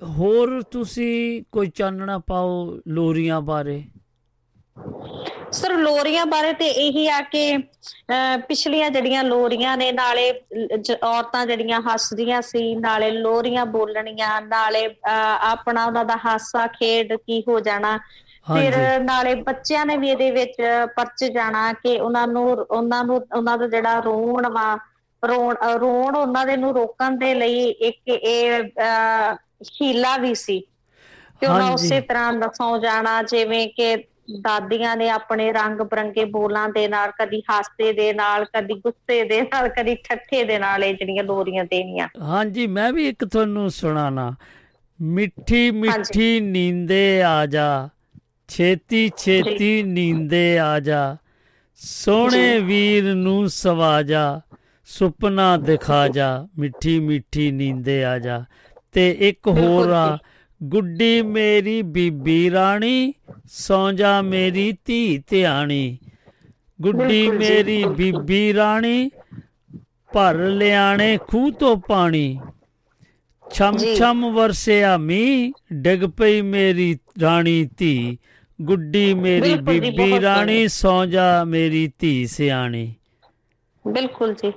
ਹੋਰ 0.00 0.60
ਤੁਸੀਂ 0.70 1.42
ਕੋਈ 1.52 1.70
ਚਾਨਣਾ 1.74 2.18
ਪਾਓ 2.26 2.78
ਲੋਰੀਆਂ 2.88 3.40
ਬਾਰੇ? 3.40 3.82
ਸਰ 5.52 5.72
ਲੋਰੀਆਂ 5.76 6.24
ਬਾਰੇ 6.26 6.52
ਤੇ 6.52 6.66
ਇਹੀ 6.68 7.06
ਆ 7.08 7.20
ਕਿ 7.22 7.56
ਪਿਛਲੀਆਂ 8.48 8.90
ਜਿਹੜੀਆਂ 8.90 9.22
ਲੋਰੀਆਂ 9.24 9.76
ਨੇ 9.76 9.90
ਨਾਲੇ 9.92 10.30
ਔਰਤਾਂ 11.04 11.44
ਜਿਹੜੀਆਂ 11.46 11.80
ਹੱਸਦੀਆਂ 11.82 12.40
ਸੀ 12.42 12.74
ਨਾਲੇ 12.76 13.10
ਲੋਰੀਆਂ 13.10 13.64
ਬੋਲਣੀਆਂ 13.66 14.40
ਨਾਲੇ 14.42 14.84
ਆਪਣਾ 15.42 15.84
ਉਹਨਾਂ 15.86 16.04
ਦਾ 16.04 16.16
ਹਾਸਾ 16.24 16.66
ਖੇਡ 16.74 17.14
ਕੀ 17.16 17.42
ਹੋ 17.48 17.58
ਜਾਣਾ। 17.60 17.98
ਫਿਰ 18.46 18.74
ਨਾਲੇ 19.00 19.34
ਬੱਚਿਆਂ 19.42 19.84
ਨੇ 19.86 19.96
ਵੀ 19.96 20.08
ਇਹਦੇ 20.10 20.30
ਵਿੱਚ 20.30 20.56
ਪਰਚ 20.96 21.24
ਜਾਣਾ 21.24 21.72
ਕਿ 21.72 21.98
ਉਹਨਾਂ 22.00 22.26
ਨੂੰ 22.28 22.46
ਉਹਨਾਂ 22.60 23.02
ਨੂੰ 23.04 23.16
ਉਹਨਾਂ 23.36 23.56
ਦਾ 23.58 23.66
ਜਿਹੜਾ 23.66 23.98
ਰੋਣ 24.00 24.48
ਵਾ 24.52 24.76
ਰੋਣ 25.26 25.54
ਰੋਣ 25.80 26.16
ਉਹਨਾਂ 26.16 26.46
ਦੇ 26.46 26.56
ਨੂੰ 26.56 26.74
ਰੋਕਣ 26.74 27.10
ਦੇ 27.10 27.34
ਲਈ 27.34 27.68
ਇੱਕ 27.68 28.08
ਇਹ 28.08 28.62
ਹੀਲਾ 29.82 30.16
ਵੀ 30.16 30.34
ਸੀ। 30.34 30.60
ਕਿ 31.40 31.46
ਉਹਨਾਂ। 31.46 31.70
ਉਸੇ 31.70 32.00
ਤਰ੍ਹਾਂ 32.00 32.32
ਨਸੋਂ 32.32 32.78
ਜਾਣਾ 32.78 33.22
ਜਿਵੇਂ 33.22 33.68
ਕਿ 33.68 33.96
ਦਾਦੀਆਂ 34.40 34.96
ਨੇ 34.96 35.10
ਆਪਣੇ 35.10 35.52
ਰੰਗ 35.52 35.78
ਬਰੰਗੇ 35.80 36.24
ਬੋਲਾਂ 36.24 36.68
ਦੇ 36.68 36.88
ਨਾਲ 36.88 37.10
ਕਦੀ 37.10 37.42
ਹਾਸੇ 37.50 37.92
ਦੇ 37.92 38.12
ਨਾਲ 38.12 38.44
ਕਦੀ 38.44 38.74
ਗੁੱਸੇ 38.74 39.24
ਦੇ 39.24 39.42
ਨਾਲ 39.42 39.68
ਕਦੀ 39.68 39.94
ਠੱਠੇ 39.94 40.44
ਦੇ 40.44 40.58
ਨਾਲ 40.58 40.84
ਇਹ 40.84 40.94
ਜਿਹੜੀਆਂ 40.94 41.24
ਲੋਰੀਆਂ 41.24 41.64
ਦੇਣੀਆਂ। 41.64 42.08
ਹਾਂਜੀ 42.20 42.66
ਮੈਂ 42.66 42.92
ਵੀ 42.92 43.08
ਇੱਕ 43.08 43.24
ਤੁਹਾਨੂੰ 43.24 43.70
ਸੁਣਾਣਾ। 43.70 44.34
ਮਿੱਠੀ 45.00 45.70
ਮਿੱਠੀ 45.70 46.40
ਨੀਂਦੇ 46.40 47.22
ਆ 47.22 47.46
ਜਾ। 47.46 47.88
ਛੇਤੀ 48.48 49.10
ਛੇਤੀ 49.16 49.82
ਨੀਂਦੇ 49.82 50.58
ਆ 50.58 50.80
ਜਾ। 50.80 51.16
ਸੋਹਣੇ 51.74 52.58
ਵੀਰ 52.58 53.04
ਨੂੰ 53.14 53.48
ਸਵਾ 53.48 54.02
ਜਾ। 54.02 54.40
ਸੁਪਨਾ 54.90 55.56
ਦਿਖਾ 55.56 56.08
ਜਾ 56.08 56.48
ਮਿੱਠੀ 56.58 57.00
ਮਿੱਠੀ 57.00 57.50
ਨੀਂਦੇ 57.50 58.04
ਆ 58.04 58.18
ਜਾ। 58.18 58.44
ਤੇ 58.92 59.16
ਇੱਕ 59.20 59.48
ਹੋਰ 59.48 59.88
ਆ 59.88 60.18
ਗੁੱਡੀ 60.62 61.22
ਮੇਰੀ 61.22 61.82
ਬੀਬੀ 61.82 62.50
ਰਾਣੀ 62.50 63.14
ਸੌਂ 63.44 63.92
ਜਾ 63.92 64.22
ਮੇਰੀ 64.22 64.78
ਧੀ 64.84 65.22
ਧਿਆਣੀ। 65.26 65.98
ਗੁੱਡੀ 66.80 67.30
ਮੇਰੀ। 67.30 67.84
ਬੀਬੀ 67.84 68.54
ਰਾਣੀ 68.54 69.10
ਭਰ 70.14 70.34
ਲਿਆਣੇ 70.34 71.18
ਖੂਹ 71.28 71.52
ਤੋਂ 71.52 71.76
ਪਾਣੀ। 71.76 72.40
ਛਮ। 73.52 73.76
ਛਮ 73.76 74.34
ਵਰਸਿਆ 74.34 74.96
ਮੀ 74.96 75.52
ਡਿੱਗ 75.72 76.00
ਪਈ 76.00 76.40
ਮੇਰੀ 76.40 76.98
ਰਾਣੀ 77.20 77.68
ਧੀ। 77.76 78.18
ਗੁੱਡੀ 78.62 79.14
ਮੇਰੀ 79.14 79.54
ਬੀਬੀ 79.54 80.20
ਰਾਣੀ 80.20 80.68
ਸੌਂ 80.68 81.06
ਜਾ 81.06 81.44
ਮੇਰੀ 81.44 81.92
ਧੀ 81.98 82.26
ਸਿਆਣੀ। 82.26 82.94
ਬਿਲਕੁਲ 83.84 84.32
ਜੀ। 84.34 84.48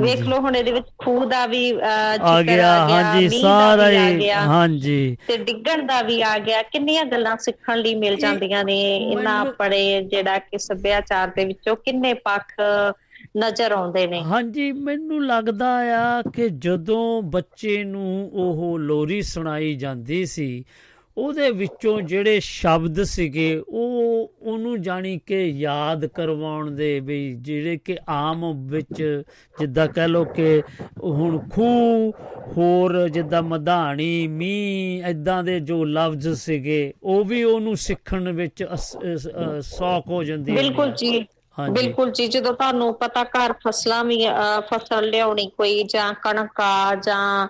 ਵੇਖ 0.00 0.20
ਲਓ 0.20 0.38
ਹੁਣ 0.40 0.56
ਇਹਦੇ 0.56 0.72
ਵਿੱਚ 0.72 0.86
ਖੂਹ 0.98 1.24
ਦਾ 1.26 1.44
ਵੀ 1.46 1.70
ਆ 1.80 2.42
ਗਿਆ 2.42 2.72
ਹਾਂਜੀ 2.88 3.28
ਸਾਰਾ 3.30 3.88
ਹੀ 3.90 4.28
ਹਾਂਜੀ। 4.30 5.16
ਤੇ 5.26 5.36
ਡਿੱਗਣ 5.36 5.82
ਦਾ 5.86 6.00
ਵੀ 6.02 6.20
ਆ 6.22 6.38
ਗਿਆ। 6.38 6.62
ਕਿੰਨੀਆਂ 6.62 7.04
ਗੱਲਾਂ 7.04 7.36
ਸਿੱਖਣ 7.40 7.78
ਲਈ 7.78 7.94
ਮਿਲ 7.94 8.16
ਜਾਂਦੀਆਂ 8.16 8.64
ਨੇ 8.64 8.78
ਇਹਨਾਂ 8.96 9.38
ਆਪਣੇ 9.40 9.80
ਜਿਹੜਾ 10.02 10.38
ਕਿ 10.38 10.58
ਸੱਭਿਆਚਾਰ 10.58 11.32
ਦੇ 11.36 11.44
ਵਿੱਚੋਂ 11.44 11.76
ਕਿੰਨੇ 11.76 12.14
ਪੱਖ 12.24 12.54
ਨਜ਼ਰ 13.36 13.72
ਆਉਂਦੇ 13.72 14.06
ਨੇ। 14.06 14.20
ਹਾਂਜੀ 14.22 14.70
ਮੈਨੂੰ 14.72 15.24
ਲੱਗਦਾ 15.26 15.68
ਆ 15.96 16.22
ਕਿ 16.34 16.48
ਜਦੋਂ 16.58 17.22
ਬੱਚੇ 17.22 17.82
ਨੂੰ 17.84 18.30
ਉਹ 18.34 18.78
ਲੋਰੀ 18.78 19.20
ਸੁਣਾਈ 19.22 19.74
ਜਾਂਦੀ 19.74 20.24
ਸੀ 20.26 20.64
ਉਹਦੇ 21.16 21.50
ਵਿੱਚੋਂ 21.50 22.00
ਜਿਹੜੇ 22.00 22.40
ਸ਼ਬਦ 22.40 23.02
ਸੀਗੇ 23.02 23.62
ਉਹ 23.68 24.32
ਉਹਨੂੰ 24.42 24.82
ਜਾਣੀ 24.82 25.20
ਕਿ 25.26 25.42
ਯਾਦ 25.48 26.06
ਕਰਵਾਉਣ 26.06 26.70
ਦੇ 26.70 27.00
ਵੀ 27.00 27.32
ਜਿਹੜੇ 27.32 27.76
ਕਿ 27.76 27.96
ਆਮ 28.08 28.66
ਵਿੱਚ 28.66 29.22
ਜਿੱਦਾਂ 29.60 29.88
ਕਹਿ 29.88 30.08
ਲੋ 30.08 30.24
ਕਿ 30.24 30.62
ਹੁਣ 31.02 31.38
ਖੂਹ 31.38 32.12
ਹੋਰ 32.56 33.08
ਜਿੱਦਾਂ 33.08 33.42
ਮਧਾਣੀ 33.42 34.26
ਮੀਂਹ 34.28 35.06
ਇਦਾਂ 35.06 35.42
ਦੇ 35.44 35.60
ਜੋ 35.60 35.84
ਲਫ਼ਜ਼ 35.84 36.28
ਸੀਗੇ 36.28 36.92
ਉਹ 37.02 37.24
ਵੀ 37.24 37.44
ਉਹਨੂੰ 37.44 37.76
ਸਿੱਖਣ 37.76 38.32
ਵਿੱਚ 38.32 38.64
ਸੌਖ 39.60 40.06
ਹੋ 40.08 40.24
ਜਾਂਦੀ 40.24 40.52
ਹੋਣੀ 40.52 40.62
ਬਿਲਕੁਲ। 40.62 40.92
ਜੀ। 40.92 41.26
ਬਿਲਕੁਲ 41.70 42.10
ਜੀ 42.10 42.26
ਜਦੋਂ 42.26 42.52
ਤੁਹਾਨੂੰ 42.52 42.94
ਪਤਾ 42.94 43.24
ਘਰ 43.24 43.52
ਫਸਲਾਂ 43.52 44.04
ਵੀ 44.04 44.26
ਫਸਲ 44.60 45.08
ਲਿਆਉਣੀ 45.10 45.46
ਕੋਈ 45.58 45.82
ਜਾਂ 45.82 46.14
ਕਣਕ 46.14 46.60
ਆ 46.60 46.94
ਜਾਂ 46.94 47.48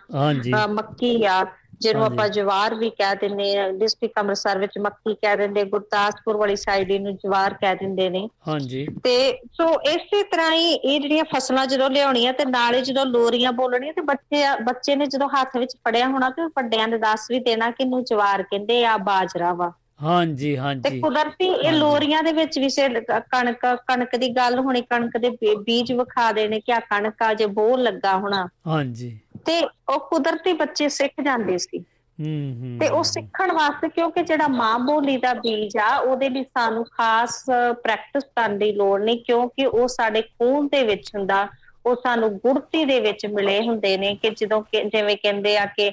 ਮੱਕੀ 0.68 1.24
ਆ 1.24 1.44
ਜਿਹਨੂੰ। 1.80 2.04
ਆਪਾਂ 2.04 2.28
ਜਵਾਰ 2.28 2.74
ਵੀ 2.74 2.90
ਕਹਿ 2.90 3.14
ਦਿੰਦੇ 3.16 3.56
ਆ 3.58 3.68
ਡਿਸਟ੍ਰਿਕਟ 3.72 4.18
ਅੰਮ੍ਰਿਤਸਰ 4.20 4.58
ਵਿੱਚ 4.58 4.78
ਮੱਕੀ 4.78 5.14
ਕਹਿ 5.14 5.36
ਦਿੰਦੇ 5.36 5.64
ਗੁਰਦਾਸਪੁਰ 5.66 6.36
ਵਾਲੀ 6.36 6.56
ਸਾਈਡ 6.56 6.90
ਇਹਨੂੰ 6.90 7.14
ਜਵਾਰ 7.16 7.54
ਕਹਿ 7.54 7.74
ਦਿੰਦੇ 7.74 8.08
ਨੇ। 8.10 8.26
ਹਾਂਜੀ। 8.48 8.86
ਤੇ 9.04 9.16
ਸੋ 9.54 9.68
ਇਸੇ 9.86 10.22
ਤਰ੍ਹਾਂ 10.22 10.50
ਹੀ 10.52 10.72
ਇਹ 10.72 11.00
ਜਿਹੜੀਆਂ 11.00 11.24
ਫਸਲਾਂ 11.34 11.66
ਜਦੋਂ 11.66 11.90
ਲਿਆਉਣੀਆਂ 11.90 12.32
ਤੇ 12.32 12.44
ਨਾਲੇ 12.44 12.80
ਜਦੋਂ 12.80 13.06
ਲੋਰੀਆਂ 13.06 13.52
ਬੋਲਣੀਆਂ 13.52 13.92
ਤੇ 13.92 14.00
ਬੱਚੇ 14.02 14.44
ਬੱਚੇ 14.64 14.96
ਨੇ 14.96 15.06
ਜਦੋਂ 15.06 15.28
ਹੱਥ 15.30 15.56
ਵਿੱਚ 15.56 15.74
ਫੜਿਆ 15.78 16.08
ਹੋਣਾ 16.08 16.30
ਤੇ 16.30 16.46
ਵੱਡਿਆਂ 16.56 16.88
ਨੇ 16.88 16.98
ਦੱਸ 16.98 17.30
ਵੀ 17.30 17.40
ਦੇਣਾ 17.40 17.70
ਕਿ 17.70 17.82
ਇਹਨੂੰ 17.82 18.02
ਜਵਾਰ 18.04 18.42
ਕਹਿੰਦੇ 18.42 18.84
ਆ 18.84 18.96
ਬਾਜਰਾ 19.04 19.52
ਵਾ। 19.52 19.72
ਹਾਂਜੀ 20.02 20.50
ਤੇ 20.50 20.58
ਹਾਂਜੀ। 20.58 21.00
ਕੁਦਰਤੀ 21.00 21.46
ਇਹ। 21.46 21.72
ਲੋਰੀਆਂ 21.72 22.22
ਦੇ 22.22 22.32
ਵਿੱਚ 22.32 22.58
ਵੀ 22.58 22.68
ਸੇ 22.68 22.88
ਕਣਕ 23.10 23.66
ਕਣਕ 23.88 24.14
ਦੀ 24.16 24.28
ਗੱਲ 24.28 24.58
ਹੋਣੀ 24.58 24.80
ਕਣਕ 24.82 25.16
ਦੇ 25.18 25.30
ਬੀਜ 25.56 25.92
ਵਿਖਾ 25.92 26.30
ਦੇਣੇ 26.32 26.60
ਕਿ 26.60 26.72
ਆ 26.72 26.78
ਕਣਕ 26.90 27.22
ਆ 27.22 27.32
ਜੇ 27.34 27.46
ਬੋਲ 27.58 27.82
ਲੱਗਾ 27.82 28.16
ਹੋਣਾ। 28.16 28.46
ਹਾਂਜੀ। 28.66 29.18
ਤੇ 29.46 29.60
ਉਹ 29.64 29.98
ਕੁਦਰਤੀ 29.98 30.52
ਬੱਚੇ 30.52 30.88
ਸਿੱਖ 30.88 31.12
ਜਾਂਦੇ 31.24 31.58
ਸੀ। 31.58 31.78
ਹੂੰ 31.78 32.56
ਹੂੰ। 32.60 32.78
ਤੇ 32.80 32.88
ਉਹ 32.88 33.02
ਸਿੱਖਣ 33.02 33.52
ਵਾਸਤੇ 33.52 33.88
ਕਿਉਂਕਿ 33.88 34.22
ਜਿਹੜਾ 34.22 34.48
ਮਾਂ 34.48 34.78
ਬੋਲੀ 34.78 35.16
ਦਾ 35.16 35.34
ਬੀਜ 35.34 35.76
ਆ 35.76 35.96
ਉਹਦੇ 35.96 36.28
ਲਈ 36.28 36.42
ਸਾਨੂੰ 36.44 36.84
ਖਾਸ 36.84 37.44
ਪ੍ਰੈਕਟਿਸ 37.82 38.24
ਕਰਨ 38.24 38.58
ਦੀ 38.58 38.72
ਲੋੜ 38.72 39.02
ਨਹੀਂ 39.02 39.18
ਕਿਉਂਕਿ 39.18 39.66
ਉਹ 39.66 39.88
ਸਾਡੇ 39.88 40.22
ਖੂਨ 40.22 40.68
ਦੇ 40.68 40.82
ਵਿੱਚ 40.82 41.10
ਹੁੰਦਾ 41.14 41.48
ਉਹ 41.86 41.96
ਸਾਨੂੰ 41.96 42.38
ਗੁੜਤੀ 42.38 42.84
ਦੇ 42.84 43.00
ਵਿੱਚ 43.00 43.26
ਮਿਲੇ 43.26 43.60
ਹੁੰਦੇ 43.60 43.96
ਨੇ 43.96 44.14
ਕਿ 44.14 44.30
ਜਦੋਂ 44.30 44.62
ਜਿਵੇਂ 44.72 45.16
ਕਹਿੰਦੇ 45.16 45.58
ਆ 45.58 45.66
ਕਿ 45.66 45.90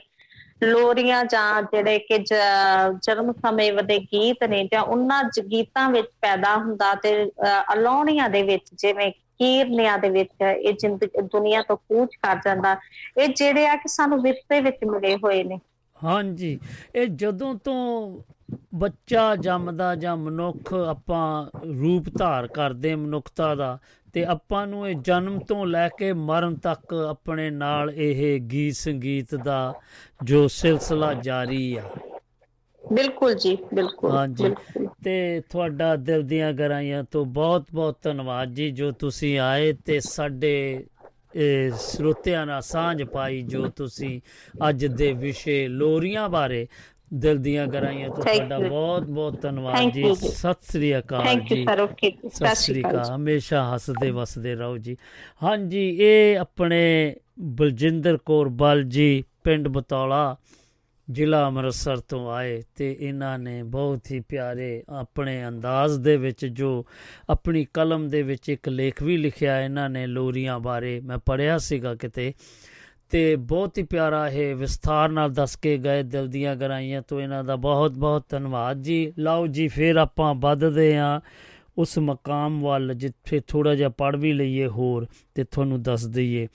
ਲੋਰੀਆਂ 0.64 1.24
ਜਾਂ 1.26 1.62
ਜਿਹੜੇ 1.62 2.00
ਕਿ 2.00 2.18
ਜਨਮ 2.18 3.32
ਸਮੇਂ 3.32 3.74
ਵਦੇ 3.74 4.00
ਗੀਤ 4.00 4.44
ਨੇ 4.44 4.68
ਜਾਂ 4.72 4.82
ਉਹਨਾਂ 4.82 5.24
ਗੀਤਾਂ 5.52 5.90
ਵਿੱਚ 5.90 6.08
ਪੈਦਾ 6.22 6.56
ਹੁੰਦਾ 6.56 6.96
ਤੇ 6.96 7.24
ਅਹ, 7.24 7.74
ਅਲਾਉਣੀਆਂ 7.74 8.30
ਦੇ 8.30 8.42
ਵਿੱਚ 8.42 8.64
ਜਿਵੇਂ 8.74 9.12
ਕੀਰਨਿਆਂ 9.40 9.98
ਦੇ 9.98 10.10
ਵਿੱਚ 10.10 10.30
ਇਹ 10.42 10.74
ਜ਼ਿੰਦਗੀ 10.74 11.22
ਦੁਨੀਆ 11.22 11.62
ਤੋਂ 11.62 11.78
ਕੂਚ 11.78 12.16
ਕਰ 12.16 12.40
ਜਾਂਦਾ। 12.46 12.76
ਇਹ 13.18 13.28
ਜਿਹੜੇ 13.28 13.68
ਆ 13.68 13.76
ਕਿ 13.76 13.88
ਸਾਨੂੰ 13.88 14.22
ਵਿਰਸੇ 14.22 14.62
ਵਿੱਚ 14.62 14.78
ਮਿਲੇ 14.86 15.16
ਹੋਏ 15.16 15.44
ਨੇ। 15.44 15.60
ਹਾਂਜੀ 16.04 16.60
ਇਹ 16.96 17.08
ਜਦੋਂ 17.08 17.56
ਤੋਂ 17.56 18.22
ਬੱਚਾ 18.76 19.36
ਜੰਮਦਾ 19.36 19.96
ਜਾਂ 19.96 20.18
ਮਨੁੱਖ 20.18 20.74
ਆਪਾਂ 20.74 21.50
ਰੂਪ 21.82 22.06
ਧਾਰ 22.18 22.48
ਕਰਦੇ 22.48 22.96
ਮਨੁੱਖਤਾ 22.96 23.56
ਦਾ 23.56 23.78
ਤੇ 24.14 24.26
ਆਪਾਂ 24.26 24.68
ਨੂੰ 24.68 24.90
ਇਹ 24.90 24.96
ਜਨਮ 24.96 25.40
ਤੋਂ 25.40 25.66
ਲੈ 25.66 25.90
ਕੇ 25.90 26.14
ਮਰਨ 26.14 26.56
ਤੱਕ 26.56 26.94
ਆਪਣੇ 26.94 27.50
ਨਾਲ 27.50 27.92
ਇਹ 27.96 28.40
ਗੀਤ 28.42 28.76
ਸੰਗੀਤ 28.76 29.36
ਦਾ 29.36 29.74
ਜੋ 30.24 30.48
ਸਿਲਸਿਲਾ 30.48 31.14
ਜਾਰੀ 31.14 31.76
ਆ। 31.76 31.84
ਬਿਲਕੁਲ 32.94 33.34
ਜੀ 33.36 33.58
ਬਿਲਕੁਲ 33.74 34.12
ਹਾਂਜੀ। 34.12 34.54
ਤੇ 35.04 35.42
ਤੁਹਾਡਾ 35.50 35.96
ਦਿਲ 35.96 36.22
ਦੀਆਂ 36.22 36.54
ਗਹਿਰਾਈਆਂ 36.54 37.04
ਤੋਂ 37.04 37.26
ਬਹੁਤ 37.26 37.66
ਬਹੁਤ 37.74 37.98
ਧੰਨਵਾਦ 38.02 38.54
ਜੀ 38.54 38.72
ਜੋ 38.72 38.92
ਤੁਸੀਂ 38.92 39.40
ਆਏ 39.40 39.74
ਤੇ 39.74 40.00
ਸਾਡੇ 40.00 40.86
ਸਰੋਤਿਆਂ 41.76 42.46
ਨਾਲ 42.46 42.62
ਸਾਂਝ 42.62 43.04
ਪਾਈ 43.04 43.42
ਜੋ 43.42 43.68
ਤੁਸੀਂ 43.68 44.22
ਅੱਜ 44.70 44.86
ਦੇ 44.86 45.14
ਵਿਸ਼ੇ 45.14 45.68
ਲੋਰੀਆਂ 45.68 46.30
ਬਾਰੇ 46.30 46.68
ਦਿਲ 47.14 47.38
ਦੀਆਂ 47.38 47.68
ਗਹਿਰਾਈਆਂ 47.68 48.10
ਤੋਂ 48.10 48.24
ਤੁਹਾਡਾ. 48.24 48.60
ਬਹੁਤ 48.60 49.04
ਬਹੁਤ 49.04 49.42
ਧੰਨਵਾਦ 49.42 49.92
ਜੀ। 49.92 50.16
ਸਤਿ 50.16 50.66
ਸ੍ਰੀ 50.72 50.98
ਅਕਾਲ 50.98 51.40
ਜੀ। 51.40 51.66
ਸਤਿ 52.34 52.56
ਸ੍ਰੀ 52.56 52.82
ਅਕਾਲ। 52.82 53.16
ਹਮੇਸ਼ਾ 53.16 53.74
ਹੱਸਦੇ 53.74 54.12
ਵਸਦੇ 54.12 54.56
ਰਹੋ 54.56 54.78
ਜੀ। 54.78 54.98
ਹਾਂਜੀ 55.44 55.98
ਇਹ 56.00 56.38
ਆਪਣੇ 56.38 57.16
ਬਲਜਿੰਦਰ 57.40 58.18
ਕੌਰ 58.18 58.48
ਬਲ 58.48 58.84
ਜੀ 58.84 59.24
ਪਿੰਡ 59.44 59.68
ਬਤੌਲਾ। 59.68 60.36
ਜ਼ਿਲ੍ਹਾ 61.12 61.46
ਅੰਮ੍ਰਿਤਸਰ 61.48 61.98
ਤੋਂ 61.98 62.32
ਆਏ 62.32 62.62
ਤੇ 62.76 62.98
ਇਹਨਾਂ 63.00 63.38
ਨੇ 63.40 63.64
ਬਹੁਤ 63.64 64.12
ਹੀ 64.12 64.20
ਪਿਆਰੇ 64.20 64.84
ਆਪਣੇ 64.90 65.48
ਅੰਦਾਜ਼ 65.48 66.00
ਦੇ 66.00 66.18
ਵਿੱਚ 66.18 66.46
ਜੋ 66.46 66.86
ਆਪਣੀ 67.30 67.66
ਕਲਮ 67.74 68.08
ਦੇ 68.08 68.22
ਵਿੱਚ 68.24 68.50
ਇੱਕ 68.50 68.70
ਲੇਖ 68.70 69.04
ਵੀ 69.04 69.18
ਲਿਖਿਆ 69.18 69.60
ਇਹਨਾਂ 69.62 69.90
ਨੇ 69.90 70.08
ਲੋਰੀਆਂ 70.08 70.60
ਬਾਰੇ। 70.60 71.00
ਮੈਂ 71.00 71.18
ਪੜਿਆ 71.18 71.58
ਸੀਗਾ 71.58 71.96
ਕਿਤੇ 71.96 72.34
ਤੇ 73.10 73.36
ਬਹੁਤ 73.36 73.78
ਹੀ 73.78 73.84
ਪਿਆਰਾ 73.84 74.28
ਇਹ 74.28 74.56
ਵਿਸਥਾਰ 74.56 75.10
ਨਾਲ 75.10 75.32
ਦੱਸ 75.32 75.56
ਕੇ 75.56 75.78
ਗਏ 75.78 76.04
ਦਿਲ 76.04 76.28
ਦੀਆਂ 76.28 76.56
ਗਰਾਈਆਂ 76.56 77.02
ਤੋਂ 77.02 77.22
ਇਹਨਾਂ 77.22 77.44
ਦਾ 77.44 77.56
ਬਹੁਤ 77.56 77.92
ਬਹੁਤ 77.92 78.26
ਧੰਨਵਾਦ 78.30 78.82
ਜੀ। 78.82 79.14
ਲਓ 79.20 79.48
ਜੀ, 79.48 79.68
ਫਿਰ 79.68 79.96
ਆਪਾਂ 79.96 80.36
ਵੱਧਦੇ 80.36 80.98
ਆਂ 80.98 81.20
ਉਸ 81.78 81.98
ਮਕਾਮ 81.98 82.62
ਵੱਲ 82.62 82.94
ਜਿੱਥੇ 82.94 83.42
ਥੋੜਾ 83.48 83.76
ਜਿਹਾ 83.76 83.90
ਪੜ 83.90 84.16
ਵੀ 84.16 84.34
ਲਈਏ 84.34 84.68
ਹੋਰ 84.68 85.08
ਤੇ 85.36 85.44
ਤੁਹਾਨੂੰ 85.44 85.82
ਦੱਸ 85.82 86.06
ਦਈਏ। 86.06 86.48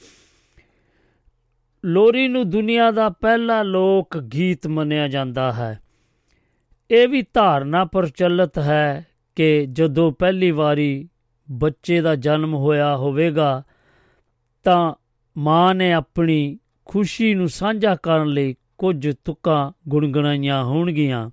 ਲੋਰੀ 1.85 2.29
ਨੂੰ 2.29 2.51
ਦੁਨੀਆ 2.51 2.91
ਦਾ 2.91 3.09
ਪਹਿਲਾ 3.09 3.63
ਲੋਕ 3.63 4.19
ਗੀਤ 4.19 4.67
ਮੰਨਿਆ 4.67 5.09
ਜਾਂਦਾ 5.09 5.53
ਹੈ। 5.53 5.81
ਇਹ 6.91 7.09
ਵੀ 7.09 7.25
ਧਾਰਨਾ 7.35 7.85
ਪ੍ਰਚਲਿਤ 7.85 8.59
ਹੈ 8.59 9.07
ਕਿ 9.37 9.67
ਜਦੋਂ 9.67 10.13
ਪਹਿਲੀ 10.13 10.51
ਵਾਰੀ 10.51 11.09
ਬੱਚੇ 11.51 12.01
ਦਾ 12.01 12.15
ਜਨਮ 12.15 12.55
ਹੋਇਆ 12.55 12.97
ਹੋਵੇਗਾ, 12.97 13.63
ਤਾਂ 14.65 14.95
ਮਾਂ 15.39 15.75
ਨੇ 15.75 15.93
ਆਪਣੀ 15.93 16.59
ਖੁਸ਼ੀ 16.85 17.35
ਨੂੰ 17.35 17.49
ਸਾਂਝਾ 17.49 17.95
ਕਰਨ 17.95 18.29
ਲਈ 18.29 18.55
ਕੁਝ 18.79 19.11
ਤੁਕਾਂ 19.25 19.73
ਗੁਣਗੁਣਾਈਆਂ 19.89 20.65
ਹੋਣਗੀਆਂ। 20.65 21.31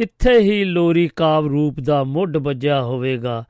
ਇੱਥੇ 0.00 0.38
ਹੀ 0.38 0.64
ਲੋਰੀ 0.64 1.10
ਕਾਵ 1.16 1.46
ਰੂਪ 1.46 1.80
ਦਾ 1.80 2.04
ਮੁੱਢ 2.04 2.36
ਵੱਜਿਆ 2.36 2.82
ਹੋਵੇਗਾ। 2.82 3.44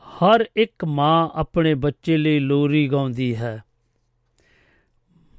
ਹਰ 0.00 0.44
ਇੱਕ 0.56 0.84
ਮਾਂ 0.84 1.30
ਆਪਣੇ 1.34 1.74
ਬੱਚੇ 1.74 2.16
ਲਈ 2.16 2.38
ਲੋਰੀ 2.38 2.88
ਗਾਉਂਦੀ 2.88 3.36
ਹੈ। 3.36 3.62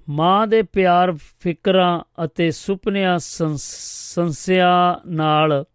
ਮਾਂ 0.10 0.48
ਦੇ 0.48 0.62
ਪਿਆਰ, 0.62 1.12
ਫਿਕਰਾਂ 1.40 2.26
ਅਤੇ 2.26 2.52
ਸੁਪਨਿਆਂ 2.52 3.20
ਸੰਸ- 3.20 3.76
ਸੰਸਿਆਂ 4.16 5.10
ਨਾਲ 5.10 5.66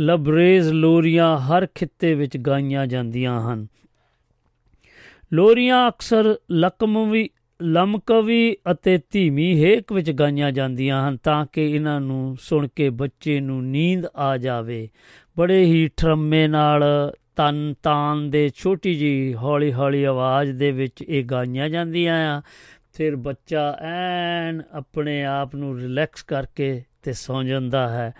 ਲਬਰੇਜ਼ 0.00 0.72
ਲੋਰੀਆਂ 0.72 1.38
ਹਰ 1.38 1.66
ਖਿੱਤੇ 1.74 2.14
ਵਿੱਚ 2.14 2.36
ਗਾਈਆਂ 2.36 2.86
ਜਾਂਦੀਆਂ 2.86 3.52
ਹਨ। 3.52 3.66
ਲੋਰੀਆਂ 5.32 5.88
ਅਕਸਰ 5.88 6.36
ਲਕਮਵੀ, 6.52 7.30
ਲਮਕਵੀ 7.62 8.56
ਅਤੇ 8.72 8.98
ਧੀਮੀ 9.10 9.64
ਹੇਕ 9.64 9.92
ਵਿੱਚ 9.92 10.10
ਗਾਈਆਂ 10.10 10.52
ਜਾਂਦੀਆਂ 10.52 11.08
ਹਨ 11.08 11.16
ਤਾਂ 11.16 11.46
ਕਿ 11.52 11.70
ਇਹਨਾਂ 11.70 12.00
ਨੂੰ 12.00 12.36
ਸੁਣ 12.40 12.68
ਕੇ 12.76 12.90
ਬੱਚੇ 12.90 13.40
ਨੂੰ 13.40 13.66
ਨੀਂਦ 13.66 14.02
ਆ 14.16 14.36
ਜਾਵੇ। 14.36 14.88
ਬੜੇ 15.38 15.64
ਹੀ 15.64 15.90
ਠਰਮੇ 15.96 16.48
ਨਾਲ 16.48 16.84
ਤਨ 17.36 17.74
ਤਾਨ 17.82 18.30
ਦੇ 18.30 18.50
ਛੋਟੀ 18.54 18.94
ਜੀ 18.94 19.34
ਹੌਲੀ 19.34 19.72
ਹੌਲੀ 19.72 20.04
ਆਵਾਜ਼ 20.04 20.52
ਦੇ 20.52 20.70
ਵਿੱਚ 20.70 21.04
ਇਹ 21.08 21.24
ਗਾਈਆਂ 21.24 21.68
ਜਾਂਦੀਆਂ 21.68 22.38
ਆ। 22.38 22.42
ਫਿਰ 22.98 23.16
ਬੱਚਾ 23.16 23.78
ਐਨ 23.80 24.62
ਆਪਣੇ 24.72 25.24
ਆਪ 25.24 25.54
ਨੂੰ 25.54 25.78
ਰਿਲੈਕਸ 25.78 26.22
ਕਰਕੇ 26.22 26.84
ਤੇ 27.02 27.12
ਸੌਂ 27.12 27.44
ਜਾਂਦਾ 27.44 27.88
ਹੈ। 27.88 28.12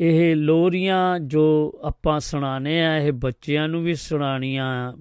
ਇਹ 0.00 0.36
ਲੋਰੀਆਂ 0.36 1.18
ਜੋ 1.18 1.78
ਆਪਾਂ 1.84 2.20
ਸੁਣਾਣੇ 2.20 2.84
ਆ 2.84 2.96
ਇਹ 2.96 3.12
ਬੱਚਿਆਂ 3.12 3.68
ਨੂੰ 3.68 3.84
ਵੀ 3.84 3.94
ਸੁਣਾਣੀਆਂ 3.94 4.92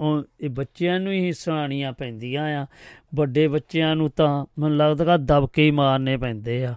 ਉਹ 0.00 0.22
ਇਹ 0.40 0.50
ਬੱਚਿਆਂ 0.50 1.00
ਨੂੰ 1.00 1.12
ਹੀ 1.12 1.32
ਸੁਣਾਣੀਆਂ 1.32 1.92
ਪੈਂਦੀਆਂ 1.92 2.62
ਆ। 2.62 2.66
ਵੱਡੇ 3.14 3.48
ਬੱਚਿਆਂ 3.48 3.96
ਨੂੰ 3.96 4.10
ਤਾਂ 4.10 4.46
ਮੈਨੂੰ 4.58 4.76
ਲੱਗਦਾ 4.76 5.16
ਦਬਕੇ 5.16 5.64
ਹੀ 5.64 5.70
ਮਾਰਨੇ 5.70 6.16
ਪੈਂਦੇ 6.16 6.64
ਆ। 6.64 6.74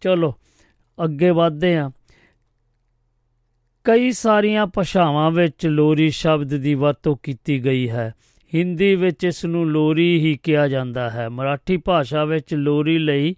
ਚਲੋ, 0.00 0.34
ਅੱਗੇ 1.04 1.30
ਵਧਦੇ 1.30 1.76
ਆ 1.76 1.90
ਕਈ 3.84 4.12
ਸਾਰੀਆਂ 4.12 4.66
ਭਾਸ਼ਾਵਾਂ 4.66 5.30
ਵਿੱਚ 5.30 5.66
ਲੋਰੀ 5.66 6.10
ਸ਼ਬਦ 6.10 6.56
ਦੀ 6.56 6.74
ਵਰਤੋਂ 6.74 7.16
ਕੀਤੀ 7.22 7.64
ਗਈ 7.64 7.90
ਹੈ। 7.90 8.14
ਹਿੰਦੀ 8.56 8.94
ਵਿੱਚ 8.94 9.24
ਇਸ 9.24 9.44
ਨੂੰ 9.44 9.70
ਲੋਰੀ 9.70 10.18
ਹੀ 10.18 10.38
ਕਿਹਾ 10.42 10.68
ਜਾਂਦਾ 10.68 11.10
ਹੈ। 11.10 11.28
ਮਰਾਠੀ 11.28 11.76
ਭਾਸ਼ਾ 11.76 12.24
ਵਿੱਚ 12.24 12.54
ਲੋਰੀ 12.54 12.98
ਲਈ 12.98 13.36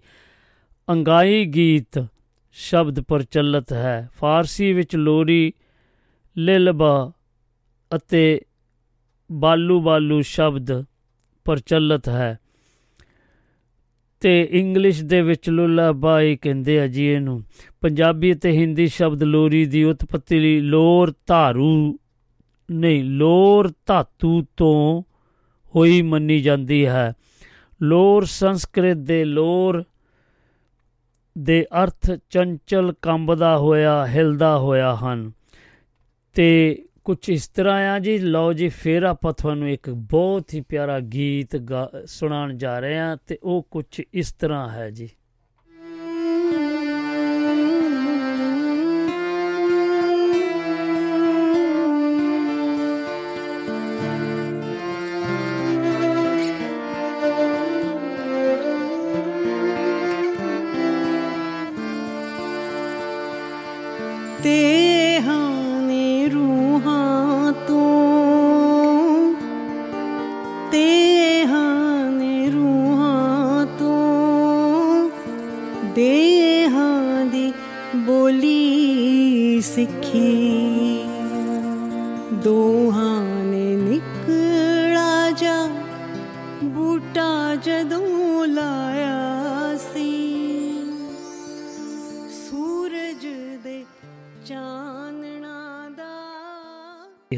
ਅੰਗਾਈ 0.89 1.45
ਗੀਤ 1.45 2.05
ਸ਼ਬਦ 2.51 2.99
ਪ੍ਰਚਲਿਤ 2.99 3.73
ਹੈ। 3.73 4.09
ਫਾਰਸੀ 4.17 4.73
ਵਿੱਚ 4.73 4.95
ਲੋਰੀ, 4.95 5.53
ਲਿਲਬਾ 6.37 7.11
ਅਤੇ 7.95 8.41
ਬਾਲੂ 9.31 9.81
ਬਾਲੂ 9.81 10.21
ਸ਼ਬਦ 10.21 10.83
ਪ੍ਰਚਲਿਤ 11.45 12.09
ਹੈ। 12.09 12.39
ਤੇ 14.19 14.47
ਇੰਗਲਿਸ਼ 14.51 15.03
ਦੇ 15.03 15.21
ਵਿੱਚ 15.21 15.49
ਲੁਲਾਬਾਈ 15.49 16.37
ਕਹਿੰਦੇ 16.41 16.79
ਆ 16.79 16.87
ਜੀ 16.87 17.05
ਇਹਨੂੰ। 17.05 17.43
ਪੰਜਾਬੀ 17.81 18.33
ਅਤੇ 18.33 18.51
ਹਿੰਦੀ 18.51 18.87
ਸ਼ਬਦ 18.87 19.23
ਲੋਰੀ 19.23 19.65
ਦੀ 19.65 19.83
ਉਤਪਤੀ 19.83 20.39
ਲਈ 20.39 20.59
ਲੋਰ 20.59 21.13
ਧਾਰੂ, 21.27 21.99
ਨਹੀਂ, 22.71 23.03
ਲੋਰ 23.03 23.73
ਧਾਤੂ 23.85 24.45
ਤੋਂ 24.57 25.08
ਹੋਈ 25.75 26.01
ਮੰਨੀ 26.01 26.41
ਜਾਂਦੀ 26.41 26.85
ਹੈ। 26.85 27.13
ਲੋਰ 27.81 28.25
ਸੰਸਕ੍ਰਿਤ 28.25 28.97
ਦੇ 28.97 29.25
ਲੋਰ 29.25 29.83
ਦੇ 31.37 31.65
ਅਰਥ 31.83 32.11
ਚੰਚਲ 32.29 32.93
ਕੰਬਦਾ 33.01 33.57
ਹੋਇਆ, 33.57 34.07
ਹਿਲਦਾ 34.07 34.57
ਹੋਇਆ 34.57 34.95
ਹਨ। 34.95 35.31
ਤੇ 36.33 36.83
ਕੁਝ 37.03 37.29
ਇਸ 37.29 37.47
ਤਰ੍ਹਾਂ 37.47 37.89
ਆ 37.91 37.99
ਜੀ। 37.99 38.17
ਲਓ 38.17 38.53
ਜੀ, 38.53 38.69
ਫਿਰ 38.69 39.03
ਆਪਾਂ 39.03 39.33
ਤੁਹਾਨੂੰ 39.33 39.69
ਇੱਕ 39.69 39.89
ਬਹੁਤ 39.89 40.53
ਹੀ 40.53 40.61
ਪਿਆਰਾ 40.61 40.99
ਗੀਤ 40.99 41.57
ਗਾ- 41.57 42.01
ਸੁਣਾਉਣ 42.05 42.57
ਜਾ 42.57 42.79
ਰਹੇ 42.79 42.97
ਹਾਂ 42.97 43.17
ਤੇ 43.27 43.39
ਉਹ 43.43 43.67
ਕੁਝ 43.71 44.01
ਇਸ 44.13 44.33
ਤਰ੍ਹਾਂ 44.33 44.69
ਹੈ 44.69 44.89
ਜੀ। 44.89 45.09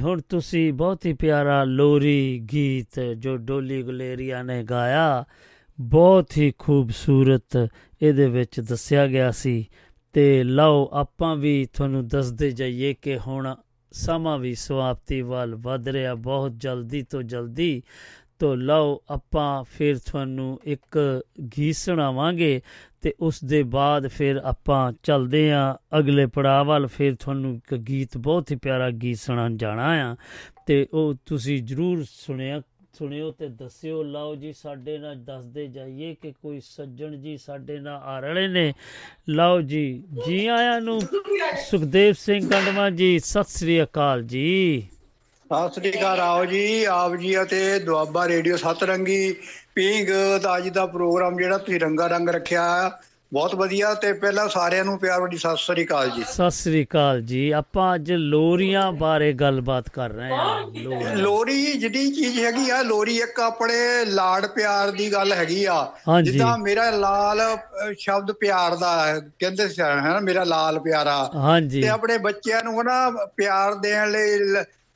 ਹੁਣ 0.01 0.21
ਤੁਸੀਂ 0.29 0.73
ਬਹੁਤ 0.73 1.05
ਹੀ 1.05 1.13
ਪਿਆਰਾ 1.13 1.63
ਲੋਰੀ 1.63 2.47
ਗੀਤ 2.51 2.99
ਜੋ 2.99 3.37
ਡੋਲੀ 3.37 3.83
ਗੁਲੇਰੀਆ 3.83 4.43
ਨੇ 4.43 4.63
ਗਾਇਆ, 4.63 5.25
ਬਹੁਤ 5.79 6.37
ਹੀ 6.37 6.53
ਖੂਬਸੂਰਤ 6.57 7.69
ਇਹਦੇ 8.01 8.27
ਵਿੱਚ 8.27 8.59
ਦੱਸਿਆ 8.59 9.07
ਗਿਆ 9.07 9.31
ਸੀ। 9.31 9.69
ਤੇ 10.13 10.43
ਲਓ, 10.43 10.89
ਆਪਾਂ 10.93 11.35
ਵੀ 11.35 11.67
ਤੁਹਾਨੂੰ 11.73 12.07
ਦੱਸਦੇ 12.07 12.51
ਜਾਈਏ 12.51 12.93
ਕਿ 12.93 13.17
ਹੁਣ 13.17 13.55
ਸਮਾਂ 13.91 14.39
ਵੀ 14.39 14.55
ਸਮਾਪਤੀ 14.55 15.21
ਵੱਲ 15.21 15.55
ਵੱਧ 15.55 15.89
ਰਿਹਾ, 15.89 16.15
ਬਹੁਤ 16.15 16.59
ਜਲਦੀ 16.59 17.01
ਤੋਂ 17.01 17.23
ਜਲਦੀ। 17.23 17.83
ਤੋ 18.39 18.55
ਲਓ, 18.55 19.03
ਆਪਾਂ 19.09 19.63
ਫਿਰ 19.63 19.97
ਤੁਹਾਨੂੰ 19.97 20.59
ਇੱਕ 20.63 21.21
ਗੀਤ 21.57 21.75
ਸੁਣਾਵਾਂਗੇ 21.75 22.61
ਤੇ 23.01 23.13
ਉਸ 23.19 23.43
ਦੇ 23.43 23.63
ਬਾਅਦ 23.63 24.07
ਫਿਰ 24.07 24.35
ਆਪਾਂ 24.35 24.93
ਚੱਲਦੇ 25.03 25.51
ਆਂ 25.51 25.75
ਅਗਲੇ 25.99 26.25
ਪੜਾਅ 26.25 26.63
ਵੱਲ। 26.63 26.87
ਫਿਰ 26.87 27.15
ਤੁਹਾਨੂੰ 27.15 27.55
ਇੱਕ 27.55 27.75
ਗੀਤ, 27.75 28.17
ਬਹੁਤ 28.17 28.51
ਹੀ 28.51 28.55
ਪਿਆਰਾ 28.55 28.89
ਗੀਤ 28.89 29.17
ਸੁਣਾਉਣ 29.17 29.57
ਜਾਣਾ 29.57 30.11
ਆ। 30.11 30.15
ਤੇ 30.65 30.87
ਉਹ 30.93 31.13
ਤੁਸੀਂ 31.25 31.63
ਜਰੂਰ 31.63 32.05
ਸੁਣਿਆ, 32.09 32.61
ਸੁਣਿਓ 32.93 33.31
ਤੇ 33.31 33.47
ਦੱਸਿਓ। 33.47 34.03
ਲਓ 34.03 34.35
ਜੀ, 34.35 34.53
ਸਾਡੇ 34.53 34.97
ਨਾਲ 34.97 35.15
ਦੱਸਦੇ 35.15 35.67
ਜਾਈਏ 35.67 36.15
ਕਿ 36.21 36.31
ਕੋਈ 36.31 36.59
ਸੱਜਣ 36.59 37.15
ਜੀ 37.15 37.37
ਸਾਡੇ 37.37 37.79
ਨਾਲ 37.79 38.01
ਆ 38.03 38.19
ਰਹੇ 38.19 38.47
ਨੇ। 38.47 38.73
ਲਓ 39.29 39.61
ਜੀ 39.61 40.03
ਜੀ 40.27 40.47
ਆਇਆਂ 40.47 40.81
ਨੂੰ 40.81 41.01
ਸੁਖਦੇਵ 41.69 42.13
ਸਿੰਘ 42.13 42.49
ਗੰਡਵਾ 42.49 42.89
ਜੀ, 42.89 43.19
ਸਤਿ 43.19 43.43
ਸ੍ਰੀ 43.43 43.83
ਅਕਾਲ 43.83 44.23
ਜੀ। 44.23 44.87
ਸਤਿ 45.51 45.79
ਸ੍ਰੀ 45.79 45.99
ਅਕਾਲ, 45.99 46.19
ਆਓ 46.19 46.45
ਜੀ, 46.45 46.83
ਆਪ 46.83 47.15
ਜੀ 47.15 47.41
ਅਤੇ 47.41 47.79
ਦੁਆਬਾ 47.79 48.27
ਰੇਡੀਓ 48.27 48.57
ਸਤਰੰਗੀ 48.57 49.35
ਪਿੰਗ 49.75 50.09
ਦਾ 50.43 50.57
ਅੱਜ 50.57 50.69
ਦਾ 50.69 50.85
ਪ੍ਰੋਗਰਾਮ 50.85 51.37
ਜਿਹੜਾ 51.37 51.57
ਤੁਸੀਂ 51.57 51.79
ਰੰਗਾ 51.79 52.07
ਰੰਗ 52.07 52.29
ਰੱਖਿਆ 52.29 52.91
ਬਹੁਤ 53.31 53.53
ਵਧੀਆ 53.55 53.93
ਤੇ 53.93 54.11
ਪਹਿਲਾਂ 54.13 54.47
ਸਾਰਿਆਂ 54.49 54.85
ਨੂੰ 54.85 54.97
ਪਿਆਰ 54.99 55.21
ਭਰੀ 55.21 55.37
ਸਤਿ 55.37 55.57
ਸ੍ਰੀ 55.57 55.83
ਅਕਾਲ 55.85 56.09
ਜੀ। 56.09 56.23
ਸਤਿ 56.23 56.49
ਸ੍ਰੀ 56.51 56.83
ਅਕਾਲ 56.85 57.21
ਜੀ। 57.21 57.49
ਆਪਾਂ 57.51 57.93
ਅੱਜ 57.95 58.11
ਲੋਰੀਆਂ 58.11 58.91
ਬਾਰੇ 58.91 59.31
ਗੱਲਬਾਤ 59.33 59.89
ਕਰ 59.89 60.09
ਰਹੇ 60.09 60.29
ਹਾਂ। 60.29 61.15
ਲੋਰੀ 61.17 61.71
ਜਿਹੜੀ 61.73 62.11
ਚੀਜ਼ 62.11 62.39
ਹੈਗੀ 62.39 62.69
ਆ 62.69 62.81
ਲੋਰੀ 62.81 63.15
ਇੱਕ 63.17 63.39
ਆਪਣੇ 63.39 64.05
ਲਾਡ 64.05 64.45
ਪਿਆਰ 64.45 64.91
ਦੀ 64.91 65.11
ਗੱਲ 65.13 65.33
ਹੈਗੀ 65.33 65.63
ਆ। 65.65 65.77
ਜਿੱਦਾਂ 66.23 66.57
ਮੇਰਾ 66.57 66.89
ਲਾਲ 66.89 67.41
ਸ਼ਬਦ 67.99 68.31
ਪਿਆਰ 68.31 68.75
ਦਾ 68.75 69.19
ਕਹਿੰਦੇ 69.39 69.67
ਸੀ 69.67 69.81
ਹੈ 69.81 69.95
ਨਾ 69.95 70.19
ਮੇਰਾ 70.19 70.43
ਲਾਲ 70.43 70.79
ਪਿਆਰਾ। 70.79 71.17
ਤੇ 71.71 71.87
ਆਪਣੇ 71.87 72.17
ਬੱਚਿਆਂ 72.17 72.63
ਨੂੰ 72.63 72.83
ਨਾ 72.83 73.09
ਪਿਆਰ 73.37 73.75
ਦੇਣ 73.75 74.11
ਲਈ 74.11 74.37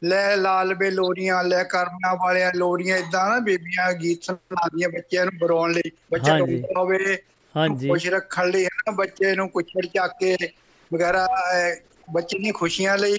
ਲ- 0.01 0.37
ਲਾਲ 0.37 0.73
ਬੇ 0.75 0.89
ਲੋਰੀਆਂ 0.91 1.43
ਲੈ 1.43 1.63
ਕਰਮਾਂ 1.65 2.15
ਵਾਲਿਆਂ 2.17 2.51
ਲੋਰੀਆਂ 2.55 2.97
ਇਦਾਂ 2.97 3.27
ਨਾ 3.29 3.39
ਬੀਬੀਆਂ 3.41 3.91
ਗੀਤ 3.95 4.23
ਸੁਣਾਉਂਦੀਆਂ 4.23 4.89
ਬੱਚਿਆਂ 4.89 5.25
ਨੂੰ 5.25 5.37
ਬਰੋਣ 5.39 5.71
ਲਈ। 5.73 5.91
ਬੱਚਾ। 6.11 6.33
ਰੋਂਦਾ 6.35 6.79
ਹੋਵੇ 6.79 7.17
ਹਾਂਜੀ। 7.55 7.87
ਖੁਸ਼ 7.87 8.05
ਰੱਖਣ 8.07 8.49
ਲਈ 8.49 8.63
ਹੈ 8.63 8.69
ਨਾ 8.79 8.91
ਬੱਚੇ 8.95 9.33
ਨੂੰ 9.35 9.49
ਕੁਛੜ 9.49 9.85
ਚੱਕ 9.87 10.11
ਕੇ 10.15 10.35
ਵਗੈਰਾ 10.91 11.25
ਬੱਚੇ 12.07 12.37
ਦੀਆਂ 12.37 12.53
ਖੁਸ਼ੀਆਂ 12.53 12.97
ਲਈ 12.97 13.15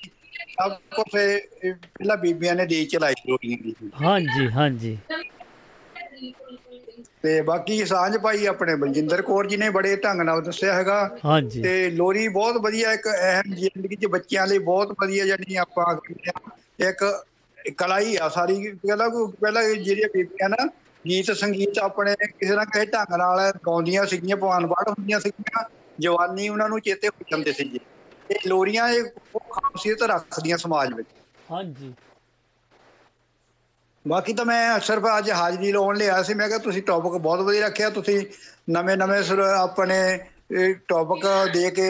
ਸਭ 0.53 0.73
ਕੁਝ 0.93 1.05
ਪਹਿਲਾਂ 1.13 2.17
ਬੀਬੀਆਂ 2.17 2.55
ਨੇ 2.55 2.67
ਦੇ 2.67 2.85
ਚਲਾਈ 2.87 3.15
ਲੋਰੀਆਂ 3.23 3.59
ਦੀ। 3.61 3.75
ਹਾਂਜੀ 3.97 4.49
ਹਾਂਜੀ। 4.51 4.97
ਤੇ 7.23 7.41
ਬਾਕੀ 7.43 7.85
ਸਾਂਝ 7.87 8.17
ਪਾਈ 8.19 8.47
ਆਪਣੇ 8.47 8.75
ਬਲਜਿੰਦਰ 8.77 9.23
ਕੌਰ 9.23 9.47
ਜੀ 9.47 9.57
ਨੇ 9.57 9.71
ਬੜੇ 9.71 9.95
ਢੰਗ 9.97 10.21
ਨਾਲ 10.23 10.43
ਦੱਸਿਆ 10.43 10.75
ਹੈਗਾ। 10.75 10.99
ਹਾਂਜੀ। 11.25 11.65
ਤੇ 11.65 11.91
ਲੋਰੀ 11.91 12.27
ਬਹੁਤ 12.31 12.57
ਵਧੀਆ 12.63 12.93
ਇੱਕ 12.93 13.09
ਅਹਿਮ 13.09 13.55
ਜ਼ਿੰਦਗੀ 13.55 13.97
'ਚ 13.97 14.07
ਬੱਚਿਆਂ 14.09 14.47
ਲਈ 14.47 14.59
ਬਹੁਤ 14.61 14.93
ਵਧੀਆ 15.01 15.25
ਜਿਹੜੀ 15.27 15.55
ਆਪਾਂ 15.59 15.95
ਕਹਿੰਦੇ 15.97 16.31
ਆ 16.31 16.51
ਇੱਕ 16.79 17.05
ਕਲਾ 17.79 17.99
ਹੀ 18.01 18.17
ਆ 18.17 18.29
ਸਾਰੀ। 18.29 18.73
ਪਹਿਲਾਂ 18.73 19.09
ਪਹਿਲਾਂ 19.11 19.63
ਜਿਹੜੀਆਂ 19.65 20.09
ਬੀਬੀਆਂ 20.09 20.49
ਨਾ 20.49 20.67
ਗੀਤ 21.05 21.31
ਸੰਗੀਤ 21.33 21.79
ਆਪਣੇ 21.79 22.15
ਕਿਸੇ 22.21 22.55
ਨਾ 22.55 22.65
ਕਿਸੇ 22.65 22.87
ਢੰਗ 22.87 23.15
ਨਾਲ 23.19 23.41
ਗਾਉਂਦੀਆਂ 23.67 24.05
ਸੀਗੀਆਂ 24.07 24.37
ਭਵਾਨ 24.37 24.67
ਬਾੜ 24.67 24.89
ਹੁੰਦੀਆਂ 24.89 25.21
ਸੀਗੀਆਂ 25.21 25.65
ਜਵਾਨੀ 25.99 26.49
ਉਹਨਾਂ 26.49 26.69
ਨੂੰ 26.69 26.81
ਚੇਤੇ 26.81 27.09
ਹੋ 27.09 27.25
ਜਾਂਦੇ 27.31 27.53
ਸੀ 27.53 27.65
ਜੀ 27.65 27.79
ਇਹ 28.31 28.49
ਲੋਰੀਆਂ 28.49 28.89
ਇਹ 28.89 29.05
ਖਾਸੀਅਤ 29.53 30.03
ਰੱਖਦੀਆਂ 30.03 30.57
ਸਮਾਜ 30.59 30.93
ਵਿੱਚ। 30.95 31.09
ਹਾਂਜੀ। 31.51 31.95
ਬਾਕੀ 34.05 34.33
ਤਾਂ 34.33 34.45
ਮੈਂ 34.45 34.79
ਸਿਰਫ 34.81 35.05
ਅੱਜ 35.19 35.31
ਹਾਜ਼ਰੀ 35.31 35.73
ਲਾਉਣ 35.73 35.97
ਲਈ 35.97 36.07
ਆਇਆ 36.07 36.23
ਸੀ 36.23 36.35
ਮੈਂ 36.35 36.49
ਕਿਹਾ 36.49 36.59
ਤੁਸੀਂ 36.59 36.83
ਟੌਪਿਕ 36.83 37.13
ਬਹੁਤ 37.13 37.41
ਵਧੀਆ 37.41 37.67
ਰੱਖਿਆ 37.67 37.91
ਤੁਸੀਂ 37.91 38.21
ਨਵੇਂ 38.71 38.97
ਨਵੇਂ 38.97 39.23
ਸੁਰ 39.23 39.41
ਆਪਣੇ 39.41 39.99
ਟੌਪਿਕ 40.89 41.27
ਦੇ 41.53 41.71
ਕੇ 41.71 41.89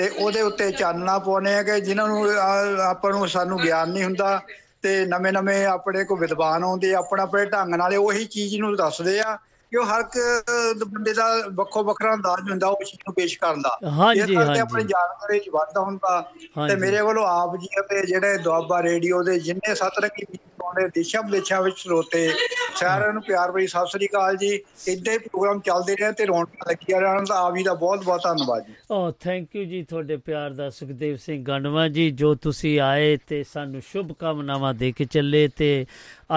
ਤੇ 0.00 0.08
ਉਹਦੇ 0.08 0.42
ਉੱਤੇ 0.42 0.70
ਚਾਨਣਾ 0.70 1.18
ਪਾਉਣੇ 1.18 1.54
ਆ 1.54 1.62
ਕਿ 1.62 1.80
ਜਿਨ੍ਹਾਂ 1.80 2.06
ਨੂੰ 2.08 2.30
ਆ- 2.30 2.84
ਆਪਾਂ 2.88 3.10
ਨੂੰ 3.10 3.28
ਸਾਨੂੰ 3.28 3.58
ਗਿਆਨ 3.60 3.90
ਨਹੀਂ 3.90 4.04
ਹੁੰਦਾ 4.04 4.40
ਤੇ 4.82 5.04
ਨਵੇਂ 5.04 5.32
ਨਵੇਂ 5.32 5.66
ਆਪਣੇ 5.66 6.04
ਕੋ 6.04 6.16
ਵਿਦਵਾਨ 6.16 6.64
ਆਉਂਦੇ 6.64 6.94
ਆ, 6.94 6.98
ਆਪਣਾ 6.98 7.22
ਆਪਣੇ 7.22 7.44
ਢੰਗ 7.44 7.74
ਨਾਲ 7.74 7.96
ਉਹੀ 7.96 8.24
ਚੀਜ਼ 8.24 8.56
ਨੂੰ 8.56 8.76
ਦੱਸਦੇ 8.76 9.20
ਆ 9.20 9.36
ਕਿ 9.72 9.76
ਉਹ 9.76 9.84
ਹਰ 9.86 10.00
ਇੱਕ 10.00 10.84
ਬੰਦੇ 10.84 11.12
ਦਾ 11.12 11.24
ਵੱਖੋ 11.54 11.82
ਵੱਖਰਾ 11.84 12.14
ਅੰਦਾਜ਼ 12.14 12.50
ਹੁੰਦਾ 12.50 12.66
ਉਹ 12.68 12.84
ਚੀਜ਼ 12.84 13.00
ਨੂੰ 13.00 13.14
ਪੇਸ਼ 13.14 13.38
ਕਰਨ 13.38 13.60
ਦਾ 13.62 13.76
ਹਾਂਜੀ, 13.90 14.36
ਹਾਂਜੀ। 14.36 14.60
ਆਪਣੀ 14.60 14.84
ਜਾਣਕਾਰੀ 14.84 15.38
ਚ 15.38 15.48
ਵਾਧਾ 15.52 15.80
ਹੁੰਦਾ 15.80 16.20
ਤੇ। 16.68 16.76
ਮੇਰੇ 16.76 17.00
ਵੱਲੋਂ 17.00 17.26
ਆਪ 17.26 17.56
ਜੀ 17.56 17.68
ਅਤੇ 17.80 18.06
ਜਿਹੜੇ 18.06 18.36
ਦੁਆਬਾ 18.38 18.82
ਰੇਡੀਓ 18.82 19.22
ਦੇ 19.22 19.38
ਜਿੰਨੇ 19.38 19.74
ਸਤਰੰਗੀ 19.74 20.24
ਆਉਂਦੇ 20.62 20.86
ਦੇਸ਼ਾਂ 20.94 21.22
ਵਿਦੇਸ਼ਾਂ 21.22 21.60
ਵਿੱਚ 21.62 21.76
ਸਰੋਤੇ 21.78 22.28
ਸਾਰਿਆਂ 22.76 23.12
ਨੂੰ 23.12 23.22
ਪਿਆਰ 23.22 23.52
ਭਰੀ 23.52 23.66
ਸਤਿ 23.66 23.90
ਸ੍ਰੀ 23.90 24.06
ਅਕਾਲ 24.06 24.36
ਜੀ 24.36 24.48
ਇਦਾਂ 24.88 25.12
ਹੀ 25.12 25.18
ਪ੍ਰੋਗਰਾਮ 25.18 25.60
ਚੱਲਦੇ 25.60 25.96
ਰਹੇ 25.96 26.12
ਤੇ 26.12 26.26
ਰੌਣਕਾਂ 26.26 26.70
ਲੱਗੀਆਂ 26.70 27.00
ਰਹਿਣ 27.00 27.24
ਦਾ 27.24 27.38
ਆਪ 27.38 27.56
ਜੀ 27.56 27.62
ਦਾ 27.62 27.74
ਬਹੁਤ 27.76 28.04
ਬਹੁਤ 28.04 28.22
ਧੰਨਵਾਦ 28.24 28.66
ਜੀ 28.66 28.74
ਓ 28.90 29.10
ਥੈਂਕ 29.20 29.56
ਯੂ 29.56 29.64
ਜੀ 29.64 29.82
ਤੁਹਾਡੇ 29.82 30.16
ਪਿਆਰ 30.16 30.50
ਦਾ 30.50 30.68
ਸੁਖਦੇਵ 30.70 31.16
ਸਿੰਘ 31.16 31.42
ਗੰਡਵਾ 31.44 31.86
ਜੀ 31.88 32.10
ਜੋ 32.10 32.34
ਤੁਸੀਂ 32.42 32.78
ਆਏ 32.80 33.16
ਤੇ 33.28 33.42
ਸਾਨੂੰ 33.52 33.80
ਸ਼ੁਭ 33.82 34.12
ਕਾਮਨਾਵਾਂ 34.12 34.74
ਦੇ 34.74 34.92
ਕੇ 34.92 35.04
ਚੱਲੇ 35.04 35.46
ਤੇ 35.56 35.70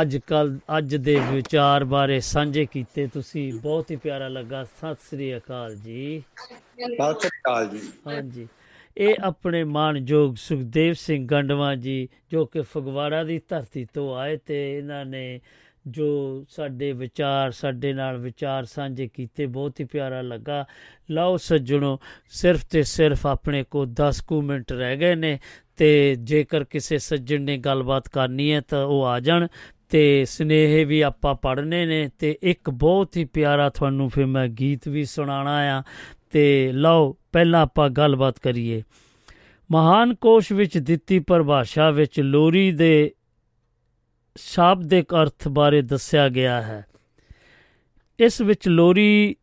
ਅੱਜ 0.02 0.18
ਕੱਲ 0.18 0.60
ਅੱਜ 0.78 0.96
ਦੇ 0.96 1.22
ਵਿਚਾਰ 1.32 1.84
ਬਾਰੇ 1.86 2.20
ਸਾਂਝੇ 2.20 2.66
ਕੀਤੇ 2.66 3.08
ਤੁਸੀਂ। 3.08 3.54
ਬਹੁਤ 3.54 3.92
ਹੀ 3.92 3.96
ਪਿਆਰਾ 3.96 4.28
ਲੱਗਾ। 4.28 4.64
ਸਤਿ 4.64 4.96
ਸ੍ਰੀ 4.96 5.38
ਅਕਾਲ 5.38 5.76
ਜੀ। 5.76 6.24
ਸਤਿ 6.40 7.20
ਸ੍ਰੀ 7.20 7.28
ਅਕਾਲ 7.28 7.68
ਜੀ। 7.68 7.80
ਹਾਂਜੀ। 8.08 8.48
ਇਹ 8.98 9.16
ਆਪਣੇ 9.24 9.64
ਮਾਨਯੋਗ 9.64 10.36
ਸੁਖਦੇਵ 10.36 10.94
ਸਿੰਘ 10.94 11.28
ਗੰਡਵਾ 11.28 11.76
ਜੀ 11.76 12.10
ਜੋ 12.32 12.46
ਕਿ 12.46 12.62
ਫਗਵਾੜਾ 12.62 13.24
ਦੀ 13.24 13.42
ਧਰਤੀ 13.50 13.88
ਤੋਂ 13.94 14.18
ਆਏ 14.18 14.38
ਤੇ 14.38 14.78
ਇਹਨਾਂ 14.78 15.06
ਨੇ 15.06 15.42
ਜੋ 15.88 16.46
ਸਾਡੇ 16.50 16.92
ਵਿਚਾਰ 16.92 17.52
ਸਾਡੇ 17.52 17.94
ਨਾਲ 17.94 18.18
ਵਿਚਾਰ 18.18 18.66
ਸਾਂਝੇ 18.66 19.08
ਕੀਤੇ। 19.08 19.46
ਬਹੁਤ 19.46 19.80
ਹੀ 19.80 19.86
ਪਿਆਰਾ 19.86 20.22
ਲੱਗਾ। 20.22 20.66
ਲਓ 21.12 21.38
ਸੱਜਣੋ 21.38 22.00
ਸਿਰਫ 22.30 22.66
ਤੇ 22.66 22.84
ਸਿਰਫ 22.84 23.28
ਆਪਣੇ 23.28 23.64
ਕੋ 23.64 23.86
10 23.86 24.22
ਕੁ 24.28 24.42
ਮਿੰਟ 24.42 24.72
ਰਹਿ 24.72 24.98
ਗਏ 24.98 25.16
ਨੇ 25.16 25.40
ਤੇ 25.78 26.16
ਜੇਕਰ 26.16 26.64
ਕਿਸੇ 26.64 26.98
ਸੱਜਣ 26.98 27.42
ਨੇ 27.42 27.58
ਗੱਲਬਾਤ 27.58 28.10
ਕਰਨੀ 28.10 28.54
ਹੈ 28.54 28.62
ਤਾਂ 28.62 28.86
ਉਹ 28.86 29.06
ਆ 29.06 29.20
ਜਾਣ। 29.20 29.48
ਤੇ 29.94 30.26
ਸਨੇਹ 30.26 30.86
ਵੀ 30.86 31.02
ਆਪਾਂ 31.02 31.36
ਪੜ੍ਹਨੇ 31.36 31.86
ਨੇ 31.86 32.10
ਤੇ 32.20 32.38
ਇੱਕ 32.44 32.70
ਬਹੁਤ 32.70 33.18
ਹੀ 33.18 33.26
ਪਿਆਰਾ 33.26 33.70
ਤੁਹਾਨੂੰ 33.70 34.10
ਫਿਰ 34.10 34.26
ਮੈਂ 34.26 34.48
ਗੀਤ 34.48 34.88
ਵੀ 34.88 35.06
ਸੁਣਾਣਾ 35.06 35.80
ਆ 35.80 35.84
ਤੇ 36.32 36.72
ਲਓ, 36.72 37.18
ਪਹਿਲਾਂ 37.32 37.62
ਆਪਾਂ 37.62 37.90
ਗੱਲਬਾਤ 37.90 38.40
ਕਰੀਏ। 38.40 38.84
ਮਹਾਨ 39.72 40.16
ਕੋਸ਼ 40.16 40.52
ਵਿੱਚ 40.52 40.78
ਦਿੱਤੀ 40.78 41.20
ਪਰਿਭਾਸ਼ਾ 41.20 41.92
ਵਿੱਚ 41.92 42.20
ਲੋਰੀ 42.20 42.72
ਦੇ 42.72 43.14
ਸ਼ਾਬਦਿਕ 44.38 45.14
ਅਰਥ 45.14 45.48
ਬਾਰੇ 45.48 45.82
ਦੱਸਿਆ 45.82 46.30
ਗਿਆ 46.30 46.62
ਹੈ। 46.62 46.86
ਇਸ 48.20 48.42
ਵਿੱਚ 48.42 48.68
ਲੋਰੀ 48.68 49.36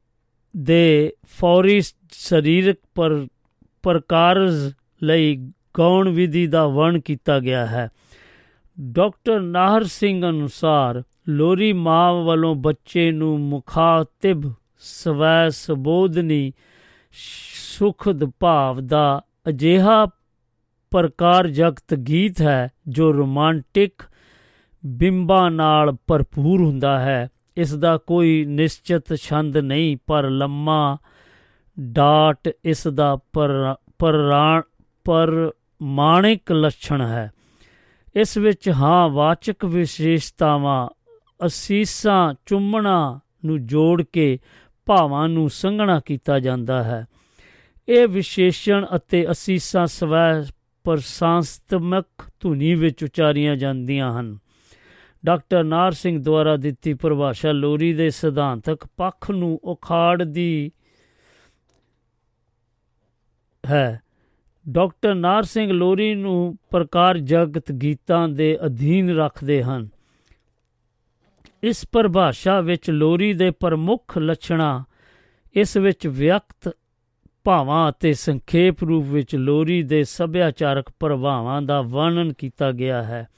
ਦੇ 0.57 1.13
ਫੌਰੀ 1.27 1.83
ਸਰੀਰਕ 2.11 2.77
ਪਰ, 2.95 3.27
ਪ੍ਰਕਾਰਜ 3.83 4.73
ਲਈ 5.03 5.53
ਗੌਣ 5.75 6.09
ਵਿਧੀ 6.09 6.47
ਦਾ 6.47 6.67
ਵਰਣ 6.67 7.01
ਕੀਤਾ 7.01 7.39
ਗਿਆ 7.39 7.67
ਹੈ। 7.67 7.89
ਡਾਕਟਰ 8.83 9.41
ਨਾਹਰ 9.41 9.85
ਸਿੰਘ 9.85 10.29
ਅਨੁਸਾਰ 10.29 11.03
ਲੋਰੀ 11.29 11.73
ਮਾਂ 11.73 12.15
ਵੱਲੋਂ 12.15 12.55
ਬੱਚੇ 12.55 13.11
ਨੂੰ 13.11 13.41
ਮੁਖਾਤਿਬ 13.41 14.53
ਸਵੈ 14.79 15.49
ਸੰਬੋਧਨੀ 15.49 16.53
ਸੁਖਦ 17.79 18.25
ਭਾਵ 18.25 18.81
ਦਾ 18.81 19.23
ਅਜਿਹਾ 19.49 20.07
ਪ੍ਰਕਾਰ 20.91 21.47
ਜਗਤ 21.47 21.95
ਗੀਤ 21.95 22.43
ਹੈ 22.43 22.69
ਜੋ 22.89 23.13
ਰੋਮਾਂਟਿਕ 23.13 24.03
ਬਿੰਬਾਂ 24.87 25.51
ਨਾਲ 25.51 25.97
ਭਰਪੂਰ 26.07 26.61
ਹੁੰਦਾ 26.61 26.99
ਹੈ। 26.99 27.29
ਇਸ 27.57 27.75
ਦਾ 27.75 27.97
ਕੋਈ 27.97 28.45
ਨਿਸ਼ਚਿਤ 28.45 29.15
ਛੰਦ 29.15 29.57
ਨਹੀਂ, 29.57 29.97
ਪਰ 30.07 30.31
ਲੰਮਾ 30.31 30.99
ਡਾਟ 31.81 32.51
ਇਸ 32.65 32.89
ਦਾ 32.89 33.19
ਪਰ, 33.33 33.75
ਪਰਾਂ, 33.99 34.63
ਪਰਮਾਣਿਕ 35.05 36.53
ਲੱਛਣ 36.53 37.01
ਹੈ। 37.01 37.33
ਇਸ 38.17 38.39
ਵਿੱਚ 38.39 38.69
ਹਾਂ, 38.69 39.09
ਵਾਚਕ 39.09 39.65
ਵਿਸ਼ੇਸ਼ਤਾਵਾਂ, 39.65 40.89
ਅਸੀਸਾਂ, 41.47 42.35
ਚੁੰਮਣਾ 42.47 43.21
ਨੂੰ 43.45 43.67
ਜੋੜ 43.67 44.03
ਕੇ 44.03 44.39
ਭਾਵਾਂ 44.87 45.29
ਨੂੰ 45.29 45.51
ਸੰਘਣਾ 45.51 46.01
ਕੀਤਾ 46.01 46.39
ਜਾਂਦਾ 46.39 46.83
ਹੈ। 46.83 47.07
ਇਹ 47.89 48.09
ਵਿਸ਼ੇਸ਼ਣ 48.09 48.87
ਅਤੇ 48.97 49.31
ਅਸੀਸਾਂ 49.31 49.87
ਸਵੈ 49.87 50.43
ਪ੍ਰਸ਼ਾਸਤਮਕ 50.85 52.07
ਧੁਨੀ 52.41 52.75
ਵਿੱਚ 52.75 53.05
ਉਚਾਰੀਆਂ 53.05 53.57
ਜਾਂਦੀਆਂ 53.57 54.21
ਹਨ। 54.21 54.39
ਡਾਕਟਰ 55.25 55.65
ਨਾਰ 55.65 55.93
ਸਿੰਘ 55.93 56.23
ਦੁਆਰਾ 56.23 56.57
ਦਿੱਤੀ 56.57 56.95
ਪਰਿਭਾਸ਼ਾ 56.95 57.53
ਲੋਰੀ 57.53 57.93
ਦੇ 57.93 58.11
ਸਿਧਾਂਤਕ 58.11 58.87
ਪੱਖ 58.97 59.31
ਨੂੰ 59.31 59.61
ਉਖਾੜਦੀ 59.65 60.73
ਹੈ। 63.67 64.01
ਡਾਕਟਰ 64.71 65.15
ਨਾਰ 65.15 65.43
ਸਿੰਘ 65.43 65.73
ਲੋਰੀ 65.73 66.15
ਨੂੰ 66.15 66.59
ਪ੍ਰਕਾਰ 66.71 67.19
ਜਗਤ 67.19 67.73
ਗੀਤਾਂ 67.73 68.29
ਦੇ 68.29 68.59
ਅਧੀਨ 68.67 69.17
ਰੱਖਦੇ 69.17 69.63
ਹਨ। 69.63 69.89
ਇਸ 71.63 71.87
ਪਰਿਭਾਸ਼ਾ 71.93 72.61
ਵਿੱਚ 72.61 72.91
ਲੋਰੀ 72.91 73.33
ਦੇ 73.33 73.51
ਪ੍ਰਮੁੱਖ 73.51 74.19
ਲੱਛਣਾਂ, 74.19 74.85
ਇਸ 75.55 75.77
ਵਿੱਚ 75.77 76.07
ਵਿਅਕਤ 76.07 76.77
ਭਾਵਾਂ 77.45 77.91
ਅਤੇ 77.91 78.13
ਸੰਖੇਪ 78.15 78.85
ਰੂਪ 78.85 79.07
ਵਿੱਚ 79.07 79.37
ਲੋਰੀ 79.37 79.83
ਦੇ 79.83 80.05
ਸੱਭਿਆਚਾਰਕ 80.05 80.93
ਪ੍ਰਭਾਵਾਂ 81.01 81.63
ਦਾ 81.63 81.83
ਵਰਣਨ 81.83 82.33
ਕੀਤਾ 82.33 82.73
ਗਿਆ 82.73 83.03
ਹੈ। 83.03 83.29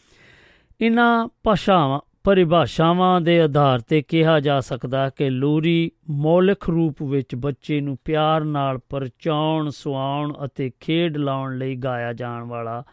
ਇਨ੍ਹਾਂ 0.80 1.28
ਭਾਸ਼ਾਵਾਂ 1.42 2.00
ਪਰਿਭਾਸ਼ਾਵਾਂ 2.24 3.20
ਦੇ 3.20 3.40
ਆਧਾਰ 3.40 3.81
ਤੇ 3.81 4.03
ਕਿਹਾ 4.03 4.40
ਜਾ 4.40 4.61
ਸਕਦਾ 4.61 5.11
ਕਿ 5.11 5.31
ਲੋਰੀ 5.31 5.90
ਮੌਲਿਕ 6.11 6.70
ਰੂਪ 6.70 7.03
ਵਿੱਚ 7.03 7.35
ਬੱਚੇ 7.35 7.81
ਨੂੰ 7.81 7.99
ਪਿਆਰ 8.05 8.44
ਨਾਲ 8.44 8.78
ਪਰਚਾਉਣ, 8.89 9.70
ਸੁਆਉਣ 9.70 10.32
ਅਤੇ 10.44 10.70
ਖੇਡ 10.81 11.16
ਲਾਉਣ 11.16 11.59
ਲਈ 11.59 11.77
ਗਾਇਆ 11.77 12.12
ਜਾਣ 12.12 12.43
ਵਾਲਾ 12.43 12.85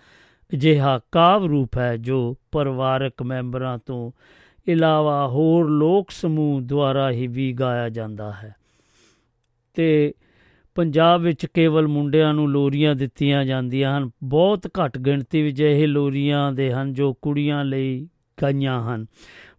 ਅਜਿਹਾ 0.54 1.00
ਕਾਵ 1.12 1.46
ਰੂਪ 1.46 1.78
ਹੈ 1.78 1.98
ਜੋ 1.98 2.36
ਪਰਿਵਾਰਕ 2.52 3.24
ਮੈਂਬਰਾਂ 3.24 3.78
ਤੋਂ 3.86 4.12
ਇਲਾਵਾ 4.68 5.28
ਹੋਰ 5.28 5.70
ਲੋਕ 5.70 6.12
ਸਮੂਹ 6.12 6.62
ਦੁਆਰਾ 6.62 7.12
ਹੀ 7.12 7.28
ਵੀ 7.28 7.54
ਗਾਇਆ 7.54 7.90
ਜਾਂਦਾ 7.90 8.32
ਹੈ। 8.32 8.56
ਤੇ 9.74 10.14
ਪੰਜਾਬ 10.76 11.22
ਵਿੱਚ 11.22 11.46
ਕੇਵਲ 11.46 11.88
ਮੁੰਡਿਆਂ 11.88 12.34
ਨੂੰ 12.34 12.50
ਲੋਰੀਆਂ 12.50 12.96
ਦਿੱਤੀਆਂ 12.96 13.46
ਜਾਂਦੀਆਂ 13.46 13.98
ਹਨ। 13.98 14.10
ਬਹੁਤ 14.24 14.68
ਘੱਟ 14.68 14.98
ਗਿਣਤੀ 14.98 15.42
ਵਿੱਚ 15.42 15.62
ਇਹ 15.62 15.88
ਲੋਰੀਆਂ 15.88 16.52
ਦੇ 16.52 16.72
ਹਨ 16.72 16.94
ਜੋ 16.94 17.14
ਕੁੜੀਆਂ 17.14 17.66
ਲਈ 17.66 18.08
ਗਾਈਆਂ 18.42 18.96
ਹਨ। 18.96 19.06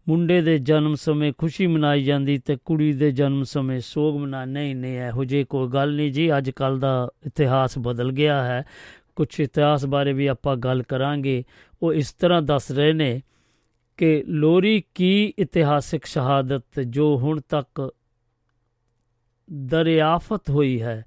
ਮੁੰਡੇ 0.08 0.42
ਦੇ 0.42 0.58
ਜਨਮ 0.58 0.94
ਸਮੇਂ 0.94 1.32
ਖੁਸ਼ੀ 1.38 1.66
ਮਨਾਈ 1.66 2.04
ਜਾਂਦੀ 2.04 2.38
ਤੇ 2.38 2.56
ਕੁੜੀ 2.64 2.92
ਦੇ 2.92 3.10
ਜਨਮ 3.10 3.44
ਸਮੇਂ 3.44 3.80
ਸੋਗ 3.80 4.20
ਮਨਾ, 4.20 4.44
ਨਹੀਂ 4.44 4.76
ਨਹੀਂ, 4.76 4.98
ਇਹੋ 5.00 5.24
ਜਿਹੀ 5.24 5.44
ਕੋਈ 5.44 5.68
ਗੱਲ 5.68 5.94
ਨਹੀਂ 5.94 6.12
ਜੀ। 6.12 6.36
ਅੱਜ 6.38 6.50
ਕੱਲ 6.50 6.78
ਦਾ 6.78 7.08
ਇਤਿਹਾਸ 7.26 7.78
ਬਦਲ 7.78 8.12
ਗਿਆ 8.12 8.42
ਹੈ। 8.42 8.64
ਕੁਝ 9.16 9.40
ਇਤਿਹਾਸ 9.40 9.86
ਬਾਰੇ 9.86 10.12
ਵੀ 10.12 10.26
ਆਪਾਂ 10.26 10.56
ਗੱਲ 10.56 10.82
ਕਰਾਂਗੇ। 10.82 11.44
ਉਹ 11.82 11.94
ਇਸ 11.94 12.12
ਤਰ੍ਹਾਂ 12.12 12.42
ਦੱਸ 12.42 12.70
ਰਹੇ 12.70 12.92
ਨੇ 12.92 13.20
ਕਿ 13.96 14.24
ਲੋਰੀ 14.28 14.82
ਕੀ 14.94 15.32
ਇਤਿਹਾਸਿਕ 15.38 16.04
ਸ਼ਹਾਦਤ 16.04 16.80
ਜੋ 16.80 17.18
ਹੁਣ 17.18 17.40
ਤੱਕ 17.48 17.92
ਦਰਿਆਫਤ 19.52 20.50
ਹੋਈ 20.50 20.82
ਹੈ, 20.82 21.04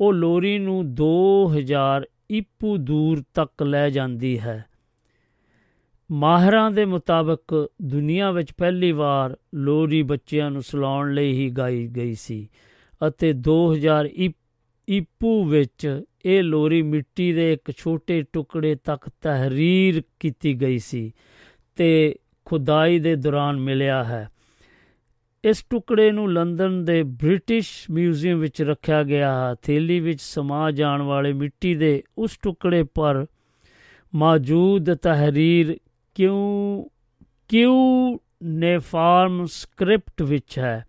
ਉਹ 0.00 0.12
ਲੋਰੀ 0.12 0.58
ਨੂੰ 0.58 0.94
2000 0.94 2.06
ਈਪੂ 2.32 2.76
ਦੂਰ 2.76 3.22
ਤੱਕ 3.34 3.62
ਲੈ 3.62 3.90
ਜਾਂਦੀ 3.90 4.40
ਹੈ। 4.40 4.64
ਮਾਹਿਰਾਂ 6.12 6.70
ਦੇ 6.70 6.84
ਮੁਤਾਬਕ 6.84 7.68
ਦੁਨੀਆ 7.82 8.30
ਵਿੱਚ 8.30 8.52
ਪਹਿਲੀ 8.52 8.92
ਵਾਰ 8.92 9.36
ਲੋਰੀ 9.54 10.02
ਬੱਚਿਆਂ 10.02 10.50
ਨੂੰ 10.50 10.62
ਸੁਲਾਉਣ 10.62 11.14
ਲਈ 11.14 11.32
ਹੀ 11.32 11.50
ਗਾਈ 11.50 11.86
ਗਈ 11.96 12.14
ਸੀ 12.14 12.48
ਅਤੇ 13.08 13.32
2000 13.32 14.06
ਈ- 14.06 14.32
ਈਪੂ 14.90 15.44
ਵਿੱਚ 15.44 16.02
ਇਹ 16.24 16.42
ਲੋਰੀ 16.42 16.82
ਮਿੱਟੀ 16.82 17.32
ਦੇ 17.32 17.52
ਇੱਕ 17.52 17.72
ਛੋਟੇ 17.76 18.24
ਟੁਕੜੇ 18.32 18.74
ਤੱਕ 18.74 19.08
ਤਹਿਰੀਰ 19.20 20.02
ਕੀਤੀ 20.20 20.60
ਗਈ 20.60 20.78
ਸੀ 20.78 21.12
ਤੇ 21.76 22.16
ਖੁਦਾਈ 22.44 22.98
ਦੇ 22.98 23.16
ਦੌਰਾਨ 23.16 23.60
ਮਿਲਿਆ 23.60 24.04
ਹੈ। 24.04 24.28
ਇਸ 25.44 25.64
ਟੁਕੜੇ 25.70 26.12
ਨੂੰ 26.12 26.32
ਲੰਡਨ 26.32 26.84
ਦੇ 26.84 27.02
ਬ੍ਰਿਟਿਸ਼ 27.02 27.90
ਮਿਊਜ਼ੀਅਮ 27.90 28.38
ਵਿੱਚ 28.38 28.62
ਰੱਖਿਆ 28.62 29.02
ਗਿਆ 29.02 29.48
ਹੈ। 29.48 29.54
ਥੈਲੀ 29.54 30.00
ਵਿੱਚ 30.00 30.20
ਸਮਾ 30.20 30.70
ਜਾਣ 30.70 31.02
ਵਾਲੇ 31.02 31.32
ਮਿੱਟੀ 31.32 31.74
ਦੇ 31.74 32.02
ਉਸ 32.18 32.38
ਟੁਕੜੇ 32.42 32.82
ਪਰ 32.82 33.26
ਮੌਜੂਦ 34.14 34.94
ਤਹਿਰੀਰ 34.94 35.76
ਕਿਉਂ, 36.14 36.84
ਕਿਉ 37.48 38.18
ਨੇਫਾਰਮ 38.42 39.46
ਸਕ੍ਰਿਪਟ 39.46 40.22
ਵਿੱਚ 40.22 40.58
ਹੈ? 40.58 40.84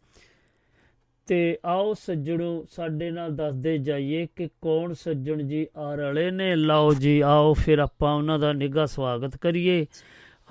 ਤੇ 1.27 1.57
ਆਓ 1.65 1.93
ਸੱਜਣੋ, 1.93 2.65
ਸਾਡੇ 2.71 3.11
ਨਾਲ 3.11 3.35
ਦੱਸਦੇ 3.35 3.77
ਜਾਈਏ 3.77 4.27
ਕਿ 4.35 4.49
ਕੌਣ 4.61 4.93
ਸੱਜਣ 4.93 5.43
ਜੀ 5.43 5.67
ਆ 5.77 5.95
ਰਲੇ 5.95 6.31
ਨੇ। 6.31 6.55
ਲਓ 6.55 6.93
ਜੀ, 6.93 7.21
ਆਓ 7.21 7.53
ਫਿਰ 7.53 7.79
ਆਪਾਂ 7.79 8.15
ਉਹਨਾਂ 8.15 8.39
ਦਾ 8.39 8.53
ਨਿੱਘਾ 8.53 8.85
ਸਵਾਗਤ 8.85 9.37
ਕਰੀਏ। 9.37 9.85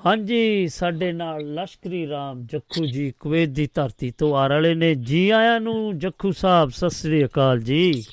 ਹਾਂਜੀ, 0.06 0.68
ਸਾਡੇ 0.68 1.12
ਨਾਲ 1.12 1.54
ਲਸ਼ਕਰੀ 1.54 2.08
ਰਾਮ 2.08 2.46
ਜੱਖੂ 2.46 2.86
ਜੀ 2.86 3.12
ਕੁਵੈਤ 3.20 3.48
ਦੀ 3.48 3.68
ਧਰਤੀ 3.74 4.10
ਤੋਂ 4.10 4.36
ਆ 4.36 4.46
ਰਲੇ 4.46 4.74
ਨੇ। 4.74 4.94
ਜੀ 4.94 5.30
ਆਇਆਂ 5.30 5.60
ਨੂੰ, 5.60 5.98
ਜੱਖੂ 5.98 6.32
ਸਾਹਿਬ, 6.32 6.70
ਸਤਿ 6.70 6.90
ਸ੍ਰੀ 6.90 7.24
ਅਕਾਲ 7.24 7.60
ਜੀ। 7.60 8.04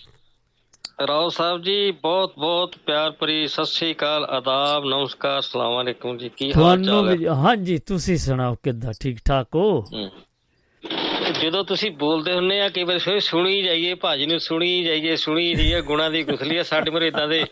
ਰਾਓ 1.00 1.28
ਸਾਹਿਬ 1.30 1.62
ਜੀ 1.62 1.92
ਬਹੁਤ 2.04 2.34
ਬਹੁਤ 2.40 2.76
ਪਿਆਰ 2.86 3.12
ਭਰੀ 3.12 3.48
ਸਤਿ 3.48 3.66
ਸ੍ਰੀ 3.66 3.92
ਅਕਾਲ 3.94 4.24
ਆਦਾਬ 4.30 4.86
ਨਮਸਕਾਰ 4.86 5.42
ਸਲਾਮ 5.42 5.82
ਅਲੈਕੁਮ 5.82 6.18
ਜੀ 6.18 6.30
ਕੀ 6.38 6.52
ਹਾਲ 6.54 6.84
ਚਾਲ 6.84 7.10
ਹੈ? 7.10 7.16
ਹਾਂਜੀ 7.36 7.78
ਤੁਸੀਂ 7.88 8.18
ਸੁਣਾਓ 8.18 8.56
ਕਿੱਦਾਂ 8.64 8.94
ਠੀਕ 9.02 9.20
ਠਾਕ 9.26 9.56
ਹੋ। 9.56 9.86
ਜਦੋਂ 11.42 11.64
ਤੁਸੀਂ 11.64 11.90
ਬੋਲਦੇ 11.92 12.34
ਹੁੰਨੇ 12.34 12.60
ਆ 12.62 12.68
ਕਈ 12.70 12.84
ਵਾਰ 12.84 13.20
ਸੁਣੀ 13.22 13.62
ਜਾਈਏ 13.62 13.94
ਭਾਜੀ 13.96 14.26
ਨੂੰ 14.26 14.40
ਸੁਣੀ 14.40 14.84
ਜਾਈਏ 14.84 15.16
ਸੁਣੀ 15.16 15.54
ਜਾਈਏ 15.56 15.82
ਗੁਣਾ 15.82 16.08
ਦੀ 16.10 16.24
ਗੁਥਲੀ 16.24 16.58
ਆ 16.58 16.64
ਸਾਡੇ 16.64 16.92
ਮੂਹਰੇ 16.92 17.08
ਇਦਾਂ 17.08 17.28
ਦੇ 17.28 17.44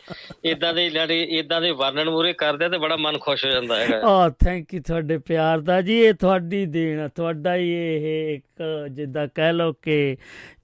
ਇਦਾਂ 0.45 0.74
ਦੇ 0.74 0.90
ਲੜੇ 0.90 1.22
ਇਦਾਂ 1.40 1.60
ਦੇ 1.61 1.72
ਵਰਣਨ 1.72 2.10
ਮੂਹਰੇ 2.10 2.34
ਕਰਦੇ 2.34 2.69
ਤੇ 2.69 2.78
ਬੜਾ 2.78 2.95
ਮਨ 2.95 3.18
ਖੁਸ਼ 3.18 3.45
ਹੋ 3.45 3.52
ਜਾਂਦਾ 3.52 3.76
ਹੈਗਾ। 3.76 3.99
ਆ 4.07 4.30
ਥੈਂਕ 4.44 4.74
ਯੂ 4.74 4.82
ਤੁਹਾਡੇ 4.88 5.18
ਪਿਆਰ 5.18 5.60
ਦਾ 5.60 5.82
ਜੀ 5.82 5.99
ਇਹ 5.99 6.14
ਤੁਹਾਡੀ 6.14 6.65
ਦੇਣ 6.65 6.99
ਆ, 6.99 7.07
ਤੁਹਾਡਾ 7.07 7.56
ਹੀ 7.56 7.69
ਇਹ 7.74 8.36
ਇੱਕ 8.36 8.64
ਜਿੱਦਾਂ 8.91 9.28
ਕਹਿ 9.36 9.53
ਲਓ 9.53 9.74
ਕਿ 9.82 10.18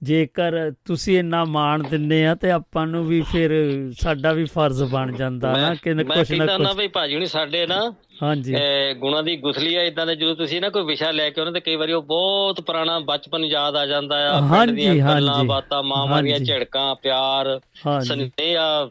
ਜੇਕਰ 0.04 0.72
ਤੁਸੀਂ 0.86 1.20
ਇੰਨਾ 1.20 1.44
ਮਾਣ 1.46 1.84
ਦਿੰਦੇ 1.84 2.26
ਆ 2.26 2.36
ਤੇ 2.36 2.52
ਆਪਾਂ 2.52 2.88
ਨੂੰ 2.88 3.06
ਵੀ 3.06 3.22
ਫਿਰ 3.22 3.52
ਸਾਡਾ 4.00 4.32
ਵੀ 4.34 4.46
ਫਰਜ਼ 4.46 4.84
ਬਣ 4.84 5.12
ਜਾਂਦਾ 5.12 5.52
ਨਾ 5.58 5.76
ਕਿ 5.76 5.94
ਮੈਂ 5.94 6.06
ਕੁਛ 6.06 6.28
ਕਹਿੰਦਾ 6.28 6.46
ਨਾ 6.46 6.58
ਨਾ 6.58 6.70
ਕੁਛ 6.70 6.78
ਵੀ 6.78 6.88
ਭਾਜੀ 6.88 7.14
ਹੁਣੀ 7.16 7.26
ਸਾਡੇ 7.26 7.66
ਨਾ 7.68 7.94
ਹਾਂਜੀ 8.24 8.54
ਇਹ 8.54 8.96
ਗੁਣਾ 8.96 9.22
ਦੀ 9.22 9.36
ਗੁਥਲੀ 9.38 9.76
ਆ 9.76 9.84
ਇਦਾਂ 9.84 10.06
ਦੇ 10.06 10.16
ਜਦੋਂ 10.16 10.36
ਤੁਸੀਂ 10.36 10.62
ਨਾ 10.62 10.70
ਕੋਈ 10.70 10.84
ਵਿਸ਼ਾ 10.84 11.12
ਲੈ 11.12 11.30
ਕੇ 11.30 11.42
ਆਉਂਦੇ 11.42 11.54
ਤੇ 11.54 11.60
ਕਈ 11.60 11.76
ਵਾਰੀ 11.76 11.94
ਉਹ 11.94 12.02
ਬਹੁਤ 12.04 12.62
ਪੁਰਾਣਾ 12.62 13.00
ਬਚਪਨ 13.00 13.46
ਯਾਦ 13.46 13.76
ਆ 13.76 13.86
ਜਾਂਦਾ 13.86 14.16
ਆ 14.30 14.42
ਹਾਂਜੀ, 14.42 15.02
ਹਾਂਜੀ, 15.02 15.48
ਬਾਤਾਂ 15.48 15.84
ਮਾਵਾਂ 15.84 16.24
ਦੀਆਂ। 16.24 16.40
ਝਿੜਕਾਂ 16.40 16.96
ਪਿਆਰ। 16.96 17.60
ਸੁਨੇਹਾ 18.04 18.90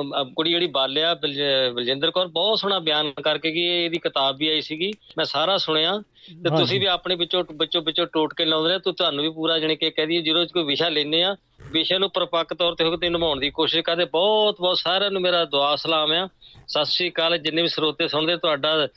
ਅਮ, 0.00 0.32
ਕੁੜੀ 0.36 0.50
ਜਿਹੜੀ 0.50 0.66
ਬਾਲਿਆ 0.66 1.14
ਬਲਜ- 1.14 1.72
ਬਲਜਿੰਦਰ 1.74 2.10
ਕੌਰ 2.10 2.26
ਬਹੁਤ 2.28 2.58
ਸੋਹਣਾ 2.58 2.78
ਬਿਆਨ 2.78 3.10
ਕਰਕੇ 3.22 3.48
ਇਹ- 3.48 3.84
ਇਹਦੀ 3.84 3.98
ਕਿਤਾਬ 3.98 4.36
ਵੀ 4.36 4.48
ਆਈ 4.48 4.60
ਸੀਗੀ 4.60 4.92
ਮੈਂ 5.18 5.24
ਸਾਰਾ 5.24 5.56
ਸੁਣਿਆ 5.56 6.00
ਤੇ। 6.26 6.50
ਤੁਸੀਂ 6.50 6.78
ਵੀ 6.80 6.86
ਆਪਣੇ 6.86 7.14
ਵਿੱਚੋਂ 7.14 7.42
ਵਿੱਚੋਂ 7.52 7.82
ਵਿੱਚੋਂ 7.82 8.06
ਟੋਟ 8.12 8.34
ਕੇ 8.34 8.44
ਲਾਉਂਦੇ 8.44 8.68
ਰਹੇ 8.68 8.78
ਤੂੰ 8.78 8.94
ਤੁਹਾਨੂੰ 8.94 9.24
ਵੀ 9.24 9.30
ਪੂਰਾ 9.30 9.58
ਜਾਣੀ 9.58 9.76
ਕਿ 9.76 9.90
ਕਹਿ 9.90 10.06
ਦਈਏ 10.06 10.20
ਜਦੋਂ 10.22 10.46
ਕੋਈ 10.46 10.64
ਵਿਸ਼ਾ 10.64 10.88
ਲੈਨੇ 10.88 11.22
ਆ 11.22 11.34
ਵਿਸ਼ੇ 11.72 11.98
ਨੂੰ 11.98 12.10
ਪਰਪੱਕ 12.10 12.54
ਤੌਰ 12.54 12.74
ਤੇ 12.74 12.84
ਹੋ 12.84 12.96
ਕੇ 12.96 13.08
ਨਿਭਾਉਣ 13.08 13.40
ਦੀ 13.40 13.50
ਕੋਸ਼ਿਸ਼ 13.50 13.82
ਕਰਦੇ। 13.84 14.04
ਬਹੁਤ 14.04 14.56
ਬਹੁਤ 14.60 14.78
ਸਾਰਿਆਂ 14.78 15.10
ਨੂੰ 15.10 15.22
ਮੇਰਾ 15.22 15.44
ਦੁਆ 15.44 15.74
ਸਲਾਮ 15.76 16.12
ਆ। 16.12 16.26
ਸਤਿ 16.68 16.84
ਸ੍ਰੀ 16.84 17.10
ਅਕਾਲ। 17.10 17.36
ਜਿੰਨੇ 17.38 17.62
ਵੀ 17.62 17.68
ਸਰੋਤੇ 17.68 18.08
ਸੁਣਦੇ 18.08 18.36
ਤੁਹਾਡਾ 18.36 18.88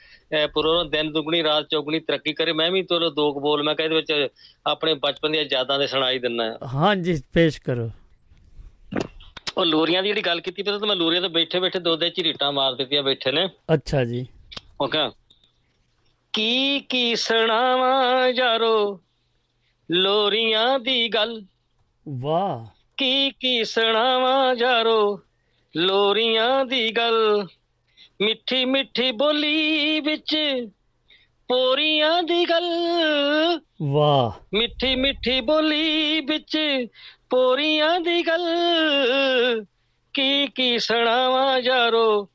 ਪੂਰਾ 0.53 0.83
ਦਿਨ 0.83 1.11
ਦੁਗਣੀ 1.11 1.43
ਰਾਤ 1.43 1.67
ਚੌਗਣੀ 1.71 1.99
ਤਰੱਕੀ 1.99 2.33
ਕਰੇ। 2.33 2.53
ਮੈਂ 2.53 2.69
ਵੀ 2.71 2.81
ਤੁਹਾਨੂੰ 2.83 3.13
ਦੋ 3.13 3.31
ਬੋਲ 3.39 3.63
ਮੈਂ 3.63 3.75
ਕਿਹਾ 3.75 3.85
ਇਹਦੇ 3.85 3.95
ਵਿੱਚ 3.95 4.33
ਆਪਣੇ 4.67 4.93
ਬਚਪਨ 4.93 5.31
ਦੀਆਂ 5.31 5.43
ਯਾਦਾਂ 5.51 5.79
ਦੇ 5.79 5.87
ਸੁਣਾਈ 5.87 6.19
ਆ 6.41 6.67
ਹਾਂਜੀ 6.73 7.21
ਪੇਸ਼ 7.33 7.61
ਕਰੋ। 7.61 7.89
ਉਹ 9.57 9.65
ਲੋਰੀਆਂ 9.65 10.01
ਦੀ 10.03 10.09
ਜਿਹੜੀ 10.09 10.21
ਗੱਲ 10.21 10.39
ਕੀਤੀ 10.41 10.63
ਪਤਾ 10.63 10.77
ਤਾਂ 10.77 10.87
ਮੈਂ 10.87 10.95
ਲੋਰੀਆਂ 10.95 11.21
ਤੋਂ 11.21 11.29
ਬੈਠੇ 11.29 11.59
ਬੈਠੇ 11.59 11.79
ਦੋ 11.79 11.95
ਦੇ 11.95 12.09
ਝਰੀਟਾਂ 12.09 12.51
ਮਾਰ 12.51 12.75
ਦਿੱਤੀਆਂ 12.75 13.03
ਬੈਠੇ 13.03 13.31
ਨੇ। 13.31 13.47
ਅੱਛਾ 13.73 14.03
ਜੀ। 14.05 14.25
ਕਹਾਂ 14.91 15.09
ਕੀ 16.37 16.79
ਕੀ 16.79 17.15
ਸੁਣਾਵਾਂ 17.15 18.27
ਯਾਰੋ? 18.29 19.01
ਲੋਰੀਆਂ 19.91 20.79
ਦੀ 20.79 21.07
ਗੱਲ। 21.07 21.41
ਵਾਹ। 22.09 22.65
ਕੀ 22.97 23.29
ਕੀ 23.29 23.63
ਸੁਣਾਵਾਂ 23.63 24.55
ਯਾਰੋ? 24.55 25.19
ਲੋਰੀਆਂ 25.77 26.65
ਦੀ 26.65 26.91
ਗੱਲ। 26.91 27.47
ਮਿੱਠੀ 28.21 28.65
ਮਿੱਠੀ 28.65 29.11
ਬੋਲੀ 29.11 29.99
ਵਿੱਚ 29.99 30.37
ਪੋਰੀਆਂ 31.47 32.23
ਦੀ 32.23 32.45
ਗੱਲ। 32.49 32.71
ਵਾਹ। 33.81 34.31
ਮਿੱਠੀ 34.53 34.95
ਮਿੱਠੀ 34.95 35.41
ਬੋਲੀ 35.41 36.19
ਵਿੱਚ 36.21 36.57
ਪੋਰੀਆਂ 37.29 37.99
ਦੀ 37.99 38.27
ਗੱਲ। 38.27 38.45
ਕੀ 40.13 40.47
ਕੀ 40.47 40.79
ਸੁਣਾਵਾਂ 40.79 41.59
ਯਾਰੋ? 41.59 42.29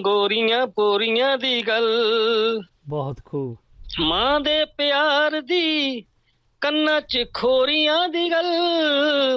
ਗੋਰੀਆਂ 0.00 0.66
ਪੋਰੀਆਂ 0.66 1.38
ਦੀ 1.38 1.62
ਗੱਲ। 1.62 1.90
ਬਹੁਤ 2.88 3.20
ਖੂਬ। 3.24 3.56
ਮਾਂ 4.00 4.40
ਦੇ 4.40 4.64
ਪਿਆਰ 4.64 5.40
ਦੀ 5.40 6.00
ਕੰਨਾਂ 6.60 7.00
'ਚ 7.00 7.24
ਖੋਰੀਆਂ 7.34 8.08
ਦੀ 8.08 8.30
ਗੱਲ। 8.30 8.44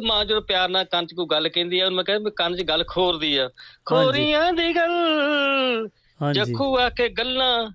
ਮਾਂ 0.04 0.26
ਜਦੋਂ 0.26 0.42
ਪਿਆਰ 0.42 0.70
ਨਾਲ 0.70 0.86
ਕੰਨ 0.86 1.06
'ਚ 1.06 1.14
ਕੋਈ 1.14 1.26
ਗੱਲ 1.32 1.50
ਕਹਿੰਦੀ 1.50 1.80
ਆ 1.80 1.90
ਮੈਂ 1.90 2.04
ਕਹਿੰਦਾ 2.04 2.30
ਕੰਨ 2.36 2.58
'ਚ 2.58 2.62
ਗੱਲ 2.62 2.84
ਖੋਰਦੀ 2.88 3.38
ਆ। 3.38 3.50
ਖੋਰੀਆਂ 3.86 4.54
ਦੀ 4.54 4.76
ਗੱਲ। 4.76 4.94
ਜੱਖੂ 6.34 6.80
ਆਖੇ 6.80 7.10
ਗੱਲਾਂ 7.10 7.72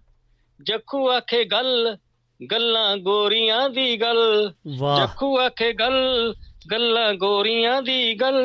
ਜੱਖੂ 0.63 1.11
ਆਖੇ 1.11 1.45
ਗੱਲ 1.45 1.97
ਗੱਲਾਂ 2.51 2.97
ਗੋਰੀਆਂ 2.97 3.71
ਦੀ 3.71 4.01
ਗੱਲ। 4.01 4.53
ਵਾਹ। 4.79 5.01
ਜੱਖੂ 5.01 5.41
ਆਖੇ 5.41 5.73
ਗੱਲ 5.73 6.35
ਗੱਲਾਂ 6.71 7.15
ਗੋਰੀਆਂ 7.15 7.83
ਦੀ 7.83 8.15
ਗੱਲ। 8.15 8.45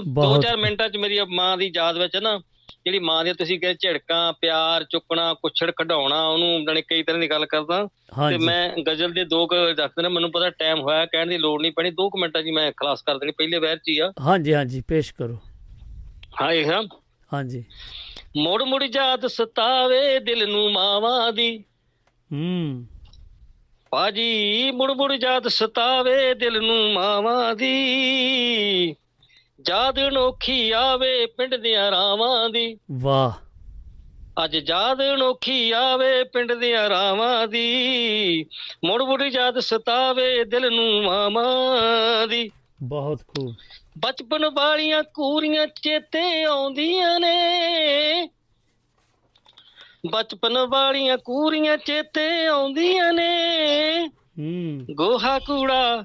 ਦੋ 0.00 0.02
ਬਹੁਤ 0.06 0.42
ਚਾਰ 0.42 0.56
ਮਿੰਟਾਂ 0.56 0.88
'ਚ 0.88 0.96
ਮੇਰੀ 0.96 1.20
ਮਾਂ 1.20 1.58
ਦੀ 1.58 1.72
ਯਾਦ 1.76 1.98
ਵਿੱਚ 1.98 2.16
ਨਾ 2.16 2.40
ਜਿਹੜੀ 2.84 2.98
ਮਾਂ 2.98 3.24
ਦੀ 3.24 3.32
ਤੁਸੀਂ 3.32 3.60
ਕਹੇ 3.60 3.74
ਝਿੜਕਾਂ 3.74 4.32
ਪਿਆਰ 4.32 4.84
ਚੁੱਕਣਾ 4.84 5.34
ਕੁੱਛੜ 5.34 5.70
ਕਢਾਉਣਾ 5.70 6.28
ਉਹਨੂੰ 6.28 6.64
ਜਾਣੀ 6.64 6.82
ਕਈ 6.82 7.02
ਤਰ੍ਹਾਂ 7.02 7.20
ਦੀ 7.20 7.30
ਗੱਲ 7.30 7.46
ਕਰਦਾ। 7.46 7.88
ਤੇ 8.30 8.38
ਮੈਂ 8.38 8.70
ਗਜ਼ਲ 8.88 9.12
ਦੇ 9.12 9.24
ਦੋ 9.24 9.46
ਕੁ 9.46 9.74
ਦੱਸਦੇ 9.74 10.02
ਨੇ 10.02 10.08
ਮੈਨੂੰ 10.08 10.32
ਪਤਾ 10.32 10.50
ਟਾਈਮ 10.50 10.80
ਹੋਇਆ 10.80 11.06
ਕਹਿਣ 11.06 11.26
ਦੀ 11.26 11.38
ਲੋੜ 11.38 11.62
ਨਹੀਂ 11.62 11.72
ਪੈਣੀ। 11.72 11.90
ਦੋ 11.90 12.10
ਕੁ 12.10 12.18
ਮਿੰਟਾਂ 12.18 12.42
'ਚ 12.42 12.46
ਮੈਂ 12.52 12.72
ਖਲਾਸ 12.72 13.02
ਕਰ 13.02 13.18
ਦੇਣੀ 13.18 13.32
ਪਹਿਲੇ 13.32 13.58
ਵਹਿਰ 13.58 13.76
'ਚ 13.76 13.88
ਹੀ 13.88 13.98
ਆ। 13.98 14.12
ਹਾਂਜੀ 14.20 14.54
ਹਾਂਜੀ 14.54 14.82
ਪੇਸ਼ 14.88 15.14
ਕਰੋ। 15.14 15.38
ਹਾਂ 16.42 16.52
ਇਹ 16.52 16.66
ਹਾਂ। 16.66 16.82
ਹਾਂਜੀ। 17.34 17.64
ਮੁੜ 18.36 18.62
ਮੁੜ 18.62 18.82
ਯਾਦ 18.82 19.26
ਸਤਾਵੇ 19.26 20.18
ਦਿਲ 20.18 20.48
ਨੂੰ 20.48 20.72
ਮਾਵਾਂ 20.72 21.32
ਦੀ। 21.32 21.64
ਹੂੰ। 22.32 22.86
ਪਾਜੀ 23.90 24.70
ਮੁੜ 24.70 24.92
ਮੁੜ 24.92 25.12
ਯਾਦ 25.12 25.48
ਸਤਾਵੇ 25.48 26.34
ਦਿਲ 26.34 26.62
ਨੂੰ 26.62 26.92
ਮਾਵਾਂ 26.92 27.54
ਦੀ। 27.54 27.76
ਯਾਦ 29.68 30.08
ਅਨੋਖੀ 30.08 30.70
ਆਵੇ 30.70 31.26
ਪਿੰਡ 31.26 31.54
ਦੀਆਂ 31.54 31.90
ਰਾਵਾਂ 31.90 32.50
ਦੀ। 32.50 32.78
ਵਾਹ। 32.92 33.32
ਅੱਜ 34.44 34.56
ਯਾਦ 34.70 35.02
ਅਨੋਖੀ 35.14 35.70
ਆਵੇ 35.70 36.24
ਪਿੰਡ 36.24 36.52
ਦੀਆਂ 36.52 36.88
ਰਾਵਾਂ 36.88 37.48
ਦੀ। 37.48 38.46
ਮੁੜ 38.84 39.02
ਮੁੜ 39.02 39.22
ਯਾਦ 39.22 39.58
ਸਤਾਵੇ 39.58 40.44
ਦਿਲ 40.44 40.70
ਨੂੰ 40.74 41.02
ਮਾਵਾਂ 41.02 42.28
ਦੀ। 42.28 42.50
ਬਹੁਤ 42.82 43.20
ਖੂਬ। 43.28 43.54
ਬਚਪਨ 43.98 44.50
ਵਾਲੀਆਂ 44.50 45.02
ਕੂਰੀਆਂ 45.02 45.66
ਚੇਤੇ 45.66 46.44
ਆਉਂਦੀਆਂ 46.44 47.20
ਨੇ। 47.20 47.42
ਬਚਪਨ 50.10 50.58
ਵਾਲੀਆਂ 50.58 51.18
ਕੂਰੀਆਂ 51.18 51.76
ਚੇਤੇ 51.76 52.46
ਆਉਂਦੀਆਂ 52.46 53.12
ਨੇ। 53.12 53.42
ਹੂੰ। 54.38 54.86
ਗੋਹਾ 54.90 55.38
ਕੂੜਾ 55.38 56.04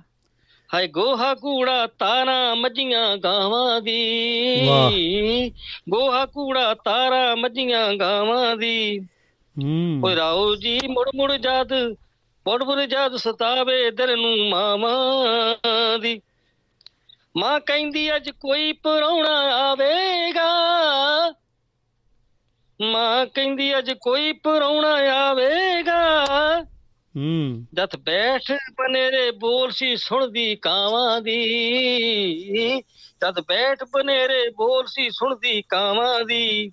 ਹਾਏ 0.73 0.87
ਗੋਹਾ 0.87 1.35
ਕੂੜਾ 1.35 1.87
ਤਾਰਾ 1.87 2.55
ਮੱਝੀਆਂ 2.55 3.17
ਗਾਵਾਂ 3.17 3.81
ਦੀ। 3.81 4.61
ਗੋਹਾ 5.89 6.25
ਕੂੜਾ 6.25 6.73
ਤਾਰਾ 6.73 7.35
ਮੱਝੀਆਂ 7.35 7.93
ਗਾਵਾਂ 7.93 8.55
ਦੀ। 8.55 8.99
ਹੂੰ। 9.63 10.01
ਓਏ 10.05 10.15
ਰਾਓ 10.15 10.55
ਜੀ 10.55 10.79
ਮੁੜ 10.87 11.09
ਮੁੜ 11.15 11.31
ਜਦ 11.33 11.73
ਮੁੜ 12.47 12.63
ਮੁੜ 12.63 12.79
ਜਦ 12.79 13.15
ਸਤਾਵੇ 13.15 13.91
ਦਿਲ 13.91 14.21
ਨੂੰ 14.21 14.49
ਮਾਵਾਂ 14.49 15.99
ਦੀ। 15.99 16.21
ਮਾਂ 17.37 17.59
ਕਹਿੰਦੀ 17.59 18.15
ਅੱਜ 18.15 18.29
ਕੋਈ 18.29 18.71
ਪਰੌਣਾ 18.71 19.39
ਆਵੇਗਾ। 19.71 20.51
ਮਾਂ 22.81 23.25
ਕਹਿੰਦੀ 23.25 23.77
ਅੱਜ 23.77 23.91
ਕੋਈ 23.91 24.31
ਪਰੌਣਾ 24.31 24.93
ਆਵੇਗਾ। 25.29 26.25
ਹੂੰ। 27.17 27.67
ਜਦ 27.73 27.95
ਬੈਠ 27.95 28.51
ਬਨੇਰੇ 28.51 29.31
ਬੋਲ 29.31 29.71
ਸੀ 29.71 29.95
ਸੁਣਦੀ 29.95 30.55
ਕਾਵਾਂ 30.55 31.21
ਦੀ। 31.21 32.81
ਜਦ 33.21 33.39
ਬੈਠ 33.39 33.83
ਬਨੇਰੇ 33.83 34.49
ਬੋਲ 34.49 34.85
ਸੀ 34.87 35.09
ਸੁਣਦੀ 35.09 35.61
ਕਾਵਾਂ 35.61 36.25
ਦੀ। 36.25 36.71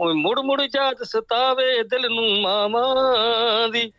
ਓਏ 0.00 0.14
ਮੁੜ 0.14 0.40
ਮੁੜ 0.40 0.62
ਜਾਤ 0.62 0.96
ਸਤਾਵੇ 1.02 1.82
ਦਿਲ 1.82 2.02
ਨੂੰ 2.14 2.42
ਮਾਵਾਂ 2.42 3.68
ਦੀ। 3.68 3.92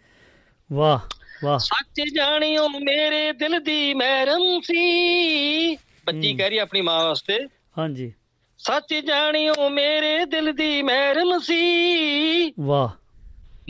ਵਾਹ 0.71 0.99
ਵਾਹ। 1.43 1.59
ਸੱਚ 1.59 2.01
ਜਾਣਿਓ 2.15 2.67
ਮੇਰੇ 2.69 3.33
ਦਿਲ 3.33 3.59
ਦੀ 3.59 3.93
ਮਹਿਰਮ 3.93 4.61
ਸੀ। 4.61 5.75
ਬੱਚੀ 5.75 6.33
ਕਹਿ 6.33 6.49
ਰਹੀ 6.49 6.57
ਆਪਣੀ 6.57 6.81
ਮਾਂ 6.81 7.03
ਵਾਸਤੇ। 7.03 7.39
ਹਾਂਜੀ। 7.77 8.13
ਸੱਚ 8.57 8.93
ਜਾਣਿਓ 8.93 9.69
ਮੇਰੇ 9.69 10.25
ਦਿਲ 10.25 10.53
ਦੀ 10.53 10.81
ਮਹਿਰਮ 10.81 11.39
ਸੀ। 11.39 12.53
ਵਾਹ। 12.59 12.89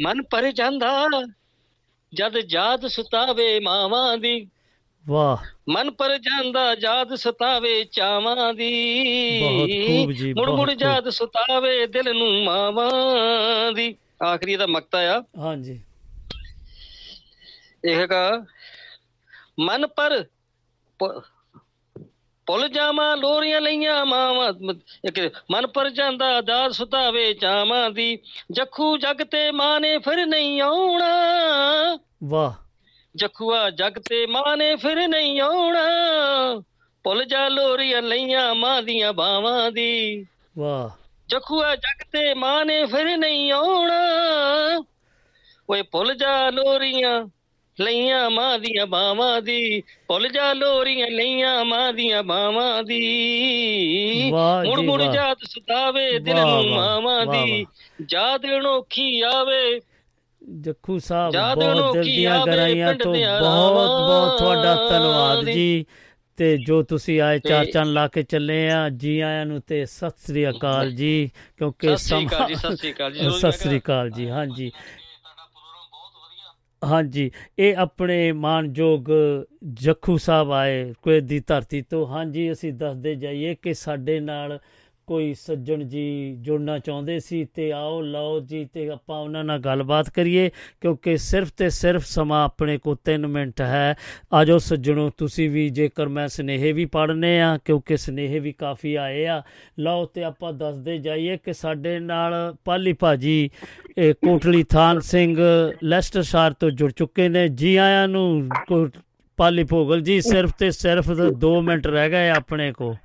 ਮਨ 0.04 0.24
ਪਰ 0.24 0.52
ਜਾਂਦਾ 0.52 1.08
ਜਦ 2.14 2.34
ਯਾਦ 2.50 2.88
ਸਤਾਵੇ 2.88 3.60
ਮਾਵਾਂ 3.60 4.18
ਦੀ 4.18 4.48
ਵਾਹ। 5.08 5.38
ਮਨ 5.70 5.92
ਪਰ 5.92 6.18
ਜਾਂਦਾ 6.18 6.76
ਯਾਦ 6.82 7.16
ਸਤਾਵੇ 7.16 7.84
ਚਾਵਾਂ 7.84 8.36
ਬਹੁਤ 8.36 8.56
ਦੀ 8.56 9.88
ਖੂਬ 9.88 10.12
ਜੀ, 10.12 10.34
ਮੁੜ 10.34 10.50
ਮੁੜ 10.50 10.58
ਬਹੁਤ। 10.58 10.82
ਯਾਦ 10.82 11.10
ਸਤਾਵੇ 11.10 11.88
ਦਿਲ 11.88 12.18
ਨੂੰ 12.18 12.44
ਮਾਵਾਂ 12.44 12.92
ਦੀ। 13.72 13.96
ਆਖਰੀ 14.24 14.56
ਦਾ 14.56 14.66
ਮਕਤਾ 14.68 15.00
ਆ। 15.00 15.24
ਹਾਂਜੀ। 15.38 15.82
ਇਹ 17.86 17.96
ਹੈਗਾ 17.96 18.46
ਮਨ 19.60 19.88
ਪਰ 19.88 20.26
ਭੁੱਲ 22.46 22.70
ਜਾਵਾਂ 22.70 23.18
ਲੋਰੀਆਂ 23.18 23.62
ਲਈਆਂ 23.62 24.06
ਮਾਵਾਂ 24.06 24.54
ਇੱਕ 25.06 25.32
ਮਨ 25.52 25.68
ਪਰ 25.68 25.90
ਜਾਂਦਾ 25.90 26.42
ਦਾਦ 26.42 26.72
ਸੁਤਾਵੇ 26.72 27.34
ਚਾਵਾਂ 27.34 27.90
ਦੀ। 27.90 28.18
ਜੱਖੂ 28.52 28.98
ਜਗ 28.98 29.24
ਤੇ 29.24 29.52
ਮਾਂ 29.52 29.80
ਨੇ 29.80 29.98
ਫਿਰ 29.98 30.26
ਨਹੀਂ 30.26 30.62
ਆਉਣਾ। 30.62 31.12
ਵਾਹ। 32.24 32.54
ਜਖੂਆ 33.16 33.70
ਜਗ 33.70 33.94
ਤੇ 34.10 34.26
ਮਾਂ 34.26 34.58
ਨੇ 34.58 34.76
ਫਿਰ 34.76 35.08
ਨਹੀਂ 35.08 35.42
ਆਉਣਾ। 35.42 35.88
ਭੁੱਲ 37.04 37.26
ਜਾ 37.26 37.50
ਲੋਰੀਆਂ 37.50 38.02
ਲਈਆਂ 38.02 38.56
ਮਾਂ 38.56 38.84
ਦੀਆਂ 38.84 39.14
ਬਾਵਾਂ 39.14 39.72
ਦੀ। 39.72 40.26
ਵਾਹ। 40.58 40.90
ਜਖੂਆ 41.28 41.76
ਜਗ 41.76 42.04
ਤੇ 42.12 42.34
ਮਾਂ 42.34 42.66
ਨੇ 42.66 42.86
ਫਿਰ 42.86 43.18
ਨਹੀਂ 43.18 43.52
ਆਉਣਾ। 43.52 44.00
ਓਏ 45.70 45.82
ਭੁੱਲ 45.82 46.16
ਜਾ 46.16 46.50
ਲੋਰੀਆਂ 46.50 47.26
ਲਈਆਂ 47.78 48.30
ਮਾਂ 48.30 48.58
ਦੀਆਂ 48.60 48.86
ਬਾਵਾਂ 48.88 49.42
ਦੀ 49.42 49.82
ਭੁੱਲ 50.08 50.28
ਜਾ 50.30 50.52
ਲੋਰੀਆਂ 50.54 51.08
ਲਈਆਂ 51.08 51.64
ਮਾਂ 51.66 51.92
ਦੀਆਂ 51.94 52.22
ਬਾਵਾਂ 52.24 52.84
ਦੀ 52.84 54.32
ਮੁੜ 54.32 54.80
ਮੁੜ। 54.80 55.02
ਜਾਤ 55.04 55.38
ਸਤਾਵੇ 55.44 56.20
ਦਿਲ 56.20 56.36
ਨੂੰ 56.36 56.70
ਮਾਵਾਂ 56.70 57.26
ਦੀ 57.26 57.66
ਯਾਦ 58.12 58.46
ਅਨੋਖੀ 58.58 59.22
ਆਵੇ 59.22 59.80
ਜੱਖੂ 60.42 61.00
ਸਾਹਿਬ 61.00 61.34
ਬਹੁਤ 61.56 61.94
ਦਿਲ 61.94 62.04
ਦੀਆਂ 62.04 62.46
ਗਰਾਈਆਂ 62.46 62.94
ਤੋਂ 62.94 63.14
ਬਹੁਤ 63.14 63.90
ਬਹੁਤ 63.90 64.38
ਤੁਹਾਡਾ 64.40 64.76
ਧੰਨਵਾਦ। 64.90 65.46
ਜੀ 65.46 65.86
ਤੇ 66.38 66.58
ਜੋ 66.58 66.82
ਤੁਸੀਂ 66.84 67.20
ਆਏ 67.22 67.40
ਚਾਰ 67.40 67.66
ਚੰਨ 67.66 67.94
ਲਾ 67.94 68.08
ਕੇ 68.08 68.22
ਚੱਲੇ 68.24 68.70
ਆ 68.72 68.88
ਜੀ 68.90 69.20
ਆਇਆਂ 69.20 69.46
ਨੂੰ 69.46 69.62
ਤੇ 69.68 69.86
ਸਤਿ 69.86 70.28
ਸ੍ਰੀ 70.28 70.50
ਅਕਾਲ 70.50 70.92
ਜੀ 70.92 71.30
ਕਿਉਂਕਿ 71.58 71.88
ਸਤਿ 71.88 71.98
ਸ੍ਰੀ 71.98 72.26
ਅਕਾਲ 72.28 72.48
ਜੀ, 72.48 72.56
ਸਤਿ 72.56 72.76
ਸ੍ਰੀ 72.76 72.92
ਅਕਾਲ 72.92 73.12
ਜੀ। 73.14 73.30
ਸਤਿ 73.40 73.52
ਸ੍ਰੀ 73.52 73.80
ਅਕਾਲ 73.80 74.10
ਜੀ 74.12 74.30
ਹਾਂਜੀ 74.30 74.72
ਹਾਂਜੀ, 76.84 77.32
ਇਹ 77.60 77.76
ਆਪਣੇ 77.78 78.32
ਮਾਨਯੋਗ 78.32 79.06
ਜੱਖੂ 79.74 80.18
ਸਾਹਿਬ 80.18 80.52
ਆਏ 80.52 80.94
ਕੁਵੈਤ 81.02 81.24
ਦੀ 81.24 81.40
ਧਰਤੀ 81.40 81.82
ਤੋਂ। 81.82 82.08
ਹਾਂਜੀ, 82.08 82.52
ਅਸੀਂ 82.52 82.74
ਦੱਸਦੇ 82.74 83.16
ਜਾਈਏ 83.16 83.56
ਕਿ 83.56 83.74
ਸਾਡੇ 83.74 84.20
ਨਾਲ 84.20 84.60
ਕੋਈ 85.08 85.34
ਸੱਜਣ 85.34 85.84
ਜੀ 85.84 86.36
ਜੁੜਨਾ 86.42 86.80
ਚਾਹੁੰਦੇ 86.80 87.20
ਸੀ 87.20 87.46
ਤੇ 87.46 87.72
ਆਓ, 87.72 88.02
ਲਓ 88.02 88.40
ਜੀ 88.40 88.66
ਤੇ 88.66 88.90
ਆਪਾਂ 88.90 89.20
ਉਹਨਾਂ 89.20 89.44
ਨਾਲ 89.44 89.60
ਗੱਲਬਾਤ 89.60 90.10
ਕਰੀਏ, 90.10 90.52
ਕਿਉਂਕਿ 90.82 91.18
ਸਿਰਫ 91.18 91.52
ਤੇ 91.58 91.70
ਸਿਰਫ 91.70 92.06
ਸਮਾਂ 92.06 92.46
ਆਪਣੇ 92.46 92.78
ਕੋਲ 92.78 92.96
3 93.04 93.28
ਮਿੰਟ 93.28 93.62
ਹੈ। 93.62 93.96
ਆਜੋ 94.34 94.58
ਸੱਜਣੋ, 94.58 95.12
ਤੁਸੀਂ 95.18 95.50
ਵੀ 95.50 95.70
ਜੇਕਰ 95.70 96.08
ਮੈਂ 96.08 96.28
ਸਨੇਹੇ 96.28 96.72
ਵੀ 96.72 96.86
ਪੜ੍ਹਨੇ 96.86 97.42
ਆ, 97.42 97.58
ਕਿਉਂਕਿ 97.66 97.98
ਸਨੇਹੇ 97.98 98.40
ਵੀ 98.40 98.52
ਕਾਫੀ 98.52 98.96
ਆਏ 98.96 99.26
ਆ, 99.26 99.44
ਲਓ 99.80 100.06
ਤੇ 100.06 100.24
ਆਪਾਂ 100.24 100.54
ਦੱਸਦੇ 100.54 100.98
ਜਾਈਏ 100.98 101.38
ਕਿ 101.38 101.54
ਸਾਡੇ 101.54 102.00
ਨਾਲ 102.00 102.56
ਪਾਲੀ 102.66 102.94
ਭਾਜੀ, 102.94 103.50
ਇਹ 103.98 104.14
ਕੋਟਲੀ 104.14 104.64
ਥਾਨ 104.64 105.00
ਸਿੰਘ 105.00 105.38
ਲੈਸਟਰਸ਼ਾਇਰ 105.84 106.54
ਤੋਂ 106.54 106.70
ਜੁੜ 106.70 106.92
ਚੁੱਕੇ 106.92 107.30
ਨੇ। 107.30 107.48
ਜੀ 107.48 107.76
ਆਇਆਂ 107.76 108.08
ਨੂੰ 108.08 108.50
ਕੋ- 108.68 108.90
ਪਾਲੀ 109.38 109.64
ਭੋਗਲ 109.64 110.02
ਜੀ, 110.02 110.22
ਸਿਰਫ 110.22 110.52
ਤੇ 110.60 110.72
ਸਿਰਫ 110.72 111.12
2 111.40 111.62
ਮਿੰਟ 111.62 111.88
ਰਹਿ 111.88 112.10
ਗਏ 112.10 112.30
ਆਪਣੇ 112.30 112.72
ਕੋ 112.72 112.96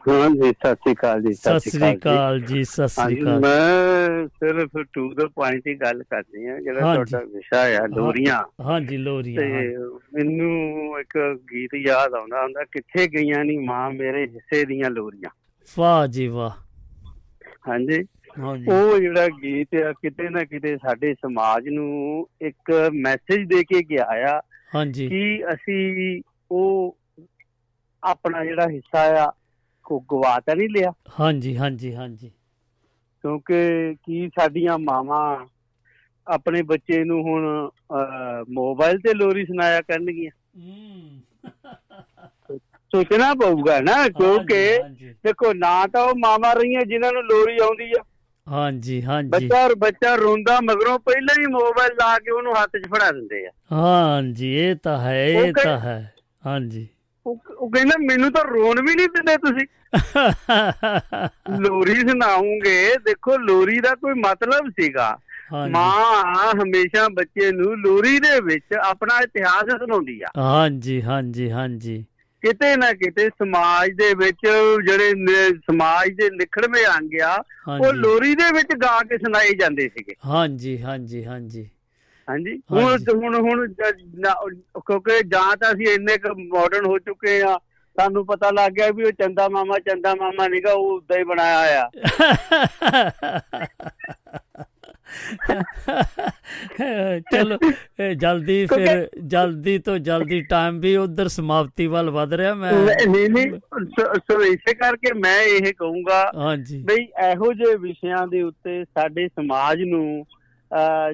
ਹਾਂ 0.00 0.28
ਜੀ 0.30 0.52
ਸਤਿ 0.52 0.74
ਸ੍ਰੀ 0.74 0.92
ਅਕਾਲ 0.92 1.20
ਜੀ 1.22 1.32
ਸਤਿ 1.34 1.70
ਸ੍ਰੀ 1.70 1.94
ਅਕਾਲ 1.94 2.40
ਜੀ। 2.40 2.62
ਸਤਿ 2.64 2.88
ਸ੍ਰੀ 2.88 3.20
ਅਕਾਲ 3.22 3.40
ਮੈਂ 3.40 4.26
ਸਿਰਫ 4.28 4.76
ਟੂ 4.92 5.12
ਦਾ 5.14 5.26
ਪੁਆਇੰਟ 5.26 5.66
ਹੀ 5.66 5.74
ਗੱਲ 5.74 6.02
ਕਰਨੀ 6.02 6.46
ਹੈ 6.46 6.58
ਜਿਹੜਾ। 6.60 6.80
ਤੁਹਾਡਾ 6.94 7.18
ਵਿਸ਼ਾ 7.34 7.60
ਆ 7.76 7.86
ਲੋਰੀਆਂ। 7.86 8.42
ਹਾਂਜੀ 8.64 8.96
ਲੋਰੀਆਂ 8.96 9.42
ਤੇ 9.42 9.52
ਹਾਂ। 9.52 9.88
ਮੈਨੂੰ 10.14 11.00
ਇੱਕ 11.00 11.18
ਗੀਤ 11.52 11.74
ਯਾਦ 11.74 12.14
ਆਉਂਦਾ 12.14 12.42
ਹੁੰਦਾ 12.42 12.64
ਕਿੱਥੇ 12.64 13.06
ਗਈਆਂ 13.06 13.44
ਨਹੀਂ 13.44 13.58
ਮਾਂ 13.60 13.90
ਮੇਰੇ 13.90 14.26
ਹਿੱਸੇ 14.26 14.64
ਦੀਆਂ 14.64 14.90
ਲੋਰੀਆਂ? 14.90 15.30
ਵਾਹ 15.68 16.06
ਜੀ 16.06 16.26
ਵਾਹ। 16.28 16.50
ਹਾਂਜੀ। 17.68 18.04
ਹਾਂਜੀ। 18.38 18.66
ਉਹ 18.70 18.98
ਜਿਹੜਾ 18.98 19.26
ਗੀਤ 19.42 19.74
ਆ 19.74 19.92
ਕਿਤੇ 19.92 20.28
ਨਾ 20.28 20.44
ਕਿਤੇ 20.44 20.76
ਸਾਡੇ 20.76 21.14
ਸਮਾਜ 21.14 21.68
ਨੂੰ 21.68 22.28
ਇੱਕ 22.40 22.90
ਮੈਸੇਜ 22.94 23.48
ਦੇ 23.48 23.62
ਕੇ 23.64 23.82
ਗਿਆ 23.82 24.04
ਆ 24.28 24.40
ਹਾਂਜੀ। 24.74 25.08
ਕਿ 25.08 25.44
ਅਸੀਂ 25.54 26.22
ਉਹ 26.50 26.96
ਆਪਣਾ 28.02 28.44
ਜਿਹੜਾ 28.44 28.66
ਹਿੱਸਾ 28.68 29.00
ਆ 29.24 29.30
ਕੋ 29.88 30.00
ਗਵਾ 30.12 30.38
ਤਾਂ 30.40 30.56
ਨਹੀਂ 30.56 30.68
ਲਿਆ? 30.70 30.92
ਹਾਂਜੀ 31.18 31.56
ਹਾਂਜੀ 31.56 31.94
ਹਾਂਜੀ। 31.94 32.30
ਕਿਉਂਕਿ 33.24 33.94
ਕੀ 33.96 34.28
ਸਾਡੀਆਂ 34.30 34.78
ਮਾਵਾਂ 34.78 35.46
ਆਪਣੇ 36.26 36.62
ਬੱਚੇ 36.62 37.02
ਨੂੰ 37.04 37.20
ਹੁਣ 37.22 37.46
ਮੋਬਾਈਲ 38.50 38.98
ਤੇ 39.00 39.14
ਲੋਰੀ 39.14 39.44
ਸੁਣਾਇਆ 39.46 39.80
ਕਰਨਗੀਆਂ? 39.82 40.30
ਸੋਚਣਾ 42.92 43.32
ਪਊਗਾ 43.34 43.78
ਨਾ 43.80 43.96
ਕਿਉਂਕਿ 44.08 44.60
ਦੇਖੋ 45.24 45.52
ਨਾ 45.52 45.86
ਤਾਂ 45.86 46.02
ਉਹ 46.04 46.14
ਮਾਵਾਂ 46.18 46.54
ਰਹੀਆਂ 46.54 46.84
ਜਿਨ੍ਹਾਂ 46.86 47.12
ਨੂੰ 47.12 47.22
ਲੋਰੀ 47.24 47.58
ਆਉਂਦੀ 47.58 47.90
ਆ। 47.92 48.02
ਹਾਂਜੀ 48.46 49.00
ਹਾਂਜੀ। 49.02 49.48
ਬੱਚਾ 49.50 49.68
ਬੱਚਾ 49.78 50.14
ਰੋਂਦਾ 50.14 50.58
ਮਗਰੋਂ 50.60 50.98
ਪਹਿਲਾਂ 50.98 51.34
ਹੀ 51.34 51.46
ਮੋਬਾਈਲ 51.52 51.94
ਲਾ 52.00 52.18
ਕੇ 52.18 52.30
ਉਹਨੂੰ 52.30 52.54
ਹੱਥ 52.56 52.76
'ਚ 52.76 52.88
ਫੜਾ 52.88 53.10
ਦਿੰਦੇ 53.10 53.46
ਆ। 53.46 53.50
ਹਾਂਜੀ 53.72 54.52
ਇਹ 54.56 54.74
ਤਾਂ 54.76 54.98
ਹੈ 54.98 55.14
ਇਹ 55.26 55.52
ਤਾਂ 55.54 55.78
ਹੈ। 55.78 55.98
ਹਾਂਜੀ। 56.42 56.88
ਉਹ 57.28 57.70
ਕਹਿੰਦਾ 57.70 57.94
ਮੈਨੂੰ 58.00 58.32
ਤਾਂ 58.32 58.44
ਰੋਣ 58.44 58.80
ਵੀ 58.82 58.94
ਨਹੀਂ 58.94 59.08
ਦਿੰਦੇ 59.08 59.36
ਤੁਸੀਂ। 59.36 59.66
ਲੋਰੀ 61.60 61.94
ਸੁਣਾਉਂਗੇ। 61.94 62.94
ਦੇਖੋ 63.04 63.36
ਲੋਰੀ 63.36 63.80
ਦਾ 63.80 63.94
ਕੋਈ 63.94 64.12
ਮਤਲਬ 64.12 64.70
ਸੀਗਾ। 64.70 65.18
ਮਾਂ 65.70 66.52
ਹਮੇਸ਼ਾ 66.62 67.08
ਬੱਚੇ 67.08 67.52
ਨੂੰ 67.52 67.80
ਲੋਰੀ 67.80 68.18
ਦੇ 68.18 68.40
ਵਿੱਚ 68.40 68.74
ਆਪਣਾ 68.82 69.20
ਇਤਿਹਾਸ 69.20 69.64
ਸੁਣਾਉਂਦੀ 69.78 70.20
ਆ। 70.22 70.26
ਹਾਂਜੀ 70.38 71.02
ਹਾਂਜੀ 71.02 71.50
ਹਾਂਜੀ। 71.50 72.04
ਕਿਤੇ 72.42 72.76
ਨਾ 72.76 72.92
ਕਿਤੇ 72.92 73.28
ਸਮਾਜ 73.28 73.90
ਦੇ 73.90 74.14
ਵਿੱਚ 74.14 74.46
ਜਿਹੜੇ 74.86 75.10
ਸਮਾਜ 75.54 76.08
ਦੇ 76.08 76.30
ਨਿਖੜਵੇਂ 76.30 76.84
ਅੰਗ 76.86 77.20
ਆ 77.20 77.44
ਉਹ। 77.68 77.92
ਲੋਰੀ 77.92 78.34
ਦੇ 78.34 78.52
ਵਿੱਚ 78.52 78.76
ਗਾ 78.76 79.00
ਕੇ 79.00 79.18
ਸੁਣਾਏ 79.18 79.54
ਜਾਂਦੇ 79.54 79.88
ਸੀਗੇ। 79.88 80.14
ਹਾਂਜੀ 80.26 80.82
ਹਾਂਜੀ 80.82 81.24
ਹਾਂਜੀ। 81.24 81.70
ਹਾਂਜੀ। 82.28 82.56
ਹੁਣ 82.72 82.98
ਹੁਣ 83.14 83.34
ਹੁਣ 83.40 83.66
ਕਿਉਂਕਿ 83.72 85.22
ਜਾਂ 85.28 85.56
ਤਾਂ 85.56 85.72
ਅਸੀਂ 85.72 85.86
ਇੰਨੇ 85.86 86.16
ਕੁ 86.18 86.34
ਮਾਡਰਨ 86.48 86.86
ਹੋ 86.86 86.98
ਚੁੱਕੇ 86.98 87.40
ਆ 87.42 87.58
ਸਾਨੂੰ 87.96 88.24
ਪਤਾ 88.26 88.50
ਲੱਗ 88.50 88.72
ਗਿਆ 88.72 88.90
ਵੀ 88.90 89.04
ਉਹ 89.04 89.12
ਚੰਦਾ 89.12 89.48
ਮਾਮਾ 89.48 89.78
ਚੰਦਾ 89.78 90.14
ਮਾਮਾ 90.14 90.48
ਨਹੀਂਗਾ 90.48 90.72
ਉਹ 90.72 90.90
ਉਦਾਂ 90.92 91.18
ਹੀ 91.18 91.24
ਬਣਾਇਆ 91.24 91.80
ਆ 91.82 91.88
ਚਲੋ 97.32 97.58
ਜਲਦੀ 98.14 98.64
ਫਿਰ 98.66 99.08
ਜਲਦੀ 99.24 99.78
ਤੋਂ 99.78 99.98
ਜਲਦੀ 99.98 100.40
ਟਾਈਮ 100.42 100.78
ਵੀ 100.80 100.94
ਉਧਰ 100.96 101.28
ਸਮਾਪਤੀ 101.28 101.86
ਵੱਲ 101.86 102.10
ਵਧ 102.10 102.34
ਰਿਹਾ 102.34 102.54
ਮੈਂ 102.54 102.72
ਨਹੀਂ 102.72 103.28
ਨਹੀਂ 103.30 103.58
ਸੋ- 104.20 104.42
ਇਸੇ 104.42 104.74
ਕਰਕੇ 104.74 105.12
ਮੈਂ 105.12 105.40
ਇਹ 105.42 105.72
ਕਹੂੰਗਾ 105.74 106.24
ਹਾਂਜੀ। 106.34 106.82
ਬਈ 106.82 107.04
ਇਹੋ 107.32 107.52
ਜਿਹੇ 107.52 107.76
ਵਿਸ਼ਿਆਂ 107.76 108.26
ਦੇ 108.26 108.42
ਉੱਤੇ 108.42 108.82
ਸਾਡੇ 108.84 109.28
ਸਮਾਜ 109.28 109.82
ਨੂੰ 109.82 110.26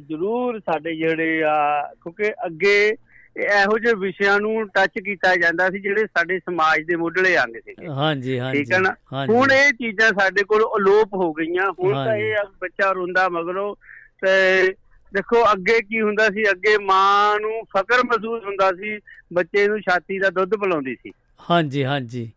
ਜ਼ਰੂਰ 0.01 0.59
ਸਾਡੇ 0.61 0.95
ਜਿਹੜੇ 0.97 1.43
ਆ 1.43 1.57
ਕਿਉਂਕਿ 1.95 2.33
ਅੱਗੇ 2.47 2.77
ਇਹੋ 3.37 3.79
ਜਿਹੇ 3.79 3.95
ਵਿਸ਼ਿਆਂ 3.95 4.39
ਨੂੰ 4.41 4.67
ਟੱਚ 4.69 4.99
ਕੀਤਾ 5.05 5.35
ਜਾਂਦਾ 5.37 5.69
ਸੀ 5.71 5.79
ਜਿਹੜੇ 5.79 6.05
ਸਾਡੇ 6.09 6.39
ਸਮਾਜ 6.39 6.83
ਦੇ 6.87 6.97
ਮੁੱਢਲੇ 6.97 7.37
ਅੰਗ 7.39 7.57
ਸੀਗੇ 7.57 7.89
ਹਾਂਜੀ 7.91 8.39
ਹਾਂਜੀ 8.39 8.59
ਠੀਕ 8.59 8.73
ਹੈ 8.73 8.79
ਨਾ। 8.79 8.95
ਹੁਣ 9.29 9.53
ਇਹ 9.53 9.71
ਚੀਜ਼ਾਂ 9.73 10.11
ਸਾਡੇ 10.19 10.43
ਕੋਲ 10.45 10.63
ਅਲੋਪ 10.77 11.15
ਹੋ 11.15 11.33
ਗਈਆਂ। 11.33 11.71
ਹੁਣ 11.75 11.93
ਤਾਂ। 11.95 12.15
ਇਹ 12.17 12.37
ਬੱਚਾ 12.61 12.91
ਰੋਂਦਾ 12.93 13.29
ਮਗਰੋਂ 13.29 13.75
ਤੇ 14.23 14.73
ਦੇਖੋ 15.13 15.43
ਅੱਗੇ 15.53 15.79
ਕੀ 15.81 16.01
ਹੁੰਦਾ 16.01 16.27
ਸੀ 16.27 16.51
ਅੱਗੇ 16.51 16.77
ਮਾਂ 16.79 17.39
ਨੂੰ 17.41 17.61
ਫਕਰ 17.69 18.03
ਮਹਿਸੂਸ 18.05 18.45
ਹੁੰਦਾ 18.45 18.71
ਸੀ 18.73 18.99
ਬੱਚੇ 19.33 19.67
ਨੂੰ 19.69 19.81
ਛਾਤੀ 19.81 20.19
ਦਾ 20.19 20.31
ਦੁੱਧ 20.31 20.55
ਪਿਲਾਉਂਦੀ 20.55 20.95
ਸੀ। 20.95 21.13
ਹਾਂਜੀ 21.51 21.85
ਹਾਂਜੀ। 21.85 22.31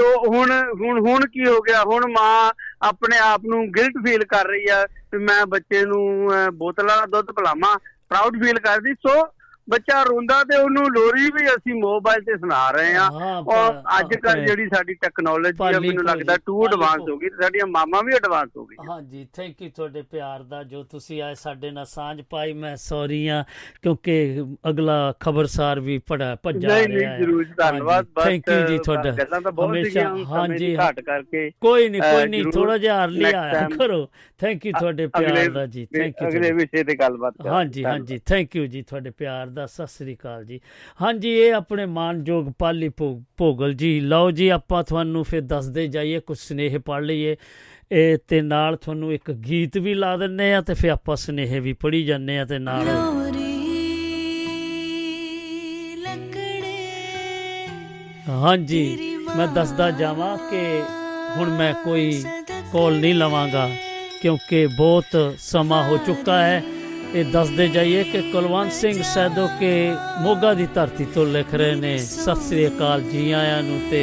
ਤੋ 0.00 0.06
ਹੁਣ 0.26 0.50
ਹੁਣ 0.80 0.98
ਹੁਣ 1.00 1.24
ਕੀ 1.26 1.46
ਹੋ 1.46 1.60
ਗਿਆ? 1.60 1.82
ਹੁਣ 1.84 2.06
ਮਾਂ 2.10 2.52
ਆਪਣੇ 2.82 3.18
ਆਪ 3.18 3.40
ਨੂੰ 3.44 3.64
ਗਿਲਟ 3.72 3.96
ਫੀਲ 4.06 4.24
ਕਰ 4.24 4.46
ਰਹੀ 4.46 4.66
ਆ 4.68 4.84
ਕਿ 4.86 5.18
ਮੈਂ 5.18 5.44
ਬੱਚੇ 5.46 5.84
ਨੂੰ 5.84 6.04
ਅਹ, 6.32 6.50
ਬੋਤਲ 6.52 6.86
ਵਾਲਾ 6.86 7.06
ਦੁੱਧ 7.06 7.30
ਪਿਲਾਵਾਂ 7.32 7.76
ਪ੍ਰਾਊਡ 8.10 8.42
ਫੀਲ 8.42 8.58
ਕਰਦੀ। 8.58 8.94
ਸੋ 9.06 9.14
ਬੱਚਾ 9.70 10.02
ਰੋਂਦਾ 10.02 10.42
ਤੇ 10.44 10.56
ਉਹਨੂੰ 10.56 10.84
ਲੋਰੀ 10.92 11.26
ਵੀ 11.34 11.46
ਅਸੀਂ 11.48 11.74
ਮੋਬਾਈਲ 11.74 12.22
ਤੇ 12.24 12.36
ਸੁਣਾ 12.36 12.70
ਰਹੇ 12.70 12.94
ਆ 12.96 13.06
ਔਰ 13.48 13.80
ਅੱਜ 13.98 14.14
ਕੱਲ 14.16 14.44
ਜਿਹੜੀ 14.46 14.66
ਸਾਡੀ 14.68 14.94
ਟੈਕਨੋਲੋਜੀ 15.02 15.64
ਆ 15.66 15.80
ਮੈਨੂੰ 15.80 16.04
ਲੱਗਦਾ 16.04 16.36
ਟੂ 16.46 16.64
ਐਡਵਾਂਸ। 16.66 17.08
ਹੋ 17.08 17.16
ਗਈ 17.16 17.28
ਤੇ 17.28 17.42
ਸਾਡੀਆਂ 17.42 17.66
ਮਾਮਾ 17.66 18.00
ਵੀ 18.02 18.14
ਐਡਵਾਂਸ 18.16 18.48
ਹੋ 18.56 18.64
ਗਈ 18.66 18.76
ਹਾਂਜੀ 18.88 19.26
ਥੈਂਕ 19.34 19.62
ਯੂ 19.62 19.70
ਤੁਹਾਡੇ 19.76 20.02
ਪਿਆਰ 20.10 20.42
ਦਾ 20.44 20.62
ਜੋ 20.64 20.82
ਤੁਸੀਂ 20.90 21.20
ਆਏ 21.22 21.34
ਸਾਡੇ 21.34 21.70
ਨਾਲ 21.70 21.84
ਸਾਂਝ 21.86 22.20
ਪਾਈ 22.30 22.52
ਮੈਂ 22.62 22.74
ਸੌਰੀ 22.76 23.26
ਆ 23.28 23.42
ਕਿਉਂਕਿ 23.82 24.16
ਅਗਲਾ 24.70 24.96
ਖਬਰਸਾਰ 25.20 25.80
ਵੀ 25.80 25.98
ਪੜਾ 26.08 26.34
ਭੱਜਾ 26.42 26.68
ਨਹੀਂ 26.68 26.88
ਰਿਹਾ 26.88 27.10
ਨਹੀਂ 27.10 27.18
ਜ਼ਰੂਰ 27.18 27.44
ਧੰਨਵਾਦ 27.56 28.06
ਬਸ 28.14 28.24
ਥੈਂਕ 28.24 28.48
ਯੂ 28.48 28.66
ਜੀ 28.66 28.78
ਤੁਹਾਡਾ। 28.84 29.10
ਗੱਲਾਂ 29.12 29.40
ਤਾਂ 29.40 29.52
ਬਹੁਤ 29.52 29.76
ਸੀਗੀਆਂ 29.76 30.48
ਦੀ 30.50 30.74
ਘਾਟ 30.76 31.00
ਕਰਕੇ 31.00 31.50
ਕੋਈ 31.60 31.88
ਨਹੀਂ 31.88 32.02
ਕੋਈ 32.02 32.26
ਨਹੀਂ 32.26 32.44
ਥੋੜਾ 32.52 32.76
ਜਿਹਾ 32.78 32.98
ਆਇਆ 33.00 33.42
time 33.54 33.76
ਕਰੋ। 33.78 34.06
ਥੈਂਕ 34.40 34.66
ਯੂ 34.66 34.72
ਤੁਹਾਡੇ 34.78 35.06
ਪਿਆਰ 35.08 35.48
ਦਾ 35.50 35.64
ਜੀ 35.66 35.86
ਥੈਂਕ 35.94 36.22
ਯੂ 36.22 36.28
ਅਗਲੇ 36.28 36.50
ਵਿਸ਼ੇ 36.52 36.84
ਤੇ 36.84 36.94
ਗੱਲਬਾਤ। 36.96 37.46
ਹਾਂਜੀ 37.46 37.84
ਹਾਂਜੀ 37.84 38.18
ਥੈਂਕ 38.26 38.56
ਯੂ 38.56 38.66
ਜੀ 38.66 38.82
ਤੁਹਾਡੇ 38.82 39.10
ਪਿਆਰ 39.10 39.46
ਦਾ। 39.48 39.59
ਸਤਿ 39.66 39.86
ਸ੍ਰੀ 39.86 40.14
ਅਕਾਲ 40.14 40.44
ਜੀ। 40.44 40.60
ਹਾਂਜੀ 41.02 41.30
ਇਹ 41.30 41.54
ਆਪਣੇ 41.54 41.86
ਮਾਨਯੋਗ 41.86 42.52
ਪਾਲੀ 42.58 42.88
ਭੋਗਲ 43.36 43.74
ਜੀ। 43.74 43.98
ਲਓ 44.00 44.30
ਜੀ 44.30 44.48
ਆਪਾਂ 44.48 44.82
ਤੁਹਾਨੂੰ 44.84 45.24
ਫਿਰ 45.24 45.40
ਦੱਸਦੇ 45.40 45.86
ਜਾਈਏ 45.88 46.20
ਕੁਝ 46.20 46.38
ਸਨੇਹ 46.38 46.78
ਪੜ 46.78 47.02
ਲਈਏ। 47.02 47.36
ਇਹ 47.92 48.18
ਤੇ 48.28 48.40
ਨਾਲ 48.42 48.76
ਤੁਹਾਨੂੰ 48.76 49.12
ਇੱਕ 49.12 49.30
ਗੀਤ 49.46 49.78
ਵੀ 49.78 49.94
ਲਾ 49.94 50.16
ਦਿੰਨੇ 50.16 50.52
ਆ 50.54 50.60
ਤੇ 50.60 50.74
ਫਿਰ 50.74 50.90
ਆਪਾਂ 50.90 51.16
ਸਨੇਹ 51.16 51.60
ਵੀ 51.60 51.72
ਪੜੀ 51.72 52.02
ਜਾਂਦੇ 52.04 52.38
ਆ 52.38 52.44
ਤੇ 52.44 52.58
ਨਾਲ 52.58 52.88
ਹਾਂਜੀ 58.28 59.16
ਮੈਂ 59.36 59.46
ਦੱਸਦਾ 59.46 59.90
ਜਾਵਾਂ 59.90 60.36
ਕਿ 60.50 60.60
ਹੁਣ 61.36 61.50
ਮੈਂ 61.50 61.72
ਕੋਈ 61.84 62.22
ਕਾਲ 62.72 62.94
ਨਹੀਂ 62.94 63.14
ਲਵਾਂਗਾ 63.14 63.68
ਕਿਉਂਕਿ 64.22 64.66
ਬਹੁਤ 64.66 65.34
ਸਮਾਂ 65.38 65.82
ਹੋ 65.84 65.96
ਚੁੱਕਾ 65.96 66.38
ਹੈ। 66.42 66.62
ਇਹ 67.14 67.24
ਦੱਸਦੇ 67.24 67.66
ਜਾਈਏ 67.68 68.02
ਕਿ 68.04 68.20
ਕੁਲਵੰਤ 68.22 68.72
ਸਿੰਘ 68.72 69.02
ਸੈਦੋ 69.02 69.46
ਕੇ 69.60 69.70
ਮੋਗਾ 70.20 70.52
ਦੀ 70.54 70.66
ਧਰਤੀ 70.74 71.04
ਤੋਂ 71.04 71.24
ਲਿਖ 71.26 71.54
ਰਹੇ 71.54 71.74
ਨੇ, 71.74 71.96
ਸਤਿ 71.98 72.48
ਸ੍ਰੀ 72.48 72.66
ਅਕਾਲ 72.66 73.02
ਜੀ 73.02 73.30
ਆਇਆਂ 73.32 73.62
ਨੂੰ 73.62 73.80
ਤੇ 73.90 74.02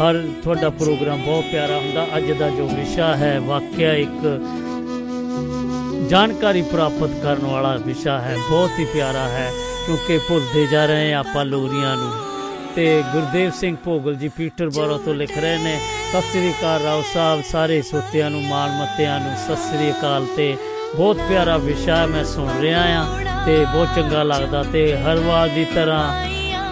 ਹਰ 0.00 0.22
ਤੁਹਾਡਾ 0.42 0.70
ਪ੍ਰੋਗਰਾਮ 0.70 1.22
ਬਹੁਤ 1.22 1.44
ਪਿਆਰਾ 1.52 1.78
ਹੁੰਦਾ। 1.78 2.06
ਅੱਜ 2.16 2.30
ਦਾ 2.32 2.48
ਜੋ 2.48 2.68
ਵਿਸ਼ਾ 2.68 3.16
ਹੈ, 3.16 3.38
ਵਾਕਿਆ 3.40 3.92
ਇੱਕ 3.94 4.40
ਜਾਣਕਾਰੀ 6.10 6.62
ਪ੍ਰਾਪਤ 6.62 7.20
ਕਰਨ 7.22 7.46
ਵਾਲਾ 7.46 7.76
ਵਿਸ਼ਾ 7.76 8.18
ਹੈ। 8.20 8.36
ਬਹੁਤ 8.50 8.78
ਹੀ 8.78 8.84
ਪਿਆਰਾ 8.84 9.28
ਹੈ, 9.28 9.50
ਕਿਉਂਕਿ 9.86 10.18
ਭੁੱਲਦੇ 10.18 10.66
ਜਾ 10.66 10.86
ਰਹੇ 10.86 11.12
ਹਾਂ 11.12 11.20
ਆਪਾਂ 11.20 11.44
ਲੋਰੀਆਂ 11.44 11.96
ਨੂੰ। 11.96 12.10
ਤੇ 12.76 13.02
ਗੁਰਦੇਵ 13.12 13.50
ਸਿੰਘ 13.50 13.76
ਭੋਗਲ 13.84 14.14
ਜੀ 14.14 14.28
ਪੀਟਰ 14.28 14.68
ਬਰੋ 14.70 14.98
ਤੋਂ 14.98 15.14
ਲਿਖ 15.14 15.38
ਰਹੇ 15.38 15.58
ਨੇ, 15.58 15.78
ਸਤਿ 16.12 16.20
ਸ੍ਰੀ 16.22 16.50
ਅਕਾਲ 16.50 16.82
ਰਾਓ 16.82 17.02
ਸਾਹਿਬ, 17.14 17.42
ਸਾਰੇ 17.52 17.82
ਸੋਤਿਆਂ 17.82 18.30
ਨੂੰ, 18.30 18.42
ਮਾਣ 18.42 18.70
ਮੱਤਿਆਂ 18.70 19.20
ਨੂੰ, 19.20 19.36
ਸਤਿ 19.36 19.56
ਸ੍ਰੀ 19.56 19.90
ਅਕਾਲ 19.90 20.26
ਤੇ 20.36 20.54
ਬਹੁਤ 20.96 21.16
ਪਿਆਰਾ 21.28 21.56
ਵਿਸ਼ਾ 21.56 21.96
ਹੈ, 21.96 22.06
ਮੈਂ 22.06 22.24
ਸੁਣ 22.24 22.48
ਰਿਹਾ 22.60 22.80
ਆ 23.00 23.04
ਤੇ 23.46 23.64
ਬਹੁਤ 23.72 23.88
ਚੰਗਾ 23.96 24.22
ਲੱਗਦਾ 24.22 24.62
ਤੇ 24.62 24.96
ਹਰ 24.96 25.16
ਵਾਰ 25.16 25.48
ਦੀ 25.48 25.64
ਤਰ੍ਹਾਂ 25.64 26.26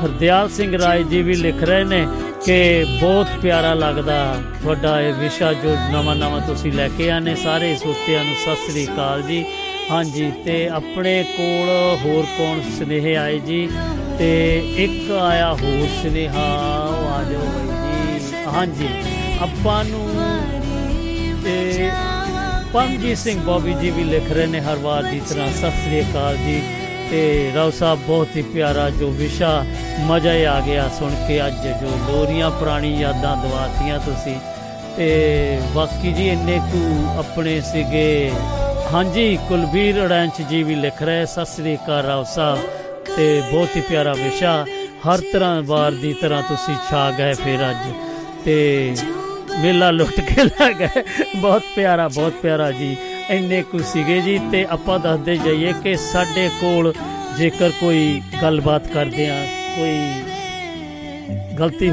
ਹਰਦਿਆਲ 0.05 0.49
ਸਿੰਘ 0.49 0.79
ਰਾਏ 0.79 1.03
ਜੀ 1.03 1.23
ਵੀ 1.23 1.35
ਲਿਖ 1.35 1.63
ਰਹੇ 1.63 1.85
ਨੇ 1.85 2.07
ਕਿ 2.45 2.85
ਬਹੁਤ 3.01 3.27
ਪਿਆਰਾ 3.43 3.75
ਲੱਗਦਾ 3.75 4.43
ਤੁਹਾਡਾ 4.63 5.01
ਇਹ 5.01 5.13
ਵਿਸ਼ਾ 5.13 5.53
ਜੋ 5.53 5.77
ਨਵਾਂ 5.93 6.17
ਨਵਾਂ 6.17 6.41
ਤੁਸੀਂ 6.41 6.73
ਲੈ 6.73 6.89
ਕੇ 6.89 7.11
ਆਨੇ 7.11 7.35
ਸਾਰੇ 7.35 7.77
ਸੋਤਿਆਂ 7.77 8.25
ਨੂੰ। 8.25 8.35
ਸਤਿ 8.35 8.71
ਸ੍ਰੀ 8.71 8.87
ਅਕਾਲ 8.87 9.23
ਜੀ। 9.23 9.45
ਹਾਂਜੀ 9.91 10.33
ਤੇ 10.45 10.69
ਆਪਣੇ 10.69 11.23
ਕੋਲ 11.37 11.69
ਹੋਰ 12.05 12.25
ਕੌਣ 12.39 12.61
ਸੁਨੇਹੇ 12.79 13.17
ਆਏ 13.17 13.39
ਜੀ? 13.39 13.69
ਤੇ 14.19 14.59
ਇੱਕ 14.77 15.11
ਆਇਆ 15.13 15.53
ਹੋਰ 15.53 15.87
ਸੁਨੇਹਾ 16.03 16.47
ਉਹ 16.85 17.09
ਆ 17.09 17.23
ਜਾਓ 17.23 17.41
ਬਾਈ 17.41 18.19
ਜੀ। 18.19 18.35
ਹਾਂਜੀ 18.55 18.89
ਆਪਾਂ 19.43 19.85
ਨੂੰ 19.85 20.09
ਤੇ 21.45 21.91
ਪਰਮਜੀਤ 22.73 23.19
ਸਿੰਘ 23.19 23.41
ਬੋਬੀ 23.41 23.75
ਜੀ 23.75 23.91
ਵੀ 23.91 24.05
ਲਿਖ 24.05 24.33
ਰਹੇ 24.33 24.47
ਨੇ 24.47 24.61
ਹਰ 24.61 24.77
ਵਾਰ 24.77 25.03
ਦੀ 25.03 25.21
ਤਰ੍ਹਾਂ। 25.29 25.53
ਸਤਿ 25.53 25.71
ਸ੍ਰੀ 25.71 26.01
ਅਕਾਲ 26.01 26.37
ਜੀ। 26.37 26.63
ਤੇ 27.11 27.53
ਰਾਓ 27.55 27.71
ਸਾਹਿਬ, 27.71 27.99
ਬਹੁਤ 27.99 28.29
ਹੀ 28.37 28.43
ਪਿਆਰਾ 28.43 28.91
ਜੋ 28.91 29.11
ਵਿਸ਼ਾ, 29.11 29.65
ਮਜ਼ਾ 30.01 30.35
ਹੀ 30.35 30.45
ਆ 30.45 30.61
ਗਿਆ 30.61 30.89
ਸੁਣ 30.89 31.15
ਕੇ 31.29 31.47
ਅੱਜ 31.47 31.55
ਜੋ 31.55 31.91
ਲੋਰੀਆਂ 32.11 32.51
ਪੁਰਾਣੀ 32.51 33.01
ਯਾਦਾਂ 33.01 33.37
ਦਵਾਤੀਆਂ 33.37 33.99
ਤੁਸੀਂ। 33.99 34.37
ਤੇ 34.97 35.61
ਬਾਕੀ 35.75 36.13
ਜੀ 36.13 36.29
ਇੰਨੇ 36.29 36.61
ਕੁ 36.73 37.09
ਆਪਣੇ 37.19 37.61
ਸੀਗੇ। 37.61 38.33
ਹਾਂਜੀ, 38.93 39.39
ਕੁਲਬੀਰ 39.49 40.07
ਅੜੈਂਚ 40.07 40.43
ਜੀ 40.43 40.63
ਵੀ 40.63 40.75
ਲਿਖ 40.75 41.03
ਰਹੇ, 41.03 41.27
ਸਤਿ 41.27 41.47
ਸ੍ਰੀ 41.47 41.77
ਅਕਾਲ 41.77 42.05
ਰਾਓ 42.05 42.25
ਸਾਹਿਬ। 42.25 42.59
ਤੇ 43.17 43.43
ਬਹੁਤ 43.53 43.69
ਹੀ 43.77 43.81
ਪਿਆਰਾ 43.81 44.13
ਵਿਸ਼ਾ, 44.13 44.67
ਹਰ 45.09 45.21
ਤਰ੍ਹਾਂ 45.33 45.63
ਵਾਰ 45.63 45.93
ਦੀ 45.93 46.13
ਤਰ੍ਹਾਂ 46.13 46.43
ਤੁਸੀਂ 46.43 46.75
ਛਾ 46.91 47.11
ਗਏ 47.11 47.33
ਫਿਰ 47.33 47.71
ਅੱਜ। 47.71 47.93
ਤੇ 48.45 48.95
ਮੇਲਾ 49.63 49.91
ਲੁੱਟ 49.91 50.21
ਕੇ 50.21 50.45
ਲੈ 50.45 50.73
ਗਏ। 50.73 51.03
ਬਹੁਤ 51.37 51.63
ਪਿਆਰਾ 51.77 52.09
ਬਹੁਤ 52.09 52.33
ਪਿਆਰਾ 52.33 52.71
ਜੀ। 52.73 52.97
ਇੰਨੇ 53.31 53.63
ਕੁ 53.63 53.79
ਸੀਗੇ 53.83 54.21
ਜੀ 54.21 54.39
ਤੇ 54.53 54.67
ਆਪਾਂ 54.71 54.99
ਦੱਸਦੇ 54.99 55.37
ਜਾਈਏ 55.37 55.73
ਕਿ 55.83 55.97
ਸਾਡੇ 55.97 56.49
ਕੋਲ 56.61 56.93
ਜੇਕਰ 57.39 57.71
ਕੋਈ 57.71 58.21
ਗੱਲਬਾਤ 58.43 58.87
ਕਰਦੇ 58.87 59.29
ਆ, 59.31 59.45
ਕੋਈ 59.77 59.99
ਗਲਤੀ 61.59 61.87
ਹੋ 61.87 61.89